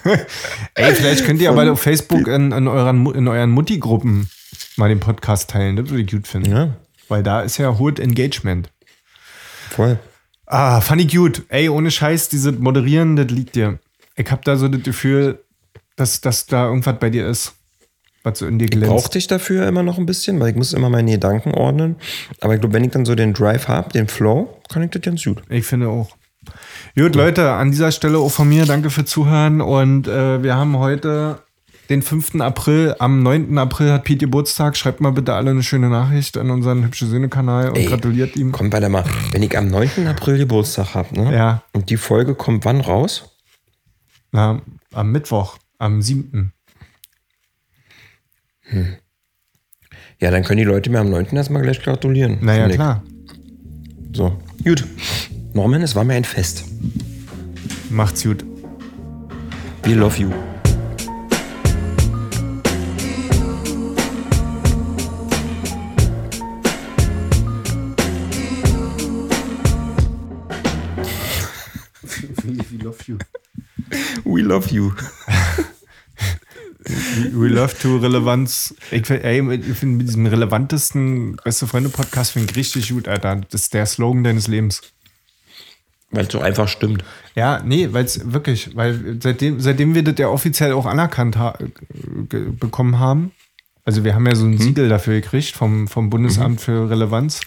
Ey, 0.76 0.96
vielleicht 0.96 1.26
könnt 1.26 1.42
ihr 1.42 1.50
aber 1.50 1.70
auf 1.72 1.82
Facebook 1.82 2.28
in, 2.28 2.52
in 2.52 2.68
euren, 2.68 3.06
in 3.14 3.28
euren 3.28 3.50
Mutti-Gruppen 3.52 4.30
mal 4.78 4.90
den 4.90 5.00
Podcast 5.00 5.50
teilen. 5.50 5.76
Das 5.76 5.90
würde 5.90 6.04
ich 6.04 6.12
gut 6.12 6.28
finden. 6.28 6.52
ja, 6.52 6.70
Weil 7.10 7.24
da 7.24 7.42
ist 7.42 7.58
ja 7.58 7.78
hohes 7.78 8.00
Engagement. 8.00 8.70
voll. 9.70 10.00
Ah, 10.46 10.80
funny 10.80 11.06
gut. 11.06 11.44
Ey, 11.50 11.68
ohne 11.68 11.92
Scheiß, 11.92 12.30
diese 12.30 12.54
Moderieren, 12.54 13.18
das 13.18 13.28
liegt 13.28 13.56
dir. 13.56 13.80
Ich 14.16 14.32
hab 14.32 14.46
da 14.46 14.56
so 14.56 14.70
das 14.70 14.82
Gefühl, 14.84 15.44
dass, 15.98 16.22
dass 16.22 16.46
da 16.46 16.68
irgendwas 16.68 17.00
bei 17.00 17.10
dir 17.10 17.28
ist, 17.28 17.54
was 18.28 18.40
so 18.40 18.48
in 18.48 18.60
dir 18.60 18.68
glänzt. 18.68 18.90
Brauchte 18.90 19.18
ich 19.18 19.28
dafür 19.28 19.68
immer 19.68 19.84
noch 19.84 19.98
ein 19.98 20.06
bisschen, 20.06 20.40
weil 20.40 20.50
ich 20.50 20.56
muss 20.56 20.74
immer 20.74 20.90
meine 20.90 21.12
Gedanken 21.12 21.54
ordnen. 21.54 21.96
Aber 22.42 22.54
ich 22.54 22.60
glaube, 22.60 22.74
wenn 22.74 22.84
ich 22.84 22.92
dann 22.92 23.06
so 23.06 23.16
den 23.16 23.34
Drive 23.34 23.68
habe, 23.68 23.92
den 23.92 24.08
Flow, 24.08 24.62
kann 24.70 24.84
ich 24.84 24.92
das 24.92 25.02
ganz 25.02 25.24
gut. 25.24 25.42
Ich 25.50 25.66
finde 25.66 25.90
auch. 25.90 26.10
Gut, 26.96 27.16
Leute, 27.16 27.52
an 27.52 27.72
dieser 27.72 27.92
Stelle 27.92 28.20
auch 28.20 28.32
von 28.32 28.48
mir 28.48 28.66
danke 28.66 28.90
für 28.90 29.06
Zuhören. 29.06 29.62
Und 29.62 30.08
äh, 30.08 30.42
wir 30.44 30.56
haben 30.56 30.78
heute 30.78 31.40
den 31.90 32.02
5. 32.02 32.36
April. 32.42 32.96
Am 33.00 33.24
9. 33.24 33.58
April 33.58 33.92
hat 33.92 34.04
Pete 34.04 34.26
Geburtstag. 34.26 34.78
Schreibt 34.78 35.02
mal 35.02 35.12
bitte 35.12 35.34
alle 35.34 35.52
eine 35.52 35.64
schöne 35.64 35.90
Nachricht 35.90 36.38
an 36.38 36.50
unseren 36.50 36.84
Hübsche 36.84 37.06
Söhne-Kanal 37.06 37.70
und 37.70 37.78
Ey, 37.78 37.86
gratuliert 37.86 38.36
ihm. 38.36 38.52
Komm, 38.52 38.72
warte 38.72 38.90
mal. 38.90 39.04
Wenn 39.32 39.44
ich 39.44 39.58
am 39.58 39.68
9. 39.68 40.08
April 40.08 40.38
Geburtstag 40.38 40.96
habe, 40.96 41.20
ne? 41.20 41.34
Ja. 41.34 41.64
Und 41.74 41.90
die 41.90 41.98
Folge 41.98 42.36
kommt 42.36 42.66
wann 42.66 42.82
raus? 42.82 43.32
Na, 44.32 44.62
am 44.94 45.12
Mittwoch, 45.12 45.58
am 45.78 46.02
7. 46.02 46.52
Ja, 50.20 50.32
dann 50.32 50.44
können 50.44 50.58
die 50.58 50.64
Leute 50.64 50.90
mir 50.90 51.00
am 51.00 51.10
9. 51.10 51.36
erstmal 51.36 51.62
gleich 51.62 51.82
gratulieren. 51.82 52.40
Naja, 52.42 52.68
klar. 52.70 53.04
So, 54.14 54.38
gut. 54.64 54.84
Norman, 55.54 55.82
es 55.82 55.96
war 55.96 56.04
mir 56.04 56.16
ein 56.16 56.24
Fest. 56.24 56.66
Macht's 57.90 58.24
gut. 58.24 58.44
We 59.84 59.94
love 59.94 60.20
you. 60.20 60.32
We 72.70 72.84
love 72.84 73.04
you. 73.08 73.18
We 74.26 74.42
love 74.42 74.72
you. 74.72 74.92
We 77.34 77.48
love 77.48 77.76
to 77.82 77.98
Relevanz. 77.98 78.74
Ich, 78.92 79.06
find- 79.06 79.24
finde 79.78 79.98
mit 79.98 80.08
diesem 80.08 80.26
relevantesten 80.26 81.36
Beste 81.44 81.68
Freunde 81.68 81.90
Podcast 81.90 82.32
finde 82.32 82.50
ich 82.52 82.56
richtig 82.58 82.90
gut, 82.90 83.08
Alter. 83.08 83.42
Das 83.50 83.64
ist 83.64 83.74
der 83.74 83.86
Slogan 83.86 84.24
deines 84.24 84.48
Lebens. 84.48 84.82
Weil 86.12 86.26
es 86.26 86.32
so 86.32 86.40
einfach 86.40 86.70
stimmt. 86.70 87.04
Ja, 87.36 87.62
nee, 87.64 87.90
weil 87.92 88.06
es 88.06 88.32
wirklich, 88.32 88.76
weil 88.76 89.18
seitdem, 89.22 89.60
seitdem 89.60 89.94
wir 89.94 90.04
das 90.04 90.16
ja 90.18 90.30
offiziell 90.30 90.72
auch 90.72 90.86
anerkannt 90.86 91.38
ha 91.38 91.58
bekommen 92.30 92.98
haben, 93.00 93.32
also 93.84 94.04
wir 94.06 94.16
haben 94.16 94.26
ja 94.26 94.36
so 94.36 94.46
ein 94.46 94.58
Siegel 94.58 94.88
dafür 94.90 95.16
gekriegt 95.20 95.56
vom, 95.56 95.88
vom 95.90 96.10
Bundesamt 96.10 96.62
für 96.62 96.90
Relevanz, 96.90 97.42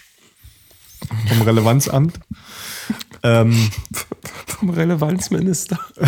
vom 1.27 1.41
Relevanzamt. 1.41 2.19
ähm, 3.23 3.71
Vom 4.45 4.69
Relevanzminister. 4.69 5.79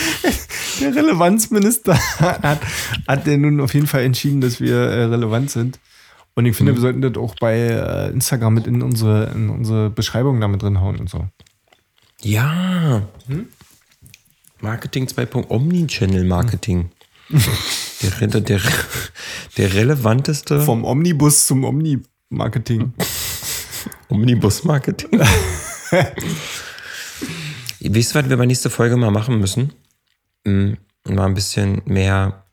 der 0.80 0.94
Relevanzminister 0.94 1.98
hat, 2.20 2.60
hat 3.08 3.26
der 3.26 3.38
nun 3.38 3.60
auf 3.60 3.74
jeden 3.74 3.86
Fall 3.86 4.02
entschieden, 4.02 4.40
dass 4.40 4.60
wir 4.60 4.76
äh, 4.76 5.04
relevant 5.04 5.50
sind. 5.50 5.78
Und 6.34 6.44
ich 6.46 6.54
finde, 6.56 6.74
wir 6.74 6.80
sollten 6.82 7.00
das 7.00 7.16
auch 7.16 7.34
bei 7.40 7.56
äh, 7.58 8.10
Instagram 8.10 8.54
mit 8.54 8.66
in 8.66 8.82
unsere, 8.82 9.30
in 9.34 9.48
unsere 9.48 9.88
Beschreibung 9.90 10.40
damit 10.40 10.62
drin 10.62 10.80
hauen 10.80 10.96
und 10.96 11.08
so. 11.08 11.26
Ja. 12.22 13.02
Marketing 14.60 15.08
2. 15.08 15.28
Omnichannel 15.48 16.24
Marketing. 16.24 16.90
der, 18.02 18.20
re- 18.20 18.28
der, 18.42 18.60
der 19.56 19.74
relevanteste 19.74 20.60
Vom 20.60 20.84
Omnibus 20.84 21.46
zum 21.46 21.64
Omni-Marketing. 21.64 22.92
Omnibus 24.08 24.62
Marketing. 24.64 25.20
Wisst 27.80 28.14
ihr, 28.14 28.22
was 28.22 28.28
wir 28.30 28.36
bei 28.36 28.46
nächster 28.46 28.70
Folge 28.70 28.96
mal 28.96 29.10
machen 29.10 29.38
müssen? 29.38 29.72
Mm, 30.46 30.74
Mal 31.08 31.26
ein 31.26 31.34
bisschen 31.34 31.82
mehr. 31.84 32.44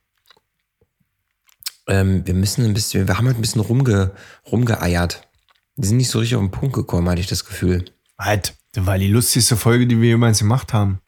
Ähm, 1.87 2.25
wir 2.25 2.33
müssen 2.33 2.65
ein 2.65 2.73
bisschen, 2.73 3.07
wir 3.07 3.17
haben 3.17 3.25
halt 3.27 3.37
ein 3.37 3.41
bisschen 3.41 3.61
rumge, 3.61 4.11
rumgeeiert. 4.51 5.27
Wir 5.75 5.87
sind 5.87 5.97
nicht 5.97 6.09
so 6.09 6.19
richtig 6.19 6.35
auf 6.35 6.41
den 6.41 6.51
Punkt 6.51 6.75
gekommen, 6.75 7.09
hatte 7.09 7.21
ich 7.21 7.27
das 7.27 7.45
Gefühl. 7.45 7.85
Halt, 8.17 8.55
das 8.73 8.85
war 8.85 8.97
die 8.97 9.07
lustigste 9.07 9.57
Folge, 9.57 9.87
die 9.87 9.99
wir 9.99 10.09
jemals 10.09 10.39
gemacht 10.39 10.71
haben. 10.71 11.01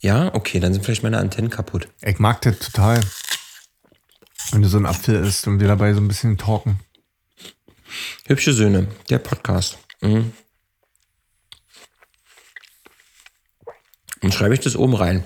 Ja, 0.00 0.32
okay, 0.34 0.60
dann 0.60 0.72
sind 0.72 0.84
vielleicht 0.84 1.02
meine 1.02 1.18
Antennen 1.18 1.50
kaputt. 1.50 1.88
Ich 2.00 2.18
mag 2.18 2.40
das 2.42 2.58
total. 2.58 3.00
Wenn 4.52 4.62
du 4.62 4.68
so 4.68 4.78
ein 4.78 4.86
Apfel 4.86 5.24
isst 5.24 5.46
und 5.46 5.60
wir 5.60 5.68
dabei 5.68 5.94
so 5.94 6.00
ein 6.00 6.08
bisschen 6.08 6.38
talken. 6.38 6.78
Hübsche 8.26 8.52
Söhne, 8.52 8.86
der 9.10 9.18
Podcast. 9.18 9.78
Mhm. 10.00 10.32
Und 14.22 14.32
schreibe 14.32 14.54
ich 14.54 14.60
das 14.60 14.76
oben 14.76 14.94
rein. 14.94 15.24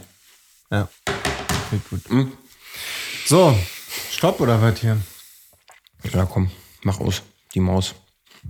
Ja. 0.70 0.88
Geht 1.70 1.90
gut. 1.90 2.28
So, 3.26 3.56
Stopp 4.10 4.40
oder 4.40 4.60
was 4.60 4.80
hier? 4.80 4.98
Ja, 6.12 6.26
komm, 6.26 6.50
mach 6.82 7.00
aus, 7.00 7.22
die 7.54 7.60
Maus. 7.60 7.94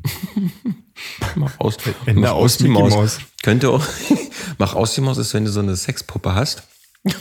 mach 1.37 1.59
aus. 1.61 1.77
Ende 2.07 2.21
mach 2.21 2.33
aus, 2.33 2.61
Mickey 2.61 2.75
Maus. 2.75 3.19
Könnte 3.43 3.71
auch. 3.71 3.85
mach 4.59 4.75
aus 4.75 4.95
die 4.95 5.01
Maus 5.01 5.19
ist, 5.19 5.33
wenn 5.35 5.45
du 5.45 5.51
so 5.51 5.61
eine 5.61 5.77
Sexpuppe 5.77 6.35
hast. 6.35 6.63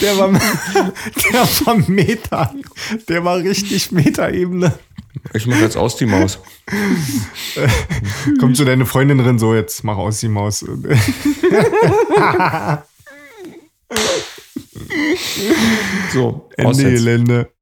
Der 0.00 0.16
war, 0.16 0.32
der 0.32 1.42
war 1.66 1.74
Meta. 1.74 2.54
Der 3.06 3.22
war 3.22 3.36
richtig 3.36 3.92
Meta-Ebene. 3.92 4.78
Ich 5.34 5.46
mach 5.46 5.60
jetzt 5.60 5.76
aus 5.76 5.96
die 5.96 6.06
Maus. 6.06 6.38
Kommt 8.38 8.56
zu 8.56 8.64
deine 8.64 8.86
Freundin 8.86 9.18
drin, 9.18 9.38
so 9.38 9.54
jetzt 9.54 9.82
mach 9.84 9.96
aus 9.96 10.20
die 10.20 10.28
Maus. 10.28 10.64
So, 16.12 16.48
Ende. 16.56 16.92
Gelände. 16.92 17.52